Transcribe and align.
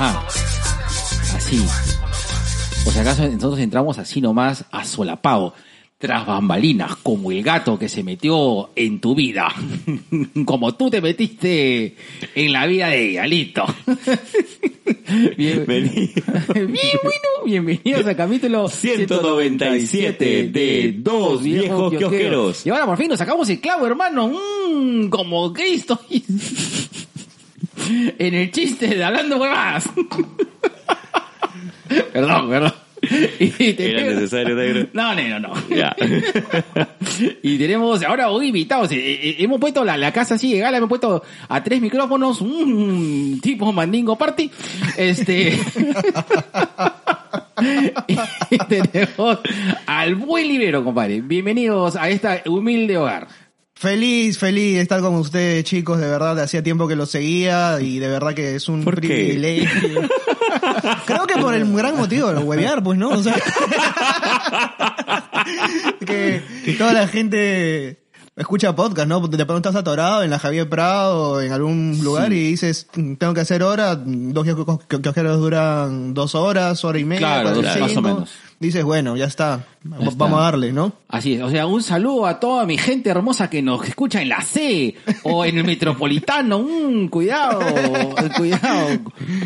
Ajá. 0.00 0.26
Así. 1.36 1.62
Por 2.84 2.92
si 2.94 2.98
acaso 3.00 3.28
nosotros 3.28 3.60
entramos 3.60 3.98
así 3.98 4.22
nomás 4.22 4.64
a 4.70 4.86
solapado, 4.86 5.52
tras 5.98 6.26
bambalinas, 6.26 6.96
como 6.96 7.30
el 7.30 7.42
gato 7.42 7.78
que 7.78 7.90
se 7.90 8.02
metió 8.02 8.70
en 8.76 8.98
tu 8.98 9.14
vida. 9.14 9.54
como 10.46 10.74
tú 10.74 10.88
te 10.88 11.02
metiste 11.02 11.96
en 12.34 12.50
la 12.50 12.66
vida 12.66 12.88
de 12.88 13.10
ella, 13.10 13.26
listo. 13.26 13.62
Bien, 15.36 15.64
bien, 15.66 15.90
bueno, 17.02 17.28
bienvenidos 17.44 18.06
al 18.06 18.16
capítulo 18.16 18.68
197 18.68 20.48
de 20.48 20.94
Dos 20.98 21.42
Viejos 21.42 21.92
Kiosqueros. 21.92 22.64
Y 22.64 22.70
ahora 22.70 22.86
por 22.86 22.96
fin 22.96 23.08
nos 23.08 23.18
sacamos 23.18 23.48
el 23.50 23.60
clavo, 23.60 23.86
hermano. 23.86 24.28
Mm, 24.28 25.08
como 25.08 25.52
Cristo. 25.52 25.98
en 28.18 28.34
el 28.34 28.50
chiste 28.50 28.88
de 28.88 29.04
hablando 29.04 29.38
huevadas. 29.38 29.88
perdón, 32.12 32.48
perdón. 32.48 32.72
Y 33.02 33.82
Era 33.82 34.02
necesario, 34.02 34.54
negro. 34.54 34.88
No, 34.92 35.14
no, 35.14 35.40
no. 35.40 35.54
Ya. 35.70 35.96
y 37.42 37.56
tenemos 37.56 38.02
ahora 38.02 38.30
hoy 38.30 38.48
invitados. 38.48 38.92
Eh, 38.92 38.96
eh, 38.98 39.36
hemos 39.38 39.58
puesto 39.58 39.84
la, 39.84 39.96
la 39.96 40.12
casa 40.12 40.34
así 40.34 40.52
de 40.52 40.58
gala, 40.58 40.76
hemos 40.76 40.90
puesto 40.90 41.22
a 41.48 41.64
tres 41.64 41.80
micrófonos, 41.80 42.42
un 42.42 43.40
tipo 43.42 43.72
mandingo 43.72 44.16
party. 44.18 44.50
Este. 44.98 45.58
y 48.48 48.58
tenemos 48.68 49.38
al 49.86 50.14
buen 50.16 50.46
libero, 50.46 50.84
compadre. 50.84 51.22
Bienvenidos 51.22 51.96
a 51.96 52.10
esta 52.10 52.42
humilde 52.46 52.98
hogar. 52.98 53.28
Feliz, 53.80 54.36
feliz 54.38 54.74
de 54.74 54.82
estar 54.82 55.00
con 55.00 55.14
ustedes, 55.14 55.64
chicos. 55.64 55.98
De 55.98 56.06
verdad, 56.06 56.38
hacía 56.38 56.62
tiempo 56.62 56.86
que 56.86 56.96
los 56.96 57.10
seguía 57.10 57.80
y 57.80 57.98
de 57.98 58.08
verdad 58.08 58.34
que 58.34 58.54
es 58.54 58.68
un 58.68 58.84
privilegio. 58.84 60.02
Creo 61.06 61.26
que 61.26 61.38
por 61.40 61.54
el 61.54 61.72
gran 61.74 61.96
motivo, 61.96 62.28
el 62.28 62.44
huevear, 62.44 62.82
pues, 62.82 62.98
¿no? 62.98 63.08
O 63.08 63.22
sea, 63.22 63.34
que, 66.06 66.42
toda 66.76 66.92
la 66.92 67.08
gente 67.08 68.02
escucha 68.36 68.76
podcast, 68.76 69.08
¿no? 69.08 69.26
De 69.26 69.46
pronto 69.46 69.70
estás 69.70 69.80
atorado 69.80 70.22
en 70.24 70.28
la 70.28 70.38
Javier 70.38 70.68
Prado 70.68 71.30
o 71.32 71.40
en 71.40 71.50
algún 71.52 71.98
lugar 72.02 72.34
y 72.34 72.50
dices, 72.50 72.86
tengo 73.18 73.32
que 73.32 73.40
hacer 73.40 73.62
hora, 73.62 73.96
dos 73.96 74.46
kiosqueros 74.88 75.40
duran 75.40 76.12
dos 76.12 76.34
horas, 76.34 76.84
hora 76.84 76.98
y 76.98 77.04
media, 77.06 77.20
Claro, 77.28 77.42
cuatro, 77.44 77.62
dos- 77.62 77.80
más 77.80 77.82
o 77.82 77.94
cinco. 77.94 78.02
menos. 78.02 78.30
Dices, 78.58 78.84
bueno, 78.84 79.16
ya 79.16 79.24
está. 79.24 79.64
Vamos 79.82 80.38
a 80.40 80.42
darle, 80.42 80.72
¿no? 80.72 80.92
Así 81.08 81.34
es, 81.34 81.42
o 81.42 81.50
sea, 81.50 81.66
un 81.66 81.82
saludo 81.82 82.26
a 82.26 82.38
toda 82.38 82.66
mi 82.66 82.76
gente 82.78 83.10
hermosa 83.10 83.48
que 83.50 83.62
nos 83.62 83.86
escucha 83.88 84.20
en 84.22 84.28
la 84.28 84.42
C 84.42 84.94
o 85.24 85.44
en 85.44 85.58
el 85.58 85.64
Metropolitano. 85.64 86.60
Mm, 86.90 87.06
cuidado, 87.08 87.60
cuidado, 88.36 88.88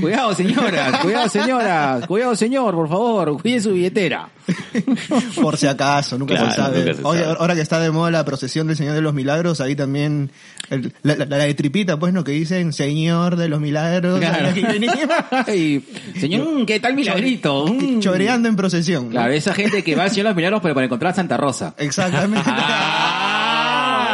cuidado 0.01 0.35
señoras, 0.35 0.99
cuidado 1.01 1.29
señoras, 1.29 2.07
cuidado 2.07 2.35
señor, 2.37 2.75
por 2.75 2.89
favor, 2.89 3.41
cuide 3.43 3.61
su 3.61 3.73
billetera. 3.73 4.29
Por 5.41 5.57
si 5.57 5.67
acaso, 5.67 6.19
nunca 6.19 6.35
Claro, 6.35 6.51
se 6.51 6.57
sabe. 6.57 6.79
nunca 6.81 6.95
se 6.95 7.03
Oye, 7.05 7.21
sabe. 7.25 7.37
ahora 7.41 7.55
que 7.55 7.61
está 7.63 7.81
de 7.81 7.91
moda 7.91 8.11
la 8.11 8.25
procesión 8.27 8.67
del 8.67 8.77
Señor 8.77 8.95
de 8.95 9.01
los 9.01 9.15
Milagros, 9.15 9.61
ahí 9.63 9.75
también 9.75 10.31
el- 10.69 10.93
la, 11.03 11.17
la- 11.17 11.25
la 11.25 11.37
de 11.39 11.55
tripita, 11.55 11.99
pues, 11.99 12.13
¿no? 12.13 12.25
Que 12.25 12.33
dicen 12.33 12.73
Señor 12.75 13.37
de 13.37 13.49
los 13.49 13.61
Milagros. 13.61 14.21
Claro. 14.21 14.51
Y, 15.55 15.83
señor, 16.21 16.67
¿qué 16.67 16.81
tal 16.81 16.95
milagrito? 16.95 17.67
Mm. 17.67 18.01
Choreando 18.01 18.49
en 18.49 18.57
procesión. 18.57 19.05
¿no? 19.07 19.11
Claro, 19.11 19.33
esa 19.33 19.55
gente 19.55 19.83
que 19.83 19.95
va 19.95 20.05
al 20.05 20.11
Los 20.25 20.35
Milagros 20.37 20.61
pero 20.63 20.75
para 20.75 20.87
encontrar 20.87 21.13
a 21.13 21.15
Santa 21.15 21.37
Rosa. 21.37 21.75
Exactamente. 21.79 22.51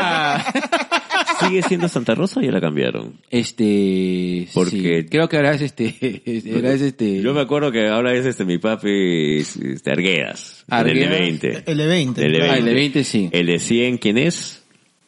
Ah. 0.03 0.53
¿Sigue 1.41 1.63
siendo 1.63 1.89
Santa 1.89 2.15
Rosa 2.15 2.41
o 2.41 2.43
ya 2.43 2.51
la 2.53 2.61
cambiaron? 2.61 3.15
Este, 3.31 4.47
Porque- 4.55 5.03
sí, 5.03 5.09
creo 5.11 5.29
que 5.29 5.37
ahora 5.37 5.53
es 5.55 5.63
este, 5.63 6.23
ahora 6.55 6.73
es 6.73 6.81
este, 6.83 7.21
Yo 7.23 7.33
me 7.35 7.41
acuerdo 7.41 7.73
que 7.73 7.89
ahora 7.89 8.13
es 8.15 8.27
este 8.27 8.45
mi 8.45 8.59
papi 8.59 9.39
es, 9.41 9.57
este, 9.57 9.91
Arguedas. 9.91 10.65
Arguedas. 10.69 11.03
El 11.03 11.11
de 11.11 11.19
20. 11.19 11.63
El 11.71 11.79
de 11.79 11.87
20. 11.87 12.27
El 12.27 12.33
de 12.33 12.43
Ah, 12.51 12.57
el 12.59 12.65
de 12.65 12.75
20 12.75 13.05
sí. 13.05 13.29
El 13.33 13.47
de 13.47 13.59
100, 13.59 13.99
¿quién 13.99 14.19
es? 14.19 14.63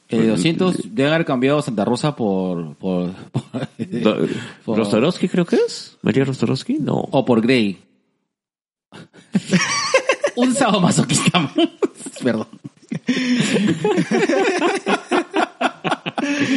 El 0.09 0.23
de 0.23 0.29
200 0.29 0.95
debe 0.95 1.09
haber 1.11 1.25
cambiado 1.27 1.61
Santa 1.63 1.85
Rosa 1.85 2.17
por, 2.17 2.75
por, 2.77 3.13
por- 3.31 3.69
Do- 3.79 4.27
por- 4.65 4.79
¿Rostorowski 4.79 5.29
creo 5.29 5.45
que 5.45 5.57
es? 5.57 5.97
¿María 6.03 6.25
Rostorowski? 6.25 6.79
No. 6.81 6.95
o 6.97 7.25
por 7.25 7.41
Grey. 7.43 7.79
Un 10.37 10.55
sadomasoquista. 10.55 11.51
Perdón. 12.23 12.47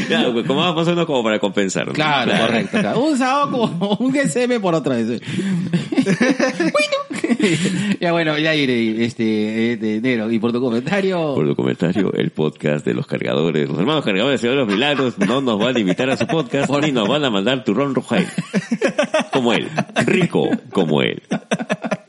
Claro, 0.07 0.33
pues, 0.33 0.45
como 0.45 0.61
más 0.73 0.87
o 0.87 0.91
menos 0.91 1.05
como 1.05 1.23
para 1.23 1.39
compensar. 1.39 1.87
¿no? 1.87 1.93
Claro, 1.93 2.31
correcto. 2.39 2.79
claro. 2.79 2.99
Un 2.99 3.17
sábado 3.17 3.51
como 3.51 3.95
un 3.99 4.11
GSM 4.13 4.61
por 4.61 4.75
otra 4.75 4.95
vez. 4.95 5.21
ya 7.99 8.11
bueno, 8.11 8.37
ya 8.37 8.55
iré, 8.55 9.05
este, 9.05 9.73
este, 9.73 10.01
negro. 10.01 10.31
Y 10.31 10.39
por 10.39 10.51
tu 10.51 10.61
comentario. 10.61 11.35
Por 11.35 11.47
tu 11.47 11.55
comentario, 11.55 12.13
el 12.13 12.31
podcast 12.31 12.85
de 12.85 12.93
los 12.93 13.07
cargadores, 13.07 13.69
los 13.69 13.79
hermanos 13.79 14.03
cargadores 14.03 14.41
de 14.41 14.55
los 14.55 14.67
milagros 14.67 15.17
no 15.17 15.41
nos 15.41 15.59
van 15.59 15.75
a 15.75 15.79
invitar 15.79 16.09
a 16.09 16.17
su 16.17 16.27
podcast 16.27 16.71
ni 16.81 16.91
nos 16.91 17.07
van 17.07 17.23
a 17.23 17.29
mandar 17.29 17.63
turrón 17.63 17.95
Rojail. 17.95 18.27
Como 19.31 19.53
él. 19.53 19.69
Rico 20.05 20.49
como 20.71 21.01
él. 21.01 21.21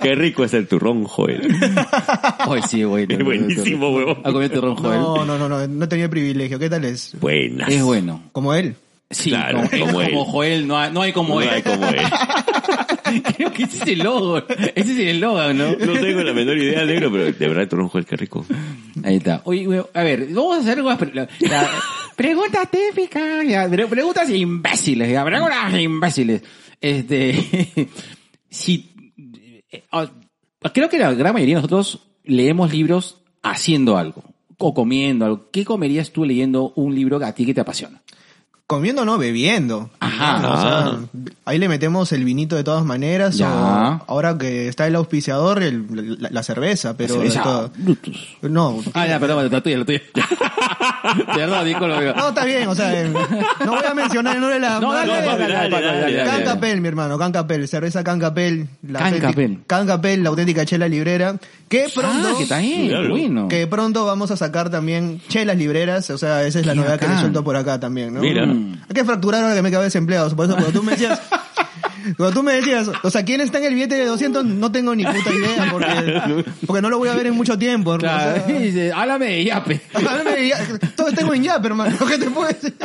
Qué 0.01 0.15
rico 0.15 0.45
es 0.45 0.55
el 0.55 0.69
turrón 0.69 1.05
Joel. 1.05 1.43
Ay, 2.39 2.63
sí, 2.69 2.85
bueno. 2.85 3.15
Es 3.15 3.25
buenísimo, 3.25 3.91
huevón. 3.91 4.19
¿Ha 4.23 4.33
comido 4.33 4.51
turrón, 4.51 4.77
Joel? 4.77 5.01
No, 5.01 5.25
no, 5.25 5.39
no, 5.39 5.49
no, 5.49 5.67
no 5.67 5.89
tenía 5.89 6.05
el 6.05 6.11
privilegio. 6.11 6.59
¿Qué 6.59 6.71
tal 6.71 6.85
es? 6.85 7.17
Buenas. 7.21 7.69
Es 7.69 7.83
bueno. 7.83 8.23
Como 8.33 8.55
él. 8.55 8.77
Sí, 9.09 9.31
Claro, 9.31 9.63
como, 9.71 9.87
como 9.87 10.01
él. 10.03 10.15
Joel, 10.27 10.67
no 10.67 10.77
hay, 10.79 10.93
no 10.93 11.03
hay 11.03 11.13
como 11.13 11.35
No 11.37 11.43
él. 11.43 11.49
hay 11.49 11.63
como 11.63 11.87
él. 11.87 11.97
Creo 13.37 13.53
que 13.53 13.63
ese 13.63 13.77
es 13.77 13.87
el 13.87 13.99
logo. 14.01 14.39
Ese 14.75 14.93
es 14.93 14.99
el 14.99 15.21
logo, 15.21 15.41
¿no? 15.53 15.73
No 15.77 15.93
tengo 16.01 16.23
la 16.23 16.33
menor 16.33 16.59
idea, 16.59 16.85
negro, 16.85 17.11
pero 17.13 17.25
de 17.27 17.33
verdad 17.33 17.63
el 17.63 17.69
turrón 17.69 17.89
Joel, 17.89 18.05
qué 18.05 18.17
rico. 18.17 18.45
Ahí 19.05 19.17
está. 19.17 19.43
Oye, 19.45 19.67
a 19.95 20.03
ver, 20.03 20.27
vamos 20.33 20.57
a 20.57 20.61
hacer 20.61 20.79
algunas 20.79 20.99
pre- 20.99 21.15
la- 21.15 21.29
la- 21.41 21.71
preguntas 22.17 22.69
típicas, 22.71 23.47
ya, 23.47 23.69
preguntas 23.69 24.29
imbéciles, 24.29 25.09
ya, 25.11 25.25
preguntas 25.25 25.79
imbéciles. 25.79 26.43
Este, 26.81 27.89
si, 28.51 28.91
eh, 29.71 29.85
ah, 29.93 30.11
creo 30.75 30.89
que 30.89 30.99
la 30.99 31.13
gran 31.15 31.33
mayoría 31.33 31.57
de 31.57 31.63
nosotros 31.63 32.01
leemos 32.25 32.73
libros 32.73 33.23
haciendo 33.43 33.97
algo, 33.99 34.25
o 34.59 34.75
comiendo 34.75 35.25
algo. 35.27 35.49
¿Qué 35.53 35.65
comerías 35.65 36.11
tú 36.11 36.25
leyendo 36.25 36.73
un 36.75 36.95
libro 36.95 37.25
a 37.25 37.33
ti 37.33 37.47
que 37.47 37.55
te 37.55 37.61
apasiona? 37.61 38.03
Comiendo 38.69 39.05
no, 39.05 39.17
bebiendo. 39.17 39.91
Ajá. 40.01 40.39
O 40.53 40.61
sea, 40.61 40.99
ahí 41.45 41.57
le 41.57 41.69
metemos 41.69 42.11
el 42.11 42.25
vinito 42.25 42.57
de 42.57 42.65
todas 42.65 42.85
maneras. 42.85 43.37
Ya. 43.39 43.49
O 43.49 44.03
ahora 44.09 44.37
que 44.37 44.67
está 44.67 44.89
el 44.89 44.97
auspiciador, 44.97 45.63
el- 45.63 46.19
la, 46.21 46.31
la 46.33 46.43
cerveza, 46.43 46.97
pero 46.97 47.15
de 47.21 47.29
Esa- 47.29 47.45
todo-. 47.45 47.71
No, 48.43 48.83
Ah, 48.93 49.07
ya, 49.07 49.21
perdón, 49.21 49.49
la 49.53 49.61
tuya, 49.61 49.79
la 49.79 49.85
tuya. 49.85 50.03
Perdón, 51.33 51.65
disculpa. 51.65 52.01
no, 52.17 52.29
está 52.31 52.45
bien, 52.45 52.67
o 52.67 52.75
sea, 52.75 52.93
eh, 53.03 53.09
no 53.65 53.73
voy 53.77 53.85
a 53.89 53.95
mencionar 53.95 54.35
el 54.35 54.41
nombre 54.41 54.55
de 54.59 54.61
la 54.67 54.81
No, 54.81 54.93
dale, 54.93 55.13
dale, 55.13 55.49
dale, 55.53 55.81
dale. 55.81 56.25
Cancapel, 56.25 56.81
mi 56.81 56.89
hermano, 56.89 57.17
Cancapel, 57.19 57.69
cerveza 57.69 58.03
Cancapel. 58.03 58.67
La 58.83 58.99
Cancapel. 58.99 59.61
Cancapel, 59.69 60.25
la 60.25 60.31
auténtica 60.31 60.65
chela 60.67 60.89
librera. 60.89 61.37
Que 61.69 61.87
pronto, 61.95 62.29
Ah, 62.33 62.35
que 62.37 62.43
está 62.45 62.61
bueno. 63.09 63.49
que 63.49 63.67
pronto 63.67 64.05
vamos 64.07 64.31
a 64.33 64.37
sacar 64.37 64.71
también 64.71 65.21
chelas 65.29 65.57
libreras, 65.57 66.11
o 66.11 66.19
sea, 66.19 66.45
esa 66.45 66.61
es 66.61 66.67
la 66.67 66.75
novedad 66.77 66.99
que 66.99 67.09
le 67.09 67.19
suelto 67.19 67.43
por 67.45 67.57
acá 67.57 67.79
también, 67.81 68.13
¿no? 68.15 68.21
Mira. 68.21 68.47
Mm. 68.57 68.73
Hay 68.89 68.95
que 68.95 69.05
fracturar 69.05 69.43
ahora 69.43 69.55
que 69.55 69.63
me 69.63 69.71
quedé 69.71 69.83
desempleado, 69.85 70.35
por 70.37 70.47
eso 70.47 70.55
cuando 70.55 70.73
tú 70.73 70.83
me 70.83 70.93
decías, 70.93 71.21
cuando 72.17 72.35
tú 72.35 72.43
me 72.43 72.53
decías, 72.55 72.91
o 73.03 73.11
sea, 73.11 73.25
¿quién 73.25 73.41
está 73.41 73.59
en 73.59 73.65
el 73.65 73.75
billete 73.75 73.95
de 73.97 74.07
200? 74.07 74.45
No 74.45 74.71
tengo 74.73 74.95
ni 74.95 75.05
puta 75.05 75.33
idea, 75.33 75.69
porque, 75.71 76.45
porque 76.67 76.83
no 76.83 76.91
lo 76.91 76.99
voy 76.99 77.09
a 77.09 77.15
ver 77.15 77.27
en 77.27 77.35
mucho 77.35 77.59
tiempo. 77.59 77.93
o 77.93 77.99
Claro, 77.99 78.45
sea, 78.47 78.59
dice, 78.59 78.93
háblame 78.93 79.27
de 79.27 79.45
yape. 79.45 79.81
Háblame 79.95 80.31
de 80.33 80.49
ya- 80.49 80.79
todo 80.97 81.13
tengo 81.13 81.35
en 81.35 81.43
Yap, 81.45 81.65
hermano. 81.65 81.97
¿Qué 82.09 82.19
te 82.19 82.31
puedo 82.31 82.49
decir? 82.49 82.75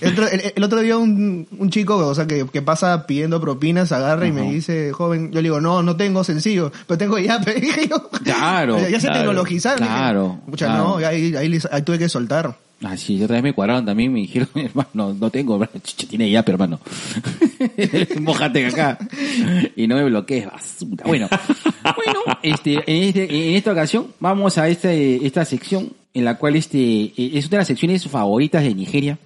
El 0.00 0.12
otro, 0.14 0.26
el- 0.26 0.52
el 0.56 0.64
otro 0.64 0.80
día 0.80 0.96
un, 0.98 1.46
un 1.56 1.70
chico, 1.70 1.96
o 1.96 2.12
sea, 2.14 2.26
que, 2.26 2.44
que 2.52 2.60
pasa 2.60 3.06
pidiendo 3.06 3.40
propinas, 3.40 3.92
agarra 3.92 4.26
y 4.26 4.32
me 4.32 4.42
dice, 4.50 4.90
joven, 4.92 5.30
yo 5.30 5.36
le 5.36 5.42
digo, 5.42 5.60
no, 5.60 5.84
no 5.84 5.94
tengo 5.94 6.24
sencillo, 6.24 6.72
pero 6.88 6.98
tengo 6.98 7.18
Yape. 7.20 7.54
Dije 7.60 7.86
yo. 7.88 8.10
Claro, 8.24 8.80
Ya, 8.80 8.88
ya 8.88 9.00
se 9.00 9.06
claro, 9.06 9.20
tecnologizaron. 9.20 9.78
Dije, 9.78 9.90
claro, 9.94 10.40
Pucha, 10.50 10.66
claro. 10.66 10.98
no, 10.98 11.06
ahí, 11.06 11.36
ahí, 11.36 11.48
les- 11.48 11.68
ahí 11.70 11.82
tuve 11.82 12.00
que 12.00 12.08
soltar. 12.08 12.56
Ah, 12.84 12.96
sí, 12.96 13.22
otra 13.22 13.36
vez 13.36 13.44
me 13.44 13.52
cuadraron 13.52 13.86
también, 13.86 14.12
me 14.12 14.20
dijeron, 14.20 14.48
hermano, 14.54 15.14
no 15.14 15.30
tengo. 15.30 15.64
Chucha, 15.84 16.06
tiene 16.08 16.30
ya, 16.30 16.44
pero 16.44 16.56
hermano. 16.56 16.80
Mójate 18.20 18.66
acá. 18.66 18.98
Y 19.76 19.86
no 19.86 19.96
me 19.96 20.04
bloquees, 20.04 20.46
basura. 20.46 21.04
Bueno, 21.06 21.28
bueno, 21.96 22.20
este, 22.42 22.74
en, 22.86 23.02
este, 23.04 23.24
en 23.24 23.54
esta 23.54 23.72
ocasión 23.72 24.08
vamos 24.18 24.58
a 24.58 24.68
este, 24.68 25.24
esta 25.24 25.44
sección 25.44 25.92
en 26.14 26.24
la 26.24 26.36
cual 26.38 26.56
este, 26.56 26.78
eh, 26.78 27.12
es 27.16 27.46
una 27.46 27.52
de 27.52 27.58
las 27.58 27.66
secciones 27.68 28.06
favoritas 28.08 28.62
de 28.62 28.74
Nigeria. 28.74 29.18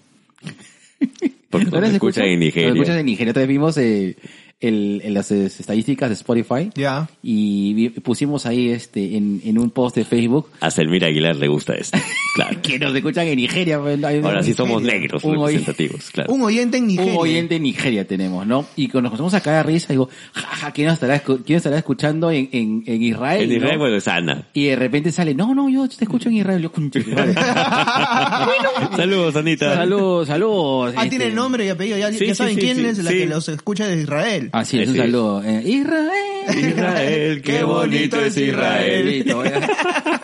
Porque 1.50 1.66
¿No 1.66 1.72
nos 1.72 1.82
las 1.82 1.92
escuchan 1.94 2.24
en 2.26 2.42
escuchas? 2.42 2.68
Nos 2.68 2.74
escuchas 2.74 2.96
Nigeria. 2.96 3.00
en 3.00 3.06
Nigeria. 3.06 3.30
Entonces 3.30 3.48
vimos 3.48 3.78
eh, 3.78 4.16
el, 4.60 5.00
en 5.04 5.14
las 5.14 5.30
eh, 5.30 5.46
estadísticas 5.46 6.08
de 6.08 6.14
Spotify. 6.14 6.70
Ya. 6.74 7.08
Y 7.22 7.90
pusimos 8.00 8.46
ahí 8.46 8.70
este, 8.70 9.16
en, 9.16 9.40
en 9.44 9.58
un 9.58 9.70
post 9.70 9.96
de 9.96 10.04
Facebook 10.04 10.48
A 10.60 10.70
Selmira 10.70 11.08
Aguilar 11.08 11.36
le 11.36 11.48
gusta 11.48 11.74
esto. 11.74 11.98
Claro. 12.36 12.60
que 12.60 12.78
nos 12.78 12.94
escuchan 12.94 13.26
en 13.28 13.36
Nigeria. 13.38 13.80
pues, 13.80 13.98
Ahora 14.04 14.42
sí 14.42 14.52
somos 14.52 14.82
negros 14.82 15.24
Un 15.24 15.36
representativos, 15.38 16.10
claro. 16.10 16.34
Un 16.34 16.42
oyente 16.42 16.76
en 16.76 16.86
Nigeria. 16.86 17.12
Un 17.14 17.18
oyente 17.18 17.56
en 17.56 17.62
Nigeria 17.62 18.06
tenemos, 18.06 18.46
¿no? 18.46 18.66
Y 18.76 18.88
cuando 18.88 19.08
nos 19.08 19.12
pusimos 19.12 19.32
a 19.32 19.40
caer 19.40 19.64
de 19.64 19.72
risa, 19.72 19.94
digo, 19.94 20.10
jaja, 20.34 20.70
¿quién 20.72 20.90
estará, 20.90 21.20
quién 21.20 21.56
estará 21.56 21.78
escuchando 21.78 22.30
en, 22.30 22.50
en, 22.52 22.82
en 22.86 23.02
Israel? 23.02 23.44
En 23.50 23.56
Israel, 23.56 23.72
no? 23.76 23.78
bueno, 23.78 23.96
es 23.96 24.06
Ana. 24.06 24.48
Y 24.52 24.66
de 24.66 24.76
repente 24.76 25.12
sale, 25.12 25.34
no, 25.34 25.54
no, 25.54 25.70
yo 25.70 25.88
te 25.88 26.04
escucho 26.04 26.28
en 26.28 26.36
Israel. 26.36 26.60
Yo. 26.60 26.70
Saludos, 28.96 29.36
Anita. 29.36 29.74
saludos, 29.74 30.28
saludos. 30.28 30.94
Ah, 30.96 31.04
este, 31.04 31.18
tiene 31.18 31.34
nombre 31.34 31.66
y 31.66 31.68
apellido. 31.68 31.98
Ya, 31.98 32.10
Sí, 32.12 32.18
ya 32.26 32.34
sí, 32.34 32.36
saben 32.36 32.54
sí, 32.54 32.60
quién 32.60 32.76
sí, 32.76 32.84
es 32.86 32.98
la 32.98 33.10
sí. 33.10 33.18
que 33.18 33.26
los 33.26 33.48
escucha 33.48 33.86
de 33.86 34.00
Israel. 34.00 34.45
Así 34.52 34.80
es, 34.80 34.88
un 34.88 34.96
saludo. 34.96 35.42
Eh, 35.44 35.62
Israel. 35.64 36.68
Israel, 36.68 37.42
qué 37.42 37.62
bonito 37.64 38.20
es 38.20 38.36
Israel. 38.36 39.08
Eh. 39.08 39.24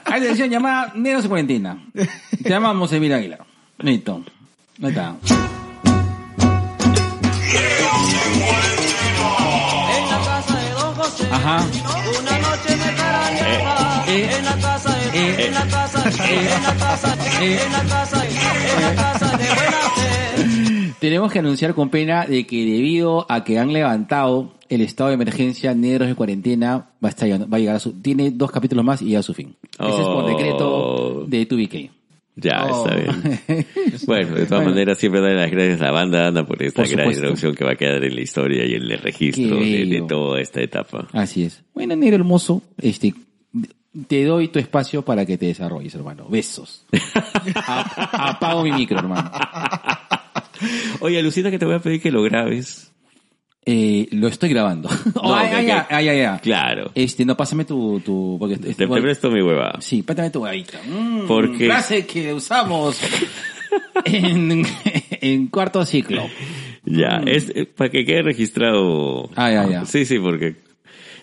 Hay 0.05 0.21
atención 0.21 0.51
llamada 0.51 0.93
Negros 0.95 1.25
en 1.25 1.29
Cuarentena. 1.29 1.85
Te 1.95 2.49
llamamos 2.49 2.93
Emil 2.93 3.13
Aguilar. 3.13 3.41
Listo. 3.79 4.23
Ahí 4.83 4.89
está. 4.91 5.17
En 9.95 10.11
la 10.11 10.19
casa 10.25 10.57
de 10.59 10.71
Don 10.71 10.95
José, 10.95 11.29
Ajá. 11.31 11.57
una 12.21 12.39
noche 12.39 12.77
me 12.77 12.95
carañaba. 12.95 14.05
Eh, 14.09 14.31
en 14.39 14.45
la 14.45 14.57
casa 14.57 14.95
de, 14.95 15.19
eh, 15.19 15.47
en 15.47 15.55
la 15.55 15.67
casa, 15.67 16.05
en 16.05 16.45
la 16.63 16.75
casa, 16.75 17.17
eh. 17.41 17.61
en 17.65 17.73
la 17.73 17.83
casa, 17.85 18.27
en 18.27 18.83
la 18.83 18.95
casa 19.03 19.37
de 19.37 19.45
buena 19.45 19.81
fe. 19.97 20.62
Tenemos 21.01 21.33
que 21.33 21.39
anunciar 21.41 21.75
con 21.75 21.89
pena 21.91 22.27
de 22.27 22.47
que 22.47 22.65
debido 22.65 23.27
a 23.29 23.45
que 23.45 23.59
han 23.59 23.73
levantado 23.73 24.53
el 24.69 24.81
estado 24.81 25.09
de 25.09 25.15
emergencia 25.15 25.75
negros 25.75 26.09
de 26.09 26.15
cuarentena, 26.15 26.77
va 27.05 27.09
a, 27.09 27.11
estar, 27.11 27.27
llegando- 27.27 27.49
va 27.49 27.57
a 27.57 27.61
llegar 27.61 27.77
a 27.77 27.81
su, 27.81 27.93
tiene 28.01 28.31
dos 28.31 28.51
capítulos 28.51 28.85
más 28.85 29.03
y 29.03 29.11
ya 29.11 29.19
a 29.19 29.23
su 29.23 29.35
fin. 29.35 29.55
Ese 29.79 29.89
es 30.01 30.07
por 30.07 30.25
Oh. 30.25 30.29
decreto 30.29 31.25
de 31.27 31.47
2BK. 31.49 31.91
Ya, 32.37 32.65
Oh. 32.71 32.87
está 32.87 32.97
bien. 32.97 33.67
Bueno, 34.07 34.29
de 34.29 34.47
todas 34.47 34.49
Bueno. 34.63 34.71
maneras, 34.71 34.99
siempre 34.99 35.21
doy 35.21 35.35
las 35.35 35.51
gracias 35.51 35.81
a 35.83 35.85
la 35.87 35.91
banda 35.93 36.27
Ana 36.29 36.47
por 36.47 36.63
esta 36.63 36.83
Por 36.83 36.91
gran 36.91 37.11
introducción 37.11 37.55
que 37.55 37.65
va 37.65 37.73
a 37.73 37.77
quedar 37.77 38.03
en 38.03 38.15
la 38.15 38.21
historia 38.23 38.65
y 38.65 38.75
en 38.75 38.83
el 38.83 38.99
registro 38.99 39.57
de, 39.57 39.85
de 39.85 40.03
toda 40.09 40.41
esta 40.41 40.63
etapa. 40.63 41.07
Así 41.13 41.45
es. 41.45 41.63
Bueno, 41.75 41.95
negro 41.95 42.17
hermoso, 42.17 42.63
este, 42.79 43.13
te 44.09 44.25
doy 44.25 44.49
tu 44.49 44.59
espacio 44.59 45.03
para 45.03 45.27
que 45.27 45.37
te 45.37 45.45
desarrolles, 45.47 45.95
hermano. 45.95 46.27
Besos. 46.31 46.87
Apago 48.13 48.63
mi 48.63 48.73
micro, 48.73 48.99
hermano. 48.99 49.31
Oye, 51.01 51.19
alucina 51.19 51.51
que 51.51 51.59
te 51.59 51.65
voy 51.65 51.75
a 51.75 51.79
pedir 51.81 52.01
que 52.01 52.11
lo 52.11 52.23
grabes. 52.23 52.89
Eh, 53.65 54.09
lo 54.11 54.27
estoy 54.29 54.49
grabando. 54.51 54.89
No, 55.15 55.35
ay, 55.35 55.49
que- 55.51 55.55
ay, 55.57 55.67
que- 55.67 55.73
ay, 55.73 55.87
ay, 55.91 56.09
ay, 56.09 56.21
ay. 56.23 56.39
Claro. 56.41 56.91
Este, 56.97 57.25
no, 57.25 57.37
pásame 57.37 57.65
tu, 57.65 58.01
tu, 58.01 58.37
porque, 58.39 58.57
Te, 58.57 58.71
este, 58.71 58.87
te 58.89 59.01
presto 59.01 59.31
mi 59.31 59.41
hueva. 59.41 59.79
Sí, 59.81 60.03
pátame 60.03 60.31
tu 60.31 60.43
huevita. 60.43 60.81
Mm, 60.85 61.27
Porque- 61.29 61.67
Frase 61.67 62.05
que 62.07 62.33
usamos 62.35 63.01
en, 64.05 64.65
en 65.21 65.47
cuarto 65.49 65.85
ciclo. 65.85 66.25
Ya, 66.85 67.23
es 67.25 67.51
eh, 67.55 67.67
para 67.67 67.91
que 67.91 68.05
quede 68.05 68.23
registrado. 68.23 69.29
Mm. 69.29 69.33
Ah, 69.37 69.51
ya, 69.53 69.69
ya. 69.71 69.85
Sí, 69.85 70.05
sí, 70.05 70.19
porque 70.19 70.57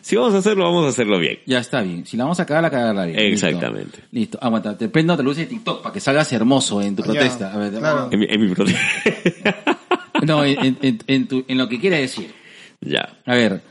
si 0.01 0.15
vamos 0.15 0.33
a 0.33 0.37
hacerlo, 0.39 0.63
vamos 0.65 0.85
a 0.85 0.89
hacerlo 0.89 1.19
bien. 1.19 1.39
Ya 1.45 1.59
está 1.59 1.81
bien. 1.81 2.05
Si 2.05 2.17
la 2.17 2.23
vamos 2.25 2.39
a 2.39 2.45
cagar, 2.45 2.63
la 2.63 2.69
cagarla 2.69 3.05
bien. 3.05 3.17
Listo. 3.31 3.47
Exactamente. 3.47 3.99
Listo. 4.11 4.37
Aguanta. 4.41 4.77
Te 4.77 4.89
prendo 4.89 5.15
la 5.15 5.23
luz 5.23 5.37
de 5.37 5.45
TikTok 5.45 5.81
para 5.81 5.93
que 5.93 5.99
salgas 5.99 6.31
hermoso 6.33 6.81
en 6.81 6.95
tu 6.95 7.03
Ya, 7.03 7.11
protesta. 7.11 7.53
A 7.53 7.57
ver, 7.57 7.71
claro. 7.73 8.09
En 8.11 8.19
mi, 8.19 8.25
en 8.29 8.41
mi 8.41 8.47
prote- 8.53 8.75
No, 10.25 10.43
en, 10.43 10.59
en, 10.65 10.77
en- 10.81 10.99
en 11.07 11.27
tu- 11.27 11.45
en 11.47 11.57
lo 11.57 11.67
que 11.69 11.79
quiere 11.79 11.99
decir. 12.01 12.33
ya. 12.81 13.17
A 13.25 13.35
ver. 13.35 13.61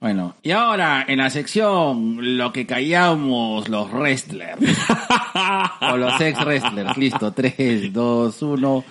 Bueno, 0.00 0.36
y 0.44 0.52
ahora 0.52 1.04
en 1.08 1.18
la 1.18 1.28
sección 1.28 2.36
lo 2.38 2.52
que 2.52 2.66
callamos 2.66 3.68
los 3.68 3.90
wrestlers. 3.92 4.60
o 5.80 5.96
los 5.96 6.20
ex 6.20 6.38
wrestlers. 6.44 6.96
Listo. 6.96 7.32
3, 7.32 7.92
2, 7.92 8.42
1. 8.42 8.84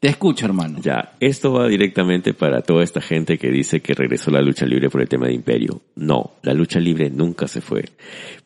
Te 0.00 0.08
escucho, 0.08 0.46
hermano. 0.46 0.78
Ya, 0.80 1.16
esto 1.18 1.52
va 1.52 1.66
directamente 1.66 2.32
para 2.32 2.62
toda 2.62 2.84
esta 2.84 3.00
gente 3.00 3.36
que 3.36 3.50
dice 3.50 3.80
que 3.80 3.94
regresó 3.94 4.30
la 4.30 4.40
lucha 4.40 4.64
libre 4.64 4.90
por 4.90 5.00
el 5.00 5.08
tema 5.08 5.26
de 5.26 5.34
imperio. 5.34 5.80
No, 5.96 6.34
la 6.42 6.54
lucha 6.54 6.78
libre 6.78 7.10
nunca 7.10 7.48
se 7.48 7.60
fue. 7.60 7.84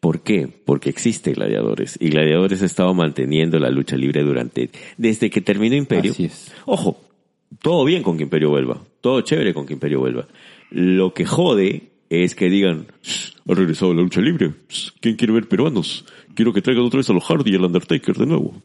¿Por 0.01 0.23
qué? 0.23 0.49
Porque 0.49 0.89
existe 0.89 1.33
Gladiadores 1.35 1.99
y 2.01 2.09
Gladiadores 2.09 2.63
ha 2.63 2.67
estado 2.67 2.95
manteniendo 2.95 3.59
la 3.59 3.69
lucha 3.71 3.97
libre 3.97 4.23
durante, 4.23 4.71
desde 4.97 5.29
que 5.29 5.43
terminó 5.43 5.77
imperio. 5.77 6.13
Así 6.13 6.25
es. 6.25 6.55
Ojo, 6.65 6.99
todo 7.61 7.85
bien 7.85 8.03
con 8.03 8.17
que 8.17 8.23
imperio 8.23 8.49
vuelva, 8.49 8.83
todo 9.03 9.21
chévere 9.21 9.53
con 9.53 9.67
que 9.67 9.75
imperio 9.75 10.01
vuelva. 10.01 10.27
Lo 10.71 11.13
que 11.13 11.27
jode 11.27 11.91
es 12.09 12.35
que 12.35 12.49
digan, 12.49 12.87
"Shh, 13.03 13.33
ha 13.47 13.55
regresado 13.55 13.93
la 13.93 14.01
lucha 14.01 14.23
libre. 14.23 14.53
¿Quién 15.01 15.17
quiere 15.17 15.35
ver 15.35 15.49
peruanos? 15.49 16.07
Quiero 16.35 16.53
que 16.55 16.63
traigan 16.63 16.85
otra 16.85 16.99
vez 16.99 17.11
a 17.11 17.13
los 17.13 17.25
Hardy 17.25 17.51
y 17.51 17.57
al 17.57 17.65
Undertaker 17.67 18.17
de 18.17 18.27
nuevo. 18.27 18.63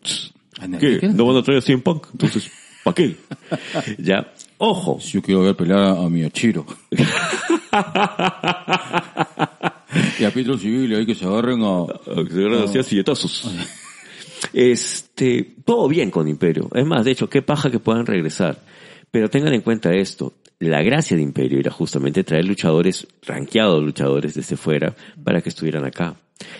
¿Qué? 0.79 1.01
¿No 1.13 1.25
van 1.25 1.37
a 1.37 1.43
traer 1.43 1.59
a 1.59 1.61
CM 1.61 1.81
Punk? 1.81 2.07
Entonces, 2.13 2.49
¿para 2.87 2.95
qué? 2.95 3.17
ya, 3.97 4.31
ojo. 4.57 4.99
Yo 4.99 5.21
quiero 5.21 5.41
ver 5.41 5.55
pelear 5.55 5.97
a 5.97 6.09
mi 6.09 6.23
Ochiro. 6.23 6.65
y 10.19 10.23
a 10.23 10.31
Pedro 10.31 10.57
Civil, 10.57 10.95
hay 10.95 11.05
que 11.05 11.15
se 11.15 11.25
agarren 11.25 11.61
a... 11.63 11.85
Que 12.23 12.29
se 12.31 12.39
agarran 12.39 12.63
así 12.63 12.79
a 12.79 12.83
silletazos. 12.83 13.51
Este, 14.53 15.55
todo 15.65 15.87
bien 15.89 16.11
con 16.11 16.27
Imperio. 16.27 16.69
Es 16.73 16.85
más, 16.85 17.03
de 17.03 17.11
hecho, 17.11 17.29
qué 17.29 17.41
paja 17.41 17.69
que 17.69 17.79
puedan 17.79 18.05
regresar. 18.05 18.61
Pero 19.11 19.29
tengan 19.29 19.53
en 19.53 19.61
cuenta 19.61 19.91
esto. 19.93 20.35
La 20.59 20.81
gracia 20.81 21.17
de 21.17 21.23
Imperio 21.23 21.59
era 21.59 21.71
justamente 21.71 22.23
traer 22.23 22.45
luchadores, 22.45 23.05
ranqueados 23.23 23.83
luchadores 23.83 24.33
desde 24.33 24.55
fuera, 24.55 24.95
para 25.23 25.41
que 25.41 25.49
estuvieran 25.49 25.85
acá. 25.85 26.15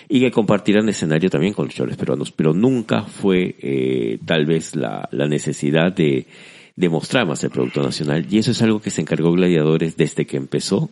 Y 0.09 0.19
que 0.19 0.31
compartieran 0.31 0.89
escenario 0.89 1.29
también 1.29 1.53
con 1.53 1.65
luchadores 1.65 1.97
peruanos. 1.97 2.31
Pero 2.31 2.53
nunca 2.53 3.03
fue, 3.03 3.55
eh, 3.59 4.19
tal 4.25 4.45
vez, 4.45 4.75
la, 4.75 5.07
la 5.11 5.27
necesidad 5.27 5.93
de, 5.93 6.25
de 6.75 6.89
mostrar 6.89 7.27
más 7.27 7.43
el 7.43 7.49
producto 7.49 7.81
nacional. 7.81 8.25
Y 8.29 8.39
eso 8.39 8.51
es 8.51 8.61
algo 8.61 8.81
que 8.81 8.89
se 8.91 9.01
encargó 9.01 9.31
Gladiadores 9.31 9.97
desde 9.97 10.25
que 10.25 10.37
empezó 10.37 10.89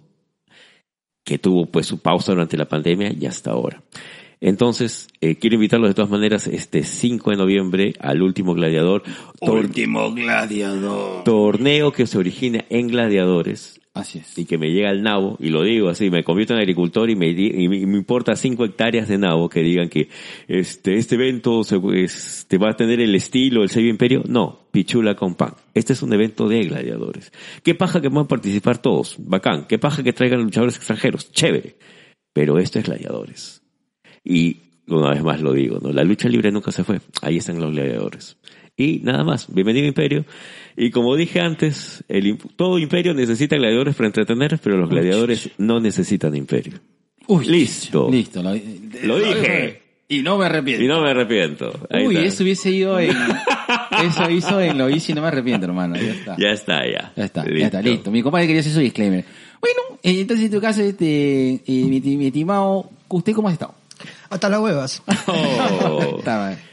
que 1.25 1.39
tuvo 1.39 1.65
pues 1.65 1.87
su 1.87 1.99
pausa 1.99 2.31
durante 2.33 2.55
la 2.55 2.69
pandemia 2.69 3.11
y 3.11 3.25
hasta 3.25 3.51
ahora. 3.51 3.81
Entonces, 4.41 5.07
eh, 5.21 5.37
quiero 5.37 5.55
invitarlos 5.55 5.89
de 5.89 5.95
todas 5.95 6.11
maneras 6.11 6.45
este 6.45 6.83
5 6.83 7.31
de 7.31 7.37
noviembre 7.37 7.93
al 7.99 8.21
último 8.21 8.53
gladiador, 8.53 9.01
Último 9.41 10.13
gladiador. 10.13 11.23
torneo 11.23 11.91
que 11.91 12.05
se 12.05 12.17
origina 12.19 12.65
en 12.69 12.87
gladiadores 12.87 13.74
Así 13.95 14.19
es. 14.19 14.37
y 14.37 14.43
que 14.43 14.57
me 14.57 14.71
llega 14.71 14.89
al 14.89 15.01
nabo, 15.01 15.37
y 15.39 15.47
lo 15.49 15.63
digo 15.63 15.87
así, 15.87 16.09
me 16.09 16.21
convierto 16.21 16.53
en 16.53 16.59
agricultor 16.59 17.09
y 17.09 17.15
me, 17.15 17.33
me, 17.33 17.77
importa 17.77 18.35
5 18.35 18.65
hectáreas 18.65 19.07
de 19.07 19.17
nabo 19.17 19.47
que 19.47 19.61
digan 19.61 19.87
que 19.87 20.09
este, 20.49 20.97
este 20.97 21.15
evento 21.15 21.63
se, 21.63 21.79
este, 21.93 22.57
va 22.57 22.71
a 22.71 22.75
tener 22.75 22.99
el 22.99 23.15
estilo, 23.15 23.63
el 23.63 23.69
sello 23.69 23.87
imperio. 23.87 24.21
No, 24.27 24.67
pichula 24.69 25.15
con 25.15 25.35
pan. 25.35 25.53
Este 25.73 25.93
es 25.93 26.03
un 26.03 26.11
evento 26.11 26.49
de 26.49 26.63
gladiadores. 26.63 27.31
Qué 27.63 27.73
paja 27.73 28.01
que 28.01 28.09
puedan 28.09 28.27
participar 28.27 28.79
todos, 28.79 29.15
bacán. 29.17 29.65
Qué 29.65 29.79
paja 29.79 30.03
que 30.03 30.11
traigan 30.11 30.43
luchadores 30.43 30.75
extranjeros, 30.75 31.31
chévere. 31.31 31.77
Pero 32.33 32.59
esto 32.59 32.79
es 32.79 32.85
gladiadores. 32.85 33.61
Y 34.25 34.57
una 34.87 35.11
vez 35.11 35.23
más 35.23 35.39
lo 35.39 35.53
digo, 35.53 35.79
¿no? 35.81 35.93
La 35.93 36.03
lucha 36.03 36.27
libre 36.27 36.51
nunca 36.51 36.73
se 36.73 36.83
fue. 36.83 36.99
Ahí 37.21 37.37
están 37.37 37.61
los 37.61 37.71
gladiadores. 37.71 38.35
Y 38.77 38.99
nada 39.03 39.23
más. 39.23 39.47
Bienvenido 39.53 39.87
Imperio. 39.87 40.25
Y 40.75 40.91
como 40.91 41.15
dije 41.15 41.39
antes, 41.39 42.03
el, 42.09 42.37
todo 42.57 42.77
Imperio 42.77 43.13
necesita 43.13 43.55
gladiadores 43.55 43.95
para 43.95 44.07
entretener, 44.07 44.59
pero 44.61 44.77
los 44.77 44.89
gladiadores 44.89 45.49
no 45.57 45.79
necesitan 45.79 46.35
Imperio. 46.35 46.73
Uy, 47.27 47.45
Listo. 47.45 48.09
Listo. 48.11 48.43
Lo, 48.43 48.53
Lo 49.03 49.19
dije. 49.19 49.81
Y 50.07 50.21
no 50.21 50.37
me 50.37 50.45
arrepiento. 50.45 50.83
Y 50.83 50.87
no 50.87 51.01
me 51.01 51.09
arrepiento. 51.09 51.87
Ahí 51.89 52.05
Uy, 52.05 52.15
está. 52.17 52.27
eso 52.27 52.43
hubiese 52.43 52.69
ido 52.69 52.99
en... 52.99 53.09
eso 54.05 54.29
hizo 54.29 54.61
en 54.61 54.77
lo 54.77 54.89
hice 54.89 55.13
y 55.13 55.15
no 55.15 55.21
me 55.21 55.29
arrepiento, 55.29 55.65
hermano. 55.65 55.95
Ya 55.95 56.11
está. 56.11 56.35
Ya 56.37 56.49
está, 56.49 56.85
ya. 56.85 57.13
Ya 57.15 57.23
está, 57.23 57.45
ya 57.47 57.65
está, 57.65 57.81
listo. 57.81 58.11
Mi 58.11 58.21
compadre 58.21 58.45
quería 58.45 58.59
hacer 58.59 58.73
su 58.73 58.81
disclaimer. 58.81 59.25
Bueno, 59.61 59.99
eh, 60.03 60.19
entonces 60.19 60.45
en 60.45 60.51
tu 60.51 60.61
caso, 60.61 60.81
este, 60.83 61.53
eh, 61.55 61.61
mi, 61.65 62.01
mi 62.01 62.27
estimado, 62.27 62.91
¿usted 63.07 63.33
cómo 63.33 63.47
ha 63.47 63.53
estado? 63.53 63.73
Hasta 64.35 64.49
las 64.49 64.59
huevas. 64.59 65.01
Oh. 65.27 66.21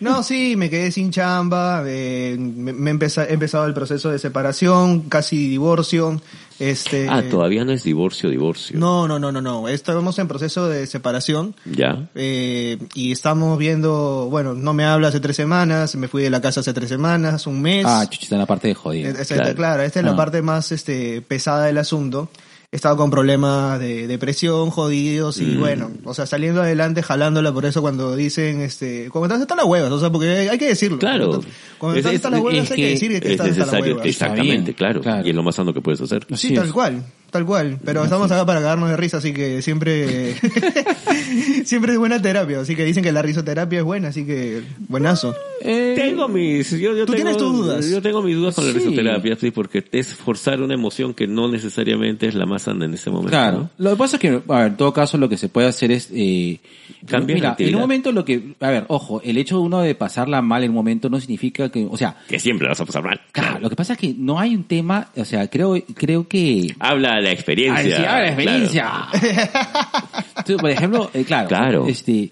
No, 0.01 0.23
sí, 0.23 0.57
me 0.57 0.69
quedé 0.71 0.91
sin 0.91 1.11
chamba, 1.11 1.83
eh, 1.87 2.37
me, 2.39 2.73
me 2.73 2.91
empeza- 2.91 3.27
he 3.29 3.35
empezado 3.35 3.67
el 3.67 3.75
proceso 3.75 4.11
de 4.11 4.19
separación, 4.19 5.03
casi 5.03 5.49
divorcio. 5.49 6.21
Este, 6.59 7.09
Ah, 7.09 7.23
todavía 7.31 7.65
no 7.65 7.73
es 7.73 7.83
divorcio, 7.83 8.31
divorcio. 8.31 8.79
No, 8.79 9.07
no, 9.09 9.19
no, 9.19 9.31
no, 9.33 9.41
no. 9.43 9.69
Estamos 9.69 10.19
en 10.19 10.29
proceso 10.29 10.69
de 10.69 10.87
separación. 10.87 11.55
¿Ya? 11.65 12.09
Eh, 12.15 12.79
y 12.95 13.13
estamos 13.13 13.59
viendo, 13.59 14.29
bueno, 14.31 14.55
no 14.55 14.73
me 14.73 14.85
habla 14.85 15.09
hace 15.09 15.21
tres 15.21 15.37
semanas, 15.37 15.95
me 15.97 16.09
fui 16.09 16.23
de 16.23 16.31
la 16.31 16.41
casa 16.41 16.61
hace 16.61 16.73
tres 16.73 16.89
semanas, 16.89 17.47
un 17.47 17.61
mes. 17.61 17.85
Ah, 17.87 18.05
chuchi, 18.09 18.25
está 18.25 18.37
en 18.37 18.41
la 18.41 18.47
parte 18.47 18.69
de 18.69 18.75
jodido. 18.75 19.11
Esta- 19.11 19.35
claro. 19.35 19.55
claro. 19.55 19.83
esta 19.83 20.01
es 20.01 20.07
Ah. 20.07 20.11
la 20.11 20.17
parte 20.17 20.41
más 20.43 20.73
este, 20.73 21.21
pesada 21.23 21.65
del 21.67 21.79
asunto. 21.79 22.29
He 22.73 22.77
estado 22.77 22.97
con 22.97 23.11
problemas 23.11 23.79
de 23.81 24.07
depresión, 24.07 24.71
jodidos, 24.71 25.39
Mm. 25.39 25.43
y 25.43 25.57
bueno, 25.57 25.91
o 26.05 26.15
sea, 26.15 26.25
saliendo 26.25 26.63
adelante, 26.63 27.03
jalándola, 27.03 27.53
por 27.53 27.67
eso 27.67 27.83
cuando 27.83 28.17
dicen, 28.17 28.63
este, 28.63 29.11
cuando 29.11 29.27
estás 29.27 29.43
hasta 29.43 29.57
las 29.57 29.67
huevas, 29.67 29.93
o 29.93 30.01
sea, 30.01 30.11
porque 30.11 30.31
hay, 30.31 30.49
hay 30.49 30.57
que 30.59 30.69
decirlo. 30.69 30.99
Claro. 30.99 31.29
Cuando, 31.29 31.47
cuando 31.77 31.99
Es- 31.99 32.07
estás 32.07 32.13
es- 32.15 32.17
hasta 32.17 32.31
las 32.31 32.41
huevas 32.41 32.65
es 32.65 32.71
hay 32.71 32.77
que 32.77 32.83
que 32.85 32.89
decir 32.89 33.11
que 33.11 33.17
Es 33.19 33.25
estás 33.33 33.49
hasta 33.59 33.73
las 33.77 33.83
huevas. 33.83 34.07
exactamente, 34.07 34.73
claro. 34.75 35.03
claro. 35.03 35.27
Y 35.27 35.29
es 35.31 35.37
lo 35.37 35.43
más 35.43 35.55
sano 35.55 35.75
que 35.75 35.83
puedes 35.83 36.01
hacer. 36.01 36.25
Sí, 36.29 36.35
Así 36.35 36.55
tal 36.55 36.67
es. 36.69 36.73
cual, 36.73 37.05
tal 37.33 37.45
cual. 37.47 37.79
Pero 37.85 38.05
estamos 38.05 38.31
acá 38.31 38.47
para 38.47 38.61
cagarnos 38.61 38.91
de 38.91 38.97
risa, 38.97 39.17
así 39.17 39.33
que 39.33 39.61
siempre, 39.63 40.35
siempre 41.65 41.93
es 41.93 41.99
buena 41.99 42.21
terapia. 42.23 42.61
Así 42.61 42.77
que 42.77 42.85
dicen 42.85 43.03
que 43.03 43.11
la 43.13 43.23
risoterapia 43.23 43.79
es 43.81 43.85
buena, 43.85 44.09
así 44.09 44.25
que 44.25 44.63
buenazo. 44.89 45.35
Eh, 45.61 45.95
Tengo 45.97 46.29
mis, 46.29 46.71
yo, 46.73 46.97
yo 46.97 47.07
¿Tú 47.07 47.13
tengo, 47.13 47.15
tienes 47.15 47.37
tus 47.37 47.53
dudas? 47.53 47.89
Yo 47.91 48.03
tengo 48.03 48.23
mis 48.23 48.37
dudas 48.37 48.55
con 48.55 48.67
la 48.67 48.73
Sí. 48.73 48.79
risoterapia, 48.79 49.37
sí, 49.37 49.51
porque 49.51 49.85
es 49.93 50.15
forzar 50.15 50.61
una 50.61 50.75
emoción 50.75 51.15
que 51.15 51.27
no 51.27 51.49
necesariamente 51.49 52.27
es 52.27 52.35
la 52.35 52.47
más 52.47 52.63
sana 52.63 52.85
en 52.85 52.95
ese 52.95 53.11
momento. 53.11 53.31
Claro. 53.31 53.59
¿no? 53.59 53.71
Lo 53.79 53.91
que 53.91 53.97
pasa 53.97 54.17
es 54.17 54.21
que, 54.21 54.29
a 54.49 54.59
ver, 54.59 54.67
en 54.69 54.77
todo 54.77 54.93
caso, 54.93 55.19
lo 55.19 55.29
que 55.29 55.37
se 55.37 55.49
puede 55.49 55.69
hacer 55.69 55.91
es, 55.93 56.09
eh, 56.13 56.59
Cambiar 57.07 57.41
la 57.41 57.57
mira, 57.59 57.69
en 57.71 57.75
un 57.75 57.81
momento 57.81 58.13
lo 58.13 58.25
que, 58.25 58.55
a 58.61 58.71
ver, 58.71 58.85
ojo, 58.89 59.21
el 59.25 59.39
hecho 59.39 59.57
de 59.57 59.63
uno 59.63 59.81
de 59.81 59.95
pasarla 59.95 60.43
mal 60.43 60.63
en 60.65 60.71
un 60.71 60.77
momento 60.77 61.09
no 61.09 61.19
significa 61.21 61.69
que, 61.71 61.87
o 61.91 61.97
sea, 61.97 62.17
Que 62.29 62.39
siempre 62.39 62.69
vas 62.69 62.81
a 62.81 62.85
pasar 62.85 63.03
mal. 63.03 63.21
claro, 63.33 63.59
lo 63.61 63.71
que 63.71 63.77
pasa 63.77 63.95
es 63.95 63.99
que 63.99 64.15
no 64.17 64.39
hay 64.39 64.55
un 64.55 64.65
tema, 64.65 65.09
o 65.17 65.25
sea, 65.25 65.49
creo, 65.49 65.75
creo 65.95 66.29
que, 66.29 66.75
Habla 66.79 67.21
la 67.23 67.33
experiencia. 67.33 67.83
Sí, 67.83 67.93
ah, 67.93 67.99
la 67.99 68.05
claro. 68.05 68.27
experiencia. 68.27 68.93
Entonces, 70.37 70.57
por 70.57 70.71
ejemplo, 70.71 71.11
eh, 71.15 71.25
claro, 71.25 71.49
Claro. 71.49 71.87
este, 71.87 72.31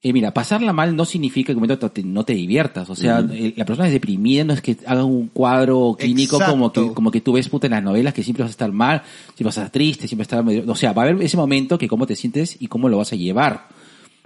eh, 0.00 0.12
mira, 0.12 0.32
pasarla 0.32 0.72
mal 0.72 0.94
no 0.94 1.04
significa 1.04 1.52
que 1.54 2.02
no 2.04 2.24
te 2.24 2.32
diviertas. 2.32 2.88
O 2.88 2.94
sea, 2.94 3.18
eh, 3.32 3.52
la 3.56 3.64
persona 3.64 3.88
es 3.88 3.92
deprimida, 3.92 4.44
no 4.44 4.52
es 4.52 4.60
que 4.62 4.76
haga 4.86 5.04
un 5.04 5.26
cuadro 5.28 5.96
clínico 5.98 6.38
como 6.38 6.72
que, 6.72 6.92
como 6.92 7.10
que 7.10 7.20
tú 7.20 7.32
ves 7.32 7.48
puta 7.48 7.66
en 7.66 7.72
las 7.72 7.82
novelas 7.82 8.14
que 8.14 8.22
siempre 8.22 8.44
vas 8.44 8.50
a 8.50 8.52
estar 8.52 8.70
mal, 8.70 9.02
siempre 9.34 9.46
vas 9.46 9.58
a 9.58 9.62
estar 9.62 9.72
triste, 9.72 10.06
siempre 10.06 10.24
vas 10.24 10.32
a 10.32 10.36
estar 10.36 10.44
medio, 10.44 10.70
o 10.70 10.76
sea, 10.76 10.92
va 10.92 11.02
a 11.02 11.06
haber 11.08 11.20
ese 11.22 11.36
momento 11.36 11.78
que 11.78 11.88
cómo 11.88 12.06
te 12.06 12.14
sientes 12.14 12.56
y 12.60 12.68
cómo 12.68 12.88
lo 12.88 12.98
vas 12.98 13.12
a 13.12 13.16
llevar. 13.16 13.66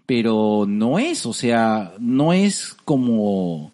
Pero 0.04 0.66
no 0.68 0.98
es, 0.98 1.24
o 1.24 1.32
sea, 1.32 1.94
no 1.98 2.34
es 2.34 2.76
como, 2.84 3.72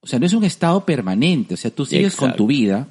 o 0.00 0.06
sea, 0.06 0.18
no 0.18 0.24
es 0.24 0.32
un 0.32 0.44
estado 0.44 0.86
permanente. 0.86 1.54
O 1.54 1.56
sea, 1.58 1.70
tú 1.70 1.84
sigues 1.84 2.16
con 2.16 2.34
tu 2.36 2.46
vida. 2.46 2.88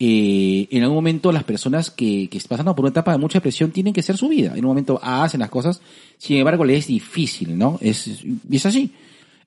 Eh, 0.00 0.68
en 0.70 0.82
algún 0.82 0.96
momento 0.96 1.32
las 1.32 1.42
personas 1.42 1.90
que, 1.90 2.28
que 2.30 2.38
están 2.38 2.50
pasando 2.50 2.74
por 2.74 2.84
una 2.84 2.90
etapa 2.90 3.12
de 3.12 3.18
mucha 3.18 3.38
depresión 3.38 3.72
tienen 3.72 3.92
que 3.92 4.00
hacer 4.00 4.16
su 4.16 4.28
vida. 4.28 4.52
En 4.54 4.64
un 4.64 4.70
momento 4.70 5.00
hacen 5.02 5.40
las 5.40 5.50
cosas, 5.50 5.80
sin 6.18 6.36
embargo 6.36 6.64
le 6.64 6.76
es 6.76 6.86
difícil, 6.86 7.58
¿no? 7.58 7.78
Es, 7.80 8.06
y 8.24 8.56
es 8.56 8.66
así. 8.66 8.92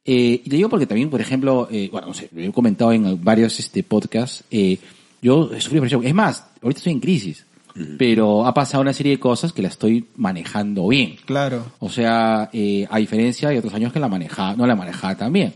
Eh, 0.04 0.42
y 0.44 0.50
te 0.50 0.56
digo 0.56 0.70
porque 0.70 0.88
también, 0.88 1.10
por 1.10 1.22
ejemplo, 1.22 1.68
eh, 1.72 1.90
bueno, 1.92 2.08
no 2.08 2.14
sé, 2.14 2.30
lo 2.34 2.42
he 2.42 2.52
comentado 2.52 2.92
en 2.92 3.24
varios 3.24 3.60
este 3.60 3.84
podcasts, 3.84 4.44
eh, 4.50 4.78
yo 5.22 5.50
sufrí 5.60 5.76
depresión. 5.76 6.06
Es 6.06 6.14
más, 6.14 6.46
ahorita 6.62 6.80
estoy 6.80 6.94
en 6.94 7.00
crisis, 7.00 7.46
pero 7.98 8.46
ha 8.46 8.54
pasado 8.54 8.82
una 8.82 8.94
serie 8.94 9.14
de 9.14 9.20
cosas 9.20 9.54
que 9.54 9.62
la 9.62 9.68
estoy 9.68 10.06
manejando 10.16 10.88
bien. 10.88 11.16
Claro. 11.26 11.66
O 11.80 11.90
sea, 11.90 12.50
eh, 12.52 12.88
a 12.90 12.98
diferencia 12.98 13.50
de 13.50 13.60
otros 13.60 13.74
años 13.74 13.94
que 13.94 14.00
la 14.00 14.08
manejaba, 14.08 14.56
no 14.56 14.66
la 14.66 14.76
manejaba 14.76 15.16
tan 15.16 15.32
bien. 15.32 15.54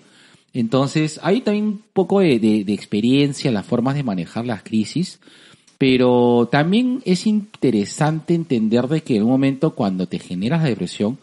Entonces, 0.56 1.20
hay 1.22 1.42
también 1.42 1.66
un 1.66 1.82
poco 1.94 2.22
de, 2.22 2.40
de- 2.40 2.64
de 2.64 2.74
experiencia 2.74 3.50
en 3.50 3.54
las 3.54 3.66
formas 3.66 3.94
de 3.96 4.04
manejar 4.04 4.46
las 4.46 4.64
crisis, 4.64 5.20
pero 5.78 6.48
también 6.52 7.02
es 7.06 7.28
interesante 7.28 8.34
entender 8.34 8.88
de 8.88 9.02
que 9.04 9.18
en 9.18 9.24
un 9.24 9.30
momento 9.32 9.76
cuando 9.76 10.08
te 10.08 10.18
generas 10.18 10.64
la 10.64 10.70
depresión, 10.70 11.18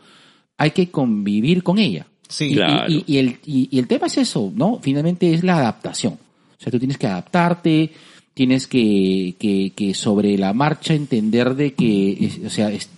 hay 0.58 0.72
que 0.72 0.90
convivir 0.90 1.62
con 1.62 1.78
ella. 1.78 2.06
Sí. 2.28 2.50
Y, 2.50 2.54
Claro. 2.54 2.92
y- 2.92 3.04
y 3.06 3.16
el, 3.16 3.36
y- 3.46 3.78
el 3.78 3.86
tema 3.86 4.06
es 4.06 4.18
eso, 4.18 4.52
¿no? 4.54 4.78
Finalmente 4.82 5.32
es 5.32 5.42
la 5.42 5.56
adaptación. 5.56 6.12
O 6.14 6.62
sea, 6.62 6.70
tú 6.70 6.78
tienes 6.78 6.98
que 6.98 7.06
adaptarte, 7.06 7.90
tienes 8.34 8.66
que, 8.66 9.34
que, 9.38 9.72
que 9.74 9.94
sobre 9.94 10.36
la 10.38 10.52
marcha 10.52 10.94
entender 10.94 11.54
de 11.54 11.72
que, 11.72 12.12
es- 12.20 12.40
o 12.44 12.50
sea, 12.50 12.70
es 12.70 12.90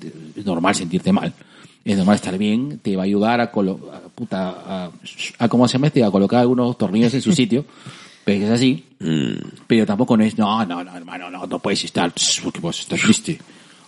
normal 0.45 0.75
sentirte 0.75 1.13
mal. 1.13 1.33
Es 1.85 1.97
normal 1.99 2.15
estar 2.17 2.39
bien, 2.39 2.79
te 2.83 2.97
va 2.97 3.03
a 3.03 3.05
ayudar 3.05 3.41
a, 3.41 3.53
colo- 3.53 3.91
a, 3.93 4.01
puta, 4.09 4.49
a, 4.67 4.91
a 5.39 5.49
¿cómo 5.49 5.69
se 5.69 5.75
llama 5.75 5.89
este? 5.89 6.03
A 6.03 6.11
colocar 6.11 6.41
algunos 6.41 6.79
tornillos 6.79 7.13
en 7.15 7.21
su 7.23 7.33
sitio. 7.37 7.65
Pero 8.25 8.47
es 8.47 8.51
así. 8.53 8.85
Mm. 9.01 9.33
Pero 9.67 9.85
tampoco 9.85 10.17
no 10.17 10.25
es, 10.25 10.39
no, 10.39 10.65
no, 10.65 10.83
no, 10.83 10.97
hermano, 10.97 11.31
no, 11.31 11.47
no 11.47 11.59
puedes 11.59 11.85
estar, 11.85 12.11
porque 12.43 12.59
vas 12.61 12.79
a 12.79 12.81
estar 12.83 12.99
triste. 12.99 13.39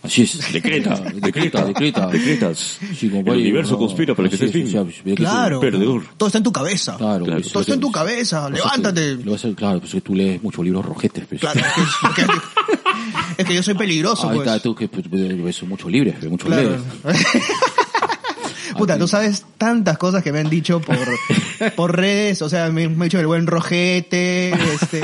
Así 0.03 0.23
es. 0.23 0.53
Decreta, 0.53 0.95
decreta, 1.00 1.65
decreta. 1.65 2.07
Decretas. 2.09 2.79
Sí, 2.97 3.07
El 3.07 3.26
universo 3.29 3.73
no, 3.73 3.79
conspira 3.79 4.15
para 4.15 4.29
que 4.29 4.35
estés 4.35 4.55
es, 4.55 4.73
bien. 4.73 4.88
que 4.93 5.11
tú- 5.11 5.15
Claro. 5.17 5.59
Perdedor. 5.59 6.03
Todo 6.19 6.26
está 6.26 6.37
en 6.38 6.45
tu 6.45 6.53
cabeza. 6.53 6.97
Claro, 6.99 7.25
Claro. 7.25 7.41
pues, 7.41 7.50
Todo 7.53 7.62
está 7.62 7.75
en 7.75 7.81
tu 7.81 7.91
pues, 7.91 8.05
cabeza. 8.05 8.49
pues, 8.49 8.59
Levántate. 8.62 9.15
Lo 9.25 9.33
vas 9.33 9.45
a- 9.47 9.55
claro, 9.55 9.81
pues 9.81 9.93
que 9.93 10.00
tú 10.03 10.15
lees 10.15 10.43
muchos 10.43 10.62
libros 10.62 10.85
rojetes. 10.85 11.25
Pues. 11.26 11.41
Claro, 11.41 11.61
es 11.61 11.67
que, 12.15 12.23
es 12.23 12.29
que- 12.29 13.43
es 13.43 13.47
que 13.49 13.55
yo 13.55 13.62
soy 13.62 13.75
peligroso, 13.75 14.29
Ahí 14.29 14.37
pues. 14.37 14.47
está, 14.49 14.61
tú 14.62 14.75
que 14.75 14.87
pues, 14.88 15.09
ves 15.11 15.62
muchos 15.62 15.91
libros, 15.91 16.15
ves 16.21 16.31
muchos 16.31 16.47
Claro. 16.47 16.71
lees. 17.05 17.23
Puta, 18.76 18.99
tú 18.99 19.09
sabes 19.09 19.45
tantas 19.59 19.99
cosas 19.99 20.23
que 20.23 20.33
me 20.33 20.40
han 20.40 20.50
dicho 20.50 20.80
por, 20.80 20.97
por 21.76 21.97
redes, 21.97 22.42
o 22.42 22.49
sea, 22.49 22.68
me, 22.71 22.88
me 22.88 22.95
han 22.95 23.00
dicho 23.02 23.18
el 23.21 23.26
buen 23.26 23.47
rojete, 23.47 24.50
este, 24.50 25.02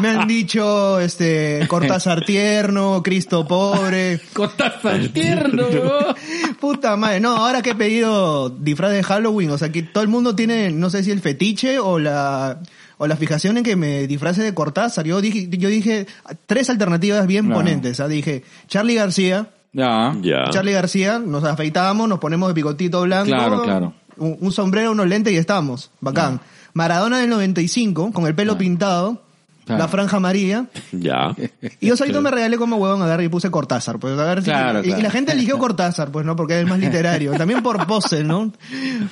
me 0.00 0.08
han 0.08 0.26
dicho, 0.26 0.98
este, 1.00 1.66
Cortázar 1.68 2.24
tierno, 2.24 3.02
Cristo 3.02 3.46
pobre, 3.46 4.20
Cortázar 4.32 5.08
tierno. 5.08 5.66
puta 6.60 6.96
madre, 6.96 7.20
no, 7.20 7.36
ahora 7.36 7.62
que 7.62 7.70
he 7.70 7.74
pedido 7.74 8.48
disfraz 8.50 8.92
de 8.92 9.02
Halloween, 9.02 9.50
o 9.50 9.58
sea, 9.58 9.70
que 9.70 9.82
todo 9.82 10.02
el 10.02 10.08
mundo 10.08 10.34
tiene, 10.34 10.70
no 10.70 10.90
sé 10.90 11.02
si 11.02 11.10
el 11.10 11.20
fetiche 11.20 11.78
o 11.78 11.98
la, 11.98 12.60
o 12.98 13.06
la 13.06 13.16
fijación 13.16 13.58
en 13.58 13.64
que 13.64 13.76
me 13.76 14.06
disfrace 14.06 14.42
de 14.42 14.54
Cortázar, 14.54 15.04
yo 15.06 15.20
dije, 15.20 15.48
yo 15.50 15.68
dije 15.68 16.06
tres 16.46 16.70
alternativas 16.70 17.26
bien 17.26 17.46
Claro. 17.46 17.60
ponentes, 17.60 18.00
¿ah? 18.00 18.08
dije, 18.08 18.42
Charlie 18.68 18.94
García, 18.94 19.50
Ya. 19.76 20.16
Ya. 20.22 20.50
Charlie 20.50 20.72
García, 20.72 21.18
nos 21.18 21.44
afeitamos, 21.44 22.08
nos 22.08 22.18
ponemos 22.18 22.48
de 22.48 22.54
picotito 22.54 23.02
blanco, 23.02 23.26
Claro, 23.26 23.62
claro. 23.62 23.94
Un, 24.16 24.36
un 24.40 24.50
sombrero, 24.52 24.92
unos 24.92 25.06
lentes 25.06 25.32
y 25.32 25.36
estamos. 25.36 25.90
Bacán. 26.00 26.40
Maradona 26.72 27.18
del 27.18 27.28
95, 27.30 28.12
con 28.12 28.26
el 28.26 28.34
pelo 28.34 28.56
pintado, 28.56 29.22
Claro. 29.66 29.82
la 29.82 29.88
franja 29.88 30.16
amarilla. 30.18 30.66
Ya. 30.92 31.34
Y 31.80 31.88
yo 31.88 31.96
solito 31.96 32.22
me 32.22 32.30
regalé 32.36 32.56
como 32.56 32.76
huevón 32.76 33.02
agarré 33.02 33.24
y 33.24 33.28
puse 33.28 33.50
Cortázar. 33.50 33.98
Pues, 33.98 34.16
a 34.16 34.24
ver 34.24 34.38
si- 34.38 34.44
Claro, 34.44 34.78
y, 34.78 34.82
y 34.82 34.86
claro. 34.86 35.02
la 35.02 35.10
gente 35.10 35.32
eligió 35.32 35.58
Cortázar, 35.58 36.12
pues, 36.12 36.24
¿no? 36.24 36.36
Porque 36.36 36.54
es 36.54 36.60
el 36.60 36.66
más 36.68 36.78
literario. 36.78 37.32
También 37.32 37.62
por 37.64 37.84
pose, 37.86 38.22
¿no? 38.22 38.52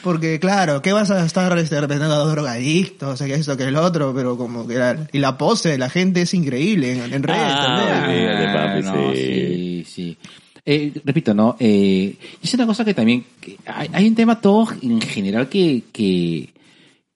Porque, 0.02 0.38
claro, 0.38 0.80
¿qué 0.80 0.92
vas 0.92 1.10
a 1.10 1.26
estar 1.26 1.58
este, 1.58 1.80
representando 1.80 2.14
a 2.14 2.18
dos 2.18 2.30
drogadictos? 2.30 3.20
que 3.20 3.34
esto, 3.34 3.56
que 3.56 3.64
el 3.64 3.76
otro, 3.76 4.12
pero 4.14 4.36
como 4.38 4.66
que 4.66 4.76
la, 4.76 4.96
y 5.12 5.18
la 5.18 5.36
pose 5.36 5.70
de 5.70 5.78
la 5.78 5.90
gente 5.90 6.22
es 6.22 6.32
increíble 6.34 6.92
en, 7.04 7.12
en 7.12 7.22
redes 7.24 7.42
Ah, 7.44 7.82
también. 8.06 8.52
Papi, 8.54 8.82
no, 8.82 9.12
sí. 9.12 9.16
sí, 9.16 9.84
sí. 9.92 10.18
Eh, 10.66 10.92
repito, 11.04 11.34
¿no? 11.34 11.56
Eh, 11.58 12.16
es 12.42 12.54
una 12.54 12.66
cosa 12.66 12.84
que 12.84 12.94
también, 12.94 13.24
que 13.40 13.58
hay, 13.66 13.88
hay 13.92 14.08
un 14.08 14.14
tema 14.14 14.40
todo 14.40 14.68
en 14.80 15.00
general 15.00 15.48
que, 15.48 15.82
que, 15.92 16.54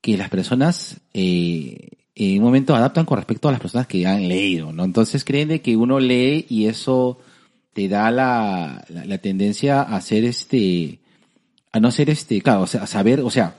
que 0.01 0.17
las 0.19 0.29
personas, 0.29 0.99
eh, 1.15 1.89
en 2.15 2.39
un 2.39 2.45
momento 2.45 2.75
adaptan 2.75 3.07
con 3.07 3.17
respecto 3.17 3.49
a 3.49 3.53
las 3.53 3.61
personas 3.61 3.87
que 3.87 4.07
han 4.07 4.29
leído, 4.29 4.73
¿no? 4.73 4.85
Entonces 4.85 5.25
creen 5.25 5.49
de 5.49 5.63
que 5.63 5.77
uno 5.77 5.99
lee 5.99 6.45
y 6.49 6.67
eso 6.67 7.19
te 7.73 7.89
da 7.89 8.11
la, 8.11 8.85
la, 8.89 9.05
la 9.05 9.19
tendencia 9.19 9.83
a 9.83 10.01
ser 10.01 10.25
este, 10.25 10.99
a 11.73 11.81
no 11.81 11.91
ser 11.91 12.11
este, 12.11 12.43
claro, 12.43 12.63
o 12.63 12.67
sea, 12.67 12.83
a 12.83 12.87
saber, 12.87 13.21
o 13.21 13.31
sea, 13.31 13.57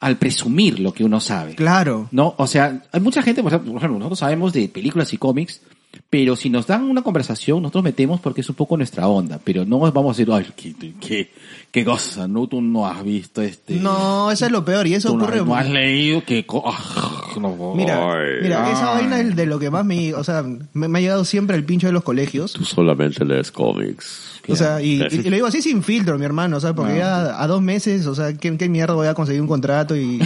al 0.00 0.18
presumir 0.18 0.80
lo 0.80 0.92
que 0.92 1.04
uno 1.04 1.20
sabe. 1.20 1.54
Claro. 1.54 2.08
No, 2.10 2.34
o 2.36 2.46
sea, 2.48 2.82
hay 2.90 3.00
mucha 3.00 3.22
gente, 3.22 3.42
por 3.42 3.52
ejemplo, 3.52 3.88
nosotros 3.90 4.18
sabemos 4.18 4.52
de 4.52 4.68
películas 4.68 5.12
y 5.12 5.16
cómics, 5.16 5.62
pero 6.10 6.36
si 6.36 6.50
nos 6.50 6.66
dan 6.66 6.84
una 6.84 7.02
conversación, 7.02 7.62
nosotros 7.62 7.84
metemos 7.84 8.20
porque 8.20 8.40
es 8.42 8.48
un 8.48 8.54
poco 8.54 8.76
nuestra 8.76 9.08
onda, 9.08 9.38
pero 9.42 9.64
no 9.64 9.78
vamos 9.78 10.16
a 10.16 10.18
decir, 10.18 10.32
ay, 10.32 10.46
qué, 10.56 10.74
qué, 11.00 11.30
qué 11.70 11.84
cosa, 11.84 12.26
¿no? 12.28 12.46
Tú 12.46 12.60
no 12.60 12.86
has 12.86 13.02
visto 13.04 13.40
este... 13.42 13.76
No, 13.76 14.30
eso 14.30 14.46
es 14.46 14.52
lo 14.52 14.64
peor. 14.64 14.86
Y 14.86 14.94
eso 14.94 15.08
tú 15.10 15.16
ocurre... 15.16 15.44
no 15.44 15.54
has 15.54 15.68
leído 15.68 16.24
que... 16.24 16.44
co- 16.46 16.64
ah, 16.66 17.30
no, 17.40 17.74
Mira, 17.74 18.12
Ay. 18.12 18.42
mira, 18.42 18.70
esa 18.72 18.90
vaina 18.90 19.20
es 19.20 19.34
de 19.36 19.46
lo 19.46 19.58
que 19.58 19.70
más 19.70 19.84
me, 19.84 20.12
o 20.14 20.22
sea, 20.24 20.42
me, 20.74 20.88
me 20.88 20.98
ha 20.98 21.02
llegado 21.02 21.24
siempre 21.24 21.56
el 21.56 21.64
pincho 21.64 21.86
de 21.86 21.92
los 21.94 22.02
colegios. 22.02 22.52
Tú 22.52 22.64
solamente 22.64 23.24
lees 23.24 23.50
cómics. 23.50 24.40
O 24.48 24.56
sea, 24.56 24.82
y- 24.82 25.02
y 25.10 25.22
lo 25.22 25.34
digo 25.36 25.46
así 25.46 25.62
sin 25.62 25.82
filtro, 25.82 26.18
mi 26.18 26.24
hermano, 26.24 26.56
o 26.56 26.60
sea, 26.60 26.74
porque 26.74 26.96
ya 26.98 27.40
a 27.42 27.46
dos 27.46 27.62
meses, 27.62 28.06
o 28.06 28.14
sea, 28.14 28.34
¿qué, 28.34 28.56
qué 28.58 28.68
mierda 28.68 28.94
voy 28.94 29.06
a 29.06 29.14
conseguir 29.14 29.40
un 29.40 29.46
contrato? 29.48 29.96
Y, 29.96 30.20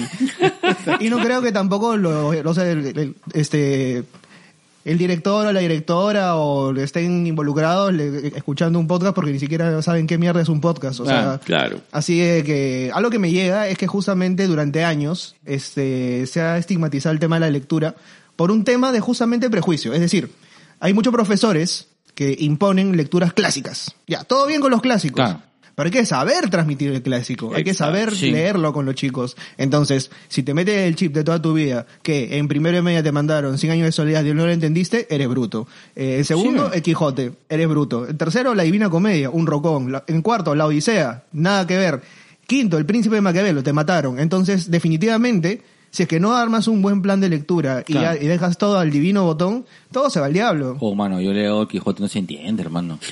y 1.00 1.10
no 1.10 1.18
creo 1.18 1.42
que 1.42 1.52
tampoco 1.52 1.96
lo, 1.96 2.28
o 2.28 2.54
sea, 2.54 2.70
el- 2.70 2.86
el- 2.98 3.14
este, 3.34 4.04
el 4.86 4.98
director 4.98 5.46
o 5.46 5.52
la 5.52 5.60
directora 5.60 6.36
o 6.36 6.74
estén 6.76 7.26
involucrados 7.26 7.92
le- 7.92 8.28
escuchando 8.28 8.78
un 8.78 8.86
podcast 8.86 9.14
porque 9.14 9.32
ni 9.32 9.38
siquiera 9.38 9.82
saben 9.82 10.06
qué 10.06 10.16
mierda 10.16 10.40
es 10.40 10.48
un 10.48 10.60
podcast. 10.60 11.00
O 11.00 11.04
sea, 11.04 11.40
Claro. 11.44 11.80
Así 11.92 12.16
que 12.16 12.90
algo 12.94 13.10
que 13.10 13.18
me 13.18 13.30
llega 13.32 13.68
es 13.68 13.76
que 13.76 13.86
justamente 13.86 14.46
durante 14.46 14.84
años 14.84 15.34
este, 15.44 16.26
se 16.26 16.40
ha 16.40 16.56
estigmatizado 16.56 17.12
el 17.12 17.18
tema 17.18 17.36
de 17.36 17.40
la 17.40 17.50
lectura 17.50 17.96
por 18.36 18.50
un 18.50 18.64
tema 18.64 18.92
de 18.92 19.00
justamente 19.00 19.50
prejuicio. 19.50 19.92
Es 19.92 20.00
decir, 20.00 20.30
hay 20.80 20.94
muchos 20.94 21.12
profesores 21.12 21.88
que 22.14 22.36
imponen 22.38 22.96
lecturas 22.96 23.32
clásicas. 23.32 23.94
Ya, 24.06 24.24
todo 24.24 24.46
bien 24.46 24.60
con 24.60 24.70
los 24.70 24.80
clásicos. 24.82 25.16
Claro. 25.16 25.40
Pero 25.76 25.88
hay 25.88 25.92
que 25.92 26.06
saber 26.06 26.48
transmitir 26.50 26.90
el 26.90 27.02
clásico, 27.02 27.52
hay 27.54 27.62
que 27.62 27.74
saber 27.74 28.14
sí. 28.16 28.30
leerlo 28.30 28.72
con 28.72 28.86
los 28.86 28.94
chicos. 28.94 29.36
Entonces, 29.58 30.10
si 30.26 30.42
te 30.42 30.54
metes 30.54 30.74
el 30.88 30.96
chip 30.96 31.12
de 31.12 31.22
toda 31.22 31.40
tu 31.40 31.52
vida, 31.52 31.86
que 32.02 32.38
en 32.38 32.48
primero 32.48 32.78
y 32.78 32.82
media 32.82 33.02
te 33.02 33.12
mandaron 33.12 33.58
100 33.58 33.72
años 33.74 33.84
de 33.84 33.92
soledad 33.92 34.24
y 34.24 34.32
no 34.32 34.46
lo 34.46 34.50
entendiste, 34.52 35.06
eres 35.14 35.28
bruto. 35.28 35.68
Eh, 35.94 36.16
el 36.18 36.24
segundo, 36.24 36.70
Sí. 36.70 36.76
el 36.76 36.82
Quijote, 36.82 37.32
eres 37.50 37.68
bruto. 37.68 38.08
El 38.08 38.16
tercero, 38.16 38.54
la 38.54 38.62
Divina 38.62 38.88
Comedia, 38.88 39.28
un 39.28 39.46
rocón. 39.46 39.92
En 40.06 40.22
cuarto, 40.22 40.54
la 40.54 40.64
Odisea, 40.64 41.24
nada 41.32 41.66
que 41.66 41.76
ver. 41.76 42.00
Quinto, 42.46 42.78
el 42.78 42.86
Príncipe 42.86 43.16
de 43.16 43.20
Maquiavelo, 43.20 43.62
te 43.62 43.74
mataron. 43.74 44.18
Entonces, 44.18 44.70
definitivamente, 44.70 45.60
si 45.96 46.02
es 46.02 46.08
que 46.10 46.20
no 46.20 46.36
armas 46.36 46.68
un 46.68 46.82
buen 46.82 47.00
plan 47.00 47.20
de 47.22 47.30
lectura 47.30 47.80
y, 47.86 47.92
Claro. 47.92 48.18
ya- 48.18 48.22
y 48.22 48.26
dejas 48.28 48.58
todo 48.58 48.78
al 48.78 48.90
divino 48.90 49.24
botón, 49.24 49.64
todo 49.90 50.10
se 50.10 50.20
va 50.20 50.26
al 50.26 50.34
diablo. 50.34 50.76
Oh, 50.80 50.94
mano, 50.94 51.22
yo 51.22 51.32
leo 51.32 51.62
el 51.62 51.68
Quijote, 51.68 52.02
no 52.02 52.08
se 52.08 52.18
entiende, 52.18 52.62
hermano. 52.62 52.98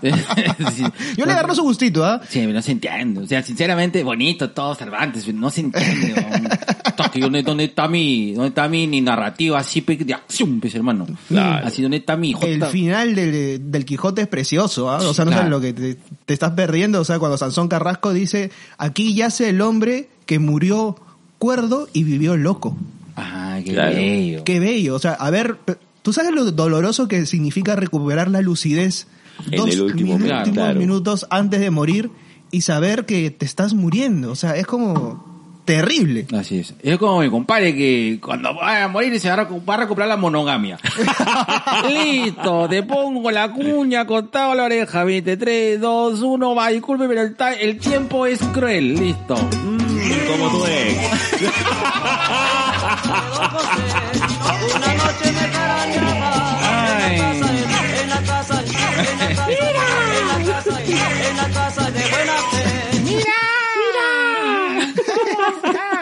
Sí, 0.00 0.84
Yo 1.16 1.24
le 1.26 1.32
agarro 1.32 1.54
su 1.54 1.62
gustito, 1.62 2.04
¿ah? 2.04 2.20
Sí, 2.28 2.46
no 2.46 2.62
se 2.62 2.72
entiende. 2.72 3.20
O 3.22 3.26
sea, 3.26 3.42
sinceramente, 3.42 4.02
bonito 4.04 4.50
todo 4.50 4.74
Cervantes, 4.74 5.24
pero 5.24 5.38
no 5.38 5.50
se 5.50 5.62
entiende. 5.62 6.14
weón. 6.30 6.48
Toque, 6.96 7.20
¿dónde, 7.20 7.42
¿Dónde 7.42 7.64
está 7.64 7.88
mi, 7.88 8.32
dónde 8.32 8.48
está 8.48 8.68
mi, 8.68 8.86
mi 8.86 9.00
narrativa 9.00 9.58
así 9.58 9.80
pe- 9.80 9.96
de 9.96 10.14
acción, 10.14 10.60
pues, 10.60 10.74
hermano? 10.74 11.06
Claro. 11.28 11.66
Así, 11.66 11.82
¿dónde 11.82 11.98
está 11.98 12.16
mi 12.16 12.30
hijo? 12.30 12.44
El 12.44 12.64
final 12.66 13.14
del, 13.14 13.70
del 13.70 13.84
Quijote 13.84 14.22
es 14.22 14.28
precioso, 14.28 14.90
¿ah? 14.90 14.98
O 14.98 15.12
sea, 15.14 15.24
no 15.24 15.30
Claro. 15.32 15.48
sabes 15.48 15.50
lo 15.50 15.60
que 15.60 15.72
te, 15.72 15.98
te 16.24 16.34
estás 16.34 16.52
perdiendo. 16.52 17.00
O 17.00 17.04
sea, 17.04 17.18
cuando 17.18 17.36
Sansón 17.36 17.68
Carrasco 17.68 18.12
dice, 18.12 18.50
aquí 18.78 19.14
yace 19.14 19.48
el 19.50 19.60
hombre 19.60 20.08
que 20.24 20.38
murió 20.38 20.96
cuerdo 21.38 21.88
y 21.92 22.04
vivió 22.04 22.36
loco. 22.36 22.76
Ah, 23.16 23.58
qué 23.64 23.72
Claro. 23.72 23.94
bello. 23.96 24.44
Qué 24.44 24.60
bello. 24.60 24.94
O 24.94 24.98
sea, 24.98 25.12
a 25.12 25.30
ver, 25.30 25.56
¿tú 26.02 26.12
sabes 26.12 26.32
lo 26.32 26.50
doloroso 26.50 27.08
que 27.08 27.24
significa 27.26 27.76
recuperar 27.76 28.30
la 28.30 28.40
lucidez 28.42 29.06
En 29.50 29.56
dos 29.58 29.70
el 29.70 29.80
último 29.82 30.14
últimos 30.16 30.52
claro. 30.52 30.78
minutos 30.78 31.26
antes 31.30 31.60
de 31.60 31.70
morir 31.70 32.10
y 32.50 32.60
saber 32.62 33.06
que 33.06 33.30
te 33.30 33.44
estás 33.46 33.74
muriendo? 33.74 34.30
O 34.32 34.34
sea, 34.36 34.56
es 34.56 34.66
como 34.66 35.24
terrible. 35.64 36.26
Así 36.32 36.58
es. 36.58 36.74
Es 36.82 36.96
como 36.98 37.20
mi 37.20 37.28
compadre 37.28 37.74
que 37.74 38.20
cuando 38.22 38.54
vaya 38.54 38.84
a 38.84 38.88
morir 38.88 39.18
se 39.18 39.28
va 39.28 39.34
a 39.34 39.48
recu- 39.48 39.68
va 39.68 39.74
a 39.74 39.78
recuperar 39.78 40.08
la 40.08 40.16
monogamia. 40.16 40.78
Listo, 41.88 42.68
te 42.68 42.82
pongo 42.82 43.30
la 43.30 43.50
cuña 43.52 44.06
contado 44.06 44.54
la 44.54 44.64
oreja, 44.64 45.04
23, 45.04 45.80
2, 45.80 46.20
1, 46.22 46.54
va, 46.54 46.68
disculpe, 46.68 47.08
pero 47.08 47.22
el 47.60 47.78
tiempo 47.78 48.26
es 48.26 48.40
cruel, 48.52 48.94
listo. 48.94 49.34
Como 50.28 50.50
tú 50.50 50.64
eres. 50.66 50.96
Una 54.76 54.94
noche 54.94 55.32
me 55.32 55.40
extrañaba 55.40 56.58
Ay. 56.62 57.18
en 57.18 58.10
la 58.10 58.22
casa, 58.22 58.62
en 58.62 59.36
la 59.36 59.36
casa, 59.36 59.50
en 59.50 60.28
la 60.28 60.52
casa, 60.52 60.80
en 60.84 61.36
la 61.36 61.48
casa 61.48 61.90
de 61.90 62.00
buena 62.00 62.32
fe. 62.50 63.22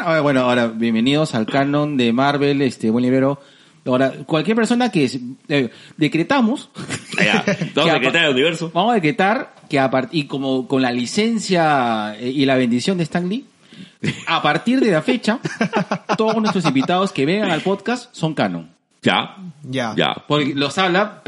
Ah, 0.07 0.21
bueno, 0.21 0.41
ahora, 0.41 0.67
bienvenidos 0.67 1.35
al 1.35 1.47
canon 1.47 1.97
de 1.97 2.13
Marvel, 2.13 2.61
este, 2.61 2.91
buen 2.91 3.03
librero. 3.05 3.41
Ahora, 3.87 4.13
cualquier 4.27 4.57
persona 4.57 4.91
que 4.91 5.11
eh, 5.49 5.71
decretamos, 5.97 6.69
Ya, 7.23 7.45
Vamos 7.75 7.91
a 7.91 7.95
decretar 7.95 8.25
el 8.27 8.33
universo. 8.33 8.71
vamos 8.73 8.93
a 8.93 8.95
decretar 8.97 9.55
que 9.69 9.79
a 9.79 9.91
y 10.11 10.25
como 10.25 10.67
con 10.69 10.83
la 10.83 10.93
licencia 10.93 12.15
eh, 12.19 12.31
y 12.31 12.45
la 12.45 12.57
bendición 12.57 12.99
de 12.99 13.05
Stan 13.05 13.29
Lee, 13.29 13.45
a 14.27 14.43
partir 14.43 14.81
de 14.81 14.91
la 14.91 15.03
fecha, 15.03 15.39
todos 16.17 16.37
nuestros 16.37 16.65
invitados 16.65 17.13
que 17.13 17.25
vengan 17.27 17.51
al 17.51 17.61
podcast 17.61 18.09
son 18.15 18.35
canon. 18.35 18.71
Ya. 19.03 19.37
Ya. 19.63 19.93
Ya. 19.97 20.15
Porque 20.27 20.55
los 20.55 20.77
habla 20.79 21.23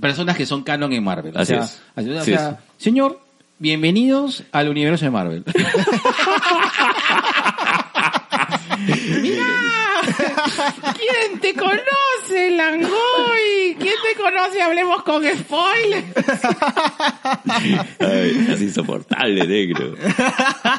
personas 0.00 0.36
que 0.36 0.44
son 0.46 0.62
canon 0.62 0.92
en 0.92 1.02
Marvel. 1.02 1.34
O 1.36 1.40
Así 1.40 1.54
sea, 1.54 1.62
es. 1.62 1.80
así- 1.96 2.10
o 2.10 2.22
Sí 2.24 2.34
señor, 2.76 3.20
bienvenidos 3.58 4.44
al 4.52 4.68
universo 4.68 5.04
de 5.06 5.10
Marvel. 5.10 5.44
¡Mira! 9.22 9.44
¿Quién 10.96 11.40
te 11.40 11.54
conoce, 11.54 12.50
Langoy? 12.50 13.76
¿Quién 13.78 13.94
te 14.02 14.20
conoce? 14.22 14.60
Hablemos 14.62 15.02
con 15.02 15.22
spoilers. 15.24 16.04
Ay, 18.00 18.46
es 18.50 18.60
insoportable, 18.62 19.46
negro. 19.46 19.94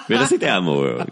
Pero 0.08 0.26
sí 0.28 0.38
te 0.38 0.50
amo, 0.50 0.80
weón. 0.80 1.08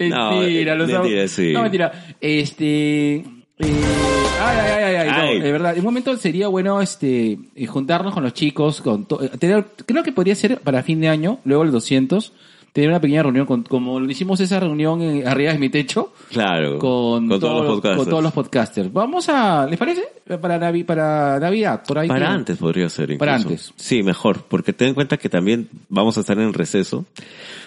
No, 0.00 0.30
Mentira, 0.40 0.74
los 0.74 0.88
mentira, 0.90 1.20
amo. 1.20 1.28
sí. 1.28 1.52
No, 1.52 1.62
mentira. 1.62 1.92
Este. 2.20 3.14
eh, 3.16 3.24
ay, 3.58 4.56
ay, 4.58 4.70
ay, 4.82 4.94
ay, 4.96 5.08
ay, 5.08 5.38
no, 5.38 5.44
de 5.44 5.52
verdad. 5.52 5.72
En 5.74 5.78
un 5.78 5.84
momento 5.84 6.16
sería 6.16 6.48
bueno 6.48 6.80
este 6.80 7.38
eh, 7.54 7.66
juntarnos 7.66 8.14
con 8.14 8.22
los 8.24 8.32
chicos, 8.34 8.80
con 8.80 9.06
eh, 9.20 9.28
tener, 9.38 9.64
creo 9.86 10.02
que 10.02 10.12
podría 10.12 10.34
ser 10.34 10.60
para 10.60 10.82
fin 10.82 11.00
de 11.00 11.08
año, 11.08 11.38
luego 11.44 11.62
el 11.62 11.70
200, 11.70 12.32
tener 12.74 12.90
una 12.90 13.00
pequeña 13.00 13.22
reunión, 13.22 13.46
con, 13.46 13.62
como 13.62 14.00
hicimos 14.00 14.40
esa 14.40 14.58
reunión 14.58 15.00
en- 15.00 15.28
arriba 15.28 15.52
de 15.52 15.58
mi 15.60 15.68
techo, 15.70 16.12
Claro. 16.30 16.80
con, 16.80 17.28
todos 17.28 17.40
todos 17.40 17.62
los 17.62 17.74
podcasters. 17.76 17.96
con 17.96 18.08
todos 18.10 18.22
los 18.24 18.32
podcasters. 18.32 18.92
Vamos 18.92 19.28
a, 19.28 19.64
¿les 19.66 19.78
parece? 19.78 20.02
Para, 20.40 20.58
Navi- 20.58 20.84
para 20.84 21.38
Navidad, 21.38 21.82
por 21.86 21.98
ahí. 22.00 22.08
Para 22.08 22.26
que- 22.26 22.32
antes 22.32 22.58
podría 22.58 22.88
ser 22.88 23.04
incluso. 23.12 23.18
Para 23.20 23.36
antes. 23.36 23.72
Sí, 23.76 24.02
mejor, 24.02 24.42
porque 24.48 24.72
ten 24.72 24.88
en 24.88 24.94
cuenta 24.94 25.16
que 25.18 25.28
también 25.28 25.68
vamos 25.88 26.16
a 26.18 26.20
estar 26.20 26.36
en 26.36 26.52
receso. 26.52 27.04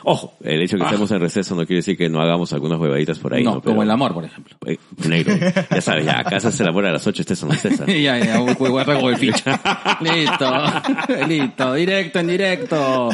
Ojo, 0.04 0.34
el 0.44 0.62
hecho 0.62 0.76
de 0.76 0.80
que 0.82 0.86
Ah. 0.86 0.90
estemos 0.90 1.10
en 1.12 1.20
receso 1.22 1.56
no 1.56 1.66
quiere 1.66 1.78
decir 1.78 1.98
que 1.98 2.10
no 2.10 2.20
hagamos 2.20 2.52
algunas 2.52 2.78
huevaditas 2.80 3.18
por 3.20 3.34
ahí. 3.34 3.44
no, 3.44 3.56
No, 3.56 3.62
como 3.62 3.76
Pero- 3.76 3.84
el 3.84 3.92
amor, 3.92 4.14
por 4.14 4.26
ejemplo. 4.26 4.58
Eh, 4.66 4.78
negro, 5.08 5.36
ya 5.72 5.80
sabes, 5.82 6.06
ya, 6.06 6.20
acá 6.20 6.38
se 6.42 6.50
hace 6.50 6.64
el 6.64 6.70
amor 6.70 6.86
a 6.86 6.92
las 6.92 7.08
8, 7.08 7.22
estés 7.22 7.42
en 7.44 7.50
la 7.50 7.56
cesta. 7.56 7.86
ya, 7.86 8.20
ya, 8.20 8.36
a 8.40 8.46
recoger 8.46 8.90
el 8.90 9.16
ficha. 9.18 9.62
Listo, 10.02 10.52
listo, 11.28 11.74
directo 11.76 12.20
en 12.20 12.28
directo. 12.28 13.10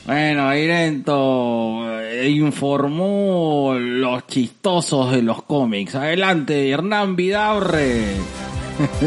Bueno, 0.06 0.56
Irento 0.56 1.88
informó 2.28 3.76
los 3.78 4.28
chistosos 4.28 5.12
de 5.12 5.22
los 5.22 5.44
cómics. 5.44 5.96
Adelante, 5.96 6.70
Hernán 6.70 7.16
Vidaurre. 7.16 8.16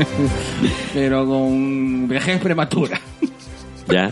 Pero 0.95 1.27
con 1.27 2.09
vejez 2.09 2.41
prematura. 2.41 3.01
¿Ya? 3.89 4.11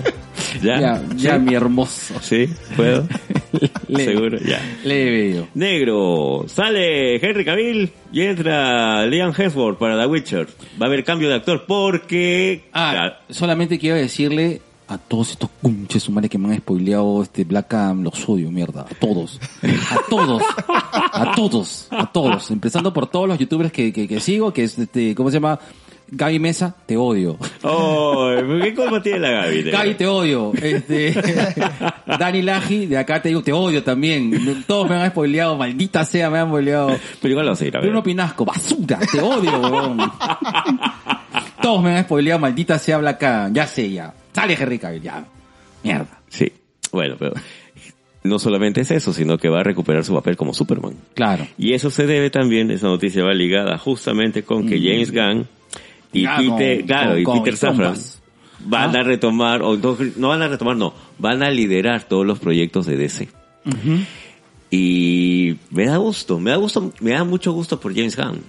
¿Ya? 0.60 0.80
Ya, 0.80 1.02
ya, 1.16 1.38
mi 1.38 1.54
hermoso. 1.54 2.14
¿Sí? 2.20 2.48
¿Puedo? 2.76 3.06
Leve. 3.88 4.04
¿Seguro? 4.04 4.38
Ya. 4.38 4.60
Leve 4.84 5.34
yo. 5.36 5.46
Negro, 5.54 6.44
sale 6.48 7.16
Henry 7.16 7.44
Cavill 7.44 7.92
y 8.12 8.20
entra 8.22 9.06
Liam 9.06 9.32
Hemsworth 9.36 9.78
para 9.78 10.00
The 10.00 10.06
Witcher. 10.06 10.48
Va 10.80 10.86
a 10.86 10.88
haber 10.88 11.04
cambio 11.04 11.28
de 11.28 11.36
actor 11.36 11.64
porque... 11.66 12.64
Ah, 12.72 13.18
solamente 13.30 13.78
quiero 13.78 13.96
decirle 13.96 14.60
a 14.88 14.98
todos 14.98 15.30
estos 15.30 15.48
cunches 15.60 16.08
humanos 16.08 16.28
que 16.28 16.38
me 16.38 16.48
han 16.48 16.58
spoileado 16.58 17.22
este 17.22 17.44
Black 17.44 17.72
Adam, 17.74 18.02
los 18.02 18.28
odio, 18.28 18.50
mierda. 18.50 18.82
A 18.82 18.94
todos. 18.94 19.40
A 19.62 20.08
todos. 20.08 20.42
A 20.68 21.32
todos. 21.34 21.86
A 21.90 22.12
todos. 22.12 22.50
Empezando 22.50 22.92
por 22.92 23.06
todos 23.06 23.28
los 23.28 23.38
youtubers 23.38 23.72
que, 23.72 23.92
que, 23.92 24.06
que 24.06 24.20
sigo, 24.20 24.52
que 24.52 24.64
es 24.64 24.78
este, 24.78 25.14
¿cómo 25.14 25.30
se 25.30 25.36
llama? 25.36 25.58
Gaby 26.08 26.38
Mesa, 26.38 26.74
te 26.86 26.96
odio. 26.96 27.38
Oh, 27.62 28.30
¿qué 28.62 28.74
tiene 29.02 29.18
la 29.18 29.30
Gaby? 29.30 29.62
Gaby, 29.70 29.94
te 29.94 30.06
odio. 30.06 30.52
Este, 30.54 31.14
Dani 32.18 32.42
Laji, 32.42 32.86
de 32.86 32.98
acá 32.98 33.22
te 33.22 33.28
digo, 33.28 33.42
te 33.42 33.52
odio 33.52 33.82
también. 33.82 34.64
Todos 34.66 34.88
me 34.88 34.96
han 34.96 35.10
spoileado, 35.10 35.56
maldita 35.56 36.04
sea, 36.04 36.30
me 36.30 36.38
han 36.38 36.48
spoileado. 36.48 36.98
Pero 37.20 37.32
igual 37.32 37.46
lo 37.46 37.52
a 37.52 37.56
ver. 37.56 37.80
Bruno 37.80 38.02
Pinasco, 38.02 38.44
basura, 38.44 38.98
te 39.10 39.20
odio, 39.20 39.58
weón. 39.60 39.98
Todos 41.60 41.82
me 41.82 41.96
han 41.96 42.04
spoileado, 42.04 42.40
maldita 42.40 42.78
sea 42.78 42.98
Black 42.98 43.22
Adam. 43.22 43.54
Ya 43.54 43.66
sé, 43.66 43.90
ya. 43.90 44.12
Sale 44.32 44.54
Henry 44.54 44.78
Cavill, 44.78 45.02
ya. 45.02 45.24
Mierda. 45.82 46.20
Sí, 46.28 46.52
bueno, 46.90 47.16
pero 47.18 47.34
no 48.24 48.38
solamente 48.38 48.82
es 48.82 48.90
eso, 48.90 49.12
sino 49.12 49.38
que 49.38 49.48
va 49.48 49.60
a 49.60 49.64
recuperar 49.64 50.04
su 50.04 50.14
papel 50.14 50.36
como 50.36 50.54
Superman. 50.54 50.94
Claro. 51.14 51.46
Y 51.58 51.72
eso 51.72 51.90
se 51.90 52.06
debe 52.06 52.30
también, 52.30 52.70
esa 52.70 52.86
noticia 52.86 53.24
va 53.24 53.34
ligada 53.34 53.78
justamente 53.78 54.42
con 54.42 54.68
que 54.68 54.78
James 54.78 55.10
Gunn 55.10 55.46
y 56.12 56.24
Ah, 56.26 56.36
Peter, 56.38 56.78
con- 56.78 56.86
claro, 56.86 57.24
con- 57.24 57.36
y 57.36 57.40
Peter 57.40 57.56
Safran 57.56 57.94
van 58.64 58.94
Ah. 58.96 59.00
a 59.00 59.02
retomar, 59.02 59.62
o 59.62 59.76
no, 59.76 59.96
no 60.16 60.28
van 60.28 60.42
a 60.42 60.48
retomar, 60.48 60.76
no, 60.76 60.92
van 61.18 61.42
a 61.42 61.50
liderar 61.50 62.04
todos 62.04 62.24
los 62.26 62.38
proyectos 62.38 62.86
de 62.86 62.96
DC. 62.96 63.28
Y 64.70 65.56
me 65.70 65.86
da 65.86 65.98
gusto, 65.98 66.38
me 66.40 66.50
da 66.50 66.56
gusto, 66.56 66.92
me 67.00 67.10
da 67.10 67.24
mucho 67.24 67.52
gusto 67.52 67.78
por 67.78 67.94
James 67.94 68.16
Gunn. 68.16 68.40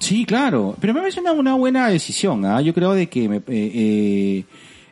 Sí, 0.00 0.24
claro. 0.24 0.76
Pero 0.80 0.94
me 0.94 1.00
parece 1.00 1.20
una, 1.20 1.32
una 1.32 1.54
buena 1.54 1.88
decisión. 1.88 2.44
¿ah? 2.44 2.60
Yo 2.60 2.72
creo 2.74 2.92
de 2.94 3.08
que 3.08 3.28
me- 3.28 3.36
eh, 3.36 3.42
eh, 3.48 4.44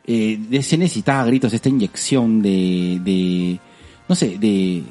eh, 0.07 0.39
DC 0.49 0.77
necesitaba 0.77 1.21
a 1.21 1.25
gritos 1.25 1.51
esta 1.53 1.67
inyección 1.67 2.41
de, 2.41 2.99
de 3.03 3.59
no 4.07 4.15
sé, 4.15 4.37
de, 4.39 4.83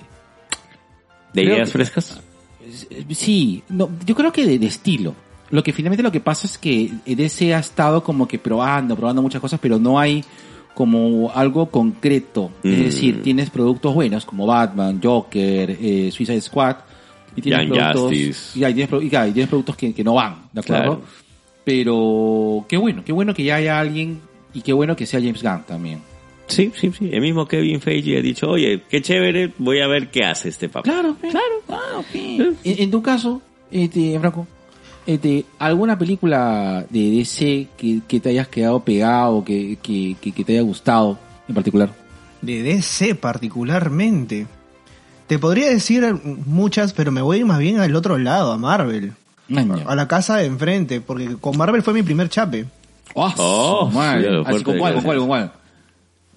¿De 1.32 1.42
Creo 1.42 1.54
ideas 1.56 1.68
que- 1.68 1.72
frescas? 1.72 2.20
sí, 3.10 3.62
no, 3.68 3.90
yo 4.04 4.14
creo 4.14 4.32
que 4.32 4.44
de, 4.46 4.58
de 4.58 4.66
estilo. 4.66 5.14
Lo 5.50 5.62
que 5.62 5.72
finalmente 5.72 6.02
lo 6.02 6.12
que 6.12 6.20
pasa 6.20 6.46
es 6.46 6.58
que 6.58 6.90
DC 7.06 7.54
ha 7.54 7.58
estado 7.58 8.02
como 8.02 8.28
que 8.28 8.38
probando, 8.38 8.94
probando 8.96 9.22
muchas 9.22 9.40
cosas, 9.40 9.58
pero 9.60 9.78
no 9.78 9.98
hay 9.98 10.22
como 10.74 11.30
algo 11.34 11.70
concreto. 11.70 12.50
Mm. 12.62 12.68
Es 12.72 12.78
decir, 12.84 13.22
tienes 13.22 13.50
productos 13.50 13.94
buenos 13.94 14.24
como 14.24 14.46
Batman, 14.46 15.00
Joker, 15.02 15.70
eh, 15.80 16.10
Suicide 16.12 16.40
Squad. 16.40 16.76
Y 17.36 17.40
tienes 17.40 17.68
Young 17.68 17.92
productos, 17.92 18.56
y, 18.56 18.64
hay- 18.64 18.74
tienes, 18.74 19.02
y, 19.02 19.08
claro, 19.08 19.28
y 19.28 19.32
tienes 19.32 19.48
productos 19.48 19.76
que, 19.76 19.94
que 19.94 20.02
no 20.04 20.14
van, 20.14 20.48
¿de 20.52 20.60
acuerdo? 20.60 20.82
Claro. 20.98 21.02
Pero 21.64 22.64
qué 22.68 22.76
bueno, 22.76 23.02
qué 23.04 23.12
bueno 23.12 23.34
que 23.34 23.44
ya 23.44 23.56
haya 23.56 23.78
alguien 23.78 24.20
y 24.54 24.62
qué 24.62 24.72
bueno 24.72 24.96
que 24.96 25.06
sea 25.06 25.20
James 25.20 25.42
Gunn 25.42 25.62
también. 25.66 26.00
Sí, 26.46 26.72
sí, 26.74 26.90
sí. 26.98 27.10
El 27.12 27.20
mismo 27.20 27.46
Kevin 27.46 27.80
Feige 27.80 28.18
ha 28.18 28.22
dicho, 28.22 28.48
oye, 28.48 28.82
qué 28.88 29.02
chévere, 29.02 29.52
voy 29.58 29.80
a 29.80 29.86
ver 29.86 30.10
qué 30.10 30.24
hace 30.24 30.48
este 30.48 30.68
papá. 30.68 30.82
Claro, 30.90 31.14
claro, 31.20 32.04
En, 32.14 32.56
en 32.64 32.90
tu 32.90 33.02
caso, 33.02 33.42
este, 33.70 34.18
Franco, 34.18 34.46
este, 35.08 35.46
¿alguna 35.58 35.98
película 35.98 36.84
de 36.90 37.10
DC 37.10 37.68
que, 37.78 38.00
que 38.06 38.20
te 38.20 38.28
hayas 38.28 38.48
quedado 38.48 38.80
pegado, 38.84 39.42
que, 39.42 39.78
que, 39.82 40.16
que, 40.20 40.32
que 40.32 40.44
te 40.44 40.52
haya 40.52 40.62
gustado 40.62 41.18
en 41.48 41.54
particular? 41.54 41.88
De 42.42 42.62
DC 42.62 43.14
particularmente. 43.14 44.46
Te 45.26 45.38
podría 45.38 45.68
decir 45.70 46.04
muchas, 46.46 46.92
pero 46.92 47.10
me 47.10 47.22
voy 47.22 47.36
a 47.36 47.40
ir 47.40 47.46
más 47.46 47.58
bien 47.58 47.78
al 47.80 47.94
otro 47.96 48.18
lado, 48.18 48.52
a 48.52 48.58
Marvel. 48.58 49.12
Maña. 49.48 49.82
A 49.86 49.94
la 49.94 50.06
casa 50.06 50.36
de 50.36 50.44
enfrente, 50.46 51.00
porque 51.00 51.36
con 51.40 51.56
Marvel 51.56 51.82
fue 51.82 51.94
mi 51.94 52.02
primer 52.02 52.28
chape. 52.28 52.66
Oh, 53.14 53.32
Oh, 53.38 53.88
Así, 53.88 53.94
fuerte 54.44 54.64
¿Con 54.64 54.74
de 54.74 54.78
cuál, 54.80 54.94
con 54.94 55.02
cuál, 55.04 55.18
con 55.18 55.26
cuál? 55.28 55.52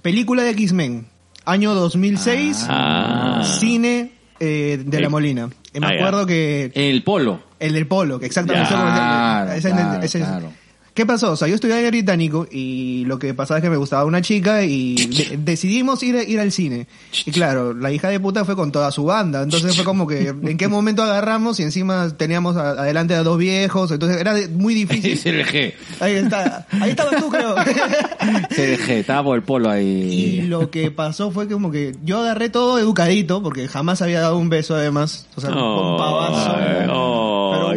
Película 0.01 0.43
de 0.43 0.51
X-Men, 0.51 1.07
año 1.45 1.73
2006, 1.73 2.65
Ah. 2.69 3.43
cine 3.59 4.13
eh, 4.39 4.81
de 4.83 4.97
Eh. 4.97 5.01
La 5.01 5.09
Molina. 5.09 5.49
Eh, 5.73 5.79
me 5.81 5.87
Ah, 5.87 5.89
ya. 5.91 5.95
acuerdo 5.97 6.25
que 6.25 6.71
El 6.73 7.03
polo. 7.03 7.41
El 7.61 7.73
del 7.73 7.87
polo, 7.87 8.19
que 8.19 8.25
exactamente. 8.25 8.67
Claro, 8.69 9.51
ese- 9.53 9.71
claro, 9.71 10.03
ese- 10.03 10.19
claro. 10.19 10.53
¿Qué 10.93 11.05
pasó? 11.05 11.31
O 11.31 11.35
sea, 11.37 11.47
yo 11.47 11.55
estudiaba 11.55 11.79
en 11.79 11.85
el 11.85 11.91
británico 11.91 12.45
y 12.51 13.05
lo 13.05 13.17
que 13.17 13.33
pasaba 13.33 13.59
es 13.59 13.63
que 13.63 13.69
me 13.69 13.77
gustaba 13.77 14.03
una 14.03 14.21
chica 14.21 14.63
y 14.65 14.95
de- 14.95 15.37
decidimos 15.41 16.03
ir, 16.03 16.17
ir 16.27 16.37
al 16.37 16.51
cine. 16.51 16.85
Y 17.25 17.31
claro, 17.31 17.73
la 17.73 17.93
hija 17.93 18.09
de 18.09 18.19
puta 18.19 18.43
fue 18.43 18.57
con 18.57 18.73
toda 18.73 18.91
su 18.91 19.05
banda. 19.05 19.41
Entonces 19.41 19.73
fue 19.73 19.85
como 19.85 20.05
que, 20.05 20.27
¿en 20.27 20.57
qué 20.57 20.67
momento 20.67 21.01
agarramos? 21.01 21.61
Y 21.61 21.63
encima 21.63 22.09
teníamos 22.17 22.57
a- 22.57 22.71
adelante 22.71 23.15
a 23.15 23.23
dos 23.23 23.37
viejos. 23.37 23.89
Entonces 23.89 24.19
era 24.19 24.35
muy 24.53 24.73
difícil. 24.73 25.17
CRG. 25.23 25.73
Ahí 26.01 26.15
está. 26.15 26.67
Ahí 26.81 26.89
estabas 26.89 27.15
tú, 27.21 27.29
creo. 27.29 27.55
CRG, 28.49 28.89
estaba 28.91 29.23
por 29.23 29.37
el 29.37 29.43
polo 29.43 29.69
Y 29.69 29.71
ahí. 29.77 30.41
lo 30.41 30.69
que 30.69 30.91
pasó 30.91 31.31
fue 31.31 31.47
que 31.47 31.53
como 31.53 31.71
que 31.71 31.95
yo 32.03 32.19
agarré 32.19 32.49
todo 32.49 32.77
educadito, 32.79 33.41
porque 33.41 33.69
jamás 33.69 34.01
había 34.01 34.19
dado 34.19 34.37
un 34.37 34.49
beso 34.49 34.75
además. 34.75 35.25
O 35.35 35.41
sea, 35.41 35.51
Oh, 35.51 35.93
un 35.93 35.97
pavazo. 35.97 36.57
oh, 36.91 37.20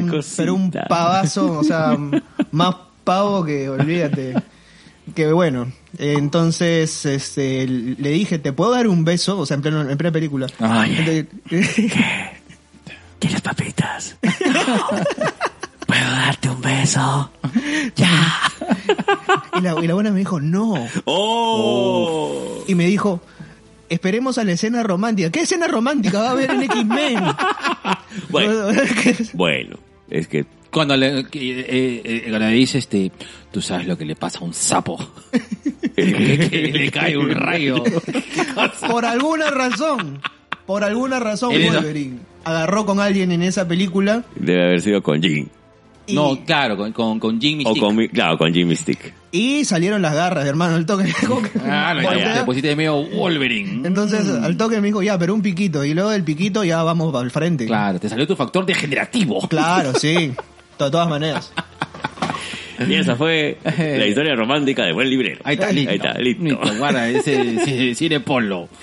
cosita. 0.09 0.37
pero 0.37 0.55
un 0.55 0.71
pavazo, 0.71 1.59
o 1.59 1.65
sea, 1.65 1.97
más 2.53 2.75
pavo 3.05 3.45
que 3.45 3.69
olvídate. 3.69 4.35
Que 5.15 5.31
bueno, 5.33 5.71
entonces 5.99 7.05
este, 7.05 7.67
le 7.67 8.11
dije, 8.11 8.39
¿te 8.39 8.53
puedo 8.55 8.71
dar 8.73 8.89
un 8.89 9.05
beso? 9.05 9.39
O 9.39 9.45
sea, 9.45 9.57
en, 9.57 9.63
pleno, 9.63 9.89
en 9.89 9.99
plena 9.99 10.13
película. 10.13 10.47
¿Quieres 13.19 13.41
papitas? 13.43 14.17
¿Puedo 15.87 16.11
darte 16.11 16.49
un 16.49 16.61
beso? 16.63 17.31
Ya. 17.97 18.41
y, 19.59 19.61
la, 19.61 19.75
y 19.83 19.87
la 19.87 19.95
buena 19.95 20.11
me 20.11 20.21
dijo, 20.21 20.41
no. 20.41 20.89
¡Oh! 21.05 22.65
Y 22.67 22.75
me 22.75 22.87
dijo, 22.87 23.21
esperemos 23.89 24.39
a 24.39 24.45
la 24.45 24.53
escena 24.53 24.83
romántica. 24.83 25.31
¿Qué 25.31 25.43
escena 25.43 25.69
romántica 25.69 26.21
va 26.21 26.29
a 26.29 26.31
haber 26.33 26.51
en 26.51 26.63
X-Men? 26.63 27.25
Bueno, 28.31 28.69
bueno, 29.35 29.77
es 30.11 30.29
que 30.29 30.45
Cuando 30.71 30.97
le, 30.97 31.25
que, 31.27 31.61
eh, 31.61 32.03
eh, 32.05 32.21
cuando 32.29 32.47
le 32.49 32.55
dice 32.55 32.79
este, 32.79 33.11
tú 33.53 33.61
sabes 33.61 33.87
lo 33.87 33.97
que 33.97 34.05
le 34.05 34.17
pasa 34.17 34.41
a 34.41 34.45
un 34.45 34.55
sapo. 34.55 34.99
que, 35.97 36.49
que 36.51 36.73
le 36.73 36.91
cae 36.91 37.17
un 37.17 37.31
rayo. 37.31 37.83
por 38.89 39.05
alguna 39.05 39.51
razón, 39.51 40.21
por 40.67 40.85
alguna 40.85 41.21
razón 41.21 41.53
Wolverine 41.53 42.19
agarró 42.45 42.85
con 42.85 43.01
alguien 43.01 43.33
en 43.33 43.43
esa 43.43 43.67
película 43.67 44.25
debe 44.35 44.65
haber 44.65 44.81
sido 44.81 45.03
con 45.03 45.23
Jim. 45.23 45.49
y, 46.07 46.15
No, 46.15 46.39
claro, 46.45 46.77
con, 46.77 46.93
con, 46.93 47.19
con 47.19 47.41
Jimmy 47.41 47.65
O 47.67 47.75
con, 47.77 47.97
claro, 48.09 48.37
con 48.37 48.53
Jimmy 48.53 48.77
Stick. 48.77 49.15
Y 49.35 49.65
salieron 49.65 50.01
las 50.01 50.15
garras, 50.15 50.47
hermano, 50.47 50.77
el 50.77 50.87
toque. 50.87 51.13
Ah, 51.67 51.93
no, 51.93 52.03
ya, 52.17 52.35
te 52.35 52.45
pusiste 52.45 52.77
medio 52.77 53.03
Wolverine. 53.03 53.87
Entonces, 53.87 54.29
al 54.29 54.57
toque 54.57 54.81
me 54.81 54.87
dijo, 54.87 55.03
ya, 55.03 55.19
pero 55.19 55.35
un 55.35 55.43
piquito. 55.43 55.85
Y 55.85 55.93
luego 55.93 56.11
del 56.11 56.23
piquito 56.23 56.63
ya 56.63 56.85
vamos 56.85 57.13
al 57.17 57.33
frente. 57.33 57.67
Claro, 57.67 57.99
te 57.99 58.09
salió 58.09 58.29
tu 58.29 58.37
factor 58.37 58.65
degenerativo. 58.65 59.49
Claro, 59.49 59.93
sí. 59.95 60.33
De 60.79 60.91
todas 60.91 61.09
maneras. 61.09 61.53
Y 62.89 62.95
esa 62.95 63.17
fue 63.17 63.59
la 63.65 64.07
historia 64.07 64.35
romántica 64.35 64.85
de 64.85 64.93
buen 64.93 65.09
librero. 65.11 65.41
Ahí 65.45 65.55
está, 65.55 65.71
listo. 65.73 65.91
Ahí 65.91 65.97
está, 65.97 66.15
listo. 66.19 66.61
guarda, 66.79 67.09
ese, 67.09 67.55
ese 67.57 67.95
cine 67.95 68.21
polo. 68.21 68.69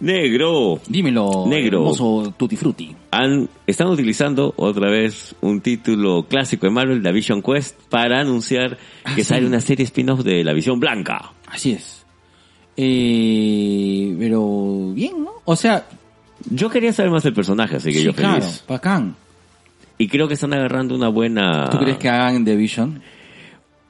Negro. 0.00 0.80
Dímelo, 0.88 1.44
Negro. 1.46 1.78
hermoso 1.78 2.34
Tutti 2.36 2.56
Frutti. 2.56 2.94
Han, 3.12 3.48
están 3.66 3.86
utilizando 3.88 4.52
otra 4.56 4.90
vez 4.90 5.34
un 5.40 5.60
título 5.60 6.24
clásico 6.28 6.66
de 6.66 6.72
Marvel, 6.72 7.02
la 7.02 7.12
Vision 7.12 7.40
Quest, 7.42 7.78
para 7.88 8.20
anunciar 8.20 8.78
Ah, 9.04 9.14
que 9.14 9.22
sí. 9.22 9.28
sale 9.28 9.46
una 9.46 9.60
serie 9.60 9.84
spin-off 9.84 10.20
de 10.24 10.42
la 10.42 10.52
Visión 10.52 10.80
Blanca. 10.80 11.32
Así 11.46 11.72
es. 11.72 12.04
Eh, 12.76 14.16
pero 14.18 14.92
bien, 14.94 15.22
¿no? 15.24 15.30
O 15.44 15.54
sea, 15.56 15.86
Yo 16.50 16.68
quería 16.68 16.92
saber 16.92 17.12
más 17.12 17.22
del 17.22 17.34
personaje, 17.34 17.76
así 17.76 17.92
que 17.92 17.98
sí, 17.98 18.04
yo 18.04 18.12
feliz. 18.12 18.28
claro, 18.30 18.46
bacán. 18.66 19.14
Y 20.02 20.08
creo 20.08 20.26
que 20.26 20.34
están 20.34 20.52
agarrando 20.52 20.96
una 20.96 21.06
buena... 21.06 21.70
¿Tú 21.70 21.78
crees 21.78 21.96
que 21.96 22.08
hagan 22.08 22.44
The 22.44 22.56
Vision? 22.56 23.00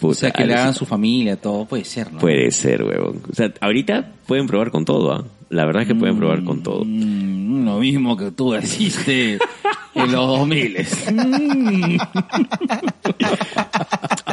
O 0.02 0.12
sea, 0.12 0.30
que 0.30 0.44
le 0.44 0.52
hagan 0.52 0.74
su 0.74 0.84
familia, 0.84 1.40
todo, 1.40 1.64
puede 1.64 1.86
ser, 1.86 2.12
¿no? 2.12 2.18
Puede 2.18 2.50
ser, 2.50 2.84
huevón. 2.84 3.22
O 3.30 3.34
sea, 3.34 3.50
ahorita 3.62 4.12
pueden 4.26 4.46
probar 4.46 4.70
con 4.70 4.84
todo, 4.84 5.10
¿ah? 5.10 5.24
La 5.48 5.64
verdad 5.64 5.82
es 5.82 5.88
que 5.88 5.94
pueden 5.94 6.18
probar 6.18 6.44
con 6.44 6.62
todo. 6.62 6.84
Mm, 6.84 7.64
lo 7.64 7.78
mismo 7.78 8.14
que 8.18 8.30
tú 8.30 8.52
deciste 8.52 9.38
en 10.04 10.12
los 10.12 10.26
2000. 10.26 10.76
Mm. 11.12 11.96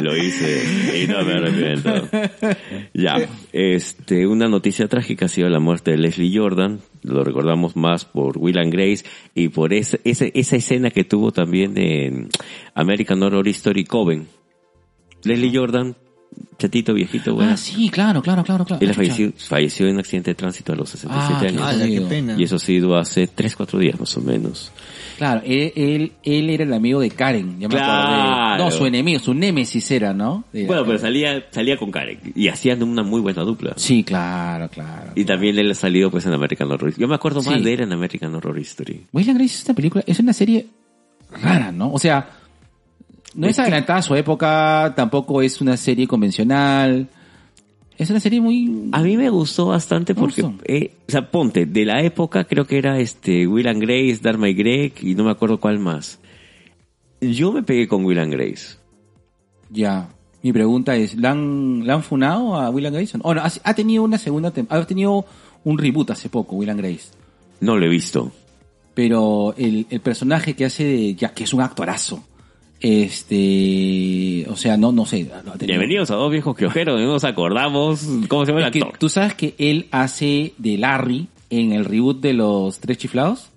Lo 0.02 0.16
hice 0.16 1.02
y 1.02 1.06
no 1.06 1.22
me 1.24 1.32
arrepiento. 1.34 2.08
Ya, 2.94 3.16
este, 3.52 4.26
una 4.26 4.48
noticia 4.48 4.88
trágica 4.88 5.26
ha 5.26 5.28
sido 5.28 5.48
la 5.50 5.60
muerte 5.60 5.90
de 5.90 5.98
Leslie 5.98 6.36
Jordan. 6.36 6.80
Lo 7.02 7.22
recordamos 7.22 7.76
más 7.76 8.06
por 8.06 8.38
Will 8.38 8.58
and 8.58 8.72
Grace 8.72 9.04
y 9.34 9.48
por 9.48 9.74
esa, 9.74 9.98
esa, 10.04 10.24
esa 10.32 10.56
escena 10.56 10.90
que 10.90 11.04
tuvo 11.04 11.32
también 11.32 11.76
en 11.76 12.30
American 12.74 13.22
Horror 13.22 13.46
Story 13.48 13.84
Coven. 13.84 14.26
Leslie 15.22 15.54
Jordan, 15.54 15.94
chatito, 16.58 16.94
viejito, 16.94 17.34
bueno. 17.34 17.52
Ah, 17.52 17.56
sí, 17.58 17.90
claro, 17.90 18.22
claro, 18.22 18.42
claro, 18.42 18.64
claro. 18.64 18.84
Él 18.84 18.94
falleció, 18.94 19.32
falleció 19.36 19.86
en 19.86 19.94
un 19.94 20.00
accidente 20.00 20.30
de 20.30 20.34
tránsito 20.34 20.72
a 20.72 20.76
los 20.76 20.88
67 20.88 21.58
Ah, 21.60 21.68
años. 21.68 21.86
Qué 21.86 22.00
pena. 22.08 22.36
Y 22.38 22.44
eso 22.44 22.56
ha 22.56 22.60
sido 22.60 22.96
hace 22.96 23.26
3, 23.26 23.54
4 23.54 23.78
días 23.78 24.00
más 24.00 24.16
o 24.16 24.22
menos. 24.22 24.72
Claro, 25.20 25.42
él, 25.44 25.70
él, 25.76 26.12
él 26.22 26.48
era 26.48 26.64
el 26.64 26.72
amigo 26.72 26.98
de 26.98 27.10
Karen, 27.10 27.60
ya 27.60 27.68
me 27.68 27.74
Claro. 27.74 28.64
No, 28.64 28.70
su 28.70 28.86
enemigo, 28.86 29.18
su 29.18 29.34
némesis 29.34 29.90
era, 29.90 30.14
¿no? 30.14 30.44
Bueno, 30.50 30.82
pero 30.86 30.96
salía, 30.96 31.44
salía 31.50 31.76
con 31.76 31.90
Karen 31.90 32.18
y 32.34 32.48
hacían 32.48 32.82
una 32.82 33.02
muy 33.02 33.20
buena 33.20 33.42
dupla. 33.42 33.74
Sí, 33.76 34.02
claro, 34.02 34.70
claro. 34.70 35.12
Y 35.14 35.26
también 35.26 35.58
él 35.58 35.70
ha 35.70 35.74
salido 35.74 36.10
pues 36.10 36.24
en 36.24 36.32
American 36.32 36.72
Horror 36.72 36.88
Story. 36.88 37.02
Yo 37.02 37.06
me 37.06 37.16
acuerdo 37.16 37.42
más 37.42 37.58
Sí. 37.58 37.62
de 37.62 37.74
él 37.74 37.80
en 37.82 37.92
American 37.92 38.34
Horror 38.34 38.58
Story. 38.60 39.04
Will 39.12 39.28
and 39.28 39.36
Grace 39.38 39.56
es 39.56 39.64
una 39.66 39.74
película, 39.74 40.04
es 40.06 40.18
una 40.20 40.32
serie 40.32 40.68
rara, 41.42 41.70
¿no? 41.70 41.92
O 41.92 41.98
sea, 41.98 42.26
no 43.34 43.46
es 43.46 43.58
adelantada 43.58 43.98
a 43.98 44.02
su 44.02 44.14
época, 44.14 44.94
tampoco 44.96 45.42
es 45.42 45.60
una 45.60 45.76
serie 45.76 46.06
convencional. 46.06 47.08
Es 48.00 48.08
una 48.08 48.18
serie 48.18 48.40
muy... 48.40 48.88
A 48.92 49.02
mí 49.02 49.18
me 49.18 49.28
gustó 49.28 49.66
bastante 49.66 50.14
porque, 50.14 50.42
eh, 50.64 50.90
o 51.06 51.12
sea, 51.12 51.30
ponte, 51.30 51.66
de 51.66 51.84
la 51.84 52.02
época 52.02 52.44
creo 52.44 52.66
que 52.66 52.78
era 52.78 52.98
este 52.98 53.46
Will 53.46 53.68
and 53.68 53.82
Grace, 53.82 54.20
Dharma 54.22 54.48
y 54.48 54.54
Greg 54.54 54.94
y 55.02 55.14
no 55.14 55.24
me 55.24 55.30
acuerdo 55.30 55.60
cuál 55.60 55.78
más. 55.78 56.18
Yo 57.20 57.52
me 57.52 57.62
pegué 57.62 57.86
con 57.88 58.06
Will 58.06 58.18
and 58.18 58.32
Grace. 58.32 58.78
Ya. 59.68 60.08
Mi 60.42 60.50
pregunta 60.50 60.96
es, 60.96 61.14
¿la 61.14 61.32
han, 61.32 61.86
¿la 61.86 61.92
han 61.92 62.02
funado 62.02 62.56
a 62.56 62.70
Will 62.70 62.86
and 62.86 62.96
Grace? 62.96 63.18
Oh, 63.20 63.34
no, 63.34 63.42
ha, 63.42 63.52
ha 63.64 63.74
tenido 63.74 64.02
una 64.02 64.16
segunda 64.16 64.50
temporada, 64.50 64.82
ha 64.82 64.86
tenido 64.86 65.26
un 65.64 65.76
reboot 65.76 66.10
hace 66.10 66.30
poco, 66.30 66.56
Will 66.56 66.70
and 66.70 66.80
Grace. 66.80 67.10
No 67.60 67.76
lo 67.76 67.84
he 67.84 67.90
visto. 67.90 68.32
Pero 68.94 69.52
el, 69.58 69.86
el 69.90 70.00
personaje 70.00 70.54
que 70.54 70.64
hace 70.64 70.84
de, 70.84 71.14
ya 71.16 71.34
que 71.34 71.44
es 71.44 71.52
un 71.52 71.60
actorazo, 71.60 72.24
este, 72.80 74.46
o 74.50 74.56
sea, 74.56 74.76
no, 74.76 74.92
no 74.92 75.06
sé. 75.06 75.30
Bienvenidos 75.60 76.10
a 76.10 76.14
dos 76.14 76.30
viejos 76.30 76.56
quiojeros, 76.56 77.00
no 77.00 77.06
nos 77.06 77.24
acordamos 77.24 78.06
cómo 78.28 78.44
se 78.44 78.52
llama 78.52 78.60
el 78.60 78.66
Es 78.66 78.72
que 78.72 78.78
actor. 78.80 78.98
tú 78.98 79.08
sabes 79.08 79.34
que 79.34 79.54
él 79.58 79.86
hace 79.90 80.54
de 80.58 80.78
Larry 80.78 81.28
en 81.50 81.72
el 81.72 81.84
reboot 81.84 82.20
de 82.20 82.32
los 82.32 82.78
Tres 82.80 82.98
Chiflados. 82.98 83.50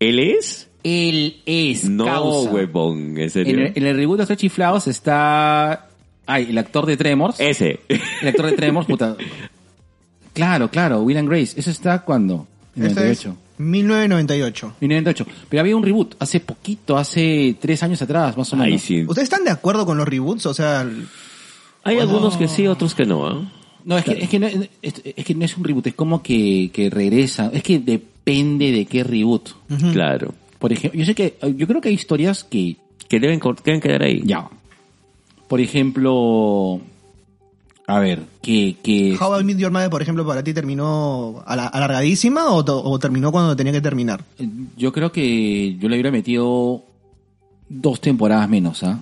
¿Él 0.00 0.18
es? 0.18 0.68
Él 0.84 1.38
es 1.46 1.88
No, 1.88 2.04
causa. 2.04 2.50
huevón, 2.50 3.18
en 3.18 3.30
serio. 3.30 3.54
En 3.54 3.60
el, 3.60 3.72
en 3.74 3.86
el 3.86 3.96
reboot 3.96 4.16
de 4.18 4.22
los 4.22 4.26
Tres 4.28 4.38
Chiflados 4.38 4.86
está 4.88 5.88
Ay, 6.26 6.46
el 6.50 6.58
actor 6.58 6.86
de 6.86 6.96
Tremors. 6.96 7.38
Ese. 7.40 7.80
El 7.88 8.28
actor 8.28 8.46
de 8.46 8.52
Tremors, 8.52 8.86
puta. 8.86 9.16
Claro, 10.32 10.70
claro, 10.70 11.00
Will 11.00 11.16
and 11.16 11.30
Grace. 11.30 11.58
¿Eso 11.58 11.70
está 11.70 12.00
cuándo? 12.02 12.46
En 12.76 12.84
es 12.84 12.94
98. 12.94 13.36
1998. 13.58 14.74
1998. 14.80 15.26
Pero 15.48 15.60
había 15.60 15.76
un 15.76 15.82
reboot 15.82 16.14
hace 16.18 16.40
poquito, 16.40 16.96
hace 16.96 17.56
tres 17.60 17.82
años 17.82 18.00
atrás, 18.02 18.36
más 18.36 18.52
o 18.52 18.56
menos. 18.56 18.72
Ahí 18.72 18.78
sí. 18.78 19.02
¿Ustedes 19.06 19.24
están 19.24 19.44
de 19.44 19.50
acuerdo 19.50 19.84
con 19.86 19.96
los 19.98 20.06
reboots? 20.08 20.46
O 20.46 20.54
sea, 20.54 20.88
Hay 21.84 21.98
algunos 21.98 22.36
que 22.36 22.48
sí, 22.48 22.66
otros 22.66 22.94
que 22.94 23.04
no. 23.06 23.26
¿ah? 23.26 23.52
No, 23.84 23.96
es 23.96 24.04
que, 24.04 24.12
es, 24.12 24.28
que 24.28 24.38
no, 24.40 24.46
es, 24.48 24.68
es 24.82 25.24
que 25.24 25.34
no 25.34 25.44
es 25.44 25.56
un 25.56 25.62
reboot, 25.64 25.86
es 25.86 25.94
como 25.94 26.22
que, 26.22 26.70
que 26.72 26.90
regresa. 26.90 27.50
Es 27.52 27.62
que 27.62 27.78
depende 27.78 28.72
de 28.72 28.84
qué 28.86 29.04
reboot. 29.04 29.50
Claro. 29.92 30.34
Por 30.58 30.72
ejemplo, 30.72 30.98
yo 30.98 31.06
sé 31.06 31.14
que, 31.14 31.36
yo 31.56 31.66
creo 31.66 31.80
que 31.80 31.88
hay 31.90 31.94
historias 31.94 32.42
que, 32.42 32.76
Que 33.08 33.20
deben, 33.20 33.38
cor- 33.38 33.62
deben 33.62 33.80
quedar 33.80 34.02
ahí. 34.02 34.22
ya. 34.24 34.48
Por 35.48 35.60
ejemplo, 35.60 36.80
a 37.88 38.00
ver, 38.00 38.24
que, 38.42 38.76
que, 38.82 39.16
How 39.18 39.40
I 39.40 39.44
Met 39.44 39.58
Your 39.58 39.70
Mother, 39.70 39.90
por 39.90 40.02
ejemplo, 40.02 40.26
para 40.26 40.42
ti 40.42 40.52
terminó 40.52 41.44
alargadísima 41.46 42.50
o, 42.50 42.64
o 42.64 42.98
terminó 42.98 43.30
cuando 43.30 43.54
tenía 43.54 43.72
que 43.72 43.80
terminar? 43.80 44.24
yo 44.76 44.92
creo 44.92 45.12
que 45.12 45.76
yo 45.76 45.88
le 45.88 45.94
hubiera 45.94 46.10
metido 46.10 46.84
dos 47.68 48.00
temporadas 48.00 48.48
menos, 48.48 48.82
¿ah? 48.82 49.00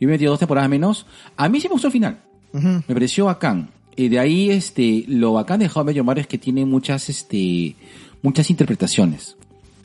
Yo 0.00 0.06
hubiera 0.06 0.14
metido 0.14 0.32
dos 0.32 0.38
temporadas 0.38 0.70
menos. 0.70 1.06
A 1.36 1.48
mí 1.48 1.60
sí 1.60 1.68
me 1.68 1.72
gustó 1.72 1.88
el 1.88 1.92
final. 1.92 2.20
Me 2.52 2.94
pareció 2.94 3.26
bacán. 3.26 3.70
Y 3.96 4.08
de 4.08 4.18
ahí, 4.18 4.50
este, 4.50 5.04
lo 5.06 5.34
bacán 5.34 5.60
de 5.60 5.70
How 5.72 5.82
I 5.82 5.84
Met 5.84 5.96
Your 5.96 6.04
Mother 6.04 6.22
es 6.22 6.26
que 6.26 6.38
tiene 6.38 6.64
muchas, 6.64 7.10
este, 7.10 7.76
muchas 8.22 8.48
interpretaciones. 8.48 9.36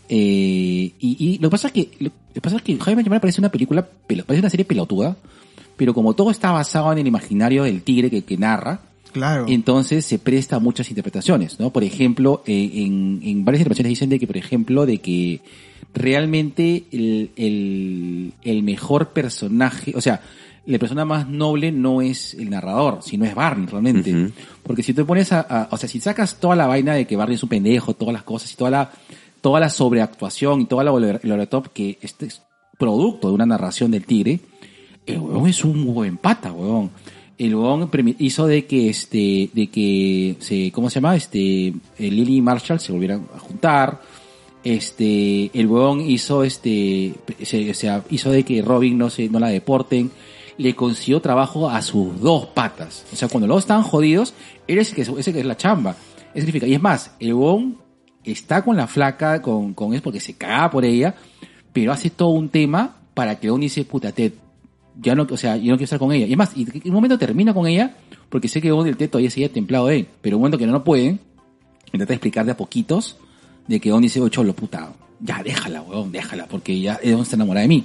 Eh, 0.10 0.94
y, 1.00 1.18
y 1.20 1.38
lo 1.40 1.50
que 1.50 1.52
pasa 1.52 1.68
es 1.68 1.74
que, 1.74 1.90
lo 2.00 2.12
que 2.34 2.40
pasa 2.42 2.56
es 2.56 2.62
que 2.62 2.74
How 2.74 2.92
I 2.92 2.96
Met 2.96 3.06
Your 3.06 3.10
Mother 3.10 3.22
parece 3.22 3.42
una 3.42 3.52
película, 3.52 3.88
parece 4.08 4.40
una 4.40 4.50
serie 4.50 4.66
pelotuda, 4.66 5.18
pero 5.78 5.94
como 5.94 6.14
todo 6.14 6.30
está 6.32 6.52
basado 6.52 6.92
en 6.92 6.98
el 6.98 7.08
imaginario 7.08 7.64
del 7.64 7.82
tigre 7.84 8.10
que, 8.10 8.24
que 8.24 8.38
narra, 8.38 8.82
Claro. 9.14 9.46
entonces 9.48 10.06
se 10.06 10.20
presta 10.20 10.58
a 10.58 10.60
muchas 10.60 10.90
interpretaciones, 10.90 11.60
¿no? 11.60 11.72
Por 11.72 11.84
ejemplo, 11.84 12.44
eh, 12.46 12.72
en, 12.76 13.22
en 13.24 13.46
varias 13.46 13.62
interpretaciones 13.62 13.90
dicen 13.92 14.10
de 14.10 14.20
que, 14.20 14.28
por 14.28 14.38
ejemplo, 14.38 14.86
de 14.86 14.98
que 15.00 15.40
realmente 15.94 16.84
el, 16.92 17.32
el, 17.36 18.34
el 18.44 18.64
mejor 18.64 19.10
personaje, 19.10 19.94
o 19.96 20.02
sea, 20.02 20.22
la 20.66 20.78
persona 20.80 21.06
más 21.06 21.28
noble 21.30 21.72
no 21.72 22.02
es 22.02 22.34
el 22.34 22.50
narrador, 22.50 23.00
sino 23.02 23.26
es 23.26 23.34
Barney 23.34 23.68
realmente. 23.68 24.32
Porque 24.64 24.84
si 24.84 24.94
te 24.94 25.06
pones 25.06 25.32
a, 25.32 25.40
a- 25.42 25.68
o 25.72 25.78
sea, 25.78 25.88
si 25.88 26.00
sacas 26.00 26.40
toda 26.40 26.56
la 26.56 26.68
vaina 26.68 26.94
de 26.94 27.08
que 27.08 27.16
Barney 27.16 27.36
es 27.36 27.44
un 27.44 27.50
pendejo, 27.50 27.94
todas 27.94 28.14
las 28.14 28.24
cosas 28.24 28.52
y 28.52 28.56
toda 28.58 28.70
la, 28.70 28.92
toda 29.42 29.60
la 29.62 29.70
sobreactuación 29.70 30.62
y 30.62 30.66
toda 30.66 30.84
la 30.84 30.92
el 31.24 31.32
overtop 31.32 31.68
que 31.74 31.98
este 32.02 32.26
es 32.28 32.42
producto 32.78 33.30
de 33.30 33.34
una 33.34 33.46
narración 33.46 33.90
del 33.92 34.06
tigre, 34.06 34.40
el 35.08 35.20
huevón 35.20 35.50
es 35.50 35.64
un 35.64 35.94
buen 35.94 36.18
pata, 36.18 36.52
huevón. 36.52 36.92
El 37.38 37.56
huevón 37.56 37.90
hizo 38.20 38.48
de 38.48 38.66
que 38.66 38.90
este, 38.90 39.50
de 39.54 39.68
que 39.68 40.36
se, 40.40 40.72
¿cómo 40.72 40.90
se 40.90 40.96
llama? 40.96 41.16
Este, 41.16 41.68
eh, 41.68 41.74
Lily 42.00 42.38
y 42.38 42.42
Marshall 42.42 42.80
se 42.80 42.92
volvieran 42.92 43.28
a 43.36 43.40
juntar. 43.40 44.02
Este, 44.64 45.50
el 45.54 45.68
huevón 45.68 46.02
hizo 46.02 46.44
este, 46.44 47.14
se, 47.44 47.72
o 47.72 47.74
sea, 47.74 48.04
hizo 48.10 48.32
de 48.32 48.44
que 48.44 48.62
Robin 48.62 48.98
no 48.98 49.10
se, 49.10 49.30
no 49.30 49.40
la 49.40 49.50
deporten. 49.50 50.12
Le 50.58 50.76
consiguió 50.76 51.22
trabajo 51.22 51.70
a 51.70 51.82
sus 51.84 52.20
dos 52.20 52.48
patas. 52.48 53.06
O 53.14 53.16
sea, 53.16 53.28
cuando 53.28 53.48
los 53.48 53.60
estaban 53.60 53.84
jodidos, 53.84 54.34
él 54.68 54.80
es 54.80 54.90
el 54.90 54.96
que, 54.96 55.02
ese 55.04 55.32
que 55.32 55.40
es 55.40 55.46
la 55.46 55.56
chamba. 55.56 55.92
Eso 56.34 56.46
significa, 56.46 56.68
y 56.68 56.74
es 56.74 56.82
más, 56.82 57.12
el 57.20 57.34
huevón 57.34 57.78
está 58.24 58.64
con 58.64 58.76
la 58.76 58.88
flaca, 58.88 59.42
con, 59.42 59.74
con 59.74 59.94
es 59.94 60.02
porque 60.02 60.20
se 60.20 60.34
caga 60.34 60.72
por 60.72 60.84
ella, 60.84 61.16
pero 61.72 61.92
hace 61.92 62.10
todo 62.10 62.30
un 62.30 62.50
tema 62.50 62.98
para 63.14 63.40
que 63.40 63.52
uno 63.52 63.62
dice, 63.62 63.86
puta, 63.86 64.12
Ted, 64.12 64.34
ya 65.02 65.16
no, 65.16 65.28
o 65.30 65.38
sea, 65.38 65.58
yo 65.58 65.72
no 65.72 65.78
quiero 65.78 65.84
estar 65.84 66.00
con 66.00 66.12
ella. 66.12 66.26
Y 66.26 66.32
es 66.32 66.38
más, 66.38 66.56
y 66.56 66.64
en 66.64 66.82
un 66.86 66.94
momento 66.94 67.18
termina 67.18 67.54
con 67.54 67.68
ella, 67.68 67.96
porque 68.30 68.48
sé 68.48 68.62
que 68.62 68.70
Don 68.70 68.88
el 68.88 68.98
Ted 68.98 69.10
todavía 69.10 69.30
sigue 69.30 69.50
templado 69.50 69.88
de 69.88 70.08
pero 70.22 70.38
un 70.38 70.42
momento 70.42 70.58
que 70.58 70.66
no, 70.66 70.74
no 70.74 70.84
pueden, 70.84 71.20
intenta 71.92 72.14
explicar 72.14 72.46
de 72.46 72.52
a 72.52 72.58
poquitos, 72.58 73.18
de 73.68 73.80
que 73.80 73.90
Don 73.90 74.02
dice, 74.02 74.20
ocho, 74.20 74.44
lo 74.44 74.54
puta, 74.54 74.94
ya 75.20 75.42
déjala, 75.44 75.82
weón, 75.82 76.12
déjala, 76.12 76.48
porque 76.48 76.80
ya 76.80 77.00
Don 77.04 77.22
está 77.22 77.36
enamorada 77.36 77.64
de 77.64 77.68
mí. 77.68 77.84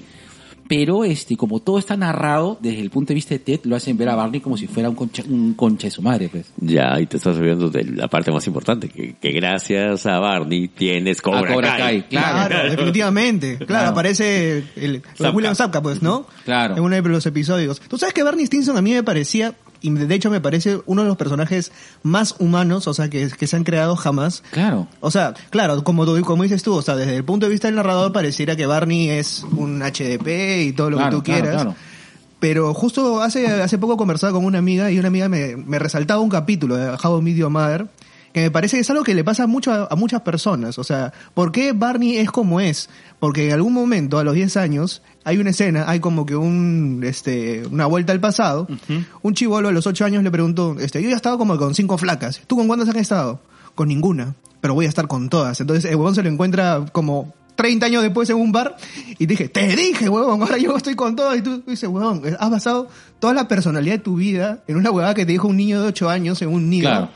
Pero, 0.75 1.05
este, 1.05 1.37
como 1.37 1.61
todo 1.61 1.79
está 1.79 1.99
narrado 1.99 2.57
desde 2.61 2.81
el 2.81 2.89
punto 2.89 3.09
de 3.09 3.17
vista 3.17 3.35
de 3.35 3.41
Ted, 3.41 3.61
lo 3.65 3.77
hacen 3.77 3.99
ver 3.99 4.09
a 4.09 4.15
Barney 4.15 4.41
como 4.41 4.57
si 4.57 4.67
fuera 4.67 4.89
un 4.89 4.95
concha, 4.95 5.23
un 5.29 5.53
concha 5.53 5.89
de 5.89 5.91
su 5.91 6.01
madre, 6.01 6.31
pues. 6.31 6.47
Ya, 6.57 6.99
y 6.99 7.05
te 7.07 7.19
estás 7.19 7.37
olvidando 7.37 7.69
de 7.69 7.85
la 7.85 8.09
parte 8.09 8.33
más 8.33 8.47
importante, 8.47 8.89
que, 8.89 9.15
que 9.21 9.33
gracias 9.33 10.07
a 10.07 10.19
Barney 10.19 10.69
tienes 10.69 11.21
Cobra, 11.21 11.41
A 11.51 11.55
Cobra 11.55 11.77
Kai. 11.77 11.79
Kai, 12.01 12.09
claro. 12.09 12.49
Claro, 12.49 12.71
definitivamente. 12.71 13.57
Claro, 13.57 13.67
Claro. 13.67 13.89
aparece 13.91 14.65
el, 14.77 15.03
Zapka. 15.15 15.31
William 15.33 15.55
Zapka, 15.55 15.83
pues, 15.83 16.01
¿no? 16.01 16.27
Claro. 16.47 16.77
En 16.77 16.83
uno 16.83 16.95
de 16.95 17.03
los 17.03 17.27
episodios. 17.27 17.79
Tú 17.81 17.99
sabes 17.99 18.15
que 18.15 18.23
Barney 18.23 18.47
Stinson 18.47 18.77
a 18.77 18.81
mí 18.81 18.93
me 18.93 19.03
parecía, 19.03 19.55
y 19.83 19.91
de 19.91 20.15
hecho 20.15 20.31
me 20.31 20.41
parece 20.41 20.81
uno 20.87 21.03
de 21.03 21.09
los 21.09 21.17
personajes 21.17 21.73
más 22.03 22.37
humanos, 22.39 22.87
o 22.87 22.95
sea, 22.95 23.11
que, 23.11 23.29
que 23.29 23.47
se 23.47 23.57
han 23.57 23.65
creado 23.65 23.97
jamás. 23.97 24.43
Claro. 24.53 24.87
O 25.01 25.11
sea, 25.11 25.35
claro, 25.51 25.83
como, 25.85 26.07
tú- 26.07 26.21
como 26.23 26.43
dices 26.45 26.63
tú, 26.63 26.75
o 26.75 26.83
sea, 26.83 26.97
desde 26.97 27.17
el 27.17 27.25
punto 27.25 27.47
de 27.47 27.53
vista 27.53 27.69
del 27.69 27.75
narrador 27.77 28.13
pareciera 28.13 28.57
que 28.57 28.67
Barney 28.67 29.11
es 29.11 29.45
un 29.57 29.81
HDP 29.83 30.63
y 30.69 30.73
todo 30.73 30.91
lo 30.91 30.97
Claro, 30.99 31.11
que 31.11 31.17
tú 31.17 31.23
claro, 31.25 31.43
quieras. 31.43 31.63
claro. 31.63 31.77
Pero 32.41 32.75
justo 32.75 33.23
hace, 33.23 33.47
hace 33.47 33.79
poco 33.79 33.97
conversaba 33.97 34.33
con 34.33 34.45
una 34.45 34.59
amiga 34.59 34.91
y 34.91 34.99
una 34.99 35.09
amiga 35.09 35.29
me, 35.29 35.57
me 35.57 35.79
resaltaba 35.79 36.21
un 36.21 36.29
capítulo 36.31 36.77
de 36.77 36.91
How 37.03 37.23
I 37.27 37.35
Your 37.35 37.51
Mother 37.51 37.87
que 38.33 38.41
me 38.41 38.51
parece 38.51 38.77
que 38.77 38.81
es 38.81 38.91
algo 38.91 39.05
que 39.05 39.15
le 39.15 39.25
pasa 39.25 39.47
mucho 39.47 39.73
a, 39.73 39.89
a 39.91 39.97
muchas 39.97 40.23
personas. 40.23 40.79
O 40.79 40.85
sea, 40.85 41.13
¿por 41.35 41.53
qué 41.53 41.73
Barney 41.73 42.17
es 42.17 42.31
como 42.31 42.61
es? 42.61 42.89
Porque 43.21 43.47
en 43.47 43.53
algún 43.53 43.73
momento, 43.73 44.19
a 44.19 44.25
los 44.25 44.35
10 44.35 44.57
años, 44.57 45.03
hay 45.25 45.39
una 45.39 45.51
escena, 45.51 45.85
hay 45.87 46.01
como 46.01 46.27
que 46.27 46.35
un, 46.35 47.03
este, 47.05 47.65
una 47.71 47.87
vuelta 47.87 48.13
al 48.13 48.21
pasado. 48.21 48.67
Un 49.23 49.35
chivolo 49.35 49.69
a 49.69 49.73
los 49.73 49.87
8 49.87 50.05
años 50.05 50.23
le 50.23 50.31
preguntó, 50.31 50.77
este, 50.81 51.03
yo 51.03 51.11
ya 51.11 51.17
estaba 51.17 51.39
como 51.39 51.57
con 51.57 51.75
cinco 51.75 51.99
flacas. 51.99 52.41
¿Tú 52.47 52.57
con 52.57 52.67
cuántas 52.67 52.89
has 52.89 52.97
estado? 52.97 53.41
Con 53.75 53.89
ninguna. 53.89 54.35
Pero 54.61 54.75
voy 54.75 54.87
a 54.87 54.89
estar 54.89 55.07
con 55.07 55.29
todas. 55.29 55.61
Entonces 55.61 55.91
el 55.91 55.97
huevón 55.97 56.15
se 56.15 56.23
lo 56.23 56.29
encuentra 56.29 56.85
como 56.93 57.35
30 57.57 57.87
años 57.87 58.03
después 58.03 58.29
en 58.31 58.37
un 58.37 58.51
bar 58.51 58.77
y 59.19 59.27
dije, 59.27 59.49
te 59.49 59.67
dije, 59.77 60.09
huevón, 60.09 60.43
ahora 60.43 60.59
yo 60.59 60.77
estoy 60.77 60.95
con 60.95 61.15
todo. 61.15 61.35
Y 61.37 61.43
tú 61.43 61.63
dices, 61.67 61.89
huevón, 61.89 62.23
has 62.39 62.51
basado 62.51 62.89
toda 63.21 63.35
la 63.35 63.47
personalidad 63.47 63.95
de 63.95 64.01
tu 64.01 64.17
vida 64.17 64.63
en 64.67 64.77
una 64.77 64.91
huevada 64.91 65.15
que 65.15 65.27
te 65.27 65.33
dijo 65.33 65.49
un 65.49 65.57
niño 65.57 65.83
de 65.83 65.89
8 65.89 66.11
años 66.11 66.43
en 66.43 66.49
un 66.49 66.71
nido. 66.71 66.89
Claro. 66.89 67.11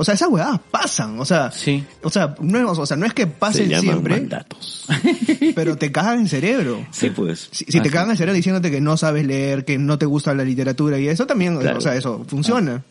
O 0.00 0.04
sea, 0.04 0.14
esas 0.14 0.28
huevadas 0.28 0.60
pasan. 0.70 1.18
O 1.18 1.24
sea, 1.24 1.50
Sí. 1.50 1.84
o 2.02 2.08
sea, 2.10 2.34
no, 2.40 2.72
es- 2.72 2.78
o 2.78 2.86
sea, 2.86 2.96
no 2.96 3.04
es 3.04 3.12
que 3.12 3.22
Se 3.24 3.28
pasen 3.28 3.68
llaman 3.68 3.82
siempre, 3.82 4.16
mandatos. 4.20 4.86
pero 5.56 5.76
te 5.76 5.90
cagan 5.90 6.20
el 6.20 6.28
cerebro. 6.28 6.86
Sí, 6.92 7.10
pues. 7.10 7.48
Si, 7.50 7.64
si 7.64 7.80
te 7.80 7.88
Ah, 7.88 7.92
cagan 7.92 8.12
el 8.12 8.16
cerebro 8.16 8.34
diciéndote 8.36 8.70
que 8.70 8.80
no 8.80 8.96
sabes 8.96 9.26
leer, 9.26 9.64
que 9.64 9.76
no 9.76 9.98
te 9.98 10.06
gusta 10.06 10.32
la 10.34 10.44
literatura 10.44 10.98
y 10.98 11.08
eso 11.08 11.26
también, 11.26 11.58
Claro. 11.58 11.78
o 11.78 11.80
sea, 11.80 11.96
eso 11.96 12.24
funciona. 12.28 12.82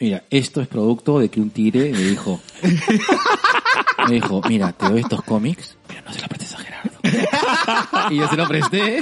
Mira, 0.00 0.22
esto 0.30 0.60
es 0.60 0.68
producto 0.68 1.18
de 1.20 1.28
que 1.28 1.40
un 1.40 1.50
tigre 1.50 1.90
me 1.92 1.98
dijo, 2.00 2.40
me 4.08 4.14
dijo, 4.14 4.40
mira, 4.48 4.72
te 4.72 4.88
doy 4.88 5.00
estos 5.00 5.22
cómics, 5.22 5.76
pero 5.86 6.02
no 6.06 6.12
se 6.12 6.20
los 6.20 6.28
prestes 6.28 6.54
a 6.54 6.58
Gerardo. 6.58 8.10
y 8.14 8.16
yo 8.18 8.28
se 8.28 8.36
lo 8.36 8.46
presté 8.48 9.00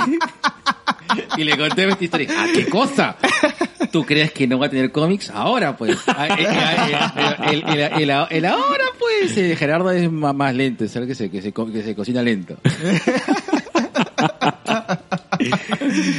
y 1.37 1.45
le 1.45 1.57
conté 1.57 1.88
esta 1.88 2.05
historia. 2.05 2.45
¿A 2.45 2.47
qué 2.53 2.66
cosa? 2.69 3.16
¿Tú 3.92 4.04
crees 4.04 4.32
que 4.32 4.46
no 4.46 4.58
va 4.58 4.66
a 4.66 4.70
tener 4.70 4.90
cómics? 4.92 5.30
Ahora, 5.30 5.76
pues. 5.76 5.96
Ah, 6.06 6.28
eh, 6.28 6.46
eh, 6.48 7.52
El, 7.52 7.64
el- 7.68 7.80
el- 7.80 8.10
el- 8.10 8.26
el 8.30 8.44
ahora, 8.46 8.84
pues, 8.98 9.36
eh, 9.36 9.54
Gerardo 9.56 9.90
es 9.90 10.10
más 10.10 10.54
lento, 10.54 10.84
es 10.84 10.92
que 10.92 11.14
se, 11.14 11.30
que 11.30 11.42
se, 11.42 11.52
que 11.52 11.82
se 11.82 11.94
cocina 11.94 12.22
lento. 12.22 12.56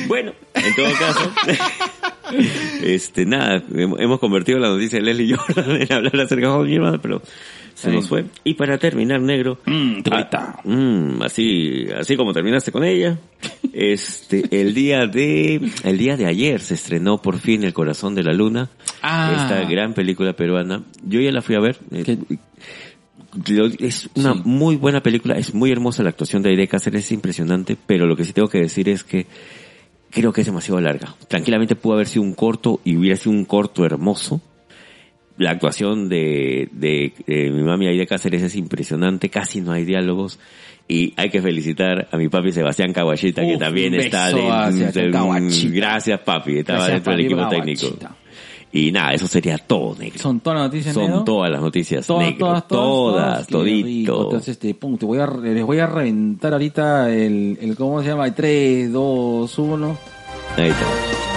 Bueno, 0.08 0.32
en 0.54 0.76
todo 0.76 0.88
caso, 1.00 1.32
este, 2.84 3.26
nada, 3.26 3.62
hem- 3.70 3.96
hemos 4.00 4.20
convertido 4.20 4.60
la 4.60 4.70
noticia 4.70 5.00
de 5.00 5.06
Leslie 5.06 5.36
Jordan 5.36 5.82
en 5.82 5.94
hablar 5.94 6.20
acerca 6.22 6.58
de 6.58 6.76
hermana, 6.76 7.00
pero 7.02 7.22
se 7.78 7.90
Sí. 7.92 7.96
nos 7.96 8.08
fue. 8.08 8.26
Y 8.44 8.56
para 8.56 8.80
terminar, 8.80 9.22
negro, 9.22 9.60
Mm, 9.68 10.02
truita. 10.02 10.56
ah, 10.58 10.62
mm, 10.64 11.22
así, 11.22 11.86
así 11.96 12.16
como 12.18 12.34
terminaste 12.34 12.72
con 12.72 12.84
ella, 12.84 13.20
este, 13.72 14.44
el 14.60 14.74
día 14.74 15.06
de, 15.06 15.62
el 15.84 15.98
día 16.00 16.18
de 16.18 16.26
ayer 16.26 16.60
se 16.60 16.74
estrenó 16.74 17.22
por 17.22 17.38
fin 17.38 17.64
El 17.64 17.74
Corazón 17.74 18.16
de 18.16 18.24
la 18.24 18.34
Luna, 18.34 18.70
Ah. 19.04 19.44
esta 19.44 19.70
gran 19.70 19.94
película 19.94 20.34
peruana. 20.34 20.84
Yo 21.08 21.20
ya 21.22 21.32
la 21.32 21.44
fui 21.44 21.54
a 21.56 21.60
ver. 21.60 21.78
eh, 21.92 22.18
Es 23.80 24.10
una 24.16 24.34
Sí. 24.34 24.42
muy 24.46 24.78
buena 24.78 25.04
película, 25.04 25.38
es 25.38 25.54
muy 25.54 25.72
hermosa 25.72 26.02
la 26.02 26.10
actuación 26.10 26.42
de 26.42 26.50
Aire 26.50 26.68
Cáceres, 26.68 27.06
es 27.06 27.12
impresionante, 27.12 27.78
pero 27.86 28.08
lo 28.08 28.16
que 28.16 28.24
sí 28.24 28.34
tengo 28.34 28.48
que 28.48 28.60
decir 28.60 28.90
es 28.90 29.04
que 29.04 29.28
creo 30.10 30.34
que 30.34 30.42
es 30.42 30.48
demasiado 30.48 30.82
larga. 30.82 31.14
Tranquilamente 31.28 31.76
pudo 31.76 31.94
haber 31.96 32.08
sido 32.08 32.24
un 32.24 32.34
corto 32.34 32.80
y 32.84 32.96
hubiera 32.96 33.16
sido 33.18 33.36
un 33.36 33.46
corto 33.46 33.86
hermoso. 33.86 34.42
La 35.38 35.52
actuación 35.52 36.10
de, 36.10 36.68
de, 36.72 37.14
de 37.28 37.52
mi 37.52 37.62
mami 37.64 37.88
Aide 37.88 38.08
Cáceres 38.08 38.42
es 38.42 38.56
impresionante, 38.56 39.30
casi 39.30 39.62
no 39.62 39.72
hay 39.72 39.86
diálogos. 39.86 40.40
Y 40.90 41.14
hay 41.18 41.30
que 41.30 41.42
felicitar 41.42 42.08
a 42.12 42.18
mi 42.18 42.30
papi 42.30 42.52
Sebastián 42.54 42.94
Caguachita, 42.94 43.42
que 43.46 43.58
también 43.58 43.94
está 43.94 44.30
de-. 44.32 45.70
Gracias 45.72 46.20
papi, 46.22 46.60
estaba 46.60 46.80
Gracias, 46.80 46.96
dentro 46.96 47.12
del 47.14 47.22
equipo 47.26 47.42
Caguachita. 47.42 47.88
técnico. 47.90 48.16
Y 48.72 48.92
nada, 48.92 49.14
eso 49.14 49.28
sería 49.28 49.58
todo, 49.58 49.96
negro. 49.98 50.20
Son 50.20 50.40
todas 50.42 50.60
las 50.60 50.68
noticias, 50.68 50.94
Son 50.94 51.06
negro? 51.08 51.24
todas 51.24 51.52
las 51.52 51.62
noticias, 51.62 52.06
Todas, 52.08 52.24
negro. 52.26 52.40
todas, 52.48 52.68
todas, 52.68 53.48
todas, 53.48 53.48
todito. 53.48 54.24
Entonces, 54.24 54.50
este, 54.50 54.74
pum, 54.76 54.98
te 54.98 55.06
voy 55.06 55.20
a, 55.20 55.28
les 55.28 55.64
voy 55.66 55.80
a 55.80 55.88
reventar 55.88 56.52
ahorita 56.54 57.14
el, 57.14 57.58
el, 57.62 57.76
¿cómo 57.76 58.02
se 58.02 58.10
llama? 58.10 58.26
El 58.26 58.34
3, 58.34 58.92
2, 58.92 59.60
1. 59.60 59.98
Ahí 60.58 60.70
está. 60.70 61.37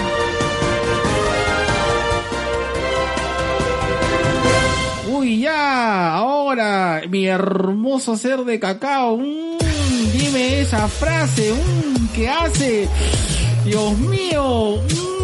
Ya, 5.41 6.13
ahora, 6.13 7.01
mi 7.09 7.25
hermoso 7.25 8.15
ser 8.17 8.39
de 8.45 8.59
cacao. 8.59 9.17
mm, 9.17 9.57
dime 10.13 10.61
esa 10.61 10.87
frase 10.87 11.51
mm, 11.53 12.07
que 12.13 12.29
hace, 12.29 12.87
Dios 13.65 13.97
mío, 13.97 14.77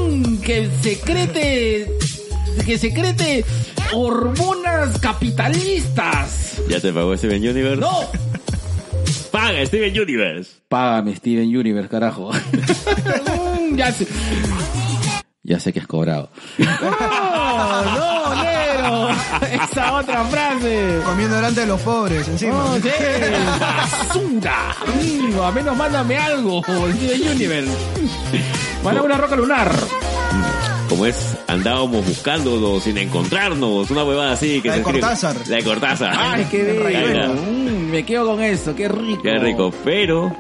mm, 0.10 0.38
que 0.38 0.69
secrete, 0.82 1.88
que 2.65 2.77
secrete 2.77 3.45
hormonas 3.93 4.99
capitalistas. 4.99 6.53
¿Ya 6.67 6.80
te 6.80 6.91
pagó 6.91 7.15
Steven 7.15 7.47
Universe? 7.47 7.77
No, 7.80 7.99
¡Paga 9.32 9.63
Steven 9.65 9.99
Universe! 10.01 10.51
Págame 10.67 11.15
Steven 11.15 11.56
Universe, 11.56 11.89
carajo. 11.89 12.32
Mm, 13.60 13.75
ya 13.75 13.91
sé. 13.91 14.08
Ya 15.43 15.60
sé 15.60 15.73
que 15.73 15.80
es 15.80 15.88
cobrado. 15.88 16.30
¡No! 16.58 18.16
Esa 19.72 19.94
otra 19.94 20.24
frase. 20.26 21.00
Comiendo 21.06 21.36
delante 21.36 21.62
de 21.62 21.68
los 21.68 21.82
pobres, 21.82 22.28
encima. 22.28 22.54
¡No, 22.54 22.76
sí! 22.76 22.90
¡Basura! 23.60 24.76
Mm, 24.86 25.40
a 25.40 25.52
menos 25.52 25.78
mándame 25.78 26.18
algo, 26.18 26.62
Steven 26.63 27.36
Universe. 27.36 27.72
Mándame 28.84 29.06
una 29.08 29.18
roca 29.18 29.36
lunar. 29.36 29.72
Como 30.90 31.06
es, 31.06 31.38
andábamos 31.48 32.06
buscándonos 32.06 32.84
sin 32.84 32.98
encontrarnos, 32.98 33.92
una 33.92 34.04
huevada 34.06 34.32
así. 34.34 34.62
Que 34.62 34.70
La 34.70 34.76
se 34.76 34.80
de 34.80 34.86
escribe- 34.86 35.02
Cortázar. 35.02 35.36
La 35.48 35.56
de 35.58 35.63
Cortázar. 35.63 36.16
¡Ay, 36.18 36.48
qué 36.50 36.72
está. 36.72 37.28
Mm, 37.34 37.90
me 37.92 38.06
quedo 38.06 38.26
con 38.28 38.42
eso, 38.42 38.74
qué 38.76 38.88
rico. 38.88 39.22
Qué 39.22 39.38
rico, 39.38 39.74
pero... 39.84 40.34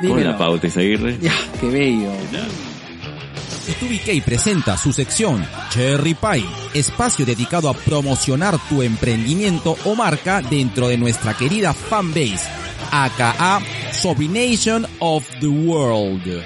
Dímelo. 0.08 0.32
la 0.32 0.36
pauta, 0.38 0.66
Isaguirre. 0.66 1.18
Ya, 1.20 1.32
qué 1.60 1.68
bello. 1.70 2.10
StubiK 3.64 4.22
presenta 4.24 4.76
su 4.76 4.92
sección 4.92 5.46
Cherry 5.70 6.14
Pie, 6.14 6.44
espacio 6.74 7.24
dedicado 7.24 7.68
a 7.68 7.74
promocionar 7.74 8.58
tu 8.68 8.82
emprendimiento 8.82 9.76
o 9.84 9.94
marca 9.94 10.42
dentro 10.42 10.88
de 10.88 10.98
nuestra 10.98 11.34
querida 11.34 11.72
fanbase, 11.72 12.48
aka 12.90 13.60
Sobrination 13.92 14.86
of 14.98 15.26
the 15.40 15.46
World. 15.46 16.42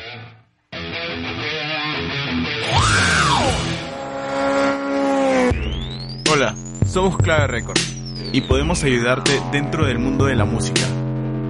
Hola, 6.30 6.54
somos 6.86 7.16
Clave 7.16 7.46
Records 7.48 7.96
y 8.32 8.42
podemos 8.42 8.84
ayudarte 8.84 9.40
dentro 9.50 9.86
del 9.86 9.98
mundo 9.98 10.26
de 10.26 10.36
la 10.36 10.44
música. 10.44 10.97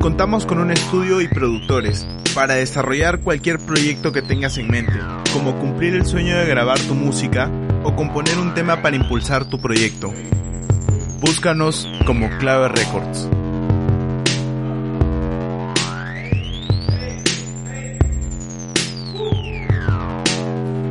Contamos 0.00 0.46
con 0.46 0.60
un 0.60 0.70
estudio 0.70 1.20
y 1.20 1.26
productores 1.26 2.06
para 2.32 2.54
desarrollar 2.54 3.20
cualquier 3.20 3.58
proyecto 3.58 4.12
que 4.12 4.22
tengas 4.22 4.56
en 4.56 4.68
mente, 4.68 4.92
como 5.32 5.58
cumplir 5.58 5.94
el 5.94 6.06
sueño 6.06 6.36
de 6.38 6.46
grabar 6.46 6.78
tu 6.78 6.94
música 6.94 7.50
o 7.82 7.96
componer 7.96 8.38
un 8.38 8.54
tema 8.54 8.80
para 8.80 8.94
impulsar 8.94 9.46
tu 9.46 9.58
proyecto. 9.58 10.14
Búscanos 11.20 11.88
como 12.06 12.30
Clave 12.38 12.68
Records. 12.68 13.28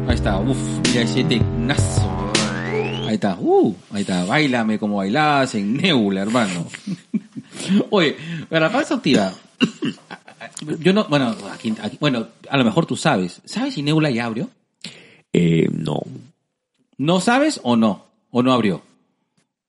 Ahí 0.10 0.16
está, 0.16 0.38
uff, 0.38 0.58
mira 0.90 1.02
ese 1.04 1.24
tecnazo. 1.24 2.34
Ahí 3.08 3.16
está, 3.16 3.38
uh, 3.40 3.74
ahí 3.94 4.02
está, 4.02 4.26
bailame 4.26 4.78
como 4.78 4.98
bailabas 4.98 5.56
en 5.56 5.78
Nebula, 5.78 6.24
hermano. 6.24 6.68
Oye, 7.90 8.16
la 8.50 8.72
pausa 8.72 8.96
activa. 8.96 9.34
Yo 10.80 10.94
no, 10.94 11.06
bueno, 11.06 11.36
aquí, 11.52 11.74
aquí- 11.82 11.98
bueno, 12.00 12.28
a 12.50 12.58
lo 12.58 12.64
mejor 12.66 12.86
tú 12.86 12.96
sabes. 12.96 13.42
¿Sabes 13.46 13.74
si 13.74 13.84
Nebula 13.84 14.10
ya 14.10 14.26
abrió? 14.26 14.50
Eh, 15.34 15.68
no, 15.72 16.00
¿No 16.98 17.20
sabes 17.20 17.60
o 17.64 17.76
no? 17.76 18.06
¿O 18.32 18.42
no 18.44 18.54
abrió? 18.54 18.82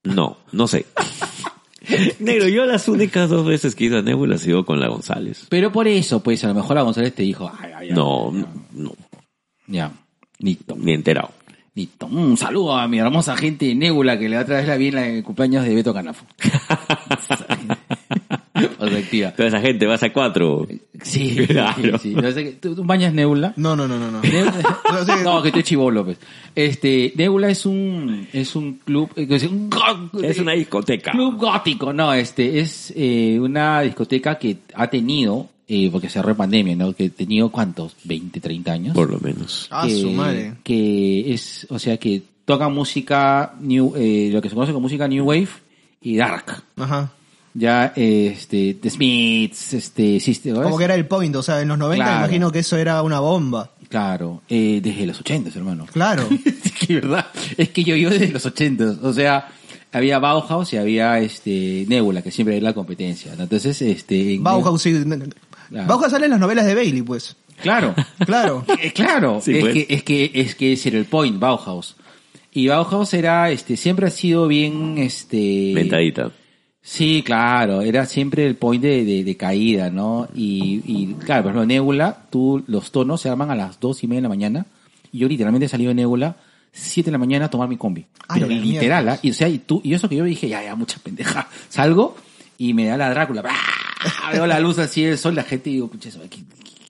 no, 0.05 0.39
no 0.53 0.67
sé. 0.69 0.87
Negro, 2.19 2.49
yo 2.49 2.65
las 2.67 2.87
únicas 2.89 3.29
dos 3.31 3.47
veces 3.47 3.75
que 3.75 3.85
he 3.85 3.87
ido 3.89 3.99
a 3.99 4.03
Nebula 4.03 4.37
ha 4.37 4.39
sido 4.39 4.65
con 4.65 4.79
la 4.81 4.89
González. 4.89 5.47
Pero 5.49 5.73
por 5.73 5.89
eso, 5.89 6.23
pues, 6.23 6.43
a 6.45 6.49
lo 6.49 6.55
mejor 6.55 6.77
la 6.77 6.83
González 6.83 7.15
te 7.15 7.23
dijo, 7.23 7.51
ay, 7.61 7.73
ay, 7.75 7.89
ay, 7.91 7.95
No, 7.95 8.31
no, 8.73 8.93
Ya, 9.67 9.91
listo. 10.39 10.77
ni 10.79 10.93
enterado. 10.93 11.31
Listo. 11.75 12.07
Un 12.07 12.37
saludo 12.37 12.77
a 12.77 12.89
mi 12.89 12.99
hermosa 12.99 13.37
gente 13.37 13.67
de 13.67 13.75
Nebula 13.75 14.19
que 14.19 14.29
le 14.29 14.39
otra 14.39 14.57
vez 14.57 14.67
la 14.67 14.77
vi 14.77 14.89
en 14.89 14.95
la- 14.97 15.07
el 15.07 15.23
cumpleaños 15.23 15.65
de 15.65 15.75
Beto 15.75 15.95
Canafo. 15.95 16.25
Perspectiva. 18.79 19.33
Toda 19.33 19.49
esa 19.49 19.61
gente 19.61 19.87
vas 19.87 20.03
a 20.03 20.13
cuatro. 20.13 20.67
Sí, 21.03 21.37
Claro. 21.47 21.97
sí, 21.99 22.11
sí. 22.11 22.15
No 22.15 22.31
sé 22.33 22.43
qué- 22.45 22.53
¿Tú, 22.53 22.75
tú 22.75 22.83
bañas 22.85 23.15
Nebula? 23.15 23.53
No, 23.57 23.77
no, 23.77 23.87
no, 23.87 23.99
no. 23.99 24.11
no. 24.11 24.21
No, 24.23 25.05
sí. 25.05 25.13
no, 25.23 25.41
que 25.43 25.49
estoy 25.49 25.63
chivolo, 25.63 26.05
pues. 26.05 26.19
Este, 26.55 27.13
Nebula 27.17 27.49
es 27.51 27.65
un, 27.67 28.27
es 28.33 28.57
un 28.57 28.75
club, 28.85 29.11
eh, 29.17 29.27
es 29.31 29.45
un, 29.45 29.71
go- 29.71 30.21
Es 30.23 30.39
una 30.41 30.53
discoteca. 30.53 31.13
club 31.13 31.37
gótico, 31.37 31.93
no, 31.93 32.13
este, 32.13 32.59
es 32.59 32.93
eh, 32.97 33.39
una 33.41 33.83
discoteca 33.83 34.39
que 34.39 34.57
ha 34.75 34.89
tenido, 34.89 35.49
eh, 35.69 35.89
porque 35.93 36.09
cerró 36.09 36.35
pandemia, 36.37 36.75
¿no? 36.75 36.93
Que 36.95 37.05
ha 37.07 37.11
tenido 37.11 37.51
cuántos, 37.51 37.95
20, 38.05 38.41
30 38.41 38.73
años. 38.73 38.95
Por 38.95 39.09
lo 39.11 39.21
menos. 39.21 39.69
Ah, 39.71 39.85
que, 39.87 40.01
su 40.01 40.11
madre. 40.11 40.55
que 40.65 41.33
es, 41.33 41.67
o 41.71 41.79
sea, 41.79 41.97
que 41.99 42.23
toca 42.45 42.69
música 42.69 43.55
new, 43.61 43.93
eh, 43.97 44.31
lo 44.33 44.43
que 44.43 44.49
se 44.49 44.55
conoce 44.57 44.73
como 44.73 44.83
música 44.85 45.07
new 45.07 45.25
wave 45.27 45.49
y 46.03 46.17
dark. 46.17 46.63
Ajá. 46.77 47.13
Ya, 47.59 47.93
eh, 47.97 48.35
este, 48.37 48.75
The 48.81 48.89
Smiths, 48.91 49.75
este, 49.75 50.21
Sister, 50.21 50.53
¿no? 50.55 50.63
Como 50.63 50.79
que 50.79 50.85
era 50.85 50.95
el 50.95 51.07
point, 51.07 51.35
o 51.35 51.43
sea, 51.43 51.61
en 51.61 51.69
los 51.69 51.77
90 51.79 52.05
Claro. 52.05 52.21
me 52.21 52.25
imagino 52.27 52.53
que 52.53 52.61
eso 52.61 52.77
era 52.77 53.03
una 53.03 53.19
bomba. 53.21 53.73
Claro, 53.89 54.43
eh, 54.49 54.81
desde 54.83 55.07
los 55.07 55.19
80, 55.21 55.51
hermano. 55.57 55.87
Claro. 55.93 56.29
es 56.45 56.73
que 56.73 56.95
verdad, 56.95 57.27
es 57.57 57.71
que 57.71 57.83
yo 57.83 57.97
yo 57.97 58.11
desde 58.11 58.29
los 58.29 58.47
80, 58.47 58.99
o 59.03 59.13
sea, 59.13 59.49
había 59.93 60.19
Bauhaus 60.21 60.73
y 60.73 60.77
había 60.77 61.19
este 61.19 61.85
Nebula, 61.89 62.23
que 62.23 62.31
siempre 62.31 62.57
era 62.59 62.65
la 62.65 62.75
competencia. 62.75 63.35
¿no? 63.37 63.43
Entonces, 63.45 63.81
este 63.83 64.35
en- 64.35 64.45
Bauhaus, 64.45 64.81
sí. 64.83 64.95
Claro. 65.71 65.89
Bauhaus 65.89 66.11
sale 66.13 66.27
en 66.27 66.31
las 66.33 66.41
novelas 66.41 66.65
de 66.67 66.75
Bailey, 66.77 67.03
pues. 67.03 67.35
Claro. 67.61 67.95
Claro. 68.25 68.65
Eh, 68.81 68.93
claro, 68.93 69.41
Sí, 69.43 69.53
es, 69.57 69.61
pues. 69.61 69.73
que, 69.73 69.87
es 69.89 70.03
que 70.05 70.31
es 70.35 70.55
que 70.55 70.73
ese 70.75 70.91
era 70.91 70.99
el 70.99 71.07
point, 71.07 71.39
Bauhaus. 71.41 71.97
Y 72.53 72.69
Bauhaus 72.69 73.13
era, 73.15 73.51
este, 73.51 73.77
siempre 73.77 74.07
ha 74.07 74.11
sido 74.11 74.47
bien, 74.49 74.97
este... 74.99 75.73
Ventadita. 75.75 76.31
Sí, 76.81 77.23
claro, 77.25 77.83
era 77.83 78.07
siempre 78.07 78.47
el 78.47 78.57
point 78.57 78.83
de, 78.83 79.05
de, 79.05 79.23
de 79.25 79.37
caída, 79.37 79.91
¿no? 79.91 80.27
Y, 80.35 80.81
y 80.87 81.15
claro, 81.25 81.43
por 81.43 81.51
ejemplo, 81.53 81.67
Nebula, 81.67 82.27
tú, 82.31 82.65
los 82.67 82.93
tonos 82.93 83.21
se 83.21 83.29
arman 83.29 83.51
a 83.51 83.55
las 83.55 83.79
dos 83.79 84.03
y 84.03 84.07
media 84.07 84.19
de 84.19 84.23
la 84.23 84.29
mañana. 84.31 84.67
Y 85.13 85.19
yo 85.19 85.29
literalmente 85.29 85.67
he 85.67 85.69
salido 85.69 85.89
de 85.91 85.97
Nebula, 85.97 86.37
siete 86.73 87.09
de 87.09 87.13
la 87.13 87.19
mañana 87.19 87.47
a 87.47 87.51
tomar 87.51 87.69
mi 87.69 87.77
combi. 87.77 88.07
Ay, 88.29 88.41
Pero 88.41 88.47
la 88.55 88.61
literal. 88.61 89.09
¿ah? 89.11 89.19
Y 89.23 89.31
o 89.31 89.35
sea, 89.35 89.49
y 89.49 89.59
tú, 89.59 89.81
y 89.85 89.93
eso 89.93 90.09
que 90.09 90.17
yo 90.17 90.25
dije, 90.25 90.49
ya, 90.49 90.63
ya, 90.63 90.75
mucha 90.77 90.99
pendeja. 91.01 91.49
Salgo 91.69 92.17
y 92.57 92.73
me 92.73 92.87
da 92.87 92.97
la 92.97 93.11
Drácula. 93.11 93.43
¡bra! 93.43 93.55
Veo 94.33 94.47
la 94.47 94.59
luz 94.61 94.79
así 94.79 95.03
del 95.03 95.19
sol, 95.19 95.35
la 95.35 95.43
gente 95.43 95.69
y 95.69 95.75
digo, 95.75 95.89
pucha, 95.89 96.09
eso, 96.09 96.21
qué, 96.31 96.39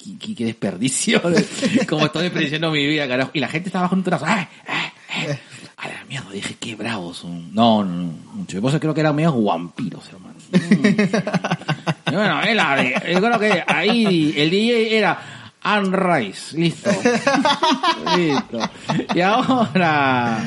qué, 0.04 0.16
qué- 0.18 0.34
qué 0.36 0.44
desperdicio. 0.44 1.20
Como 1.88 2.06
estoy 2.06 2.24
desperdiciando 2.24 2.70
mi 2.70 2.86
vida, 2.86 3.08
carajo. 3.08 3.30
Y 3.34 3.40
la 3.40 3.48
gente 3.48 3.68
estaba 3.70 3.82
bajo 3.84 3.96
un 3.96 4.04
trazo. 4.04 4.26
¡ay, 4.28 4.46
ay, 4.66 4.90
ay! 5.28 5.38
A 5.78 5.86
la 5.86 6.04
mierda, 6.08 6.30
dije, 6.32 6.56
qué 6.58 6.74
bravos 6.74 7.18
son. 7.18 7.54
No, 7.54 7.84
no, 7.84 7.94
no. 7.94 8.12
Mucho. 8.34 8.58
Eso 8.58 8.80
creo 8.80 8.94
que 8.94 9.00
eran 9.00 9.14
medio 9.14 9.40
vampiros, 9.40 10.08
hermano. 10.08 10.34
Mm. 10.50 12.08
Y 12.10 12.14
bueno, 12.14 12.40
él, 12.42 12.58
yo 13.12 13.20
creo 13.20 13.38
que 13.38 13.64
ahí 13.66 14.34
el 14.34 14.48
DJ 14.48 14.96
era 14.96 15.18
Anne 15.62 15.94
Rice. 15.94 16.56
Listo. 16.56 16.90
Listo. 18.16 18.58
Y 19.14 19.20
ahora, 19.20 20.42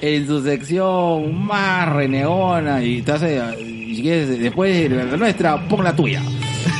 en 0.00 0.26
su 0.26 0.42
sección 0.42 1.44
más 1.44 1.88
renegona, 1.90 2.82
y 2.82 3.02
te 3.02 3.12
hace, 3.12 3.60
y 3.60 3.96
si 3.96 4.02
quieres, 4.02 4.38
después 4.38 4.88
de 4.88 5.04
la 5.04 5.16
nuestra, 5.16 5.68
pon 5.68 5.84
la 5.84 5.94
tuya. 5.94 6.22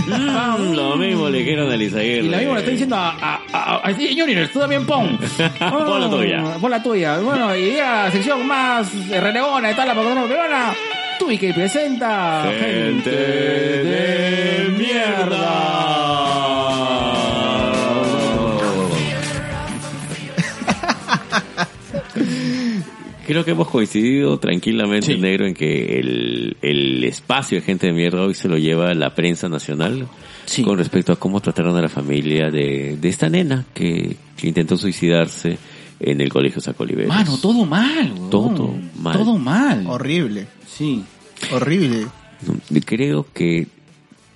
Mm, 0.06 0.74
lo 0.74 0.96
mismo 0.96 1.28
le 1.28 1.38
dijeron 1.38 1.70
a 1.70 1.76
Lizaguirre. 1.76 2.26
Y 2.26 2.28
lo 2.28 2.36
mismo 2.36 2.52
le 2.54 2.58
estoy 2.58 2.72
diciendo 2.72 2.96
a, 2.96 3.10
a, 3.20 3.40
a, 3.52 3.76
a 3.76 3.92
Steve 3.92 4.14
Junior, 4.18 4.48
tú 4.52 4.58
también 4.58 4.84
pon. 4.86 5.18
Pon 5.58 6.00
la 6.00 6.10
tuya. 6.10 6.42
Pon 6.60 6.70
la 6.70 6.82
tuya. 6.82 7.18
Bueno, 7.18 7.54
y 7.56 7.74
ya 7.76 8.04
la 8.04 8.10
sección 8.10 8.46
más 8.46 8.90
renegona 9.08 9.68
de 9.68 9.74
toda 9.74 9.86
la 9.86 9.94
Pokémon 9.94 10.28
peruana, 10.28 10.74
y 11.30 11.38
que 11.38 11.54
presenta 11.54 12.50
Gente 12.58 13.10
de 13.10 14.74
mierda. 14.76 16.61
Creo 23.26 23.44
que 23.44 23.52
hemos 23.52 23.68
coincidido 23.68 24.38
tranquilamente, 24.38 25.14
Sí. 25.14 25.18
negro, 25.20 25.46
en 25.46 25.54
que 25.54 25.98
el, 26.00 26.56
el 26.60 27.04
espacio 27.04 27.58
de 27.58 27.62
gente 27.64 27.86
de 27.86 27.92
mierda 27.92 28.22
hoy 28.22 28.34
se 28.34 28.48
lo 28.48 28.58
lleva 28.58 28.92
la 28.94 29.14
prensa 29.14 29.48
nacional 29.48 30.08
Sí. 30.44 30.62
con 30.62 30.76
respecto 30.76 31.12
a 31.12 31.16
cómo 31.16 31.40
trataron 31.40 31.76
a 31.76 31.82
la 31.82 31.88
familia 31.88 32.50
de, 32.50 32.96
de 33.00 33.08
esta 33.08 33.28
nena 33.28 33.64
que, 33.72 34.16
que 34.36 34.48
intentó 34.48 34.76
suicidarse 34.76 35.56
en 36.00 36.20
el 36.20 36.30
colegio 36.30 36.60
Sacoliveros. 36.60 37.08
Mano, 37.14 37.38
todo 37.38 37.64
mal, 37.64 38.12
weón. 38.12 38.30
Todo 38.30 38.74
mal. 39.00 39.16
Todo 39.18 39.38
mal. 39.38 39.86
Horrible. 39.86 40.46
Sí. 40.66 41.04
Horrible. 41.52 42.06
Creo 42.84 43.24
que, 43.32 43.68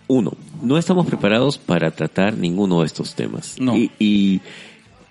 uno, 0.06 0.32
no 0.62 0.78
estamos 0.78 1.06
preparados 1.06 1.58
para 1.58 1.90
tratar 1.90 2.36
ninguno 2.36 2.80
de 2.80 2.86
estos 2.86 3.16
temas. 3.16 3.56
No. 3.58 3.76
Y, 3.76 3.90
y 3.98 4.40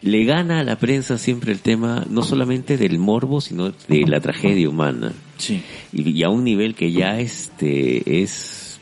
le 0.05 0.23
gana 0.23 0.59
a 0.59 0.63
la 0.63 0.77
prensa 0.77 1.17
siempre 1.17 1.51
el 1.51 1.59
tema 1.59 2.05
no 2.09 2.21
solamente 2.21 2.77
del 2.77 2.99
morbo, 2.99 3.41
sino 3.41 3.71
de 3.87 4.05
la 4.07 4.19
tragedia 4.21 4.69
humana. 4.69 5.11
Sí. 5.37 5.63
Y, 5.91 6.09
y 6.11 6.23
a 6.23 6.29
un 6.29 6.43
nivel 6.43 6.75
que 6.75 6.91
ya 6.91 7.19
este 7.19 8.21
es 8.21 8.79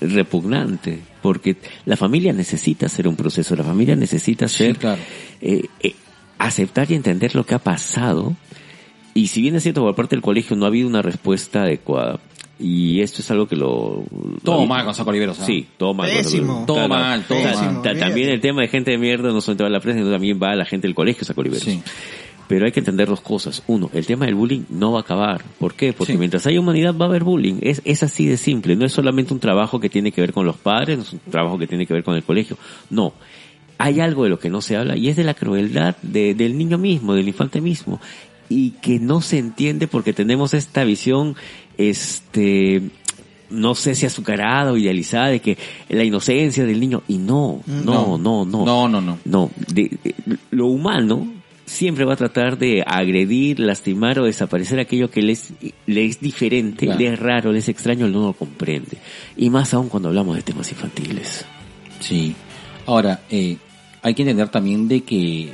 repugnante, 0.00 1.00
porque 1.20 1.56
la 1.84 1.96
familia 1.96 2.32
necesita 2.32 2.86
hacer 2.86 3.08
un 3.08 3.16
proceso, 3.16 3.56
la 3.56 3.64
familia 3.64 3.96
necesita 3.96 4.46
Sí, 4.48 4.58
ser 4.58 4.76
claro. 4.78 5.02
eh, 5.40 5.66
eh, 5.80 5.94
aceptar 6.38 6.90
y 6.90 6.94
entender 6.94 7.34
lo 7.34 7.44
que 7.44 7.54
ha 7.54 7.58
pasado. 7.58 8.36
Y 9.14 9.26
si 9.26 9.42
bien 9.42 9.56
es 9.56 9.64
cierto 9.64 9.82
por 9.82 9.94
parte 9.94 10.16
del 10.16 10.22
colegio 10.22 10.56
no 10.56 10.64
ha 10.64 10.68
habido 10.68 10.88
una 10.88 11.02
respuesta 11.02 11.62
adecuada, 11.62 12.20
y 12.62 13.00
esto 13.00 13.20
es 13.20 13.30
algo 13.30 13.46
que 13.46 13.56
lo... 13.56 14.04
Todo 14.44 14.60
lo- 14.62 14.66
mal 14.66 14.84
con 14.84 14.94
Saco 14.94 15.10
Oliveros. 15.10 15.40
¿ah? 15.40 15.44
Sí, 15.44 15.66
todo 15.76 15.92
mal. 15.94 16.08
Pésimo. 16.10 16.64
Todo 16.66 16.88
mal, 16.88 17.24
todo 17.26 17.42
Ta- 17.42 17.54
mal. 17.62 17.82
ta- 17.82 17.94
También 17.98 18.28
el 18.30 18.40
tema 18.40 18.62
de 18.62 18.68
gente 18.68 18.92
de 18.92 18.98
mierda 18.98 19.30
no 19.32 19.40
solamente 19.40 19.64
va 19.64 19.68
a 19.68 19.72
la 19.72 19.80
prensa, 19.80 20.00
sino 20.00 20.10
también 20.12 20.38
va 20.42 20.50
a 20.52 20.56
la 20.56 20.64
gente 20.64 20.86
del 20.86 20.94
colegio 20.94 21.24
Saco 21.24 21.40
Oliveros. 21.40 21.64
Sí. 21.64 21.82
Pero 22.48 22.66
hay 22.66 22.72
que 22.72 22.80
entender 22.80 23.08
dos 23.08 23.20
cosas. 23.22 23.62
Uno, 23.66 23.88
el 23.94 24.04
tema 24.04 24.26
del 24.26 24.34
bullying 24.34 24.62
no 24.68 24.92
va 24.92 24.98
a 24.98 25.02
acabar. 25.02 25.42
¿Por 25.58 25.74
qué? 25.74 25.92
Porque 25.94 26.12
Sí. 26.12 26.18
mientras 26.18 26.46
haya 26.46 26.60
humanidad 26.60 26.94
va 26.94 27.06
a 27.06 27.08
haber 27.08 27.24
bullying. 27.24 27.54
Es, 27.62 27.80
es 27.84 28.02
así 28.02 28.26
de 28.26 28.36
simple. 28.36 28.76
No 28.76 28.84
es 28.84 28.92
solamente 28.92 29.32
un 29.32 29.40
trabajo 29.40 29.80
que 29.80 29.88
tiene 29.88 30.12
que 30.12 30.20
ver 30.20 30.32
con 30.32 30.44
los 30.44 30.56
padres, 30.56 30.98
no 30.98 31.02
es 31.04 31.12
un 31.14 31.20
trabajo 31.30 31.56
que 31.58 31.66
tiene 31.66 31.86
que 31.86 31.94
ver 31.94 32.04
con 32.04 32.14
el 32.14 32.22
colegio. 32.22 32.58
No. 32.90 33.14
Hay 33.78 34.00
algo 34.00 34.24
de 34.24 34.30
lo 34.30 34.38
que 34.38 34.50
no 34.50 34.60
se 34.60 34.76
habla 34.76 34.96
y 34.96 35.08
es 35.08 35.16
de 35.16 35.24
la 35.24 35.34
crueldad 35.34 35.96
de- 36.02 36.34
del 36.34 36.58
niño 36.58 36.78
mismo, 36.78 37.14
del 37.14 37.26
infante 37.26 37.60
mismo. 37.60 38.00
Y 38.52 38.70
que 38.82 38.98
no 38.98 39.20
se 39.20 39.38
entiende 39.38 39.86
porque 39.88 40.12
tenemos 40.12 40.52
esta 40.54 40.84
visión, 40.84 41.36
este, 41.78 42.82
no 43.50 43.74
sé 43.74 43.94
si 43.94 44.06
azucarada 44.06 44.72
o 44.72 44.76
idealizada 44.76 45.28
de 45.28 45.40
que 45.40 45.56
la 45.88 46.04
inocencia 46.04 46.64
del 46.64 46.80
niño. 46.80 47.02
Y 47.08 47.18
no, 47.18 47.62
no, 47.66 48.18
no, 48.18 48.44
no. 48.44 48.64
No, 48.64 48.88
no, 48.88 49.00
no. 49.00 49.18
No, 49.24 49.50
de- 49.68 49.98
de- 50.02 50.14
lo 50.50 50.66
humano 50.66 51.26
siempre 51.64 52.04
va 52.04 52.14
a 52.14 52.16
tratar 52.16 52.58
de 52.58 52.82
agredir, 52.86 53.58
lastimar 53.60 54.18
o 54.18 54.24
desaparecer 54.24 54.78
aquello 54.80 55.10
que 55.10 55.22
le 55.22 55.32
es, 55.32 55.52
le 55.86 56.04
es 56.04 56.20
diferente, 56.20 56.84
Claro. 56.86 57.00
le 57.00 57.06
es 57.14 57.18
raro, 57.18 57.52
le 57.52 57.60
es 57.60 57.68
extraño, 57.68 58.08
no 58.08 58.20
lo 58.26 58.32
comprende. 58.34 58.98
Y 59.36 59.48
más 59.48 59.72
aún 59.72 59.88
cuando 59.88 60.08
hablamos 60.10 60.36
de 60.36 60.42
temas 60.42 60.70
infantiles. 60.70 61.46
Sí. 62.00 62.34
Ahora, 62.84 63.22
eh, 63.30 63.56
hay 64.02 64.14
que 64.14 64.22
entender 64.22 64.48
también 64.48 64.88
de 64.88 65.02
que, 65.02 65.52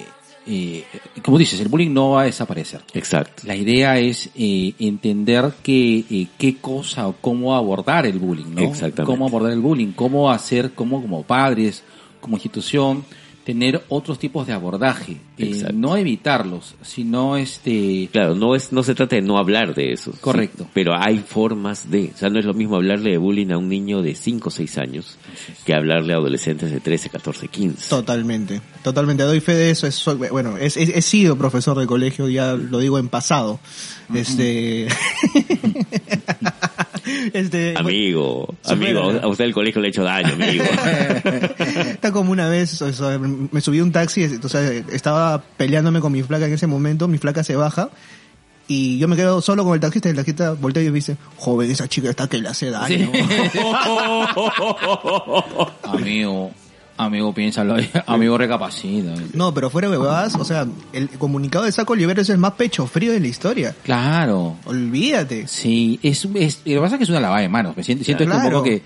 eh, 0.50 0.84
como 1.22 1.36
dices, 1.36 1.60
el 1.60 1.68
bullying 1.68 1.92
no 1.92 2.12
va 2.12 2.22
a 2.22 2.24
desaparecer. 2.24 2.80
Exacto. 2.94 3.42
La 3.44 3.54
idea 3.54 3.98
es 3.98 4.30
eh, 4.34 4.72
entender 4.78 5.52
que, 5.62 5.98
eh, 6.10 6.26
qué 6.38 6.56
cosa 6.56 7.06
o 7.06 7.16
cómo 7.20 7.54
abordar 7.54 8.06
el 8.06 8.18
bullying, 8.18 8.54
¿no? 8.54 8.62
Exactamente. 8.62 9.04
Cómo 9.04 9.26
abordar 9.26 9.52
el 9.52 9.60
bullying, 9.60 9.92
cómo 9.92 10.30
hacer, 10.30 10.72
cómo 10.72 11.02
como 11.02 11.22
padres, 11.22 11.82
como 12.20 12.36
institución, 12.36 13.04
tener 13.48 13.82
otros 13.88 14.18
tipos 14.18 14.46
de 14.46 14.52
abordaje. 14.52 15.12
Eh, 15.38 15.46
Exacto. 15.46 15.72
no 15.74 15.96
evitarlos, 15.96 16.74
sino 16.82 17.38
este... 17.38 18.06
Claro, 18.12 18.34
no 18.34 18.54
es, 18.54 18.72
no 18.72 18.82
se 18.82 18.94
trata 18.94 19.16
de 19.16 19.22
no 19.22 19.38
hablar 19.38 19.74
de 19.74 19.94
eso. 19.94 20.12
sí, 20.12 20.18
Correcto. 20.20 20.66
pero 20.74 20.92
hay 20.94 21.20
formas 21.20 21.90
de, 21.90 22.10
o 22.14 22.18
sea, 22.18 22.28
no 22.28 22.38
es 22.38 22.44
lo 22.44 22.52
mismo 22.52 22.76
hablarle 22.76 23.12
de 23.12 23.16
bullying 23.16 23.50
a 23.52 23.56
un 23.56 23.70
niño 23.70 24.02
de 24.02 24.14
5 24.14 24.48
o 24.50 24.52
6 24.52 24.76
años 24.76 25.16
que 25.64 25.72
hablarle 25.72 26.12
a 26.12 26.16
adolescentes 26.16 26.70
de 26.70 26.80
13, 26.80 27.08
14, 27.08 27.48
15. 27.48 27.88
Totalmente, 27.88 28.60
totalmente. 28.84 29.22
Doy 29.22 29.40
fe 29.40 29.54
de 29.54 29.70
eso. 29.70 29.86
Es, 29.86 29.94
soy- 29.94 30.16
bueno, 30.28 30.58
es- 30.58 30.76
es- 30.76 30.90
he 30.90 31.00
sido 31.00 31.38
profesor 31.38 31.78
de 31.78 31.86
colegio, 31.86 32.28
ya 32.28 32.52
lo 32.52 32.80
digo 32.80 32.98
en 32.98 33.08
pasado. 33.08 33.60
Este. 34.12 34.88
este. 37.32 37.74
Amigo, 37.76 38.54
Supera. 38.62 39.00
amigo, 39.00 39.20
a 39.22 39.28
usted 39.28 39.44
el 39.44 39.54
colegio 39.54 39.80
le 39.80 39.88
ha 39.88 39.90
hecho 39.90 40.04
daño, 40.04 40.34
amigo. 40.34 40.64
Está 41.90 42.12
como 42.12 42.32
una 42.32 42.48
vez, 42.48 42.80
o 42.82 42.92
sea, 42.92 43.18
me 43.18 43.60
subí 43.60 43.78
a 43.78 43.84
un 43.84 43.92
taxi, 43.92 44.24
o 44.24 44.48
sea, 44.48 44.62
estaba 44.92 45.42
peleándome 45.56 46.00
con 46.00 46.12
mi 46.12 46.22
flaca 46.22 46.46
en 46.46 46.52
ese 46.52 46.66
momento, 46.66 47.08
mi 47.08 47.18
flaca 47.18 47.44
se 47.44 47.56
baja 47.56 47.90
y 48.70 48.98
yo 48.98 49.08
me 49.08 49.16
quedo 49.16 49.40
solo 49.40 49.64
con 49.64 49.72
el 49.72 49.80
taxista 49.80 50.08
y 50.08 50.10
el 50.10 50.16
taxista 50.16 50.52
voltea 50.52 50.82
y 50.82 50.90
me 50.90 50.96
dice, 50.96 51.16
joven, 51.38 51.70
esa 51.70 51.88
chica 51.88 52.10
está 52.10 52.28
que 52.28 52.36
le 52.36 52.48
hace 52.48 52.70
daño. 52.70 53.10
amigo, 55.84 56.50
amigo, 56.98 57.32
piénsalo, 57.32 57.76
amigo, 58.06 58.36
recapacita. 58.36 59.14
No, 59.32 59.54
pero 59.54 59.70
fuera 59.70 59.88
de 59.88 59.96
huevadas, 59.96 60.34
o 60.34 60.44
sea, 60.44 60.66
el 60.92 61.08
comunicado 61.10 61.64
de 61.64 61.72
Saco 61.72 61.94
Olivero 61.94 62.20
es 62.20 62.28
el 62.28 62.38
más 62.38 62.52
pecho 62.52 62.86
frío 62.86 63.12
de 63.12 63.20
la 63.20 63.28
historia. 63.28 63.74
Claro. 63.84 64.56
Olvídate. 64.66 65.46
Sí, 65.46 65.98
es, 66.02 66.28
es, 66.34 66.58
lo 66.64 66.74
que 66.74 66.80
pasa 66.80 66.94
es 66.96 66.98
que 66.98 67.04
es 67.04 67.10
una 67.10 67.20
lavada 67.20 67.40
de 67.40 67.48
manos. 67.48 67.76
Me 67.76 67.82
siento, 67.82 68.04
siento 68.04 68.24
un 68.24 68.42
poco 68.42 68.62
que, 68.62 68.82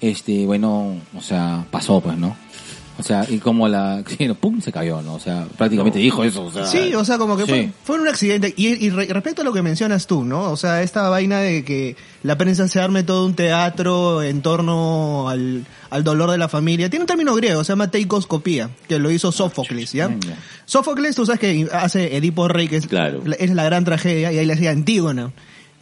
este, 0.00 0.46
bueno, 0.46 0.96
o 1.16 1.20
sea, 1.20 1.64
pasó, 1.70 2.00
pues, 2.00 2.16
¿no? 2.16 2.36
O 2.98 3.02
sea, 3.02 3.26
y 3.28 3.38
como 3.38 3.68
la, 3.68 4.02
sí, 4.18 4.26
no, 4.26 4.34
pum, 4.34 4.60
se 4.60 4.72
cayó, 4.72 5.02
¿no? 5.02 5.14
O 5.14 5.20
sea, 5.20 5.46
prácticamente 5.58 5.98
dijo 5.98 6.24
eso, 6.24 6.44
o 6.44 6.50
sea. 6.52 6.66
Sí, 6.66 6.94
o 6.94 7.04
sea, 7.04 7.18
como 7.18 7.36
que 7.36 7.44
sí. 7.44 7.48
fue, 7.50 7.70
fue 7.84 8.00
un 8.00 8.08
accidente. 8.08 8.54
Y, 8.56 8.68
y 8.86 8.90
re- 8.90 9.06
respecto 9.06 9.42
a 9.42 9.44
lo 9.44 9.52
que 9.52 9.62
mencionas 9.62 10.06
tú, 10.06 10.24
¿no? 10.24 10.50
O 10.50 10.56
sea, 10.56 10.82
esta 10.82 11.08
vaina 11.08 11.40
de 11.40 11.64
que 11.64 11.96
la 12.22 12.38
prensa 12.38 12.68
se 12.68 12.80
arme 12.80 13.02
todo 13.02 13.26
un 13.26 13.34
teatro 13.34 14.22
en 14.22 14.40
torno 14.42 15.28
al, 15.28 15.66
al 15.90 16.04
dolor 16.04 16.30
de 16.30 16.38
la 16.38 16.48
familia. 16.48 16.88
Tiene 16.90 17.02
un 17.02 17.06
término 17.06 17.34
griego, 17.34 17.64
se 17.64 17.72
llama 17.72 17.90
teikoscopía, 17.90 18.70
que 18.88 18.98
lo 18.98 19.10
hizo 19.10 19.30
Sófocles, 19.32 19.92
¿ya? 19.92 20.06
Ah. 20.06 20.34
Sófocles, 20.64 21.14
tú 21.16 21.26
sabes 21.26 21.40
que 21.40 21.68
hace 21.72 22.16
Edipo 22.16 22.48
Rey, 22.48 22.68
que 22.68 22.76
es, 22.76 22.86
Claro. 22.86 23.22
la- 23.24 23.36
es 23.36 23.50
la 23.50 23.64
gran 23.64 23.84
tragedia, 23.84 24.32
y 24.32 24.38
ahí 24.38 24.46
le 24.46 24.52
hacía 24.54 24.70
Antígona. 24.70 25.32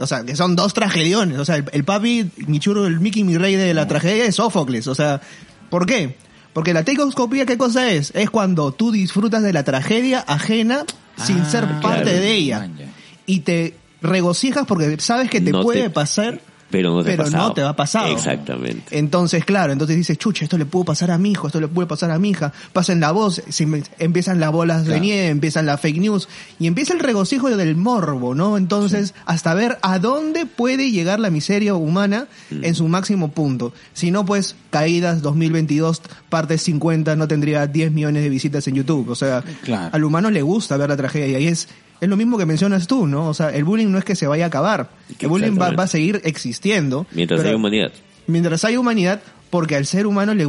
O 0.01 0.09
sea, 0.09 0.25
que 0.25 0.35
son 0.35 0.57
dos 0.57 0.75
tragediones. 0.75 1.39
O 1.39 1.45
sea, 1.45 1.55
el, 1.57 1.65
el 1.71 1.85
papi, 1.85 2.29
mi 2.49 2.59
churro, 2.59 2.87
el 2.87 2.99
Mickey, 2.99 3.23
mi 3.23 3.37
rey 3.39 3.55
de 3.55 3.73
la 3.75 3.87
tragedia 3.87 4.25
es 4.25 4.35
Sófocles. 4.35 4.89
O 4.89 4.95
sea, 4.97 5.21
¿por 5.71 5.87
qué? 5.87 6.17
Porque 6.55 6.73
la 6.73 6.83
teikoscopía, 6.85 7.45
¿qué 7.45 7.59
cosa 7.59 7.91
es? 7.91 8.11
Es 8.15 8.31
cuando 8.31 8.73
tú 8.73 8.91
disfrutas 8.93 9.43
de 9.43 9.53
la 9.53 9.63
tragedia 9.65 10.21
ajena 10.21 10.85
sin 11.23 11.41
Ah, 11.41 11.45
ser 11.51 11.65
parte 11.83 12.03
claro. 12.05 12.21
de 12.21 12.33
ella. 12.35 12.69
Y 13.27 13.41
te 13.41 13.77
regocijas 14.01 14.65
porque 14.67 14.97
sabes 15.01 15.29
que 15.31 15.41
te 15.43 15.51
No 15.51 15.61
puede 15.63 15.83
te- 15.83 15.91
pasar, 15.91 16.41
Pero 16.75 16.93
no 16.95 17.03
te 17.05 17.13
ha 17.15 17.17
pasado. 17.17 17.49
no 17.49 17.55
te 17.55 17.63
va 17.63 17.69
a 17.71 17.77
pasar. 17.77 18.11
Exactamente. 18.11 18.99
Entonces, 18.99 19.45
claro, 19.45 19.73
entonces 19.73 19.97
dices, 19.97 20.19
chucha, 20.19 20.45
esto 20.45 20.59
le 20.59 20.67
pudo 20.67 20.85
pasar 20.87 21.11
a 21.11 21.19
mi 21.19 21.31
hijo, 21.33 21.47
esto 21.47 21.61
le 21.61 21.69
puede 21.69 21.87
pasar 21.87 22.11
a 22.11 22.19
mi 22.19 22.31
hija. 22.31 22.53
Pasen 22.73 23.01
la 23.01 23.13
voz, 23.13 23.43
se 23.49 23.63
em- 23.65 23.83
empiezan 23.99 24.41
las 24.41 24.51
bolas 24.53 24.83
de 24.83 24.87
Claro. 24.93 25.01
nieve, 25.03 25.29
empiezan 25.29 25.67
las 25.67 25.81
fake 25.81 25.99
news 25.99 26.29
y 26.59 26.67
empieza 26.67 26.93
el 26.93 27.01
regocijo 27.01 27.49
del 27.57 27.77
morbo, 27.77 28.35
¿no? 28.35 28.57
Entonces, 28.59 29.15
hasta 29.27 29.55
ver 29.55 29.79
a 29.83 29.99
dónde 29.99 30.47
puede 30.47 30.91
llegar 30.91 31.21
la 31.21 31.31
miseria 31.31 31.75
humana 31.75 32.27
Mm. 32.51 32.65
en 32.65 32.75
su 32.75 32.89
máximo 32.89 33.31
punto. 33.31 33.73
Si 33.93 34.11
no, 34.11 34.25
pues, 34.25 34.57
caídas 34.71 35.23
2022, 35.23 36.03
parte 36.29 36.59
50, 36.59 37.17
no 37.17 37.29
tendría 37.29 37.67
10 37.67 37.93
millones 37.93 38.23
de 38.23 38.29
visitas 38.29 38.67
en 38.69 38.75
YouTube. 38.75 39.09
O 39.11 39.15
sea, 39.15 39.43
Claro. 39.63 39.91
al 39.93 40.05
humano 40.05 40.31
le 40.31 40.43
gusta 40.43 40.77
ver 40.77 40.89
la 40.89 40.97
tragedia 40.97 41.29
y 41.29 41.35
ahí 41.37 41.47
es, 41.47 41.69
es 42.01 42.09
lo 42.09 42.17
mismo 42.17 42.37
que 42.39 42.47
mencionas 42.47 42.87
tú, 42.87 43.07
¿no? 43.07 43.29
O 43.29 43.35
sea, 43.35 43.51
el 43.51 43.65
bullying 43.65 43.89
no 43.89 43.99
es 43.99 44.05
que 44.05 44.15
se 44.17 44.27
vaya 44.27 44.45
a 44.45 44.49
acabar. 44.49 44.91
El 45.19 45.29
bullying 45.29 45.59
va, 45.61 45.71
va 45.71 45.85
a 45.85 45.89
seguir 45.89 46.21
existiendo. 46.25 47.07
Mientras 47.13 47.39
pero- 47.41 47.51
hay 47.51 47.55
humanidad. 47.57 47.93
mientras 48.27 48.65
hay 48.65 48.77
humanidad, 48.77 49.21
porque 49.51 49.77
al 49.77 49.87
ser 49.87 50.07
humano 50.07 50.35
le 50.35 50.47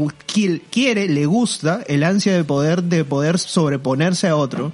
quiere, 0.71 1.07
le 1.07 1.25
gusta 1.25 1.81
el 1.87 2.03
ansia 2.03 2.33
de 2.33 2.43
poder, 2.43 2.83
de 2.83 3.03
poder 3.05 3.37
sobreponerse 3.37 4.27
a 4.27 4.35
otro, 4.35 4.71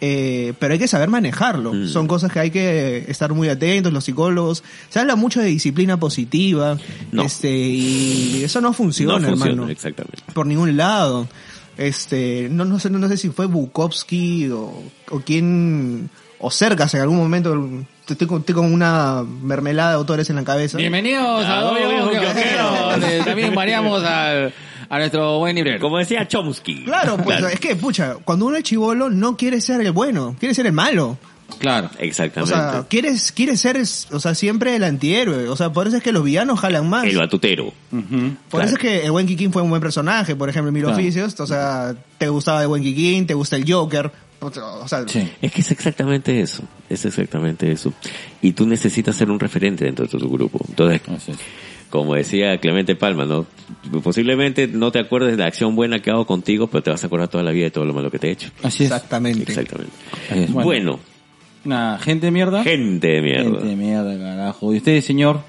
eh, 0.00 0.52
pero 0.58 0.72
hay 0.72 0.78
que 0.78 0.88
saber 0.88 1.08
manejarlo. 1.08 1.72
Mm. 1.72 1.88
Son 1.88 2.06
cosas 2.08 2.32
que 2.32 2.40
hay 2.40 2.50
que 2.50 3.04
estar 3.08 3.32
muy 3.34 3.48
atentos, 3.48 3.92
los 3.92 4.04
psicólogos. 4.04 4.62
Se 4.88 4.98
habla 4.98 5.16
mucho 5.16 5.40
de 5.40 5.46
disciplina 5.46 5.98
positiva, 5.98 6.76
No. 7.12 7.22
este, 7.22 7.50
y 7.50 8.42
eso 8.44 8.60
no 8.60 8.72
funciona, 8.72 9.18
no 9.18 9.28
funciona, 9.28 9.50
hermano. 9.52 9.70
exactamente. 9.70 10.18
Por 10.34 10.46
ningún 10.46 10.76
lado. 10.76 11.28
Este, 11.76 12.48
no, 12.50 12.64
no 12.64 12.78
sé, 12.78 12.90
no, 12.90 13.08
sé 13.08 13.16
si 13.16 13.30
fue 13.30 13.46
Bukowski 13.46 14.50
o, 14.50 14.82
o 15.10 15.20
quién, 15.20 16.10
o 16.38 16.50
Cercas 16.50 16.92
en 16.94 17.00
algún 17.00 17.16
momento, 17.18 17.56
estoy 18.08 18.26
con, 18.26 18.40
estoy 18.40 18.54
con 18.54 18.72
una 18.72 19.22
mermelada 19.24 19.90
de 19.90 19.96
autores 19.96 20.28
en 20.30 20.36
la 20.36 20.44
cabeza. 20.44 20.76
Bienvenidos 20.78 21.44
a 21.46 21.58
Ah, 21.58 21.62
Doble. 21.62 21.82
Eh, 23.18 23.22
También 23.24 23.54
variamos 23.54 24.04
al, 24.04 24.52
a 24.88 24.98
nuestro 24.98 25.38
buen 25.38 25.56
librero. 25.56 25.80
Como 25.80 25.96
decía 25.98 26.28
Chomsky. 26.28 26.84
Claro, 26.84 27.16
pues 27.16 27.38
Claro. 27.38 27.48
es 27.48 27.58
que, 27.58 27.74
pucha, 27.74 28.16
cuando 28.24 28.46
uno 28.46 28.56
es 28.56 28.64
chivolo 28.64 29.08
no 29.08 29.36
quiere 29.36 29.60
ser 29.60 29.80
el 29.80 29.92
bueno, 29.92 30.36
quiere 30.38 30.54
ser 30.54 30.66
el 30.66 30.72
malo. 30.72 31.16
Claro. 31.58 31.90
O 31.98 32.02
Exactamente. 32.02 32.54
sea, 32.54 32.84
quiere, 32.88 33.12
quiere 33.34 33.56
ser, 33.56 33.80
o 34.10 34.20
sea, 34.20 34.34
siempre 34.34 34.76
el 34.76 34.84
antihéroe. 34.84 35.48
O 35.48 35.56
sea, 35.56 35.72
por 35.72 35.86
eso 35.88 35.96
es 35.96 36.02
que 36.02 36.12
los 36.12 36.24
villanos 36.24 36.60
jalan 36.60 36.88
más. 36.88 37.04
el 37.04 37.16
batutero. 37.18 37.72
Por 37.90 38.02
claro. 38.50 38.64
eso 38.66 38.74
es 38.74 38.78
que 38.80 39.04
el 39.04 39.10
buen 39.12 39.26
Kikín 39.26 39.52
fue 39.52 39.62
un 39.62 39.70
buen 39.70 39.80
personaje, 39.82 40.34
por 40.36 40.48
ejemplo, 40.48 40.68
en 40.68 40.74
Mil 40.74 40.82
Claro. 40.84 40.96
Oficios. 40.98 41.38
O 41.40 41.46
sea, 41.46 41.94
te 42.18 42.28
gustaba 42.28 42.62
el 42.62 42.68
buen 42.68 42.82
Kikín, 42.82 43.26
te 43.26 43.34
gusta 43.34 43.56
el 43.56 43.70
Joker. 43.70 44.10
O 44.40 44.88
sea, 44.88 45.06
Sí. 45.06 45.30
Es 45.40 45.52
que 45.52 45.60
es 45.60 45.70
exactamente 45.70 46.40
eso. 46.40 46.64
Es 46.88 47.04
exactamente 47.04 47.70
eso. 47.70 47.92
Y 48.40 48.52
tú 48.52 48.66
necesitas 48.66 49.14
ser 49.14 49.30
un 49.30 49.38
referente 49.38 49.84
dentro 49.84 50.04
de 50.06 50.18
tu 50.18 50.28
grupo. 50.28 50.58
Entonces, 50.68 51.00
Así 51.08 51.30
es. 51.30 51.38
como 51.90 52.16
decía 52.16 52.58
Clemente 52.58 52.96
Palma, 52.96 53.24
¿no? 53.24 53.46
Posiblemente 54.02 54.66
no 54.66 54.90
te 54.90 54.98
acuerdes 54.98 55.32
de 55.32 55.36
la 55.36 55.46
acción 55.46 55.76
buena 55.76 56.00
que 56.00 56.10
hago 56.10 56.26
contigo, 56.26 56.66
pero 56.66 56.82
te 56.82 56.90
vas 56.90 57.04
a 57.04 57.06
acordar 57.06 57.28
toda 57.28 57.44
la 57.44 57.52
vida 57.52 57.66
de 57.66 57.70
todo 57.70 57.84
lo 57.84 57.94
malo 57.94 58.10
que 58.10 58.18
te 58.18 58.28
he 58.28 58.32
hecho. 58.32 58.50
Así 58.64 58.82
es. 58.84 58.90
exactamente. 58.90 59.42
Exactamente. 59.44 59.92
Así 60.28 60.40
es. 60.40 60.50
Bueno, 60.52 60.98
Una 61.64 61.98
gente 61.98 62.26
de 62.26 62.32
mierda. 62.32 62.62
gente 62.64 63.06
de 63.08 63.22
mierda. 63.22 63.44
Gente 63.50 63.66
de 63.66 63.76
mierda, 63.76 64.18
carajo. 64.18 64.74
¿Y 64.74 64.78
usted, 64.78 65.00
señor? 65.00 65.40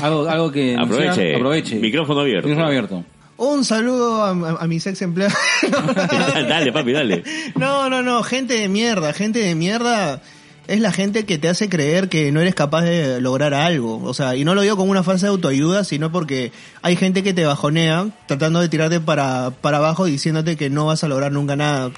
Algo, 0.00 0.28
algo 0.28 0.52
que... 0.52 0.76
Aproveche. 0.78 1.34
Aproveche. 1.36 1.76
Micrófono 1.76 2.20
abierto. 2.20 2.48
Micrófono 2.48 2.68
abierto. 2.68 3.04
Un 3.38 3.64
saludo 3.64 4.22
a, 4.22 4.30
a- 4.30 4.56
a 4.62 4.66
mis 4.68 4.86
ex 4.86 5.00
empleados. 5.02 5.36
dale, 6.48 6.72
papi, 6.72 6.92
dale. 6.92 7.24
No, 7.56 7.88
no, 7.90 8.02
no, 8.02 8.22
gente 8.22 8.54
de 8.54 8.68
mierda, 8.68 9.12
gente 9.12 9.40
de 9.40 9.54
mierda 9.54 10.22
es 10.68 10.78
la 10.80 10.92
gente 10.92 11.24
que 11.24 11.38
te 11.38 11.48
hace 11.48 11.68
creer 11.68 12.08
que 12.08 12.30
no 12.30 12.40
eres 12.40 12.54
capaz 12.54 12.82
de 12.82 13.20
lograr 13.20 13.52
algo. 13.52 14.00
O 14.04 14.14
sea, 14.14 14.36
y 14.36 14.44
no 14.44 14.54
lo 14.54 14.60
digo 14.62 14.76
como 14.76 14.90
una 14.92 15.02
falsa 15.02 15.28
autoayuda, 15.28 15.82
sino 15.84 16.12
porque 16.12 16.52
hay 16.82 16.94
gente 16.94 17.22
que 17.24 17.34
te 17.34 17.44
bajonea 17.44 18.06
tratando 18.26 18.60
de 18.60 18.68
tirarte 18.68 19.00
para, 19.00 19.50
para 19.60 19.78
abajo 19.78 20.04
diciéndote 20.04 20.56
que 20.56 20.70
no 20.70 20.86
vas 20.86 21.02
a 21.02 21.08
lograr 21.08 21.32
nunca 21.32 21.56
nada. 21.56 21.90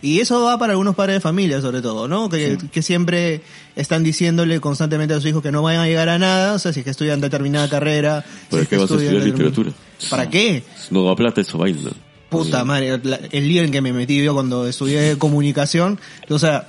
Y 0.00 0.20
eso 0.20 0.42
va 0.44 0.56
para 0.58 0.72
algunos 0.74 0.94
padres 0.94 1.16
de 1.16 1.20
familia, 1.20 1.60
sobre 1.60 1.82
todo, 1.82 2.06
¿no? 2.06 2.28
Que, 2.28 2.56
que 2.70 2.82
siempre 2.82 3.40
están 3.74 4.04
diciéndole 4.04 4.60
constantemente 4.60 5.12
a 5.14 5.16
sus 5.16 5.26
hijos 5.30 5.42
que 5.42 5.50
no 5.50 5.62
vayan 5.62 5.80
a 5.82 5.86
llegar 5.86 6.08
a 6.08 6.18
nada, 6.18 6.54
o 6.54 6.58
sea, 6.60 6.72
si 6.72 6.80
es 6.80 6.84
que 6.84 6.90
estudian 6.90 7.20
determinada 7.20 7.68
carrera. 7.68 8.24
si 8.24 8.46
¿Para 8.50 8.62
es 8.62 8.68
qué 8.68 8.76
que 8.76 8.82
vas 8.82 8.90
a 8.90 8.94
estudiar 8.94 9.14
literatura? 9.24 9.72
¿Para 10.08 10.30
qué? 10.30 10.62
No 10.90 11.04
da 11.04 11.16
plata 11.16 11.40
esa 11.40 11.56
vaina. 11.58 11.90
Puta 12.28 12.62
madre, 12.64 13.00
la- 13.02 13.18
el 13.32 13.48
lío 13.48 13.62
en 13.64 13.72
que 13.72 13.80
me 13.80 13.92
metí 13.92 14.22
yo 14.22 14.34
cuando 14.34 14.66
estudié 14.68 15.16
comunicación, 15.18 15.98
o 16.28 16.38
sea, 16.38 16.68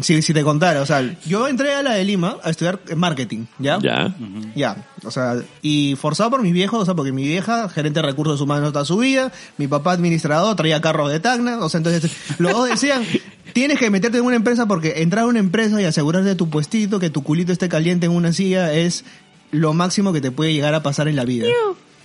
si, 0.00 0.22
si 0.22 0.34
te 0.34 0.42
contara, 0.42 0.82
o 0.82 0.86
sea, 0.86 1.16
yo 1.24 1.46
entré 1.46 1.74
a 1.74 1.82
la 1.82 1.94
de 1.94 2.04
Lima 2.04 2.38
a 2.42 2.50
estudiar 2.50 2.80
marketing, 2.96 3.46
¿ya? 3.58 3.78
Ya. 3.80 4.14
Ya, 4.54 4.88
o 5.04 5.10
sea, 5.10 5.36
y 5.62 5.96
forzado 5.96 6.30
por 6.30 6.42
mis 6.42 6.52
viejos, 6.52 6.82
o 6.82 6.84
sea, 6.84 6.94
porque 6.94 7.12
mi 7.12 7.22
vieja, 7.22 7.68
gerente 7.68 8.00
de 8.00 8.06
recursos 8.06 8.40
humanos 8.40 8.72
toda 8.72 8.84
su 8.84 8.98
vida, 8.98 9.32
mi 9.56 9.68
papá 9.68 9.92
administrador, 9.92 10.56
traía 10.56 10.80
carros 10.80 11.10
de 11.10 11.20
Tacna, 11.20 11.58
o 11.58 11.68
sea, 11.68 11.78
entonces 11.78 12.10
los 12.38 12.52
dos 12.52 12.68
decían, 12.68 13.04
tienes 13.52 13.78
que 13.78 13.90
meterte 13.90 14.18
en 14.18 14.24
una 14.24 14.36
empresa 14.36 14.66
porque 14.66 15.02
entrar 15.02 15.24
a 15.24 15.28
una 15.28 15.38
empresa 15.38 15.80
y 15.80 15.84
asegurarte 15.84 16.34
tu 16.34 16.50
puestito, 16.50 16.98
que 16.98 17.10
tu 17.10 17.22
culito 17.22 17.52
esté 17.52 17.68
caliente 17.68 18.06
en 18.06 18.12
una 18.12 18.32
silla 18.32 18.72
es 18.72 19.04
lo 19.52 19.72
máximo 19.72 20.12
que 20.12 20.20
te 20.20 20.32
puede 20.32 20.52
llegar 20.52 20.74
a 20.74 20.82
pasar 20.82 21.08
en 21.08 21.16
la 21.16 21.24
vida. 21.24 21.46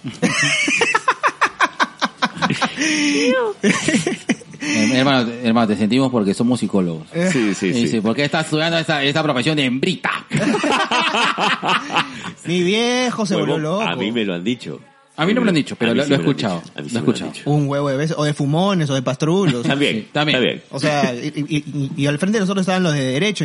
Eh, 4.69 4.91
hermano, 4.97 5.29
hermano, 5.43 5.67
te 5.67 5.75
sentimos 5.75 6.11
porque 6.11 6.33
somos 6.33 6.59
psicólogos. 6.59 7.07
Sí, 7.31 7.53
sí, 7.55 7.67
Y 7.67 7.73
sí. 7.73 7.81
dice, 7.83 8.01
¿por 8.01 8.15
qué 8.15 8.23
estás 8.25 8.45
estudiando 8.45 8.77
esta, 8.77 9.03
esta 9.03 9.23
profesión 9.23 9.55
de 9.57 9.65
hembrita? 9.65 10.11
Mi 12.45 12.63
viejo 12.63 13.25
se 13.25 13.35
volvió 13.35 13.57
loco. 13.57 13.81
A 13.81 13.95
mí 13.95 14.11
me 14.11 14.25
lo 14.25 14.33
han 14.35 14.43
dicho. 14.43 14.79
A 15.17 15.25
mí 15.25 15.33
no 15.33 15.41
me 15.41 15.45
lo 15.45 15.49
han 15.49 15.55
dicho, 15.55 15.75
pero 15.75 15.93
lo, 15.93 16.03
sí 16.03 16.09
lo 16.09 16.15
he 16.15 16.19
escuchado. 16.19 16.61
sí 16.65 16.71
Lo 16.75 16.83
he 16.83 16.97
escuchado. 16.99 17.31
Un 17.45 17.67
huevo 17.67 17.89
de 17.89 17.97
veces, 17.97 18.15
o 18.17 18.23
de 18.23 18.33
fumones, 18.33 18.89
o 18.89 18.93
de 18.95 19.01
pastrulos. 19.01 19.63
También, 19.67 19.95
Sí, 19.95 20.07
también. 20.13 20.61
O 20.71 20.79
sea, 20.79 21.13
y, 21.13 21.27
y- 21.35 21.57
y- 21.57 21.91
y 22.03 22.07
al 22.07 22.17
frente 22.19 22.37
de 22.37 22.41
nosotros 22.41 22.61
estaban 22.61 22.83
los 22.83 22.93
de 22.93 23.03
derecho, 23.03 23.43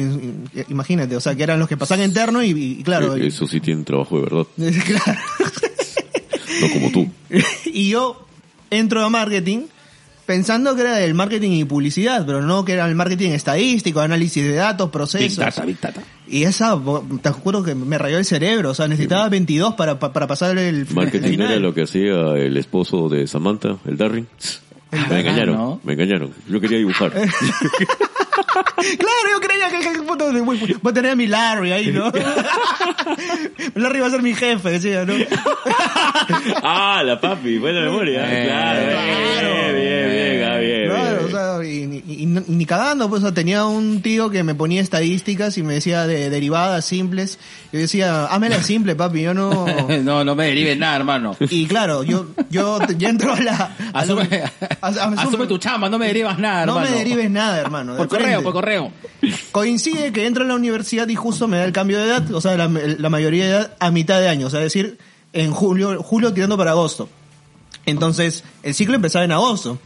imagínate, 0.68 1.16
o 1.16 1.20
sea, 1.20 1.35
que 1.35 1.43
eran 1.43 1.59
los 1.59 1.68
que 1.68 1.77
pasaban 1.77 2.05
interno 2.05 2.45
y, 2.45 2.51
y 2.79 2.83
claro, 2.85 3.16
Eh, 3.16 3.27
Eso 3.27 3.49
sí 3.49 3.59
tienen 3.61 3.85
trabajo 3.85 4.16
de 4.16 4.22
verdad. 4.22 4.47
claro. 4.87 5.20
No 6.61 6.70
como 6.70 6.91
tú. 6.93 7.09
y 7.64 7.89
yo 7.89 8.25
entro 8.70 9.05
a 9.05 9.11
marketing 9.11 9.62
pensando 10.27 10.75
que 10.75 10.83
era 10.83 10.97
del 10.97 11.14
marketing 11.14 11.51
y 11.53 11.64
publicidad, 11.64 12.25
pero 12.27 12.41
no 12.43 12.64
que 12.64 12.72
era 12.72 12.87
el 12.89 12.95
marketing 12.95 13.31
estadístico, 13.31 14.01
análisis 14.01 14.43
de 14.45 14.55
datos, 14.55 14.87
Big 14.89 14.93
procesos. 14.93 15.37
Data, 15.39 15.64
Big 15.64 15.81
Data. 15.81 16.03
Y 16.27 16.45
esa, 16.45 16.79
te 17.22 17.31
juro 17.31 17.62
que 17.62 17.75
me 17.75 17.99
rayó 17.99 18.18
el 18.18 18.25
cerebro, 18.25 18.70
o 18.70 18.75
sea, 18.75 18.89
necesitaba 18.89 19.29
22 19.29 19.75
para, 19.75 19.99
pa- 19.99 20.12
para 20.12 20.27
pasar 20.27 20.57
el 20.59 20.87
Marketing 20.95 21.29
final. 21.29 21.51
era 21.53 21.61
lo 21.61 21.75
que 21.75 21.83
hacía 21.83 22.14
el 22.37 22.57
esposo 22.57 23.09
de 23.09 23.27
Samantha, 23.27 23.77
el 23.87 23.97
Darryl. 23.97 24.27
Me 25.11 25.20
engañaron, 25.20 25.57
¿no? 25.57 25.81
me 25.83 25.95
engañaron. 25.95 26.31
Yo 26.49 26.61
quería 26.61 26.79
dibujar. 26.79 27.12
Claro, 28.77 29.29
yo 29.33 29.41
creía 29.41 29.69
que, 29.71 29.81
que 29.81 30.03
puto, 30.03 30.33
voy, 30.45 30.79
voy 30.83 30.91
a 30.91 30.95
tener 30.95 31.12
a 31.12 31.17
mi 31.17 31.27
Larry 31.27 31.73
ahí, 31.73 31.93
¿no? 31.93 32.11
Larry 33.75 34.01
va 34.01 34.07
a 34.07 34.11
ser 34.11 34.23
mi 34.23 34.35
jefe, 34.35 34.71
decía, 34.71 35.05
¿no? 35.05 35.15
ah, 36.62 37.03
la 37.05 37.21
papi, 37.21 37.59
buena 37.59 37.81
memoria. 37.83 38.25
Eh, 38.27 38.47
claro, 38.47 38.81
bien, 38.81 39.75
bien, 39.75 40.11
bien, 40.11 40.45
ah, 40.51 40.57
bien, 40.59 40.89
Claro, 40.89 41.17
bien. 41.17 41.27
o 41.27 41.31
sea, 41.31 41.65
y, 41.65 42.03
y- 42.07 42.23
y 42.23 42.27
no- 42.27 42.43
ni 42.47 42.67
cagando, 42.67 43.09
pues, 43.09 43.23
o 43.23 43.27
sea, 43.27 43.35
tenía 43.35 43.65
un 43.67 44.03
tío 44.03 44.31
que 44.31 44.43
me 44.43 44.55
ponía 44.55 44.81
estadísticas 44.83 45.57
y 45.59 45.62
me 45.62 45.75
decía 45.75 46.07
de 46.07 46.31
derivadas 46.31 46.85
simples. 46.85 47.39
Yo 47.73 47.81
decía, 47.81 48.27
hámela 48.27 48.62
simple, 48.62 48.95
papi, 48.97 49.23
yo 49.23 49.35
no... 49.35 49.67
no, 50.03 50.25
no 50.25 50.35
me 50.35 50.47
derives 50.47 50.79
nada, 50.79 50.97
hermano. 50.97 51.37
Y 51.41 51.67
claro, 51.67 52.03
yo, 52.03 52.27
yo, 52.51 52.79
yo 52.97 53.09
entro 53.09 53.33
a 53.35 53.41
la... 53.41 53.53
a 53.93 54.05
la- 54.05 54.15
Asume, 54.15 54.43
a- 54.43 54.87
a- 54.87 54.91
asume- 54.93 55.19
asume 55.19 55.47
tu 55.47 55.59
chamba, 55.59 55.89
no 55.89 55.99
me 55.99 56.07
derivas 56.07 56.39
nada, 56.39 56.67
No 56.67 56.75
me 56.75 56.81
hermano. 56.83 56.99
derives 56.99 57.31
nada, 57.31 57.61
hermano. 57.61 57.97
Por 57.97 58.09
correo, 58.09 58.43
por 58.43 58.53
correo. 58.55 58.91
Coincide 59.53 60.13
que 60.13 60.27
entro 60.27 60.45
a 60.45 60.47
la 60.47 60.55
universidad 60.55 61.07
y 61.09 61.15
justo 61.15 61.47
me 61.47 61.59
da 61.59 61.65
el 61.65 61.73
cambio 61.73 61.99
de 61.99 62.07
edad, 62.07 62.33
o 62.33 62.41
sea, 62.41 62.57
la, 62.57 62.69
la 62.69 63.11
mayoría 63.11 63.45
de 63.45 63.51
edad 63.51 63.77
a 63.79 63.91
mitad 63.91 64.19
de 64.21 64.29
año, 64.29 64.47
o 64.47 64.51
sea, 64.51 64.61
es 64.61 64.73
decir, 64.73 64.97
en 65.35 65.51
julio, 65.51 66.03
julio 66.03 66.33
tirando 66.33 66.57
para 66.57 66.71
agosto. 66.71 67.11
Entonces, 67.85 68.45
el 68.63 68.75
ciclo 68.75 68.95
empezaba 68.95 69.25
en 69.27 69.33
agosto. 69.33 69.79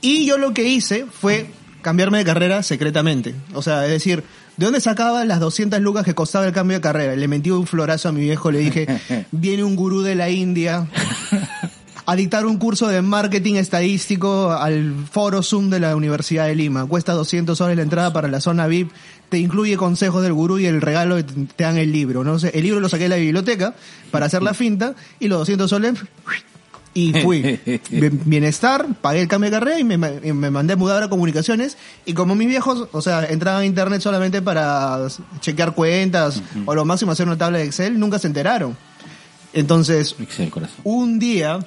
Y 0.00 0.26
yo 0.26 0.38
lo 0.38 0.52
que 0.52 0.64
hice 0.64 1.06
fue 1.06 1.50
cambiarme 1.82 2.18
de 2.18 2.24
carrera 2.24 2.62
secretamente. 2.62 3.34
O 3.54 3.62
sea, 3.62 3.84
es 3.84 3.92
decir, 3.92 4.24
¿de 4.56 4.64
dónde 4.64 4.80
sacaba 4.80 5.24
las 5.24 5.40
200 5.40 5.80
lucas 5.80 6.04
que 6.04 6.14
costaba 6.14 6.46
el 6.46 6.52
cambio 6.52 6.78
de 6.78 6.80
carrera? 6.80 7.14
Le 7.14 7.28
metí 7.28 7.50
un 7.50 7.66
florazo 7.66 8.08
a 8.08 8.12
mi 8.12 8.22
viejo, 8.22 8.50
le 8.50 8.58
dije, 8.60 9.26
viene 9.30 9.62
un 9.64 9.76
gurú 9.76 10.02
de 10.02 10.14
la 10.14 10.30
India 10.30 10.88
a 12.12 12.16
dictar 12.16 12.44
un 12.46 12.56
curso 12.56 12.88
de 12.88 13.02
marketing 13.02 13.54
estadístico 13.54 14.50
al 14.50 14.94
foro 15.10 15.42
Zoom 15.42 15.70
de 15.70 15.78
la 15.80 15.94
Universidad 15.94 16.46
de 16.46 16.54
Lima. 16.56 16.84
Cuesta 16.86 17.12
200 17.12 17.56
soles 17.56 17.76
la 17.76 17.82
entrada 17.82 18.12
para 18.12 18.26
la 18.28 18.40
zona 18.40 18.66
VIP. 18.66 18.90
Te 19.28 19.38
incluye 19.38 19.76
consejos 19.76 20.22
del 20.22 20.32
gurú 20.32 20.58
y 20.58 20.66
el 20.66 20.80
regalo 20.80 21.16
que 21.16 21.22
te 21.22 21.62
dan 21.64 21.76
el 21.78 21.92
libro. 21.92 22.24
¿no? 22.24 22.32
O 22.32 22.38
sea, 22.38 22.50
el 22.50 22.62
libro 22.64 22.80
lo 22.80 22.88
saqué 22.88 23.04
de 23.04 23.10
la 23.10 23.16
biblioteca 23.16 23.74
para 24.10 24.26
hacer 24.26 24.42
la 24.42 24.54
finta 24.54 24.94
y 25.20 25.28
los 25.28 25.38
200 25.40 25.70
soles 25.70 25.94
y 26.94 27.12
fui. 27.22 27.60
Bien- 27.90 28.20
Bienestar, 28.24 28.86
pagué 29.00 29.20
el 29.20 29.28
cambio 29.28 29.48
de 29.48 29.56
carrera 29.58 29.78
y 29.78 29.84
me, 29.84 29.96
mandé 30.50 30.72
a 30.72 30.76
mudar 30.76 31.04
a 31.04 31.08
comunicaciones. 31.08 31.76
Y 32.06 32.14
como 32.14 32.34
mis 32.34 32.48
viejos, 32.48 32.88
o 32.90 33.00
sea, 33.02 33.24
entraban 33.26 33.62
a 33.62 33.66
internet 33.66 34.00
solamente 34.00 34.42
para 34.42 35.06
chequear 35.38 35.76
cuentas 35.76 36.42
o 36.66 36.74
lo 36.74 36.84
máximo 36.84 37.12
hacer 37.12 37.28
una 37.28 37.38
tabla 37.38 37.58
de 37.58 37.64
Excel, 37.66 38.00
nunca 38.00 38.18
se 38.18 38.26
enteraron. 38.26 38.76
Entonces, 39.52 40.14
Excel, 40.20 40.48
corazón. 40.50 40.76
un 40.84 41.18
día, 41.18 41.58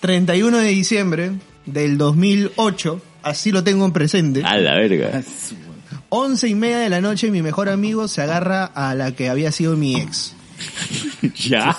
31 0.00 0.58
de 0.58 0.68
diciembre 0.68 1.32
del 1.66 1.98
2008, 1.98 3.02
así 3.22 3.52
lo 3.52 3.64
tengo 3.64 3.84
en 3.84 3.92
presente, 3.92 4.42
A 4.44 4.56
la 4.56 4.74
verga. 4.74 5.22
11 6.12 6.48
y 6.48 6.54
media 6.56 6.78
de 6.78 6.90
la 6.90 7.00
noche 7.00 7.30
mi 7.30 7.40
mejor 7.40 7.68
amigo 7.68 8.08
se 8.08 8.20
agarra 8.20 8.64
a 8.64 8.94
la 8.96 9.12
que 9.12 9.28
había 9.28 9.52
sido 9.52 9.76
mi 9.76 9.96
ex. 9.96 10.34
¿Ya? 11.36 11.76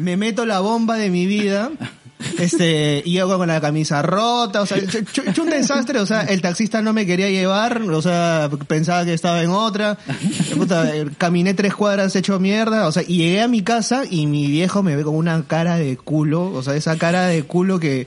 Me 0.00 0.16
meto 0.16 0.46
la 0.46 0.60
bomba 0.60 0.96
de 0.96 1.10
mi 1.10 1.26
vida. 1.26 1.70
Este, 2.38 3.02
y 3.04 3.12
yo 3.12 3.28
con 3.38 3.48
la 3.48 3.60
camisa 3.60 4.02
rota, 4.02 4.62
o 4.62 4.66
sea, 4.66 4.78
ch- 4.78 5.38
un 5.38 5.50
desastre, 5.50 5.98
o 6.00 6.06
sea, 6.06 6.22
el 6.22 6.40
taxista 6.40 6.82
no 6.82 6.92
me 6.92 7.06
quería 7.06 7.28
llevar, 7.30 7.82
o 7.82 8.02
sea, 8.02 8.50
pensaba 8.66 9.04
que 9.04 9.14
estaba 9.14 9.42
en 9.42 9.50
otra, 9.50 9.96
Puta, 10.56 10.94
eh, 10.94 11.06
caminé 11.18 11.54
tres 11.54 11.74
cuadras 11.74 12.14
hecho 12.16 12.38
mierda, 12.40 12.86
o 12.86 12.92
sea, 12.92 13.02
y 13.06 13.16
llegué 13.18 13.40
a 13.42 13.48
mi 13.48 13.62
casa 13.62 14.02
y 14.08 14.26
mi 14.26 14.46
viejo 14.48 14.82
me 14.82 14.96
ve 14.96 15.02
con 15.04 15.14
una 15.16 15.42
cara 15.46 15.76
de 15.76 15.96
culo, 15.96 16.52
o 16.52 16.62
sea, 16.62 16.74
esa 16.74 16.96
cara 16.96 17.26
de 17.26 17.42
culo 17.44 17.78
que 17.80 18.06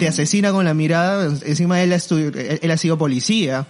te 0.00 0.08
asesina 0.08 0.50
con 0.50 0.64
la 0.64 0.74
mirada, 0.74 1.24
encima 1.46 1.80
él 1.80 1.92
ha, 1.92 1.96
él, 1.96 2.78
sido 2.78 2.98
policía, 2.98 3.66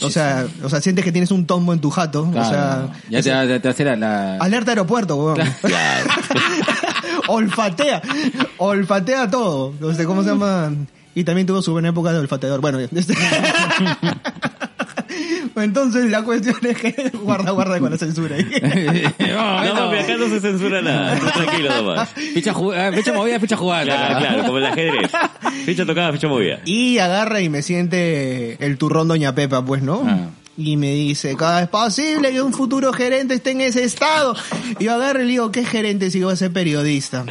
o 0.00 0.10
sea, 0.10 0.46
o 0.62 0.70
sea, 0.70 0.80
sientes 0.80 1.04
que 1.04 1.12
tienes 1.12 1.30
un 1.30 1.46
tombo 1.46 1.72
en 1.74 1.80
tu 1.80 1.90
jato, 1.90 2.22
o 2.28 2.32
sea, 2.44 2.88
ya 3.10 3.22
te, 3.22 3.30
te, 3.46 3.60
te 3.60 3.68
hace 3.68 3.84
la, 3.84 3.94
la- 3.94 4.36
alerta 4.38 4.70
aeropuerto, 4.72 5.16
weón. 5.16 5.38
Claro. 5.60 6.06
olfatea, 7.28 8.02
olfatea 8.58 9.30
todo. 9.30 9.72
No 9.80 9.94
sé 9.94 10.04
cómo 10.04 10.22
se 10.22 10.30
llama. 10.30 10.72
Y 11.14 11.24
también 11.24 11.46
tuvo 11.46 11.62
su 11.62 11.72
buena 11.72 11.88
época 11.90 12.12
de 12.12 12.18
olfateador. 12.18 12.60
Bueno, 12.60 12.80
este- 12.80 13.14
entonces 15.56 16.10
la 16.10 16.22
cuestión 16.22 16.56
es 16.62 16.76
que 16.76 17.10
guarda, 17.22 17.52
guarda 17.52 17.78
con 17.78 17.90
la 17.90 17.98
censura. 17.98 18.36
ahí. 18.36 18.44
No, 19.20 19.74
No, 19.74 19.90
acá 19.98 20.16
no 20.16 20.28
se 20.28 20.40
censura 20.40 20.82
nada. 20.82 21.18
Tranquilo 21.34 21.70
nomás. 21.74 22.08
Ficha, 22.10 22.52
ah, 22.52 22.90
ficha 22.94 23.12
movida, 23.12 23.40
ficha 23.40 23.56
jugada. 23.56 23.84
Claro, 23.84 24.18
claro, 24.18 24.42
como 24.44 24.58
el 24.58 24.66
ajedrez. 24.66 25.10
Ficha 25.64 25.86
tocada, 25.86 26.12
ficha 26.12 26.28
movida. 26.28 26.60
Y 26.64 26.98
agarra 26.98 27.40
y 27.40 27.48
me 27.48 27.62
siente 27.62 28.64
el 28.64 28.78
turrón 28.78 29.08
Doña 29.08 29.34
Pepa, 29.34 29.64
pues, 29.64 29.82
¿no? 29.82 30.02
Ah. 30.06 30.28
Y 30.56 30.76
me 30.76 30.92
dice, 30.92 31.36
cada 31.36 31.62
es 31.62 31.68
posible 31.68 32.30
que 32.30 32.40
un 32.40 32.52
futuro 32.52 32.92
gerente 32.92 33.34
esté 33.34 33.50
en 33.50 33.60
ese 33.62 33.82
estado. 33.82 34.36
Y 34.78 34.84
yo 34.84 34.94
agarro 34.94 35.20
y 35.20 35.24
le 35.24 35.30
digo, 35.30 35.50
¿qué 35.50 35.64
gerente 35.64 36.10
si 36.10 36.22
voy 36.22 36.32
a 36.32 36.36
ser 36.36 36.52
periodista? 36.52 37.24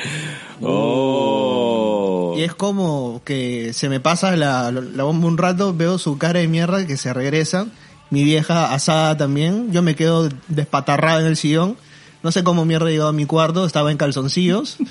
Oh. 0.62 2.36
Y 2.38 2.44
es 2.44 2.54
como 2.54 3.22
que 3.24 3.72
se 3.74 3.88
me 3.88 4.02
pasa 4.02 4.36
la, 4.36 4.72
la 4.72 5.04
bomba 5.04 5.28
un 5.28 5.38
rato, 5.38 5.74
veo 5.74 5.98
su 5.98 6.18
cara 6.18 6.42
de 6.42 6.48
mierda 6.50 6.86
que 6.86 6.98
se 6.98 7.14
regresa. 7.14 7.68
Mi 8.10 8.26
vieja 8.26 8.74
asada 8.74 9.16
también. 9.16 9.72
Yo 9.72 9.82
me 9.82 9.96
quedo 9.96 10.30
despatarrado 10.50 11.22
en 11.22 11.28
el 11.28 11.38
sillón. 11.38 11.78
No 12.24 12.32
sé 12.32 12.44
cómo 12.44 12.66
mierda 12.66 12.90
he 12.90 12.92
llegado 12.92 13.10
a 13.10 13.14
mi 13.14 13.26
cuarto, 13.26 13.66
estaba 13.66 13.92
en 13.92 13.98
calzoncillos. 13.98 14.78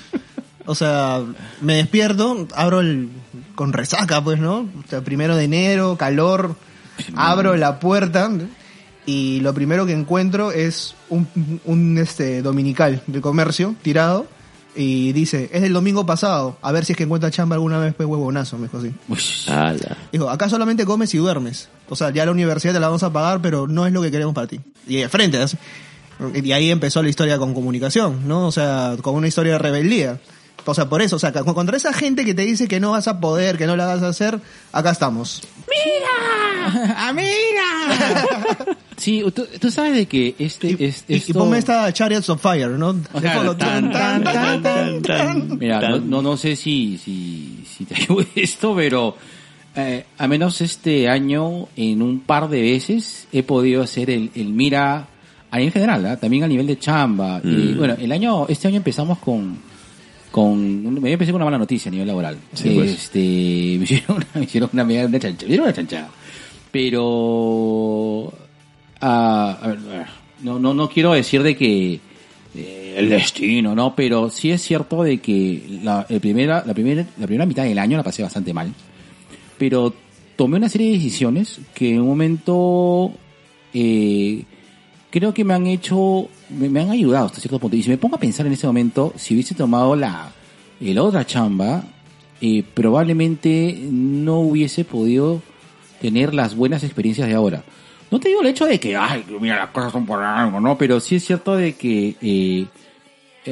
O 0.65 0.75
sea, 0.75 1.21
me 1.59 1.75
despierto, 1.75 2.47
abro 2.55 2.79
el... 2.79 3.09
con 3.53 3.73
resaca, 3.73 4.23
pues, 4.23 4.39
¿no? 4.39 4.59
O 4.59 4.87
sea, 4.89 5.01
primero 5.01 5.35
de 5.35 5.43
enero, 5.43 5.97
calor. 5.97 6.55
Abro 7.15 7.55
la 7.55 7.79
puerta 7.79 8.31
y 9.05 9.39
lo 9.41 9.53
primero 9.53 9.85
que 9.85 9.93
encuentro 9.93 10.51
es 10.51 10.95
un, 11.09 11.27
un 11.65 11.97
este 11.97 12.41
dominical 12.41 13.01
de 13.07 13.21
comercio 13.21 13.75
tirado 13.81 14.27
Y 14.75 15.13
dice, 15.13 15.49
es 15.53 15.63
el 15.63 15.73
domingo 15.73 16.05
pasado, 16.05 16.57
a 16.61 16.71
ver 16.71 16.83
si 16.83 16.93
es 16.93 16.97
que 16.97 17.03
encuentra 17.03 17.29
chamba 17.29 17.55
alguna 17.55 17.77
vez, 17.77 17.93
pues 17.93 18.09
huevonazo, 18.09 18.57
me 18.57 18.63
dijo 18.63 18.77
así. 18.79 18.91
Uy. 19.07 19.19
Dijo, 20.11 20.29
acá 20.29 20.49
solamente 20.49 20.83
comes 20.85 21.13
y 21.13 21.17
duermes. 21.19 21.69
O 21.89 21.95
sea, 21.95 22.09
ya 22.09 22.25
la 22.25 22.31
universidad 22.31 22.73
te 22.73 22.79
la 22.79 22.87
vamos 22.87 23.03
a 23.03 23.13
pagar, 23.13 23.39
pero 23.41 23.67
no 23.67 23.85
es 23.85 23.93
lo 23.93 24.01
que 24.01 24.09
queremos 24.09 24.33
para 24.33 24.47
ti. 24.47 24.59
Y 24.87 24.97
de 24.97 25.09
frente. 25.09 25.39
Y 26.33 26.51
ahí 26.53 26.71
empezó 26.71 27.03
la 27.03 27.09
historia 27.09 27.37
con 27.37 27.53
comunicación, 27.53 28.27
¿no? 28.27 28.47
O 28.47 28.51
sea, 28.51 28.95
con 29.01 29.13
una 29.13 29.27
historia 29.27 29.53
de 29.53 29.59
rebeldía. 29.59 30.19
O 30.65 30.73
sea, 30.73 30.87
por 30.89 31.01
eso, 31.01 31.17
o 31.17 31.19
sea, 31.19 31.31
contra 31.33 31.77
esa 31.77 31.93
gente 31.93 32.25
que 32.25 32.33
te 32.33 32.43
dice 32.43 32.67
que 32.67 32.79
no 32.79 32.91
vas 32.91 33.07
a 33.07 33.19
poder, 33.19 33.57
que 33.57 33.67
no 33.67 33.75
la 33.75 33.85
vas 33.85 34.01
a 34.03 34.09
hacer, 34.09 34.39
acá 34.71 34.91
estamos. 34.91 35.41
Sí, 38.95 39.23
tú, 39.35 39.45
tú 39.59 39.71
sabes 39.71 39.95
de 39.95 40.05
que 40.05 40.35
este 40.39 40.77
Y, 40.79 40.85
es 40.85 41.03
y- 41.07 41.33
ponme 41.33 41.57
esta 41.57 41.91
Chariots 41.91 42.29
of 42.29 42.41
Fire, 42.41 42.69
¿no? 42.69 42.93
De 42.93 43.01
Claro, 43.19 43.37
fondo, 43.39 43.57
tan, 43.57 43.91
tan, 43.91 44.23
tan, 44.23 44.61
tan, 44.61 45.01
tan. 45.01 45.57
Mira, 45.57 45.97
no, 45.99 46.21
no, 46.21 46.37
sé 46.37 46.55
si, 46.55 46.97
si, 47.03 47.63
si 47.67 47.85
te 47.85 47.95
ayuda 47.95 48.25
esto, 48.35 48.73
pero 48.75 49.17
eh, 49.75 50.05
a 50.17 50.27
menos 50.27 50.61
este 50.61 51.09
año, 51.09 51.67
en 51.75 52.01
un 52.01 52.21
par 52.21 52.47
de 52.49 52.61
veces, 52.61 53.27
he 53.33 53.43
podido 53.43 53.81
hacer 53.81 54.09
el, 54.09 54.31
el 54.35 54.49
mira, 54.49 55.07
a 55.51 55.57
nivel 55.57 55.73
general, 55.73 56.05
¿ah? 56.05 56.17
también 56.17 56.43
a 56.43 56.47
nivel 56.47 56.67
de 56.67 56.79
chamba. 56.79 57.41
Y, 57.43 57.47
Mm. 57.47 57.77
bueno, 57.77 57.95
el 57.99 58.11
año, 58.11 58.47
este 58.47 58.67
año 58.69 58.77
empezamos 58.77 59.17
con, 59.17 59.57
con, 60.33 60.99
me 60.99 61.11
empecé 61.11 61.31
con 61.31 61.43
una 61.43 61.45
mala 61.45 61.59
noticia 61.59 61.89
a 61.89 61.91
nivel 61.91 62.07
laboral. 62.07 62.39
Sí, 62.53 62.71
pues. 62.73 62.91
este, 62.91 63.19
me 63.77 63.83
hicieron 63.83 64.17
una, 64.17 64.27
me 64.33 64.43
hicieron 64.45 64.69
una, 64.73 64.83
una 64.83 65.19
chancha, 65.19 65.45
me 65.45 65.51
hicieron 65.51 65.65
una 65.65 65.73
chanchada. 65.73 66.09
Pero, 66.71 68.33
ah, 68.99 69.59
a 69.61 69.67
ver, 69.67 69.77
a 69.77 69.97
ver, 69.99 70.07
no, 70.41 70.57
no, 70.57 70.73
no 70.73 70.89
quiero 70.89 71.13
decir 71.13 71.43
de 71.43 71.55
que 71.55 71.99
eh, 72.55 72.95
el 72.97 73.09
destino, 73.09 73.75
¿no? 73.75 73.95
Pero 73.95 74.31
sí 74.31 74.49
es 74.49 74.63
cierto 74.63 75.03
de 75.03 75.19
que 75.19 75.79
la, 75.83 76.07
el 76.09 76.19
primera, 76.19 76.63
la, 76.65 76.73
primera, 76.73 77.05
la 77.19 77.27
primera 77.27 77.45
mitad 77.45 77.65
del 77.65 77.77
año 77.77 77.95
la 77.95 78.03
pasé 78.03 78.23
bastante 78.23 78.55
mal. 78.55 78.73
Pero 79.59 79.93
tomé 80.35 80.57
una 80.57 80.67
serie 80.67 80.87
de 80.87 80.93
decisiones 80.93 81.59
que 81.75 81.91
en 81.91 82.01
un 82.01 82.07
momento 82.07 83.13
eh, 83.71 84.45
creo 85.11 85.31
que 85.31 85.43
me 85.43 85.53
han 85.53 85.67
hecho, 85.67 86.27
me, 86.53 86.79
han 86.79 86.91
ayudado 86.91 87.27
hasta 87.27 87.39
cierto 87.39 87.59
punto. 87.59 87.75
Y 87.75 87.83
si 87.83 87.89
me 87.89 87.97
pongo 87.97 88.15
a 88.15 88.19
pensar 88.19 88.45
en 88.45 88.53
ese 88.53 88.67
momento, 88.67 89.13
si 89.15 89.33
hubiese 89.33 89.55
tomado 89.55 89.95
la, 89.95 90.31
la 90.79 91.03
otra 91.03 91.25
chamba, 91.25 91.83
eh, 92.41 92.63
probablemente 92.73 93.77
no 93.89 94.39
hubiese 94.39 94.85
podido 94.85 95.41
tener 96.01 96.33
las 96.33 96.55
buenas 96.55 96.83
experiencias 96.83 97.27
de 97.27 97.33
ahora. 97.33 97.63
No 98.11 98.19
te 98.19 98.29
digo 98.29 98.41
el 98.41 98.47
hecho 98.47 98.65
de 98.65 98.79
que, 98.79 98.95
ay, 98.95 99.23
mira, 99.39 99.55
las 99.55 99.69
cosas 99.69 99.91
son 99.91 100.05
por 100.05 100.21
algo, 100.21 100.59
¿no? 100.59 100.77
Pero 100.77 100.99
sí 100.99 101.15
es 101.15 101.25
cierto 101.25 101.55
de 101.55 101.73
que 101.73 102.15
eh, 102.21 102.67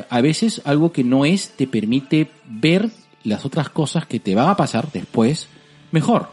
a 0.10 0.22
veces 0.22 0.62
algo 0.66 0.92
que 0.92 1.04
no 1.04 1.26
es 1.26 1.52
te 1.52 1.68
permite 1.68 2.30
ver 2.46 2.90
las 3.24 3.46
otras 3.46 3.70
cosas 3.70 4.06
que 4.06 4.20
te 4.20 4.36
van 4.36 4.50
a 4.50 4.58
pasar 4.58 4.92
después 4.92 5.48
mejor. 5.92 6.30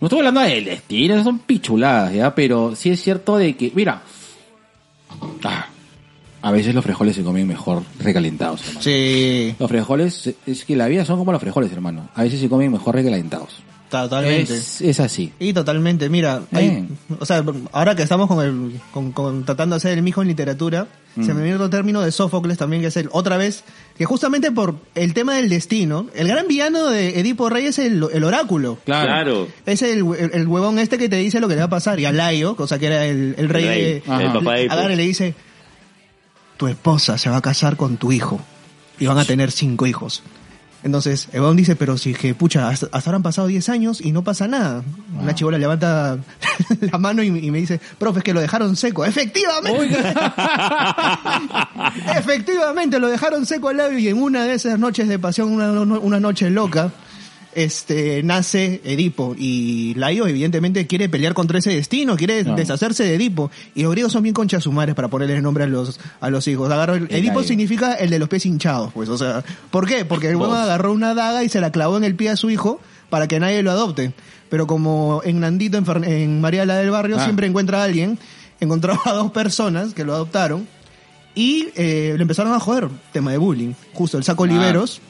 No 0.00 0.06
estoy 0.06 0.20
hablando 0.20 0.40
del 0.40 0.64
destino, 0.64 1.22
son 1.24 1.40
pichuladas, 1.40 2.14
¿ya? 2.14 2.34
Pero 2.34 2.76
sí 2.76 2.90
es 2.90 3.02
cierto 3.02 3.36
de 3.36 3.56
que, 3.56 3.72
mira, 3.74 4.02
ah, 5.44 5.68
a 6.42 6.50
veces 6.52 6.74
los 6.74 6.84
frijoles 6.84 7.16
se 7.16 7.22
comen 7.22 7.46
mejor 7.46 7.82
recalentados, 8.00 8.60
hermano. 8.62 8.80
Sí, 8.82 9.54
Los 9.58 9.68
frijoles, 9.68 10.34
es 10.46 10.64
que 10.64 10.76
la 10.76 10.86
vida 10.88 11.04
son 11.04 11.18
como 11.18 11.32
los 11.32 11.40
frijoles, 11.40 11.72
hermano. 11.72 12.08
A 12.14 12.22
veces 12.22 12.40
se 12.40 12.48
comen 12.48 12.70
mejor 12.72 12.94
recalentados. 12.94 13.62
totalmente. 13.90 14.54
Es, 14.54 14.82
es 14.82 15.00
así. 15.00 15.32
Y 15.40 15.54
totalmente, 15.54 16.10
mira, 16.10 16.42
hay- 16.52 16.66
Eh. 16.66 16.88
o 17.18 17.24
sea, 17.24 17.42
ahora 17.72 17.96
que 17.96 18.02
estamos 18.02 18.28
con 18.28 18.44
el, 18.44 18.78
con, 18.92 19.12
con- 19.12 19.44
tratando 19.46 19.74
de 19.74 19.78
hacer 19.78 19.96
el 19.96 20.02
mijo 20.02 20.20
en 20.20 20.28
literatura, 20.28 20.86
se 21.24 21.32
me 21.34 21.42
viene 21.42 21.54
otro 21.56 21.68
término 21.70 22.00
de 22.02 22.12
Sófocles 22.12 22.58
también, 22.58 22.80
que 22.82 22.88
es 22.88 22.96
el, 22.98 23.08
otra 23.10 23.36
vez, 23.38 23.64
que 23.96 24.04
justamente 24.04 24.52
por 24.52 24.76
el 24.94 25.14
tema 25.14 25.34
del 25.34 25.48
destino, 25.48 26.06
el 26.14 26.28
gran 26.28 26.46
villano 26.46 26.86
de 26.88 27.18
Edipo 27.18 27.48
Rey 27.48 27.64
es 27.66 27.78
el, 27.80 28.04
el 28.12 28.22
oráculo. 28.24 28.78
Claro. 28.84 29.48
Es 29.66 29.82
el, 29.82 30.04
el, 30.16 30.30
el 30.34 30.46
huevón 30.46 30.78
este 30.78 30.96
que 30.98 31.08
te 31.08 31.16
dice 31.16 31.40
lo 31.40 31.48
que 31.48 31.54
le 31.54 31.60
va 31.62 31.66
a 31.66 31.70
pasar, 31.70 31.98
y 31.98 32.04
a 32.04 32.12
Laio, 32.12 32.54
cosa 32.54 32.78
que 32.78 32.86
era 32.86 33.04
el, 33.06 33.34
el 33.38 33.48
rey, 33.48 33.64
El 33.64 33.68
rey, 33.70 33.82
de, 33.84 33.96
el 33.96 34.32
papá 34.32 34.52
de 34.54 34.64
Edipo. 34.66 34.88
le 34.90 34.96
dice, 35.02 35.34
tu 36.58 36.68
esposa 36.68 37.16
se 37.16 37.30
va 37.30 37.38
a 37.38 37.40
casar 37.40 37.78
con 37.78 37.96
tu 37.96 38.12
hijo, 38.12 38.38
y 38.98 39.06
van 39.06 39.16
a 39.16 39.24
tener 39.24 39.50
cinco 39.50 39.86
hijos. 39.86 40.22
Entonces, 40.84 41.28
Evon 41.32 41.56
dice, 41.56 41.74
pero 41.74 41.98
si 41.98 42.14
que, 42.14 42.34
pucha, 42.34 42.68
hasta, 42.68 42.86
hasta 42.92 43.10
ahora 43.10 43.16
han 43.16 43.22
pasado 43.22 43.48
10 43.48 43.68
años 43.68 44.00
y 44.00 44.12
no 44.12 44.22
pasa 44.22 44.46
nada. 44.46 44.84
Una 45.20 45.34
chivola 45.34 45.58
levanta 45.58 46.18
la 46.80 46.98
mano 46.98 47.22
y, 47.22 47.26
y 47.26 47.50
me 47.50 47.58
dice, 47.58 47.80
profe, 47.98 48.20
es 48.20 48.24
que 48.24 48.32
lo 48.32 48.40
dejaron 48.40 48.76
seco. 48.76 49.04
¡Efectivamente! 49.04 49.98
Efectivamente, 52.16 53.00
lo 53.00 53.08
dejaron 53.08 53.44
seco 53.44 53.70
al 53.70 53.78
labio 53.78 53.98
y 53.98 54.08
en 54.08 54.22
una 54.22 54.44
de 54.44 54.54
esas 54.54 54.78
noches 54.78 55.08
de 55.08 55.18
pasión, 55.18 55.50
una, 55.50 55.72
una 55.82 56.20
noche 56.20 56.48
loca, 56.48 56.92
este, 57.64 58.22
nace 58.22 58.80
Edipo. 58.84 59.34
Y 59.38 59.94
Laio 59.94 60.26
evidentemente 60.26 60.86
quiere 60.86 61.08
pelear 61.08 61.34
contra 61.34 61.58
ese 61.58 61.70
destino, 61.70 62.16
quiere 62.16 62.44
No. 62.44 62.54
deshacerse 62.56 63.04
de 63.04 63.14
Edipo. 63.14 63.50
Y 63.74 63.82
los 63.82 63.92
griegos 63.92 64.12
son 64.12 64.22
bien 64.22 64.34
conchas 64.34 64.62
sumares 64.64 64.94
para 64.94 65.08
ponerle 65.08 65.36
el 65.36 65.42
nombre 65.42 65.64
a 65.64 65.66
los, 65.66 65.98
a 66.20 66.30
los 66.30 66.46
hijos. 66.48 66.70
Agarró 66.70 66.94
el- 66.94 67.04
El 67.10 67.16
Edipo 67.16 67.40
Laio. 67.40 67.48
significa 67.48 67.94
el 67.94 68.10
de 68.10 68.18
los 68.18 68.28
pies 68.28 68.46
hinchados, 68.46 68.92
pues, 68.92 69.08
o 69.08 69.18
sea, 69.18 69.44
¿por 69.70 69.86
qué? 69.86 70.04
Porque 70.04 70.28
el 70.28 70.36
huevón 70.36 70.56
Vos. 70.56 70.64
agarró 70.64 70.92
una 70.92 71.14
daga 71.14 71.44
y 71.44 71.48
se 71.48 71.60
la 71.60 71.70
clavó 71.72 71.96
en 71.96 72.04
el 72.04 72.14
pie 72.14 72.30
a 72.30 72.36
su 72.36 72.50
hijo 72.50 72.80
para 73.10 73.26
que 73.28 73.40
nadie 73.40 73.62
lo 73.62 73.70
adopte. 73.70 74.12
Pero 74.50 74.66
como 74.66 75.20
en 75.24 75.40
Nandito, 75.40 75.76
en, 75.78 75.84
Fer- 75.84 76.06
en 76.06 76.40
María 76.40 76.64
la 76.64 76.76
del 76.76 76.90
Barrio, 76.90 77.16
Ah. 77.18 77.24
siempre 77.24 77.46
encuentra 77.46 77.80
a 77.82 77.84
alguien, 77.84 78.18
encontraba 78.60 79.00
a 79.04 79.12
dos 79.12 79.30
personas 79.32 79.92
que 79.94 80.04
lo 80.04 80.14
adoptaron 80.14 80.66
y 81.34 81.68
eh, 81.76 82.14
lo 82.16 82.22
empezaron 82.22 82.52
a 82.52 82.60
joder, 82.60 82.88
tema 83.12 83.30
de 83.30 83.38
bullying. 83.38 83.72
Justo 83.92 84.16
el 84.18 84.24
saco 84.24 84.44
Ah. 84.44 84.46
Oliveros, 84.46 85.00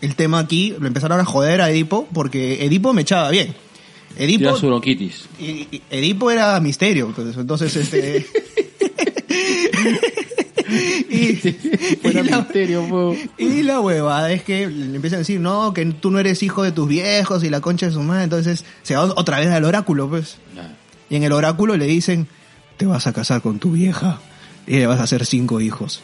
el 0.00 0.14
tema 0.16 0.38
aquí, 0.38 0.74
lo 0.78 0.86
empezaron 0.86 1.20
a 1.20 1.24
joder 1.24 1.60
a 1.60 1.70
Edipo 1.70 2.06
porque 2.12 2.64
Edipo 2.64 2.92
me 2.92 3.02
echaba 3.02 3.30
bien. 3.30 3.54
Edipo, 4.16 4.38
Tira 4.40 4.54
su 4.56 4.66
bronquitis. 4.68 5.26
y- 5.40 5.66
y- 5.72 5.82
Edipo 5.90 6.30
era 6.30 6.58
misterio, 6.60 7.06
entonces, 7.06 7.36
entonces 7.36 7.74
este... 7.76 8.26
y, 11.10 11.36
Fuera 12.02 12.20
y 12.20 12.24
la- 12.24 12.38
misterio, 12.38 12.88
po. 12.88 13.16
y 13.38 13.62
la 13.62 13.80
huevada 13.80 14.32
es 14.32 14.42
que 14.42 14.66
le 14.68 14.96
empiezan 14.96 15.16
a 15.16 15.18
decir, 15.18 15.40
no, 15.40 15.72
que 15.74 15.84
tú 15.86 16.10
no 16.10 16.18
eres 16.18 16.42
hijo 16.42 16.62
de 16.62 16.72
tus 16.72 16.88
viejos 16.88 17.44
y 17.44 17.50
la 17.50 17.60
concha 17.60 17.86
de 17.86 17.92
su 17.92 18.00
madre. 18.00 18.24
Entonces 18.24 18.64
se 18.82 18.94
va 18.96 19.04
otra 19.04 19.38
vez 19.40 19.48
al 19.48 19.64
oráculo, 19.64 20.08
pues. 20.08 20.38
Y 21.10 21.16
en 21.16 21.22
el 21.22 21.32
oráculo 21.32 21.76
le 21.76 21.86
dicen, 21.86 22.26
te 22.76 22.86
vas 22.86 23.06
a 23.06 23.12
casar 23.12 23.42
con 23.42 23.58
tu 23.58 23.72
vieja 23.72 24.20
y 24.66 24.76
le 24.78 24.86
vas 24.86 25.00
a 25.00 25.04
hacer 25.04 25.26
cinco 25.26 25.60
hijos. 25.60 26.00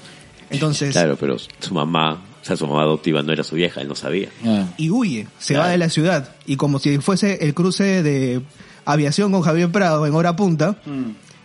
Entonces, 0.51 0.93
Claro, 0.93 1.17
pero 1.19 1.37
su 1.39 1.75
mamá, 1.75 2.21
o 2.41 2.45
sea, 2.45 2.57
su 2.57 2.67
mamá 2.67 2.83
adoptiva 2.83 3.23
no 3.23 3.33
era 3.33 3.45
su 3.45 3.55
vieja, 3.55 3.81
él 3.81 3.89
no 3.89 3.95
sabía. 3.95 4.29
Ah. 4.45 4.67
y 4.77 4.91
huye, 4.91 5.27
se 5.39 5.55
Claro. 5.55 5.67
va 5.67 5.73
de 5.73 5.79
la 5.79 5.89
ciudad. 5.91 6.35
Y 6.47 6.57
como 6.57 6.79
si 6.79 6.99
fuese 6.99 7.39
el 7.45 7.55
cruce 7.55 8.03
de 8.03 8.41
aviación 8.85 9.31
con 9.33 9.43
Javier 9.43 9.71
Prado 9.71 10.07
en 10.07 10.15
hora 10.15 10.37
punta, 10.37 10.77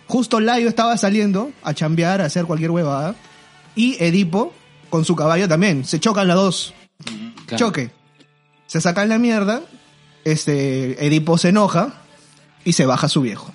justo 0.06 0.40
Laio 0.40 0.68
estaba 0.68 0.96
saliendo 0.96 1.50
a 1.62 1.74
chambear, 1.74 2.20
a 2.20 2.24
hacer 2.26 2.44
cualquier 2.46 2.70
huevada. 2.70 3.14
Y 3.74 3.96
Edipo, 4.02 4.54
con 4.88 5.04
su 5.04 5.14
caballo 5.16 5.46
también, 5.48 5.84
se 5.84 6.00
chocan 6.00 6.28
las 6.28 6.36
dos. 6.36 6.74
Claro. 7.46 7.66
choque. 7.66 7.90
Se 8.66 8.80
sacan 8.80 9.08
la 9.08 9.18
mierda, 9.18 9.60
este, 10.24 11.06
Edipo 11.06 11.38
se 11.38 11.50
enoja 11.50 11.94
y 12.64 12.72
se 12.72 12.86
baja 12.86 13.06
a 13.06 13.10
su 13.10 13.20
viejo. 13.20 13.52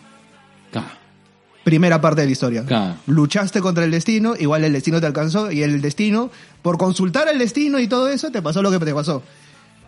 Primera 1.71 2.01
parte 2.01 2.19
de 2.21 2.27
la 2.27 2.31
historia. 2.33 2.65
Claro. 2.65 2.95
Luchaste 3.07 3.61
contra 3.61 3.85
el 3.85 3.91
destino, 3.91 4.33
igual 4.37 4.65
el 4.65 4.73
destino 4.73 4.99
te 4.99 5.07
alcanzó 5.07 5.51
y 5.53 5.63
el 5.63 5.81
destino, 5.81 6.29
por 6.61 6.77
consultar 6.77 7.29
al 7.29 7.39
destino 7.39 7.79
y 7.79 7.87
todo 7.87 8.09
eso, 8.09 8.29
te 8.29 8.41
pasó 8.41 8.61
lo 8.61 8.69
que 8.71 8.79
te 8.79 8.93
pasó. 8.93 9.23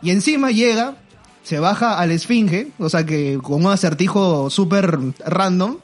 Y 0.01 0.11
encima 0.11 0.51
llega, 0.51 0.95
se 1.43 1.59
baja 1.59 1.99
al 1.99 2.11
esfinge, 2.11 2.69
o 2.79 2.89
sea 2.89 3.05
que 3.05 3.37
con 3.43 3.65
un 3.65 3.71
acertijo 3.71 4.49
súper 4.49 4.97
random, 5.25 5.77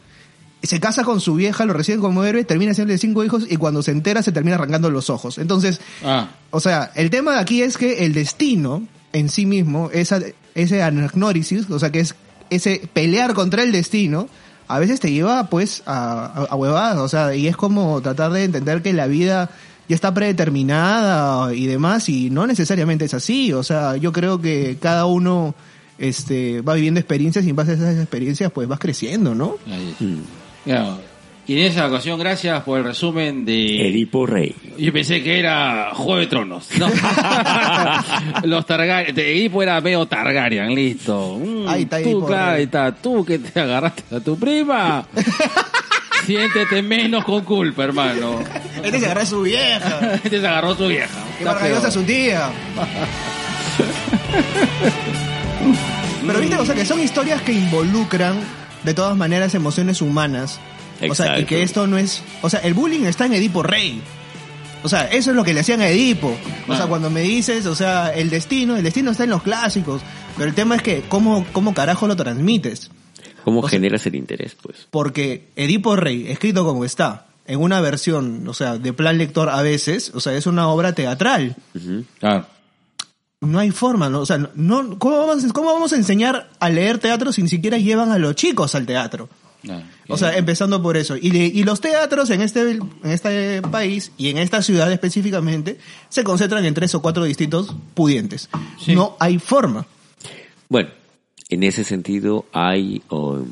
se 0.63 0.79
casa 0.79 1.03
con 1.03 1.19
su 1.19 1.35
vieja, 1.35 1.65
lo 1.65 1.73
reciben 1.73 1.99
como 1.99 2.23
héroe, 2.23 2.45
termina 2.45 2.73
siendo 2.73 2.93
de 2.93 2.97
cinco 2.97 3.23
hijos 3.25 3.45
y 3.49 3.57
cuando 3.57 3.83
se 3.83 3.91
entera 3.91 4.23
se 4.23 4.31
termina 4.31 4.55
arrancando 4.55 4.89
los 4.89 5.09
ojos. 5.09 5.37
Entonces, 5.37 5.81
Ah. 6.03 6.29
o 6.51 6.61
sea, 6.61 6.91
el 6.95 7.09
tema 7.09 7.33
de 7.33 7.39
aquí 7.39 7.61
es 7.61 7.77
que 7.77 8.05
el 8.05 8.13
destino 8.13 8.83
en 9.11 9.27
sí 9.27 9.45
mismo, 9.45 9.89
esa, 9.93 10.19
ese 10.55 10.81
anagnórisis, 10.81 11.69
o 11.69 11.77
sea, 11.79 11.91
que 11.91 11.99
es 11.99 12.15
ese 12.49 12.81
pelear 12.93 13.33
contra 13.33 13.63
el 13.63 13.71
destino, 13.71 14.27
a 14.69 14.79
veces 14.79 14.99
te 14.99 15.11
lleva 15.11 15.49
pues 15.49 15.83
a, 15.85 16.25
a, 16.25 16.43
a 16.45 16.55
huevadas, 16.55 16.99
o 16.99 17.09
sea, 17.09 17.35
y 17.35 17.47
es 17.47 17.57
como 17.57 17.99
tratar 18.01 18.31
de 18.31 18.43
entender 18.45 18.81
que 18.81 18.93
la 18.93 19.07
vida 19.07 19.49
ya 19.89 19.95
está 19.95 20.13
predeterminada 20.13 21.53
y 21.53 21.65
demás, 21.65 22.07
y 22.07 22.29
no 22.29 22.45
necesariamente 22.45 23.05
es 23.05 23.13
así, 23.15 23.51
o 23.51 23.63
sea, 23.63 23.97
yo 23.97 24.13
creo 24.13 24.39
que 24.39 24.77
cada 24.79 25.07
uno 25.07 25.55
este 25.97 26.61
va 26.61 26.75
viviendo 26.75 26.99
experiencias 26.99 27.43
y 27.45 27.49
en 27.49 27.55
base 27.55 27.71
a 27.71 27.73
esas 27.73 27.97
experiencias 27.97 28.51
pues 28.51 28.67
vas 28.67 28.79
creciendo, 28.79 29.35
¿no? 29.35 29.57
Ahí. 29.67 30.21
Y 31.49 31.53
en 31.59 31.65
esa 31.65 31.87
ocasión, 31.87 32.19
gracias 32.19 32.61
por 32.61 32.77
el 32.77 32.83
resumen 32.85 33.43
de... 33.43 33.87
Edipo 33.89 34.27
Rey. 34.27 34.53
Yo 34.77 34.93
pensé 34.93 35.23
que 35.23 35.39
era 35.39 35.89
Juego 35.95 36.17
de 36.19 36.27
Tronos. 36.27 36.67
No. 36.77 36.87
Los 38.43 38.67
Targaryen. 38.67 39.17
Edipo 39.17 39.63
era 39.63 39.81
medio 39.81 40.05
Targaryen, 40.05 40.75
listo. 40.75 41.39
Mm, 41.43 41.67
Ahí 41.67 41.81
está 41.81 41.97
tú, 42.03 42.09
Edipo, 42.09 42.25
claro, 42.27 42.45
rey. 42.51 42.55
ahí 42.57 42.63
está. 42.65 42.91
Tú 42.95 43.25
que 43.25 43.39
te 43.39 43.59
agarraste 43.59 44.15
a 44.15 44.19
tu 44.19 44.37
prima. 44.37 45.07
Siéntete 46.27 46.83
menos 46.83 47.25
con 47.25 47.43
culpa, 47.43 47.83
hermano. 47.85 48.41
Este 48.83 48.99
se 48.99 49.05
agarra 49.07 49.23
a 49.23 49.25
su 49.25 49.41
vieja. 49.41 50.13
Este 50.23 50.39
se 50.39 50.47
agarró 50.47 50.73
a 50.73 50.77
su 50.77 50.87
vieja. 50.87 51.19
Qué 51.39 51.45
maravillosa 51.45 51.87
es 51.87 51.93
su 51.95 52.03
tía. 52.03 52.51
Pero 56.27 56.39
viste, 56.41 56.55
o 56.57 56.65
sea, 56.65 56.75
que 56.75 56.85
son 56.85 56.99
historias 56.99 57.41
que 57.41 57.53
involucran 57.53 58.35
de 58.83 58.93
todas 58.93 59.17
maneras 59.17 59.55
emociones 59.55 60.03
humanas. 60.03 60.59
O 61.07 61.15
sea, 61.15 61.39
y 61.39 61.45
que 61.45 61.63
esto 61.63 61.87
no 61.87 61.97
es... 61.97 62.21
O 62.41 62.49
sea, 62.49 62.59
el 62.61 62.73
bullying 62.73 63.05
está 63.05 63.25
en 63.25 63.33
Edipo 63.33 63.63
Rey. 63.63 64.01
O 64.83 64.89
sea, 64.89 65.03
eso 65.11 65.31
es 65.31 65.35
lo 65.35 65.43
que 65.43 65.53
le 65.53 65.59
hacían 65.59 65.81
a 65.81 65.87
Edipo. 65.89 66.35
O 66.67 66.75
sea, 66.75 66.87
cuando 66.87 67.09
me 67.09 67.21
dices, 67.21 67.65
o 67.65 67.75
sea, 67.75 68.13
el 68.13 68.29
destino, 68.29 68.75
el 68.77 68.83
destino 68.83 69.11
está 69.11 69.23
en 69.25 69.29
los 69.31 69.43
clásicos. 69.43 70.01
Pero 70.37 70.49
el 70.49 70.55
tema 70.55 70.75
es 70.75 70.81
que, 70.81 71.03
¿cómo, 71.09 71.45
cómo 71.51 71.73
carajo 71.73 72.07
lo 72.07 72.15
transmites? 72.15 72.89
¿Cómo 73.43 73.59
O 73.59 73.63
sea- 73.63 73.71
generas 73.71 74.05
el 74.05 74.15
interés, 74.15 74.55
pues? 74.61 74.87
Porque 74.89 75.47
Edipo 75.55 75.95
Rey, 75.95 76.27
escrito 76.29 76.63
como 76.65 76.85
está, 76.85 77.25
en 77.45 77.59
una 77.59 77.81
versión, 77.81 78.47
o 78.47 78.53
sea, 78.53 78.77
de 78.77 78.93
plan 78.93 79.17
lector 79.17 79.49
a 79.49 79.61
veces, 79.61 80.11
o 80.13 80.19
sea, 80.19 80.33
es 80.33 80.45
una 80.47 80.67
obra 80.69 80.93
teatral. 80.93 81.55
Claro. 82.19 82.45
No 83.41 83.59
hay 83.59 83.71
forma, 83.71 84.09
¿no? 84.09 84.19
O 84.19 84.25
sea, 84.25 84.37
no, 84.55 84.99
¿cómo, 84.99 85.25
vamos, 85.25 85.43
¿cómo 85.53 85.73
vamos 85.73 85.93
a 85.93 85.95
enseñar 85.95 86.49
a 86.59 86.69
leer 86.69 86.99
teatro 86.99 87.31
si 87.31 87.41
ni 87.41 87.47
siquiera 87.49 87.77
llevan 87.77 88.11
a 88.11 88.17
los 88.19 88.35
chicos 88.35 88.75
al 88.75 88.85
teatro? 88.85 89.29
Claro. 89.61 89.83
O 90.07 90.17
sea, 90.17 90.37
empezando 90.37 90.81
por 90.81 90.95
eso. 90.95 91.17
Y, 91.17 91.35
y 91.35 91.63
los 91.63 91.81
teatros 91.81 92.29
en 92.29 92.41
este, 92.41 92.61
en 92.71 92.89
este 93.03 93.61
país 93.61 94.11
y 94.17 94.29
en 94.29 94.37
esta 94.37 94.61
ciudad 94.61 94.91
específicamente 94.91 95.77
se 96.07 96.23
concentran 96.23 96.63
en 96.65 96.73
tres 96.73 96.95
o 96.95 97.01
cuatro 97.01 97.25
distintos 97.25 97.75
pudientes. 97.93 98.49
Sí. 98.79 98.95
No 98.95 99.17
hay 99.19 99.37
forma. 99.37 99.85
Bueno, 100.69 100.89
en 101.49 101.63
ese 101.63 101.83
sentido 101.83 102.45
hay, 102.53 103.01
um, 103.09 103.45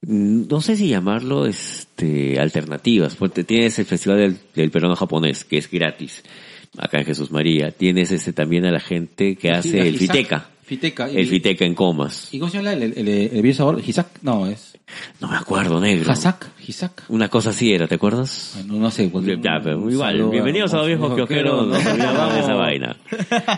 no 0.00 0.60
sé 0.60 0.76
si 0.76 0.88
llamarlo, 0.88 1.46
este, 1.46 2.40
alternativas. 2.40 3.16
Porque 3.16 3.44
tienes 3.44 3.78
el 3.78 3.84
Festival 3.84 4.18
del, 4.18 4.38
del 4.54 4.70
Peruano 4.70 4.96
Japonés, 4.96 5.44
que 5.44 5.58
es 5.58 5.70
gratis, 5.70 6.22
acá 6.78 6.98
en 6.98 7.04
Jesús 7.04 7.30
María. 7.30 7.72
Tienes 7.72 8.10
este 8.10 8.32
también 8.32 8.64
a 8.64 8.70
la 8.70 8.80
gente 8.80 9.36
que 9.36 9.50
hace 9.50 9.86
el. 9.86 9.98
Fiteca. 9.98 10.48
Fiteca. 10.62 11.08
El 11.08 11.26
Fiteca 11.26 11.64
en 11.64 11.74
comas. 11.74 12.28
¿Y 12.32 12.38
cómo 12.38 12.50
se 12.50 12.58
llama 12.58 12.72
el, 12.72 12.82
el, 12.82 12.92
el, 12.96 13.08
el 13.08 13.42
video 13.42 13.54
sabor? 13.54 13.82
¿Hisak? 13.84 14.06
No, 14.22 14.46
es... 14.46 14.78
No 15.20 15.28
me 15.28 15.36
acuerdo, 15.36 15.80
negro. 15.80 16.10
¿Hasak? 16.12 16.50
¿Hisak? 16.66 17.04
Una 17.08 17.28
cosa 17.28 17.50
así 17.50 17.72
era, 17.72 17.86
¿te 17.88 17.94
acuerdas? 17.94 18.52
Bueno, 18.56 18.74
no 18.74 18.90
sé. 18.90 19.08
pues, 19.08 19.24
Ya, 19.40 19.58
pero 19.62 19.90
igual. 19.90 20.12
saludo 20.12 20.30
Bienvenidos 20.30 20.74
a 20.74 20.78
los 20.78 20.86
viejos 20.86 21.14
kiosqueros. 21.14 21.66
No 21.66 21.74
olvidan 21.76 22.34
de 22.34 22.40
esa 22.40 22.54
vaina. 22.54 22.96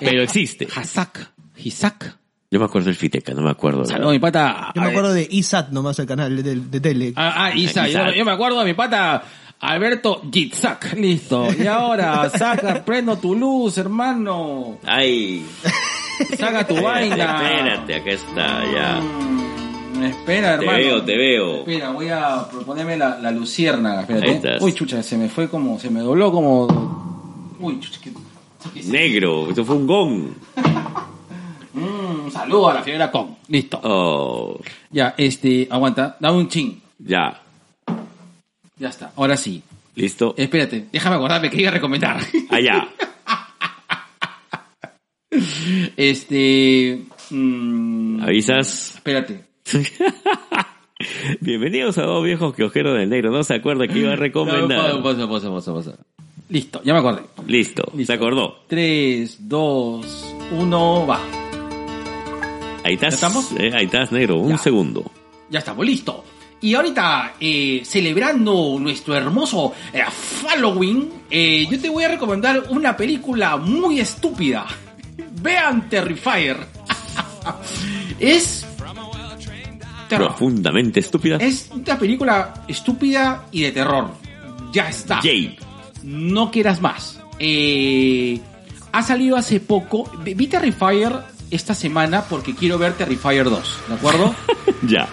Pero 0.00 0.22
existe. 0.22 0.68
Hasak. 0.74 1.30
Hisak. 1.56 2.18
Yo 2.50 2.60
me 2.60 2.66
acuerdo 2.66 2.86
del 2.86 2.94
Fiteca, 2.94 3.34
no 3.34 3.42
me 3.42 3.50
acuerdo. 3.50 3.84
Saludos, 3.84 4.12
mi 4.12 4.20
pata. 4.20 4.70
Yo 4.76 4.80
me 4.80 4.88
acuerdo 4.90 5.12
de 5.12 5.26
ISAT 5.28 5.70
nomás, 5.70 5.98
el 5.98 6.06
canal 6.06 6.40
de, 6.40 6.54
de 6.54 6.80
tele. 6.80 7.12
Ah, 7.16 7.46
ah, 7.46 7.54
Isa, 7.56 7.82
yo, 7.86 7.90
Isaac. 7.90 8.14
yo 8.14 8.24
me 8.24 8.30
acuerdo 8.30 8.60
de 8.60 8.64
mi 8.66 8.74
pata 8.74 9.24
Alberto 9.58 10.22
Yitzhak, 10.30 10.92
listo. 10.96 11.48
Y 11.58 11.66
ahora, 11.66 12.30
saca, 12.30 12.84
prendo 12.84 13.16
tu 13.18 13.34
luz, 13.34 13.76
hermano. 13.78 14.78
Ay, 14.84 15.44
Saca 16.38 16.66
tu 16.66 16.80
vaina. 16.80 17.16
espérate, 17.16 17.94
acá 17.94 18.10
está, 18.10 18.64
ya. 18.72 19.00
Mm, 19.00 20.02
espera, 20.04 20.58
Te 20.58 20.64
hermano. 20.64 20.78
veo, 20.78 21.02
te 21.04 21.16
veo. 21.16 21.54
Espera, 21.58 21.90
voy 21.90 22.08
a 22.08 22.48
proponerme 22.50 22.96
la, 22.96 23.18
la 23.18 23.30
luciérnaga, 23.30 24.02
espérate. 24.02 24.26
Ahí 24.28 24.34
estás. 24.36 24.62
Uy, 24.62 24.72
chucha, 24.72 25.02
se 25.02 25.16
me 25.16 25.28
fue 25.28 25.48
como, 25.48 25.78
se 25.78 25.90
me 25.90 26.00
dobló 26.00 26.30
como... 26.32 27.54
Uy, 27.60 27.80
chucha, 27.80 28.00
que- 28.00 28.12
Negro, 28.84 29.48
esto 29.50 29.64
fue 29.64 29.76
un 29.76 29.86
gong. 29.86 30.24
Mm, 31.76 32.30
saludo 32.30 32.68
a 32.68 32.74
la 32.74 32.82
fiera 32.82 33.10
con. 33.10 33.36
Listo. 33.48 33.80
Oh, 33.82 34.60
Ya, 34.92 35.14
este, 35.18 35.66
aguanta, 35.68 36.16
dame 36.20 36.38
un 36.38 36.48
ching. 36.48 36.80
ya. 36.98 37.40
Ya 38.76 38.88
está, 38.88 39.10
ahora 39.16 39.36
sí. 39.36 39.60
¿Listo? 39.96 40.34
Espérate, 40.36 40.86
déjame 40.92 41.16
acordarme 41.16 41.50
que 41.50 41.60
iba 41.60 41.70
a 41.70 41.74
recomendar. 41.74 42.20
Allá. 42.50 42.86
Este. 45.96 47.02
mm, 47.30 48.22
¿Avisas? 48.22 48.94
Espérate. 48.96 49.44
Bienvenidos 51.40 51.98
a 51.98 52.02
dos 52.02 52.24
viejos 52.24 52.54
kiosqueros 52.54 52.96
del 52.96 53.08
negro. 53.10 53.30
No 53.30 53.42
se 53.44 53.54
acuerda 53.54 53.86
que 53.88 53.98
iba 53.98 54.12
a 54.12 54.16
recomendar. 54.16 54.94
No, 54.94 55.02
pausa, 55.02 55.28
pausa, 55.28 55.50
pausa. 55.72 55.98
Listo, 56.48 56.80
ya 56.84 56.92
me 56.92 56.98
acordé. 57.00 57.22
Listo, 57.46 57.82
Listo. 57.94 58.12
se 58.12 58.16
acordó. 58.16 58.58
3, 58.68 59.48
2, 59.48 60.34
1, 60.52 61.06
va. 61.06 61.20
Ahí 62.84 62.94
estás. 62.94 63.18
¿Ya 63.20 63.26
estamos? 63.26 63.52
eh, 63.58 63.70
ahí 63.74 63.86
estás, 63.86 64.12
negro. 64.12 64.36
Un 64.36 64.50
Ya. 64.50 64.58
segundo. 64.58 65.10
Ya 65.50 65.58
estamos, 65.60 65.84
listo. 65.86 66.24
Y 66.60 66.74
ahorita, 66.74 67.34
eh, 67.40 67.82
celebrando 67.84 68.76
nuestro 68.80 69.14
hermoso 69.14 69.72
eh, 69.92 70.02
Halloween, 70.48 71.10
eh, 71.30 71.66
yo 71.70 71.78
te 71.80 71.90
voy 71.90 72.04
a 72.04 72.08
recomendar 72.08 72.64
una 72.70 72.96
película 72.96 73.56
muy 73.56 74.00
estúpida. 74.00 74.66
Vean 75.44 75.90
Terrifier. 75.90 76.56
es... 78.18 78.66
terror. 80.08 80.28
Profundamente 80.28 81.00
estúpida. 81.00 81.36
Es 81.36 81.70
una 81.70 81.98
película 81.98 82.64
estúpida 82.66 83.44
y 83.52 83.60
de 83.60 83.72
terror. 83.72 84.10
Ya 84.72 84.88
está. 84.88 85.20
Jay. 85.20 85.58
No 86.02 86.50
quieras 86.50 86.80
más. 86.80 87.20
Eh, 87.38 88.40
ha 88.90 89.02
salido 89.02 89.36
hace 89.36 89.60
poco. 89.60 90.10
Vi 90.24 90.32
vi 90.32 90.46
Terrifier 90.46 91.12
esta 91.50 91.74
semana 91.74 92.22
porque 92.22 92.54
quiero 92.54 92.78
ver 92.78 92.94
Terrifier 92.94 93.44
2. 93.44 93.78
¿De 93.88 93.94
acuerdo? 93.94 94.34
Ya. 94.86 95.08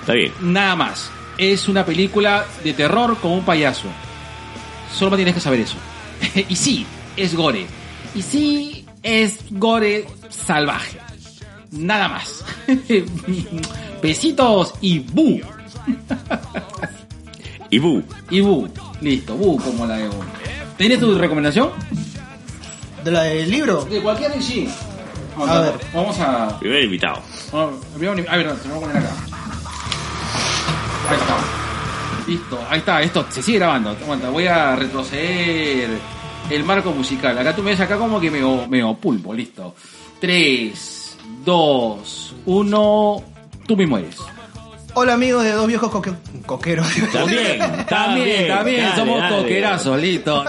Está 0.00 0.14
bien. 0.14 0.32
Nada 0.40 0.74
más. 0.74 1.10
Es 1.38 1.68
una 1.68 1.84
película 1.84 2.44
de 2.64 2.72
terror 2.72 3.16
con 3.18 3.32
un 3.32 3.44
payaso. 3.44 3.88
Solo 4.92 5.16
tienes 5.16 5.34
que 5.34 5.40
saber 5.40 5.60
eso. 5.60 5.76
y 6.48 6.56
sí, 6.56 6.86
es 7.16 7.34
gore. 7.34 7.66
Y 8.14 8.22
sí, 8.22 8.85
es 9.06 9.38
gore 9.50 10.04
salvaje. 10.28 10.98
Nada 11.70 12.08
más. 12.08 12.44
Besitos 14.02 14.74
y 14.80 14.98
bu. 15.00 15.40
Y 17.70 17.78
Bu. 17.80 18.02
Y 18.30 18.40
bu. 18.40 18.68
Listo, 19.00 19.34
bu 19.36 19.56
como 19.58 19.86
la 19.86 19.96
de 19.96 20.08
bu. 20.08 20.14
¿Tienes 20.78 21.00
tu 21.00 21.18
recomendación? 21.18 21.70
¿De 23.04 23.10
la 23.10 23.22
del 23.24 23.50
libro? 23.50 23.84
De 23.86 24.00
cualquier 24.00 24.40
sí. 24.40 24.68
Vamos 25.36 25.50
A 25.50 25.58
a, 25.58 25.60
ver. 25.62 25.74
Vamos 25.92 26.20
a. 26.20 26.58
Primer 26.60 26.84
invitado. 26.84 27.20
vamos 27.52 27.74
a- 27.92 28.32
A 28.32 28.36
ver, 28.36 28.56
se 28.62 28.68
me 28.68 28.74
va 28.74 28.76
a 28.78 28.80
poner 28.80 28.96
acá. 28.98 29.10
Ahí 31.08 31.16
está. 31.18 31.36
Listo, 32.28 32.60
ahí 32.70 32.78
está, 32.78 33.02
esto 33.02 33.26
se 33.30 33.42
sigue 33.42 33.58
grabando. 33.58 33.90
Aguanta, 33.90 34.30
voy 34.30 34.46
a 34.46 34.74
retroceder 34.76 35.90
el 36.50 36.64
marco 36.64 36.92
musical. 36.92 37.36
Acá 37.38 37.54
tú 37.54 37.62
me 37.62 37.70
ves 37.70 37.80
acá 37.80 37.96
como 37.96 38.20
que 38.20 38.30
me 38.30 38.40
meo 38.68 38.94
pulpo, 38.96 39.32
listo. 39.34 39.74
3, 40.20 41.16
2, 41.44 42.34
1, 42.46 43.22
tú 43.66 43.76
mismo 43.76 43.98
eres. 43.98 44.16
Hola 44.98 45.12
amigos 45.12 45.44
de 45.44 45.52
dos 45.52 45.66
viejos 45.66 45.90
coque- 45.90 46.14
coqueros. 46.46 46.86
También. 47.12 47.58
También, 47.86 48.48
también, 48.48 48.82
Dale, 48.84 48.96
somos 48.96 49.20
dale. 49.20 49.36
coquerazos, 49.36 50.00
listo. 50.00 50.44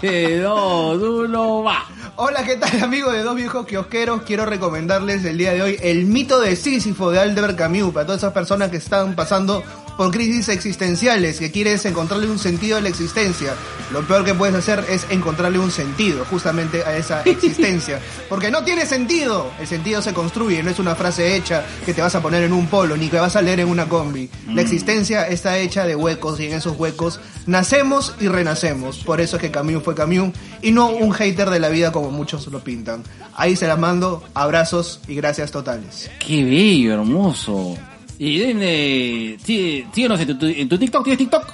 3, 0.00 0.42
2, 0.42 1.02
1, 1.02 1.62
va. 1.64 1.84
Hola, 2.16 2.44
¿qué 2.44 2.56
tal 2.56 2.82
amigos 2.84 3.14
de 3.14 3.22
dos 3.22 3.34
viejos 3.34 3.64
kiosqueros? 3.66 4.22
Quiero 4.22 4.44
recomendarles 4.44 5.24
el 5.24 5.38
día 5.38 5.52
de 5.54 5.62
hoy 5.62 5.76
el 5.80 6.04
mito 6.04 6.38
de 6.38 6.54
Sísifo 6.54 7.10
de 7.10 7.18
Albert 7.18 7.56
Camus 7.56 7.94
para 7.94 8.04
todas 8.04 8.20
esas 8.20 8.32
personas 8.34 8.70
que 8.70 8.76
están 8.76 9.14
pasando 9.16 9.62
por 9.96 10.10
crisis 10.10 10.48
existenciales, 10.48 11.38
que 11.38 11.50
quieres 11.50 11.84
encontrarle 11.84 12.28
un 12.28 12.38
sentido 12.38 12.78
a 12.78 12.80
la 12.80 12.88
existencia. 12.88 13.54
Lo 13.92 14.06
peor 14.06 14.24
que 14.24 14.34
puedes 14.34 14.54
hacer 14.54 14.84
es 14.88 15.06
encontrarle 15.10 15.58
un 15.58 15.70
sentido 15.70 16.24
justamente 16.24 16.84
a 16.84 16.96
esa 16.96 17.22
existencia. 17.24 18.00
Porque 18.28 18.50
no 18.50 18.64
tiene 18.64 18.86
sentido. 18.86 19.50
El 19.60 19.66
sentido 19.66 20.00
se 20.02 20.12
construye, 20.12 20.62
no 20.62 20.70
es 20.70 20.78
una 20.78 20.94
frase 20.94 21.36
hecha 21.36 21.64
que 21.84 21.92
te 21.92 22.00
vas 22.00 22.14
a 22.14 22.22
poner 22.22 22.44
en 22.44 22.52
un 22.52 22.66
polo, 22.66 22.96
ni 22.96 23.08
que 23.08 23.18
vas 23.18 23.36
a 23.36 23.42
leer 23.42 23.60
en 23.60 23.68
una 23.68 23.88
combi. 23.88 24.30
La 24.48 24.62
existencia 24.62 25.26
está 25.28 25.58
hecha 25.58 25.84
de 25.84 25.96
huecos 25.96 26.40
y 26.40 26.46
en 26.46 26.54
esos 26.54 26.78
huecos 26.78 27.20
nacemos 27.46 28.14
y 28.20 28.28
renacemos. 28.28 28.98
Por 28.98 29.20
eso 29.20 29.36
es 29.36 29.42
que 29.42 29.50
Camus 29.50 29.82
fue 29.82 29.94
Camus 29.94 30.32
y 30.62 30.72
no 30.72 30.88
un 30.88 31.12
hater 31.12 31.50
de 31.50 31.60
la 31.60 31.68
vida 31.68 31.92
como 31.92 32.10
muchos 32.10 32.46
lo 32.48 32.62
pintan. 32.62 33.02
Ahí 33.34 33.56
se 33.56 33.66
las 33.66 33.78
mando, 33.78 34.22
abrazos 34.34 35.00
y 35.08 35.14
gracias 35.14 35.50
totales. 35.50 36.10
Qué 36.18 36.44
bello, 36.44 36.94
hermoso. 36.94 37.76
Y 38.22 39.38
sí, 39.42 39.86
síguenos 39.94 40.20
en 40.20 40.38
tu, 40.38 40.46
en 40.46 40.68
tu 40.68 40.76
TikTok, 40.78 41.04
¿tienes 41.04 41.18
TikTok? 41.18 41.46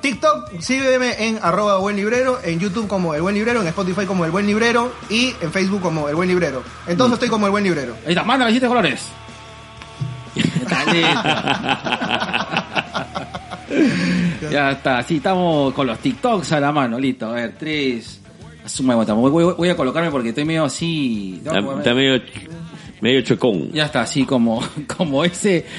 TikTok, 0.00 0.58
sígueme 0.58 1.14
en 1.28 1.38
arroba 1.42 1.76
buen 1.78 1.96
librero, 1.96 2.38
en 2.42 2.58
YouTube 2.58 2.88
como 2.88 3.14
el 3.14 3.20
buen 3.20 3.34
librero, 3.34 3.60
en 3.60 3.66
Spotify 3.68 4.06
como 4.06 4.24
el 4.24 4.30
buen 4.30 4.46
librero 4.46 4.94
y 5.10 5.34
en 5.42 5.52
Facebook 5.52 5.82
como 5.82 6.08
el 6.08 6.14
buen 6.14 6.28
librero. 6.28 6.62
Entonces 6.86 7.14
estoy 7.14 7.28
como 7.28 7.44
el 7.44 7.50
buen 7.52 7.64
librero. 7.64 7.94
Ahí 8.06 8.12
está, 8.12 8.24
manda 8.24 8.48
siete 8.50 8.66
colores. 8.66 9.06
Está 10.34 10.84
listo. 10.92 11.20
ya 14.50 14.70
está, 14.72 15.02
sí, 15.02 15.16
estamos 15.16 15.72
con 15.74 15.86
los 15.86 15.98
TikToks 15.98 16.52
a 16.52 16.60
la 16.60 16.72
mano, 16.72 16.98
listo. 16.98 17.26
A 17.26 17.32
ver, 17.32 17.54
tres. 17.58 18.20
Asuma, 18.64 18.94
voy, 18.96 19.30
voy- 19.30 19.54
voy 19.56 19.68
a 19.68 19.76
colocarme 19.76 20.10
porque 20.10 20.30
estoy 20.30 20.44
medio 20.46 20.64
así. 20.64 21.40
Está 21.44 21.94
medio, 21.94 22.20
medio 23.04 23.20
chocón. 23.20 23.70
Ya 23.70 23.84
está, 23.84 24.00
así 24.00 24.24
como, 24.24 24.66
como 24.96 25.24
ese. 25.24 25.66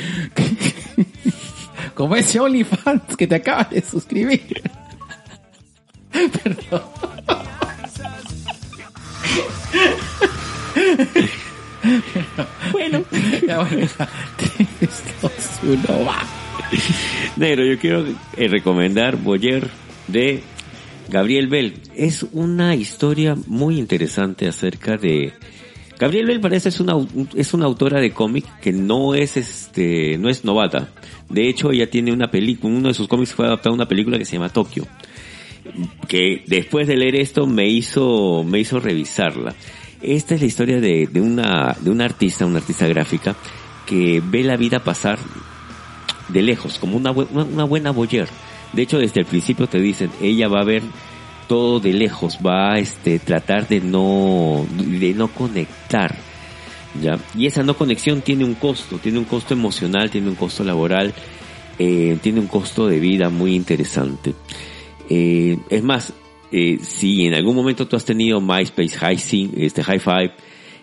Como 1.93 2.15
ese 2.15 2.39
OnlyFans 2.41 3.15
que 3.17 3.25
te 3.25 3.35
acabas 3.35 3.69
de 3.69 3.81
suscribir. 3.81 4.61
Perdón. 6.11 6.81
bueno. 12.71 13.05
Ya, 13.47 13.59
bueno, 13.59 13.87
ya. 13.97 14.09
Negro, 17.37 17.65
yo 17.65 17.79
quiero 17.79 18.05
eh, 18.35 18.47
recomendar 18.49 19.15
Boyer 19.15 19.69
de 20.07 20.43
Gabriel 21.09 21.47
Bell. 21.47 21.75
Es 21.95 22.23
una 22.23 22.75
historia 22.75 23.37
muy 23.47 23.79
interesante 23.79 24.47
acerca 24.47 24.97
de... 24.97 25.33
Gabriel 25.99 26.39
parece 26.41 26.69
es 26.69 26.79
una, 26.79 26.93
es 27.35 27.53
una 27.53 27.65
autora 27.65 27.99
de 27.99 28.11
cómic 28.11 28.45
que 28.59 28.73
no 28.73 29.15
es 29.15 29.37
este, 29.37 30.17
no 30.17 30.29
es 30.29 30.43
novata. 30.43 30.89
De 31.29 31.47
hecho, 31.47 31.71
ella 31.71 31.89
tiene 31.89 32.11
una 32.11 32.29
película, 32.29 32.73
uno 32.73 32.87
de 32.89 32.93
sus 32.93 33.07
cómics 33.07 33.33
fue 33.33 33.45
adaptado 33.47 33.73
a 33.73 33.75
una 33.75 33.87
película 33.87 34.17
que 34.17 34.25
se 34.25 34.33
llama 34.33 34.49
Tokio. 34.49 34.85
Que 36.07 36.43
después 36.47 36.87
de 36.87 36.97
leer 36.97 37.15
esto 37.15 37.47
me 37.47 37.67
hizo, 37.67 38.43
me 38.43 38.59
hizo 38.59 38.79
revisarla. 38.79 39.55
Esta 40.01 40.35
es 40.35 40.41
la 40.41 40.47
historia 40.47 40.79
de, 40.79 41.07
de 41.07 41.21
una, 41.21 41.75
de 41.79 41.89
una 41.89 42.05
artista, 42.05 42.45
una 42.45 42.59
artista 42.59 42.87
gráfica, 42.87 43.35
que 43.85 44.21
ve 44.23 44.43
la 44.43 44.57
vida 44.57 44.83
pasar 44.83 45.17
de 46.27 46.41
lejos, 46.41 46.77
como 46.77 46.97
una, 46.97 47.11
una, 47.11 47.43
una 47.43 47.63
buena 47.63 47.91
boyer. 47.91 48.27
De 48.73 48.81
hecho, 48.81 48.97
desde 48.99 49.21
el 49.21 49.25
principio 49.25 49.67
te 49.67 49.79
dicen, 49.79 50.11
ella 50.21 50.47
va 50.47 50.61
a 50.61 50.65
ver 50.65 50.83
todo 51.47 51.79
de 51.79 51.93
lejos, 51.93 52.39
va 52.45 52.73
a 52.73 52.79
este, 52.79 53.19
tratar 53.19 53.67
de 53.67 53.81
no, 53.81 54.65
de 54.75 55.13
no 55.13 55.27
conectar. 55.27 56.15
¿ya? 57.01 57.17
Y 57.37 57.45
esa 57.45 57.63
no 57.63 57.75
conexión 57.75 58.21
tiene 58.21 58.43
un 58.45 58.55
costo, 58.55 58.97
tiene 58.97 59.19
un 59.19 59.25
costo 59.25 59.53
emocional, 59.53 60.09
tiene 60.09 60.29
un 60.29 60.35
costo 60.35 60.63
laboral, 60.63 61.13
eh, 61.77 62.17
tiene 62.21 62.39
un 62.39 62.47
costo 62.47 62.87
de 62.87 62.99
vida 62.99 63.29
muy 63.29 63.55
interesante. 63.55 64.33
Eh, 65.09 65.57
es 65.69 65.83
más, 65.83 66.13
eh, 66.51 66.79
si 66.81 67.25
en 67.25 67.33
algún 67.33 67.55
momento 67.55 67.87
tú 67.87 67.95
has 67.95 68.05
tenido 68.05 68.39
MySpace, 68.41 68.97
High 68.97 69.19
este 69.57 69.83
High 69.83 69.99
Five, 69.99 70.33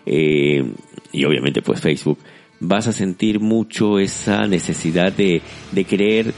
y 0.05 1.23
obviamente 1.25 1.61
pues 1.61 1.79
Facebook, 1.79 2.19
vas 2.59 2.87
a 2.87 2.91
sentir 2.91 3.39
mucho 3.39 3.99
esa 3.99 4.47
necesidad 4.47 5.11
de, 5.11 5.41
de 5.71 5.85
creer 5.85 6.33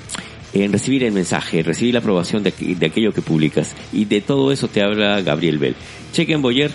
en 0.63 0.71
recibir 0.71 1.03
el 1.03 1.11
mensaje, 1.11 1.63
recibir 1.63 1.93
la 1.93 1.99
aprobación 1.99 2.43
de, 2.43 2.51
de 2.51 2.85
aquello 2.85 3.11
que 3.11 3.21
publicas. 3.21 3.75
Y 3.91 4.05
de 4.05 4.21
todo 4.21 4.51
eso 4.51 4.67
te 4.67 4.81
habla 4.81 5.21
Gabriel 5.21 5.57
Bell. 5.57 5.75
Chequen 6.13 6.41
Boyer, 6.41 6.71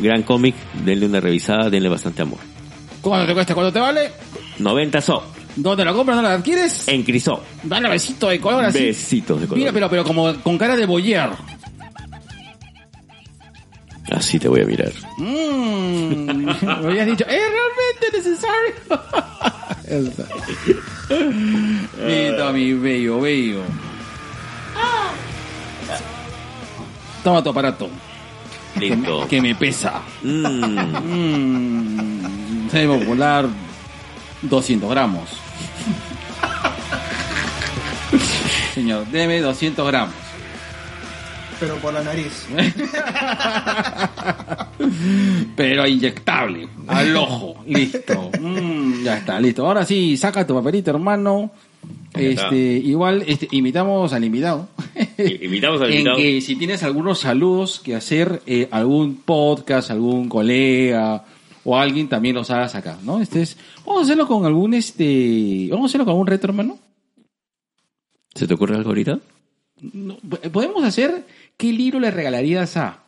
gran 0.00 0.22
cómic, 0.22 0.54
denle 0.84 1.06
una 1.06 1.20
revisada, 1.20 1.70
denle 1.70 1.88
bastante 1.88 2.22
amor. 2.22 2.38
¿Cuánto 3.00 3.26
te 3.26 3.34
cuesta? 3.34 3.54
¿Cuánto 3.54 3.72
te 3.72 3.80
vale? 3.80 4.10
90 4.58 5.00
so, 5.00 5.22
¿Dónde 5.56 5.84
lo 5.84 5.94
compras? 5.94 6.16
¿Dónde 6.16 6.30
lo 6.30 6.36
adquieres? 6.36 6.86
en 6.88 7.02
Crisó. 7.02 7.42
Dale 7.62 7.88
besito 7.88 8.28
de 8.28 8.40
color 8.40 8.64
así. 8.64 8.86
Besitos 8.86 9.40
de 9.40 9.46
color. 9.46 9.58
Mira, 9.58 9.72
pero, 9.72 9.88
pero 9.88 10.04
como 10.04 10.34
con 10.42 10.58
cara 10.58 10.76
de 10.76 10.84
boyer. 10.84 11.30
Así 14.10 14.38
te 14.38 14.48
voy 14.48 14.60
a 14.60 14.66
mirar. 14.66 14.92
Mmm. 15.18 16.26
Me 16.62 16.88
habías 16.88 17.06
dicho, 17.06 17.24
¿es 17.24 17.40
realmente 17.40 18.12
necesario? 18.12 18.74
Listo, 21.98 22.52
mi 22.52 22.72
bello, 22.74 23.20
bello. 23.20 23.62
Toma 27.22 27.42
tu 27.42 27.48
aparato, 27.50 27.88
Listo. 28.76 29.26
que 29.28 29.40
me 29.40 29.54
pesa. 29.54 30.00
Mm. 30.22 30.46
Mmm. 31.04 32.68
Semi 32.70 32.98
popular, 32.98 33.46
200 34.42 34.90
gramos. 34.90 35.28
Señor, 38.74 39.06
deme 39.06 39.40
200 39.40 39.86
gramos. 39.86 40.14
Pero 41.58 41.76
por 41.76 41.94
la 41.94 42.02
nariz. 42.02 42.46
Pero 45.56 45.86
inyectable, 45.86 46.68
al 46.86 47.16
ojo, 47.16 47.56
listo. 47.66 48.30
Mm, 48.40 49.02
ya 49.02 49.18
está, 49.18 49.40
listo. 49.40 49.66
Ahora 49.66 49.84
sí, 49.84 50.16
saca 50.16 50.46
tu 50.46 50.54
papelito, 50.54 50.90
hermano. 50.90 51.50
Este, 52.14 52.56
igual, 52.56 53.24
este, 53.26 53.48
invitamos 53.52 54.12
al 54.12 54.24
invitado. 54.24 54.68
Invitamos 55.18 55.80
al 55.80 55.88
en 55.90 55.98
invitado. 55.98 56.16
que 56.16 56.40
si 56.40 56.56
tienes 56.56 56.82
algunos 56.82 57.20
saludos 57.20 57.80
que 57.80 57.94
hacer, 57.94 58.42
eh, 58.46 58.68
algún 58.70 59.16
podcast, 59.16 59.90
algún 59.90 60.28
colega 60.28 61.24
o 61.64 61.76
alguien 61.76 62.08
también 62.08 62.36
los 62.36 62.50
hagas 62.50 62.74
acá, 62.74 62.98
¿no? 63.02 63.20
Este 63.20 63.42
es, 63.42 63.56
vamos 63.84 64.02
a 64.02 64.04
hacerlo 64.04 64.26
con 64.26 64.46
algún, 64.46 64.74
este, 64.74 65.68
vamos 65.70 65.84
a 65.84 65.90
hacerlo 65.90 66.04
con 66.04 66.12
algún 66.12 66.26
reto, 66.26 66.46
hermano. 66.46 66.78
¿Se 68.34 68.46
te 68.46 68.54
ocurre 68.54 68.76
algo 68.76 68.90
ahorita? 68.90 69.18
No, 69.80 70.16
podemos 70.52 70.84
hacer 70.84 71.26
qué 71.56 71.72
libro 71.72 72.00
le 72.00 72.10
regalarías 72.10 72.76
a. 72.76 73.02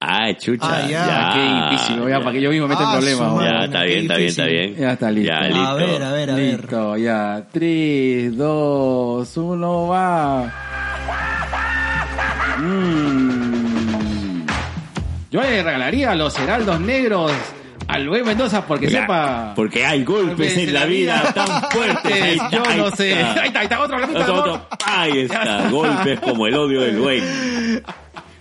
Ah, 0.00 0.34
chucha. 0.36 0.66
Ah, 0.68 0.86
ya. 0.88 1.04
Ah, 1.06 1.32
qué 1.34 1.76
difícil, 1.76 2.08
ya, 2.08 2.18
para 2.18 2.32
que 2.32 2.40
yo 2.40 2.50
mismo 2.50 2.66
meta 2.66 2.80
Ah, 2.82 2.94
en 2.94 2.98
problemas. 2.98 3.44
Ya, 3.44 3.64
está 3.66 3.82
bien, 3.84 3.98
está 4.02 4.16
bien, 4.16 4.28
está 4.28 4.44
bien. 4.46 4.74
Ya 4.76 4.92
está 4.92 5.10
listo. 5.12 5.28
Ya, 5.32 5.38
A 5.38 5.42
listo. 5.44 5.60
A 5.60 5.74
ver, 5.74 6.02
a 6.02 6.12
ver, 6.12 6.30
a 6.30 6.34
ver. 6.34 6.60
Listo, 6.60 6.96
ya. 6.96 7.46
3, 7.52 8.36
2, 8.36 9.36
1, 9.36 9.88
va. 9.88 10.52
Mm. 12.58 14.46
Yo 15.30 15.40
le 15.40 15.62
regalaría 15.62 16.14
los 16.14 16.38
heraldos 16.38 16.80
negros 16.80 17.32
al 17.92 18.08
buen 18.08 18.24
Mendoza 18.24 18.66
porque 18.66 18.88
sepa. 18.90 19.52
Porque 19.54 19.84
hay 19.84 20.04
golpes 20.04 20.56
en 20.56 20.72
la 20.72 20.84
vida 20.86 21.32
tan 21.34 21.70
fuertes. 21.70 22.22
Ahí 22.22 22.32
está, 22.34 22.50
Yo 22.50 22.62
ahí 22.66 22.78
no 22.78 22.90
sé. 22.90 23.14
Ahí 23.14 23.46
está, 23.48 23.60
ahí 23.60 23.64
está 23.64 23.82
otro, 23.82 23.98
la 23.98 24.06
puta 24.06 24.18
de 24.18 24.24
Otro, 24.24 24.34
amor. 24.44 24.48
otro. 24.50 24.66
Ahí 24.86 25.18
está. 25.20 25.68
Golpes 25.70 26.20
como 26.20 26.46
el 26.46 26.54
odio 26.54 26.80
del 26.82 26.98
güey. 26.98 27.22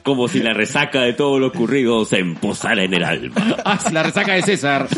Como 0.04 0.28
si 0.28 0.40
la 0.40 0.54
resaca 0.54 1.02
de 1.02 1.14
todo 1.14 1.38
lo 1.38 1.48
ocurrido 1.48 2.06
se 2.06 2.20
emposara 2.20 2.84
en 2.84 2.94
el 2.94 3.04
alma. 3.04 3.56
Ah, 3.66 3.78
la 3.92 4.04
resaca 4.04 4.34
de 4.34 4.42
César. 4.42 4.88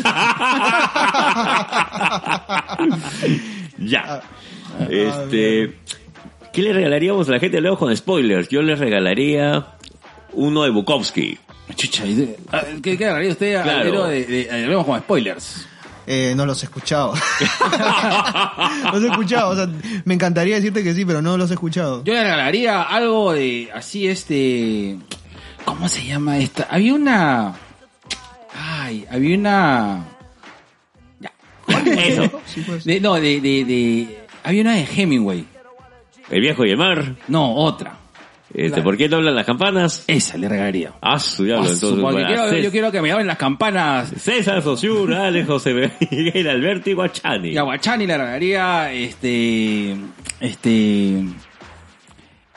ya. 3.78 4.22
Este. 4.88 5.74
¿Qué 6.52 6.62
le 6.62 6.72
regalaríamos 6.72 7.28
a 7.28 7.32
la 7.32 7.40
gente? 7.40 7.60
Leo 7.60 7.76
con 7.78 7.94
spoilers. 7.96 8.48
Yo 8.48 8.62
le 8.62 8.76
regalaría 8.76 9.66
uno 10.32 10.62
de 10.62 10.70
Bukowski. 10.70 11.38
Chucha, 11.74 12.04
¿y 12.06 12.14
de- 12.14 12.36
¿qué, 12.82 12.96
qué 12.96 13.04
regalaría 13.04 13.30
usted 13.32 13.62
Claro. 13.62 13.80
al 13.80 13.86
héroe 13.86 14.10
de, 14.10 14.24
de, 14.26 14.44
de- 14.44 14.64
Hablemos 14.64 14.86
con 14.86 14.98
spoilers? 15.00 15.66
Eh, 16.06 16.34
no 16.36 16.44
los 16.44 16.62
he 16.62 16.66
escuchado. 16.66 17.14
los 18.92 19.02
he 19.02 19.06
escuchado. 19.08 19.50
O 19.50 19.56
sea, 19.56 19.68
me 20.04 20.14
encantaría 20.14 20.56
decirte 20.56 20.82
que 20.84 20.92
sí, 20.94 21.04
pero 21.06 21.22
no 21.22 21.36
los 21.38 21.50
he 21.50 21.54
escuchado. 21.54 22.04
Yo 22.04 22.12
le 22.12 22.22
regalaría 22.22 22.82
algo 22.82 23.32
de 23.32 23.70
así 23.74 24.06
este 24.06 24.98
¿cómo 25.64 25.88
se 25.88 26.04
llama 26.04 26.36
esta? 26.38 26.66
Había 26.70 26.92
una 26.94 27.54
ay, 28.54 29.06
había 29.10 29.38
una 29.38 30.04
ya. 31.20 31.32
Eso. 31.86 32.40
Sí, 32.46 32.62
pues. 32.66 32.84
De- 32.84 33.00
no, 33.00 33.14
de, 33.14 33.40
de, 33.40 33.64
de 33.64 34.26
había 34.44 34.60
una 34.60 34.74
de 34.74 34.84
Hemingway. 34.84 35.46
El 36.28 36.40
viejo 36.42 36.64
y 36.66 36.70
el 36.70 36.76
mar. 36.76 37.14
No, 37.28 37.54
otra. 37.54 37.96
Este, 38.54 38.68
Claro. 38.68 38.84
¿Por 38.84 38.96
qué 38.96 39.08
doblan 39.08 39.34
las 39.34 39.44
campanas? 39.46 40.04
Esa 40.06 40.38
le 40.38 40.48
regalaría. 40.48 40.92
Ah, 41.02 41.18
su 41.18 41.42
diablo. 41.44 41.66
Ah, 41.68 41.72
entonces, 41.72 42.00
bueno, 42.00 42.24
quiero- 42.26 42.56
yo 42.58 42.70
quiero 42.70 42.92
que 42.92 43.02
me 43.02 43.08
llamen 43.08 43.26
las 43.26 43.36
campanas. 43.36 44.12
César 44.16 44.62
Sosur, 44.62 45.12
Alex 45.12 45.46
José 45.48 45.90
Miguel 46.10 46.48
Alberto 46.48 46.88
y 46.88 46.92
Guachani. 46.92 47.48
Y 47.50 47.58
a 47.58 47.62
Guachani 47.62 48.06
le 48.06 48.16
regalaría 48.16 48.92
este 48.92 49.96
este 50.40 51.24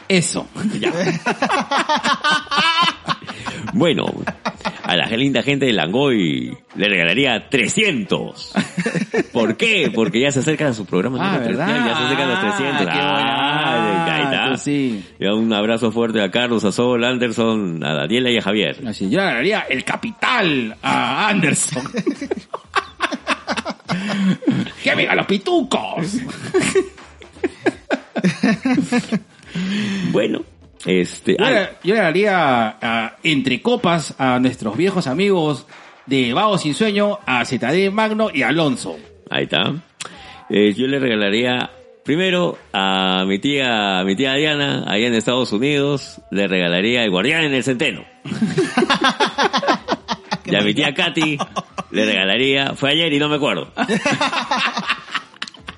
eso. 0.07 0.47
Ya. 0.79 0.91
bueno, 3.73 4.05
a 4.83 4.95
la 4.95 5.05
linda 5.07 5.41
gente 5.43 5.65
de 5.65 5.73
Langoy 5.73 6.57
le 6.75 6.87
regalaría 6.87 7.49
300. 7.49 8.53
¿Por 9.33 9.57
qué? 9.57 9.91
Porque 9.93 10.21
ya 10.21 10.31
se 10.31 10.39
acercan 10.39 10.67
a 10.67 10.73
su 10.73 10.85
programa. 10.85 11.17
Ah, 11.35 11.37
¿verdad? 11.39 11.65
300, 11.65 11.87
Ya 11.91 11.97
se 11.97 12.03
acercan 12.05 12.29
a 12.29 12.31
los 12.31 12.55
300. 12.57 12.87
Ah, 12.87 12.93
qué 12.93 12.99
Ah, 12.99 14.05
ahí 14.15 14.23
está. 14.23 14.41
buena. 14.41 14.57
Sí. 14.57 15.03
Y 15.19 15.25
un 15.25 15.53
abrazo 15.53 15.91
fuerte 15.91 16.21
a 16.21 16.31
Carlos, 16.31 16.63
a 16.65 16.71
Sol, 16.71 17.03
a 17.03 17.09
Anderson, 17.09 17.83
a 17.83 17.93
Daniela 17.93 18.29
y 18.31 18.37
a 18.37 18.41
Javier. 18.41 18.77
Así, 18.87 19.09
yo 19.09 19.17
le 19.19 19.25
regalaría 19.25 19.59
el 19.69 19.83
capital 19.83 20.75
a 20.81 21.27
Anderson. 21.29 21.83
¡Que 24.83 24.95
vengan 24.95 25.17
los 25.17 25.25
pitucos! 25.25 26.17
Bueno, 30.11 30.41
este... 30.85 31.37
Yo, 31.39 31.45
le, 31.45 31.69
yo 31.83 31.95
le 31.95 32.01
daría 32.01 32.77
a, 32.81 33.15
entre 33.23 33.61
copas 33.61 34.15
a 34.17 34.39
nuestros 34.39 34.77
viejos 34.77 35.07
amigos 35.07 35.65
de 36.05 36.33
Vago 36.33 36.57
Sin 36.57 36.73
Sueño, 36.73 37.19
a 37.25 37.43
ZD 37.45 37.91
Magno 37.91 38.29
y 38.33 38.43
Alonso. 38.43 38.97
Ahí 39.29 39.43
está. 39.43 39.73
Eh, 40.49 40.73
yo 40.73 40.87
le 40.87 40.99
regalaría 40.99 41.69
primero 42.03 42.57
a 42.71 43.25
mi 43.27 43.39
tía, 43.39 43.99
a 43.99 44.03
mi 44.05 44.15
tía 44.15 44.33
Diana, 44.33 44.85
allá 44.87 45.07
en 45.07 45.13
Estados 45.13 45.51
Unidos, 45.51 46.21
le 46.31 46.47
regalaría 46.47 47.03
el 47.03 47.11
guardián 47.11 47.43
en 47.43 47.53
el 47.53 47.63
centeno. 47.63 48.05
y 50.45 50.55
a 50.55 50.61
mi 50.61 50.73
tía 50.73 50.93
Katy 50.93 51.37
le 51.91 52.05
regalaría, 52.05 52.73
fue 52.75 52.91
ayer 52.91 53.11
y 53.11 53.19
no 53.19 53.27
me 53.27 53.35
acuerdo. 53.35 53.73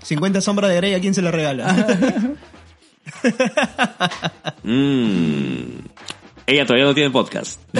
50 0.04 0.42
sombras 0.42 0.70
de 0.70 0.78
Grey, 0.78 0.94
¿a 0.94 1.00
quién 1.00 1.14
se 1.14 1.22
la 1.22 1.32
regala? 1.32 1.76
Mm. 4.64 5.80
Ella 6.46 6.66
todavía 6.66 6.86
no 6.86 6.94
tiene 6.96 7.12
podcast. 7.12 7.60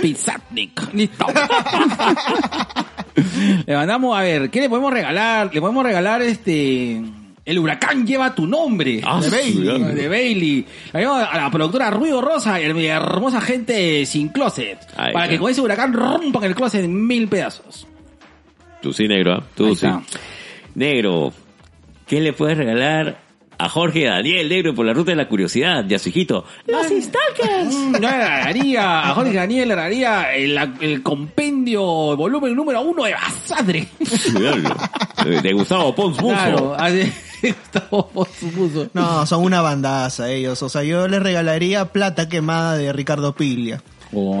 Pizatnik. 0.00 0.92
Listo. 0.94 1.26
le 3.66 3.76
mandamos, 3.76 4.18
a 4.18 4.22
ver, 4.22 4.50
¿qué 4.50 4.60
le 4.62 4.68
podemos 4.70 4.92
regalar? 4.92 5.50
Le 5.52 5.60
podemos 5.60 5.84
regalar 5.84 6.22
este... 6.22 7.02
El 7.44 7.58
huracán 7.58 8.06
lleva 8.06 8.34
tu 8.34 8.46
nombre. 8.46 9.00
Ah, 9.04 9.20
de 9.20 9.28
Bailey. 9.28 9.82
De 9.94 10.08
Bailey. 10.08 10.66
A 10.92 11.36
la 11.36 11.50
productora 11.50 11.90
Ruido 11.90 12.20
Rosa 12.20 12.60
y 12.60 12.64
a 12.64 12.74
mi 12.74 12.86
hermosa 12.86 13.40
gente 13.40 14.06
sin 14.06 14.28
closet. 14.28 14.78
Ahí 14.96 15.12
para 15.12 15.24
está. 15.24 15.28
que 15.28 15.38
con 15.38 15.50
ese 15.50 15.60
huracán 15.60 15.92
rompan 15.92 16.44
el 16.44 16.54
closet 16.54 16.84
en 16.84 17.06
mil 17.06 17.28
pedazos. 17.28 17.86
Tú 18.80 18.92
sí, 18.92 19.08
negro, 19.08 19.34
¿ah? 19.34 19.42
Tú 19.54 19.66
Ahí 19.66 19.76
sí. 19.76 19.86
está. 19.86 20.02
Negro, 20.74 21.32
¿qué 22.10 22.20
le 22.20 22.32
puedes 22.34 22.58
regalar 22.58 23.20
a 23.56 23.68
Jorge 23.68 24.04
Daniel 24.06 24.48
Negro 24.48 24.74
por 24.74 24.84
la 24.84 24.92
ruta 24.92 25.12
de 25.12 25.16
la 25.16 25.28
curiosidad 25.28 25.84
y 25.88 25.94
a 25.94 25.98
su 26.00 26.08
hijito? 26.08 26.44
Los 26.66 26.86
Stalkers. 26.86 27.72
Mm, 27.74 27.92
Yo 27.94 28.00
le 28.00 28.10
regalaría 28.10 29.00
a 29.08 29.14
Jorge 29.14 29.34
Daniel, 29.34 29.68
le 29.68 29.74
regalaría 29.76 30.34
el, 30.34 30.58
el 30.80 31.02
compendio, 31.04 31.82
volumen 32.16 32.56
número 32.56 32.80
uno 32.82 33.04
de 33.04 33.12
Basadre. 33.14 33.86
Diablo. 34.36 34.76
De 35.42 35.52
Gustavo 35.52 35.94
Pons. 35.94 36.16
Claro, 36.18 36.74
así- 36.78 37.12
Gustavo. 37.42 38.26
No, 38.94 39.24
son 39.26 39.44
una 39.44 39.60
bandaza 39.60 40.30
ellos. 40.30 40.62
O 40.62 40.68
sea, 40.68 40.82
yo 40.82 41.06
les 41.08 41.22
regalaría 41.22 41.84
Plata 41.86 42.28
Quemada 42.28 42.76
de 42.76 42.92
Ricardo 42.92 43.34
Piglia. 43.34 43.82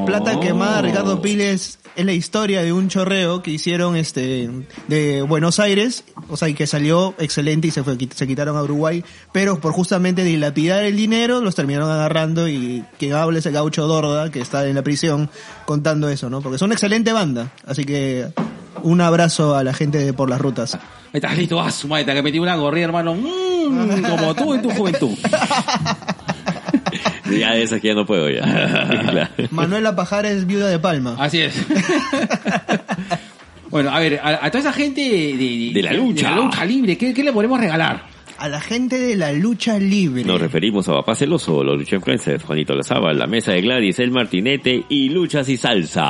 Plata 0.06 0.40
Quemada 0.40 0.82
Ricardo 0.82 1.22
Piglia 1.22 1.50
es, 1.52 1.78
la 1.96 2.12
historia 2.12 2.62
de 2.62 2.72
un 2.72 2.88
chorreo 2.88 3.42
que 3.42 3.50
hicieron 3.50 3.94
este 3.94 4.50
de 4.88 5.22
Buenos 5.22 5.60
Aires, 5.60 6.04
o 6.28 6.36
sea, 6.36 6.48
y 6.48 6.54
que 6.54 6.66
salió 6.66 7.14
excelente 7.18 7.68
y 7.68 7.70
se 7.70 7.84
fue, 7.84 7.96
se 8.14 8.26
quitaron 8.26 8.56
a 8.56 8.62
Uruguay, 8.62 9.04
pero 9.32 9.60
por 9.60 9.72
justamente 9.72 10.24
dilapidar 10.24 10.84
el 10.84 10.96
dinero 10.96 11.40
los 11.40 11.54
terminaron 11.54 11.90
agarrando 11.90 12.48
y 12.48 12.84
quien 12.98 13.12
habla 13.12 13.38
es 13.38 13.46
el 13.46 13.52
gaucho 13.52 13.86
Dorda, 13.86 14.30
que 14.30 14.40
está 14.40 14.66
en 14.66 14.74
la 14.74 14.82
prisión, 14.82 15.30
contando 15.66 16.08
eso, 16.08 16.30
¿no? 16.30 16.40
Porque 16.40 16.58
son 16.58 16.66
una 16.66 16.74
excelente 16.74 17.12
banda. 17.12 17.52
Así 17.66 17.84
que 17.84 18.28
un 18.82 19.00
abrazo 19.00 19.54
a 19.54 19.62
la 19.62 19.74
gente 19.74 19.98
de 19.98 20.12
por 20.12 20.30
las 20.30 20.40
rutas. 20.40 20.78
Estás 21.12 21.36
listo, 21.36 21.60
ah, 21.60 21.70
su 21.70 21.88
madre, 21.88 22.04
te 22.04 22.14
que 22.14 22.22
metí 22.22 22.38
una 22.38 22.56
gorrida, 22.56 22.84
hermano. 22.84 23.14
Mm, 23.14 24.02
como 24.02 24.34
tú 24.34 24.54
en 24.54 24.62
tu 24.62 24.70
juventud. 24.70 25.10
Ya 27.38 27.52
de 27.54 27.62
esas 27.62 27.80
que 27.80 27.88
ya 27.88 27.94
no 27.94 28.06
puedo 28.06 28.28
ya. 28.30 28.40
Claro. 29.10 29.30
Manuela 29.50 29.94
Pajares, 29.96 30.46
viuda 30.46 30.68
de 30.68 30.78
Palma. 30.78 31.16
Así 31.18 31.40
es. 31.40 31.54
bueno, 33.70 33.90
a 33.90 33.98
ver, 34.00 34.20
a, 34.22 34.44
a 34.46 34.50
toda 34.50 34.60
esa 34.60 34.72
gente 34.72 35.00
de, 35.00 35.36
de- 35.36 35.70
De 35.74 35.82
la 35.82 35.92
lucha. 35.92 36.28
de 36.30 36.36
la 36.36 36.42
lucha 36.42 36.64
libre, 36.64 36.96
¿qué, 36.98 37.14
qué 37.14 37.22
le 37.24 37.32
podemos 37.32 37.60
regalar? 37.60 38.02
A 38.38 38.48
la 38.48 38.58
gente 38.60 38.98
de 38.98 39.16
la 39.16 39.32
lucha 39.34 39.78
libre. 39.78 40.24
Nos 40.24 40.40
referimos 40.40 40.88
a 40.88 40.94
Papá 40.94 41.14
Celoso, 41.14 41.62
los 41.62 41.76
Lucha 41.78 41.96
Influencers, 41.96 42.42
Juanito 42.42 42.74
Lazaba, 42.74 43.12
la 43.12 43.26
mesa 43.26 43.52
de 43.52 43.60
Gladys, 43.60 43.98
el 43.98 44.10
Martinete 44.12 44.82
y 44.88 45.10
Luchas 45.10 45.46
y 45.50 45.58
Salsa. 45.58 46.06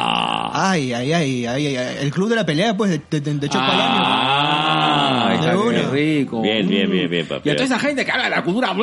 Ay, 0.53 0.93
ay, 0.93 1.13
ay, 1.13 1.45
ay, 1.47 1.67
ay. 1.77 1.97
El 2.03 2.13
club 2.13 2.29
de 2.29 2.37
la 2.37 2.47
pelea, 2.47 2.77
pues, 2.77 2.91
de, 3.11 3.21
de, 3.21 3.35
de. 3.35 3.49
Ah, 3.55 5.37
De 5.41 5.75
qué 5.75 5.83
rico. 5.91 6.41
Bien, 6.41 6.69
bien, 6.69 6.89
bien, 6.89 7.11
bien, 7.11 7.27
papi. 7.27 7.49
Y 7.49 7.53
a 7.53 7.57
toda 7.57 7.65
esa 7.67 7.81
gente 7.81 8.05
que 8.05 8.13
habla 8.13 8.25
de 8.25 8.31
la 8.31 8.45
cultura. 8.45 8.77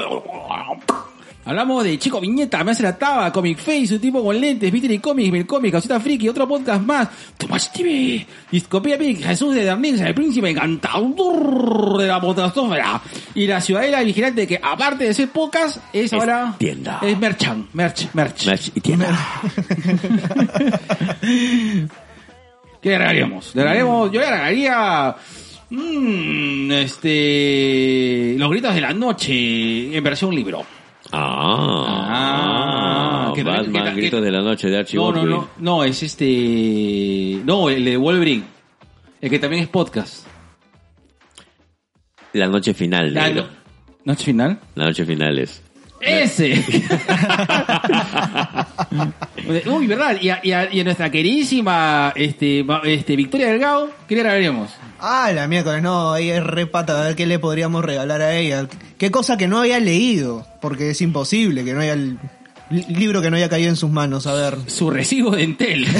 Hablamos 1.47 1.81
de 1.85 1.97
Chico 1.97 2.19
Viñeta, 2.19 2.61
Me 2.61 2.71
hace 2.71 2.83
la 2.83 2.97
taba, 2.97 3.31
Comic 3.31 3.59
Face, 3.59 3.93
un 3.93 4.01
tipo 4.01 4.21
con 4.21 4.37
lentes, 4.37 4.69
y 4.73 4.99
Comics, 4.99 5.31
Mil 5.31 5.47
Comics, 5.47 5.71
Casita 5.71 5.97
Friki, 5.97 6.27
otro 6.27 6.45
podcast 6.45 6.81
más, 6.81 7.07
Tomás 7.37 7.71
TV, 7.71 8.27
Discopía 8.51 8.97
Pig, 8.97 9.23
Jesús 9.23 9.55
de 9.55 9.63
Darnix, 9.63 10.01
el 10.01 10.13
príncipe 10.13 10.49
encantador 10.49 11.99
de 11.99 12.07
la 12.07 12.19
potosfera. 12.19 13.01
Y 13.33 13.47
la 13.47 13.61
ciudadela 13.61 14.03
vigilante 14.03 14.45
que, 14.45 14.59
aparte 14.61 15.05
de 15.05 15.13
ser 15.13 15.29
podcast, 15.29 15.77
es, 15.93 16.11
ahora... 16.11 16.53
tienda. 16.57 16.99
Es 17.01 17.17
merchan, 17.17 17.69
merch, 17.71 18.09
merch. 18.13 18.45
Merch 18.45 18.71
y 18.75 18.81
tienda. 18.81 19.07
¿Qué 22.81 22.89
le 22.89 22.97
regalaríamos? 22.97 23.55
Le 23.55 23.61
regalaríamos, 23.61 24.11
yo 24.11 24.19
le 24.19 24.29
regalaría... 24.29 25.15
mm, 25.69 26.71
este... 26.73 28.35
Los 28.37 28.49
gritos 28.49 28.75
de 28.75 28.81
la 28.81 28.91
noche 28.93 29.95
en 29.95 30.03
versión 30.03 30.35
libro. 30.35 30.65
Ah, 31.11 33.27
Ah, 33.29 33.33
que- 33.35 33.43
Batman, 33.43 33.83
que- 33.85 33.89
que- 33.91 33.95
Gritos 34.01 34.23
de 34.23 34.31
la 34.31 34.41
Noche 34.41 34.67
de 34.69 34.77
Archie 34.79 34.97
No, 34.97 35.11
no, 35.11 35.19
Baldwin. 35.19 35.37
no, 35.37 35.49
no, 35.59 35.83
es 35.83 36.01
este... 36.03 37.41
No, 37.45 37.69
el 37.69 37.85
de 37.85 37.97
Wolverine. 37.97 38.43
El 39.21 39.29
que 39.29 39.39
también 39.39 39.63
es 39.63 39.69
podcast. 39.69 40.25
La 42.33 42.47
noche 42.47 42.73
final, 42.73 43.13
La 43.13 43.29
no- 43.29 43.45
¿Noche 44.05 44.25
final? 44.25 44.59
La 44.75 44.85
noche 44.85 45.05
final 45.05 45.37
es. 45.39 45.61
¡Ese! 46.01 46.63
Uy, 49.67 49.87
¿verdad? 49.87 50.17
Y 50.21 50.29
a, 50.29 50.39
y 50.43 50.51
a- 50.51 50.73
y 50.73 50.79
a 50.79 50.83
nuestra 50.83 51.09
queridísima 51.09 52.13
este, 52.15 52.65
este, 52.85 53.15
Victoria 53.15 53.47
Delgado, 53.47 53.91
¿qué 54.07 54.15
le 54.15 54.23
regalaríamos? 54.23 54.69
Ah, 54.99 55.31
la 55.33 55.47
miércoles, 55.47 55.81
no, 55.81 56.15
ella 56.15 56.37
es 56.37 56.43
re 56.43 56.65
pata, 56.67 56.99
a 57.01 57.05
ver 57.07 57.15
qué 57.15 57.25
le 57.25 57.39
podríamos 57.39 57.83
regalar 57.85 58.21
a 58.21 58.35
ella. 58.35 58.67
Qué 58.97 59.11
cosa 59.11 59.37
que 59.37 59.47
no 59.47 59.59
había 59.59 59.79
leído, 59.79 60.45
porque 60.61 60.91
es 60.91 61.01
imposible 61.01 61.63
que 61.63 61.73
no 61.73 61.81
haya 61.81 61.93
el 61.93 62.17
li- 62.69 62.85
libro 62.89 63.21
que 63.21 63.29
no 63.29 63.37
haya 63.37 63.49
caído 63.49 63.69
en 63.69 63.75
sus 63.75 63.89
manos, 63.91 64.27
a 64.27 64.33
ver. 64.33 64.57
Su 64.67 64.89
recibo 64.89 65.31
de 65.31 65.43
Entel. 65.43 65.87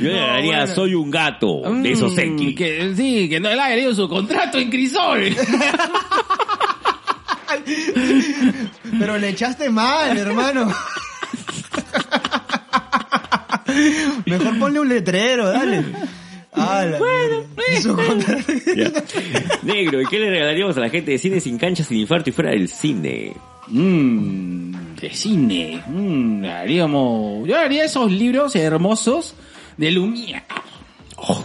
Yo 0.00 0.08
le 0.10 0.20
daría 0.20 0.66
Soy 0.66 0.94
un 0.94 1.10
gato 1.10 1.60
de 1.82 1.92
esos 1.92 2.14
Mm, 2.14 2.18
X. 2.20 2.54
que 2.56 2.94
Sí, 2.96 3.28
que 3.28 3.38
no 3.40 3.48
le 3.50 3.60
haya 3.60 3.76
leído 3.76 3.94
su 3.94 4.08
contrato 4.08 4.58
en 4.58 4.70
Crisol. 4.70 5.36
Pero 8.98 9.18
le 9.18 9.28
echaste 9.30 9.68
mal, 9.70 10.16
hermano. 10.16 10.72
Mejor 14.26 14.58
ponle 14.58 14.80
un 14.80 14.88
letrero, 14.88 15.48
dale. 15.50 15.84
Ah, 16.52 16.84
contrato- 16.88 17.04
Ya. 18.76 18.90
Negro, 19.62 20.00
¿y 20.02 20.06
qué 20.06 20.18
le 20.18 20.30
regalaríamos 20.30 20.76
a 20.76 20.80
la 20.80 20.90
gente 20.90 21.12
de 21.12 21.18
cine 21.18 21.40
sin 21.40 21.58
cancha, 21.58 21.84
sin 21.84 21.98
infarto 21.98 22.30
y 22.30 22.32
fuera 22.32 22.50
del 22.50 22.68
cine? 22.68 23.34
Mmm, 23.68 24.72
de 25.00 25.10
cine. 25.14 25.82
Mmm, 25.86 26.44
haríamos. 26.44 27.46
Yo 27.48 27.56
haría 27.58 27.84
esos 27.84 28.10
libros 28.10 28.56
hermosos 28.56 29.34
de 29.80 29.90
Lumière. 29.90 30.42
Oh, 31.16 31.42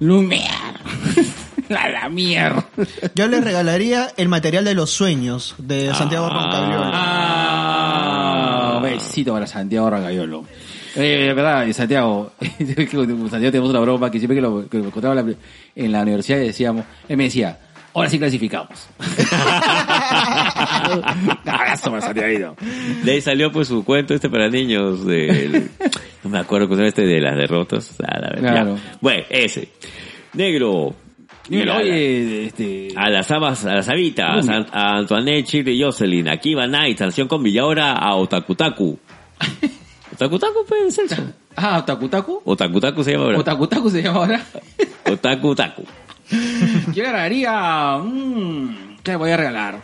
Lumière. 0.00 0.80
La 1.68 1.86
la 1.90 2.08
mierda. 2.08 2.66
Yo 3.14 3.26
le 3.26 3.42
regalaría 3.42 4.08
el 4.16 4.30
material 4.30 4.64
de 4.64 4.74
los 4.74 4.88
sueños 4.88 5.54
de 5.58 5.94
Santiago 5.94 6.30
Roncaglione. 6.30 6.92
Ah, 6.94 8.80
besito 8.82 9.34
para 9.34 9.46
Santiago 9.46 9.90
Ragayolo. 9.90 10.46
Eh, 10.96 11.30
verdad, 11.36 11.70
Santiago, 11.72 12.32
Santiago 12.40 13.50
tenemos 13.50 13.68
una 13.68 13.80
broma 13.80 14.10
que 14.10 14.18
siempre 14.18 14.36
que 14.36 14.40
lo, 14.40 14.66
que 14.66 14.78
lo 14.78 14.86
encontraba 14.86 15.20
en 15.20 15.26
la, 15.26 15.34
en 15.76 15.92
la 15.92 16.00
universidad 16.00 16.38
decíamos, 16.38 16.86
él 17.06 17.18
me 17.18 17.24
decía, 17.24 17.58
ahora 17.92 18.08
sí 18.08 18.18
clasificamos. 18.18 18.88
Abrazo 21.44 21.90
para 21.90 22.00
Santiago. 22.00 22.56
De 23.04 23.12
ahí 23.12 23.20
salió 23.20 23.52
pues 23.52 23.68
su 23.68 23.84
cuento 23.84 24.14
este 24.14 24.30
para 24.30 24.48
niños 24.48 25.04
de... 25.04 25.68
No 26.24 26.30
me 26.30 26.38
acuerdo 26.38 26.68
con 26.68 26.82
este 26.84 27.02
de 27.06 27.20
las 27.20 27.36
derrotas. 27.36 27.94
Ah, 28.02 28.18
la 28.20 28.28
verdad. 28.30 28.52
Claro. 28.52 28.78
Bueno, 29.00 29.24
ese. 29.30 29.68
Negro. 30.34 30.94
A 31.50 31.54
la- 31.64 31.76
oye, 31.78 32.46
este... 32.46 32.88
A 32.96 33.08
las 33.08 33.30
habas, 33.30 33.64
a 33.64 33.74
las 33.76 33.88
habitas, 33.88 34.46
a, 34.48 34.66
a 34.70 34.98
Antoinette, 34.98 35.46
Shirley 35.46 35.80
y 35.80 35.82
Jocelyn, 35.82 36.28
aquí 36.28 36.54
va 36.54 36.66
Night, 36.66 36.98
sanción 36.98 37.26
con 37.26 37.42
Villaora 37.42 37.92
a 37.92 38.16
Otakutaku. 38.16 38.98
Otakutaku, 40.12 40.64
pues, 40.68 40.94
Celso. 40.94 41.22
Ah, 41.60 41.78
Otakutaku. 41.78 42.42
Otakutaku 42.44 43.02
se 43.02 43.12
llama 43.12 43.24
ahora. 43.24 43.38
Otakutaku 43.38 43.90
se 43.90 44.00
llama 44.02 44.18
ahora. 44.18 44.40
Otakutaku. 45.10 45.82
Yo 46.94 47.02
le 47.02 47.10
regalaría... 47.10 47.96
Mmm, 47.98 48.96
¿Qué 49.02 49.10
le 49.12 49.16
voy 49.16 49.30
a 49.32 49.36
regalar? 49.36 49.80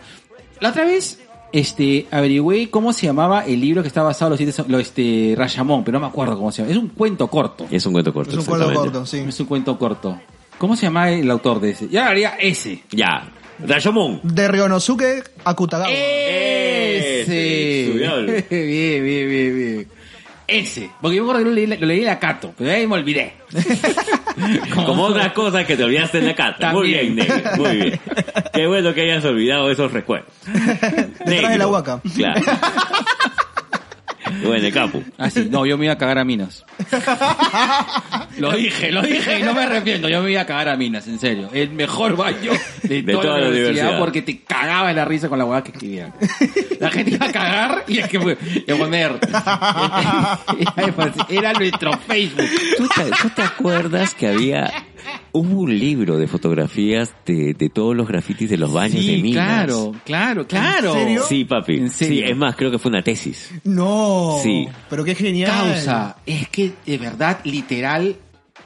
La 0.60 0.68
otra 0.68 0.84
vez, 0.84 1.20
este, 1.54 2.08
averigüé 2.10 2.68
cómo 2.68 2.92
se 2.92 3.06
llamaba 3.06 3.46
el 3.46 3.60
libro 3.60 3.82
que 3.82 3.86
está 3.86 4.02
basado 4.02 4.34
en 4.34 4.44
los, 4.46 4.54
siete 4.54 4.70
lo, 4.72 4.80
este, 4.80 5.34
Rayamón, 5.36 5.84
pero 5.84 6.00
no 6.00 6.04
me 6.04 6.10
acuerdo 6.10 6.36
cómo 6.36 6.50
se 6.50 6.62
llama. 6.62 6.72
Es 6.72 6.78
un 6.78 6.88
cuento 6.88 7.28
corto. 7.28 7.68
Es 7.70 7.86
un 7.86 7.92
cuento 7.92 8.12
corto. 8.12 8.32
Es 8.32 8.36
un 8.38 8.42
exactamente. 8.42 8.74
corto, 8.74 9.06
sí. 9.06 9.18
Es 9.18 9.38
un 9.38 9.46
cuento 9.46 9.78
corto. 9.78 10.20
¿Cómo 10.58 10.74
se 10.74 10.86
llama 10.86 11.12
el 11.12 11.30
autor 11.30 11.60
de 11.60 11.70
ese? 11.70 11.86
Le 11.86 12.00
haría 12.00 12.30
ese. 12.40 12.82
Ya. 12.90 13.30
Rayomon. 13.64 14.18
De 14.24 14.48
Ryonosuke 14.48 15.22
Akutagawa. 15.44 15.92
Ese. 15.92 17.24
Bien, 18.50 19.04
bien, 19.04 19.28
bien, 19.28 19.56
bien. 19.56 19.88
Ese. 20.46 20.90
Porque 21.00 21.16
yo 21.16 21.24
me 21.24 21.30
acuerdo 21.30 21.44
que 21.44 21.50
lo 21.50 21.54
leí, 21.54 21.66
lo 21.66 21.86
leí 21.86 22.00
en 22.00 22.06
la 22.06 22.18
Cato, 22.18 22.52
pero 22.56 22.70
ahí 22.70 22.86
me 22.86 22.94
olvidé. 22.94 23.34
Como 24.74 25.04
otras 25.04 25.32
cosas 25.32 25.64
que 25.64 25.76
te 25.76 25.84
olvidaste 25.84 26.18
en 26.18 26.26
la 26.26 26.34
cata. 26.34 26.72
Muy 26.72 26.88
bien, 26.88 27.14
negro. 27.14 27.50
Muy 27.56 27.76
bien. 27.76 28.00
Qué 28.52 28.66
bueno 28.66 28.94
que 28.94 29.02
hayas 29.02 29.24
olvidado 29.24 29.70
esos 29.70 29.92
recuerdos. 29.92 30.32
Detrás 31.24 31.52
de 31.52 31.58
la 31.58 31.66
huaca. 31.68 32.00
Claro. 32.14 32.42
O 34.46 34.54
en 34.54 34.64
el 34.64 34.72
capu. 34.72 35.02
Ah, 35.18 35.30
sí. 35.30 35.48
No, 35.50 35.66
yo 35.66 35.76
me 35.78 35.84
iba 35.86 35.94
a 35.94 35.98
cagar 35.98 36.18
a 36.18 36.24
minas. 36.24 36.64
lo 38.38 38.52
dije, 38.52 38.92
lo 38.92 39.02
dije 39.02 39.40
y 39.40 39.42
no 39.42 39.54
me 39.54 39.62
arrepiento. 39.62 40.08
Yo 40.08 40.22
me 40.22 40.30
iba 40.32 40.40
a 40.42 40.46
cagar 40.46 40.68
a 40.70 40.76
minas, 40.76 41.06
en 41.06 41.18
serio. 41.18 41.50
El 41.52 41.70
mejor 41.70 42.16
baño 42.16 42.52
de, 42.82 43.02
De 43.02 43.12
toda, 43.12 43.24
toda 43.24 43.34
la 43.36 43.40
la 43.44 43.48
universidad, 43.48 43.84
universidad. 43.84 43.98
porque 43.98 44.22
te 44.22 44.40
cagaba 44.40 44.90
en 44.90 44.96
la 44.96 45.04
risa 45.04 45.28
con 45.28 45.38
la 45.38 45.44
hueá 45.44 45.62
que 45.62 45.70
escribían. 45.72 46.12
La 46.80 46.90
gente 46.90 47.10
iba 47.12 47.26
a 47.26 47.32
cagar 47.32 47.84
y 47.86 47.98
es 47.98 48.08
que 48.08 48.20
fue, 48.20 48.32
a 48.32 48.76
poner. 48.76 49.12
Era 51.28 51.52
nuestro 51.52 51.92
Facebook. 51.98 52.48
¿Tú 52.76 52.88
te, 52.88 53.10
tú 53.22 53.30
te 53.30 53.42
acuerdas 53.42 54.14
que 54.14 54.28
había... 54.28 54.72
Hubo 55.32 55.60
un 55.62 55.78
libro 55.78 56.16
de 56.16 56.26
fotografías 56.26 57.12
de, 57.26 57.54
de 57.54 57.68
todos 57.68 57.96
los 57.96 58.06
grafitis 58.06 58.48
de 58.50 58.56
los 58.56 58.72
baños 58.72 59.04
de 59.04 59.18
minas. 59.18 59.64
claro, 59.64 59.94
claro, 60.04 60.46
claro. 60.46 60.94
serio? 60.94 61.22
Sí, 61.28 61.44
papi. 61.44 61.74
¿En 61.76 61.90
serio? 61.90 62.24
Sí, 62.24 62.30
es 62.30 62.36
más, 62.36 62.56
creo 62.56 62.70
que 62.70 62.78
fue 62.78 62.90
una 62.90 63.02
tesis. 63.02 63.50
No. 63.64 64.38
Sí. 64.42 64.68
Pero 64.88 65.04
qué 65.04 65.14
genial. 65.14 65.50
Causa, 65.50 66.16
es 66.24 66.48
que 66.48 66.72
de 66.86 66.98
verdad, 66.98 67.40
literal, 67.44 68.16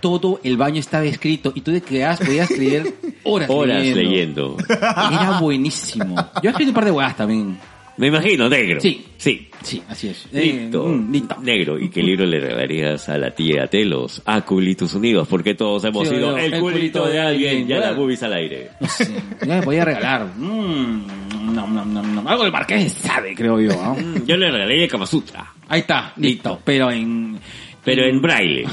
todo 0.01 0.41
el 0.45 0.57
baño 0.57 0.81
estaba 0.81 1.05
escrito 1.05 1.53
y 1.55 1.61
tú 1.63 1.73
te 1.73 1.81
quedabas, 1.81 2.21
podías 2.21 2.51
escribir 2.51 2.95
horas, 3.25 3.51
Horas 3.51 3.83
leyendo. 3.83 4.57
Era 4.69 5.39
buenísimo. 5.41 6.15
Yo 6.43 6.51
escribí 6.51 6.69
un 6.69 6.75
par 6.75 6.85
de 6.85 6.91
huevas 6.91 7.17
también. 7.17 7.59
Me 7.99 8.07
imagino, 8.07 8.49
negro. 8.49 8.81
Sí. 8.81 9.05
Sí. 9.17 9.49
Sí, 9.63 9.83
así 9.89 10.09
es. 10.09 10.27
Eh, 10.33 10.61
Listo. 10.63 10.85
mm, 10.87 11.13
listo. 11.13 11.37
Negro. 11.43 11.79
¿Y 11.79 11.91
qué 11.91 12.01
libro 12.03 12.25
le 12.25 12.39
regalarías 12.39 13.09
a 13.09 13.19
la 13.19 13.33
tía 13.35 13.67
Telos? 13.67 14.23
A 14.25 14.41
Culitos 14.43 14.95
Unidos, 14.95 15.27
porque 15.29 15.55
todos 15.55 15.85
hemos 15.85 16.09
Sí, 16.09 16.15
sido 16.15 16.37
el, 16.39 16.55
el 16.55 16.61
culito 16.61 16.79
culito 16.79 17.07
de 17.07 17.13
de 17.15 17.21
alguien 17.21 17.51
alguien, 17.59 17.69
y 17.71 17.73
a 17.73 17.81
la 17.81 17.93
boobies 17.93 18.23
al 18.23 18.33
aire. 18.35 18.71
No 18.81 18.89
sé, 18.89 19.13
ya 19.45 19.57
me 19.57 19.63
podía 19.63 19.85
regalar. 19.85 20.27
Mm, 20.37 21.07
no, 21.55 21.67
no, 21.67 21.85
no, 21.85 22.03
no. 22.03 22.29
Algo 22.29 22.45
del 22.45 22.53
Marqués 22.53 22.85
de 22.85 22.89
Sade, 22.91 23.35
creo 23.35 23.61
yo. 23.61 23.73
¿no? 23.73 23.95
Mm, 23.95 24.25
Yo 24.27 24.37
le 24.37 24.49
regalaría 24.51 24.85
el 24.85 24.91
Kama 24.91 25.07
Sutra, 25.07 25.53
Ahí 25.69 25.81
está, 25.81 26.13
listo. 26.17 26.61
Pero 26.65 26.91
en... 26.93 27.39
pero 27.85 28.05
en 28.07 28.23
braille. 28.23 28.65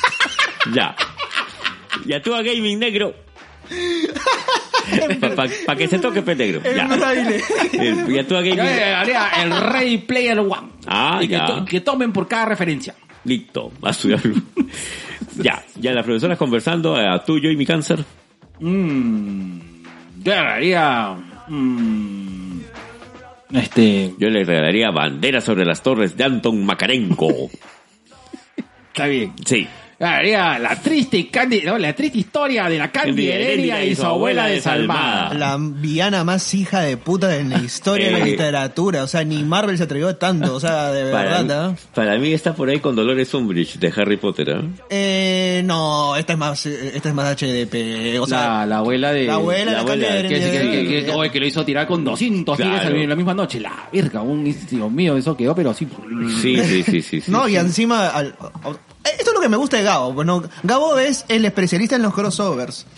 ya. 0.74 0.94
Y 2.06 2.12
a 2.12 2.22
tu 2.22 2.32
a 2.34 2.42
gaming 2.42 2.78
negro. 2.78 3.14
Para 5.66 5.78
que 5.78 5.88
se 5.88 5.98
toque 5.98 6.22
pe 6.22 6.34
negro. 6.34 6.60
Ya. 6.64 6.88
Eh, 7.72 8.04
Y 8.08 8.18
a 8.18 8.26
tu 8.26 8.36
a 8.36 8.40
Yo 8.42 8.54
gaming. 8.56 8.64
le 8.64 8.84
haría 8.94 9.28
el 9.42 9.50
Ready 9.60 9.98
Player 9.98 10.38
One. 10.38 10.68
Ah, 10.86 11.18
y 11.22 11.28
que, 11.28 11.34
ya. 11.34 11.46
to- 11.46 11.64
que 11.64 11.80
tomen 11.80 12.12
por 12.12 12.26
cada 12.28 12.46
referencia. 12.46 12.94
Listo. 13.24 13.72
A 13.82 13.90
estudiar. 13.90 14.20
ya. 15.42 15.62
Ya 15.76 15.92
las 15.92 16.04
profesoras 16.04 16.38
conversando 16.38 16.96
a 16.96 17.22
tú, 17.24 17.38
yo 17.38 17.50
y 17.50 17.56
mi 17.56 17.66
cáncer. 17.66 18.04
Mm, 18.60 19.58
yo 20.22 20.32
le 20.32 20.38
haría... 20.38 21.16
mm, 21.48 22.60
este... 23.54 24.14
Yo 24.18 24.28
le 24.28 24.44
regalaría 24.44 24.90
bandera 24.90 25.40
sobre 25.40 25.64
las 25.64 25.82
torres 25.82 26.16
de 26.16 26.24
Anton 26.24 26.64
Makarenko. 26.64 27.50
Está 28.88 29.06
bien. 29.06 29.32
Sí. 29.44 29.66
Haría 30.02 30.58
la 30.58 30.80
triste, 30.80 31.28
Candy, 31.28 31.60
no, 31.62 31.76
la 31.76 31.92
triste 31.92 32.18
historia 32.18 32.68
de 32.70 32.78
la 32.78 32.90
Candy 32.90 33.28
Heredia 33.28 33.84
y 33.84 33.94
su 33.94 34.06
abuela 34.06 34.46
desalmada. 34.46 35.34
La 35.34 35.58
villana 35.60 36.24
más 36.24 36.54
hija 36.54 36.80
de 36.80 36.96
puta 36.96 37.36
en 37.36 37.50
la 37.50 37.58
historia 37.58 38.06
de 38.06 38.12
la 38.12 38.18
Eh. 38.20 38.24
literatura. 38.30 39.02
O 39.02 39.06
sea, 39.06 39.24
ni 39.24 39.42
Marvel 39.44 39.76
se 39.76 39.84
atrevió 39.84 40.16
tanto. 40.16 40.54
O 40.54 40.60
sea, 40.60 40.90
de 40.90 41.12
Para, 41.12 41.42
verdad, 41.42 41.74
¿ah? 41.76 41.76
para 41.94 42.16
mí 42.18 42.32
está 42.32 42.54
por 42.54 42.70
ahí 42.70 42.80
con 42.80 42.96
Dolores 42.96 43.32
Umbridge 43.34 43.78
de 43.78 43.92
Harry 43.94 44.16
Potter, 44.16 44.50
¿ah? 44.52 44.62
Eh, 44.88 45.60
no, 45.66 46.16
esta 46.16 46.32
es 46.32 46.38
más, 46.38 46.64
eh, 46.64 46.92
esta 46.94 47.10
es 47.10 47.14
más 47.14 47.36
HDP. 47.36 48.18
O 48.20 48.26
sea, 48.26 48.60
la, 48.60 48.66
la 48.66 48.76
abuela 48.78 49.12
de... 49.12 49.24
la 49.24 49.34
abuela, 49.34 49.64
la 49.66 49.72
la, 49.72 49.80
abuela, 49.80 50.06
Candy 50.08 50.28
Que, 50.28 50.34
que, 50.40 50.50
que, 50.50 51.04
que- 51.12 51.30
que 51.30 51.40
lo 51.40 51.46
hizo 51.46 51.62
tirar 51.64 51.86
con 51.86 52.02
200 52.04 52.56
Claro. 52.56 52.72
tigres 52.80 53.02
en 53.04 53.08
la 53.10 53.16
misma 53.16 53.34
noche. 53.34 53.60
La 53.60 53.88
verga, 53.92 54.22
un 54.22 54.44
Dios 54.44 54.90
mío, 54.90 55.16
eso 55.18 55.36
quedó, 55.36 55.54
pero 55.54 55.74
sí. 55.74 55.86
Sí, 56.40 56.56
sí, 56.64 56.82
sí, 56.84 57.02
sí. 57.02 57.20
sí. 57.20 57.30
No, 57.30 57.46
y 57.46 57.56
encima... 57.56 58.08
al- 58.08 58.28
eh, 58.28 58.74
esto 59.04 59.30
es 59.30 59.34
lo 59.34 59.40
que 59.40 59.48
me 59.48 59.56
gusta 59.56 59.76
de 59.78 59.82
Gabo. 59.84 60.12
Bueno, 60.12 60.42
Gabo 60.62 60.98
es 60.98 61.24
el 61.28 61.44
especialista 61.44 61.96
en 61.96 62.02
los 62.02 62.14
crossovers. 62.14 62.86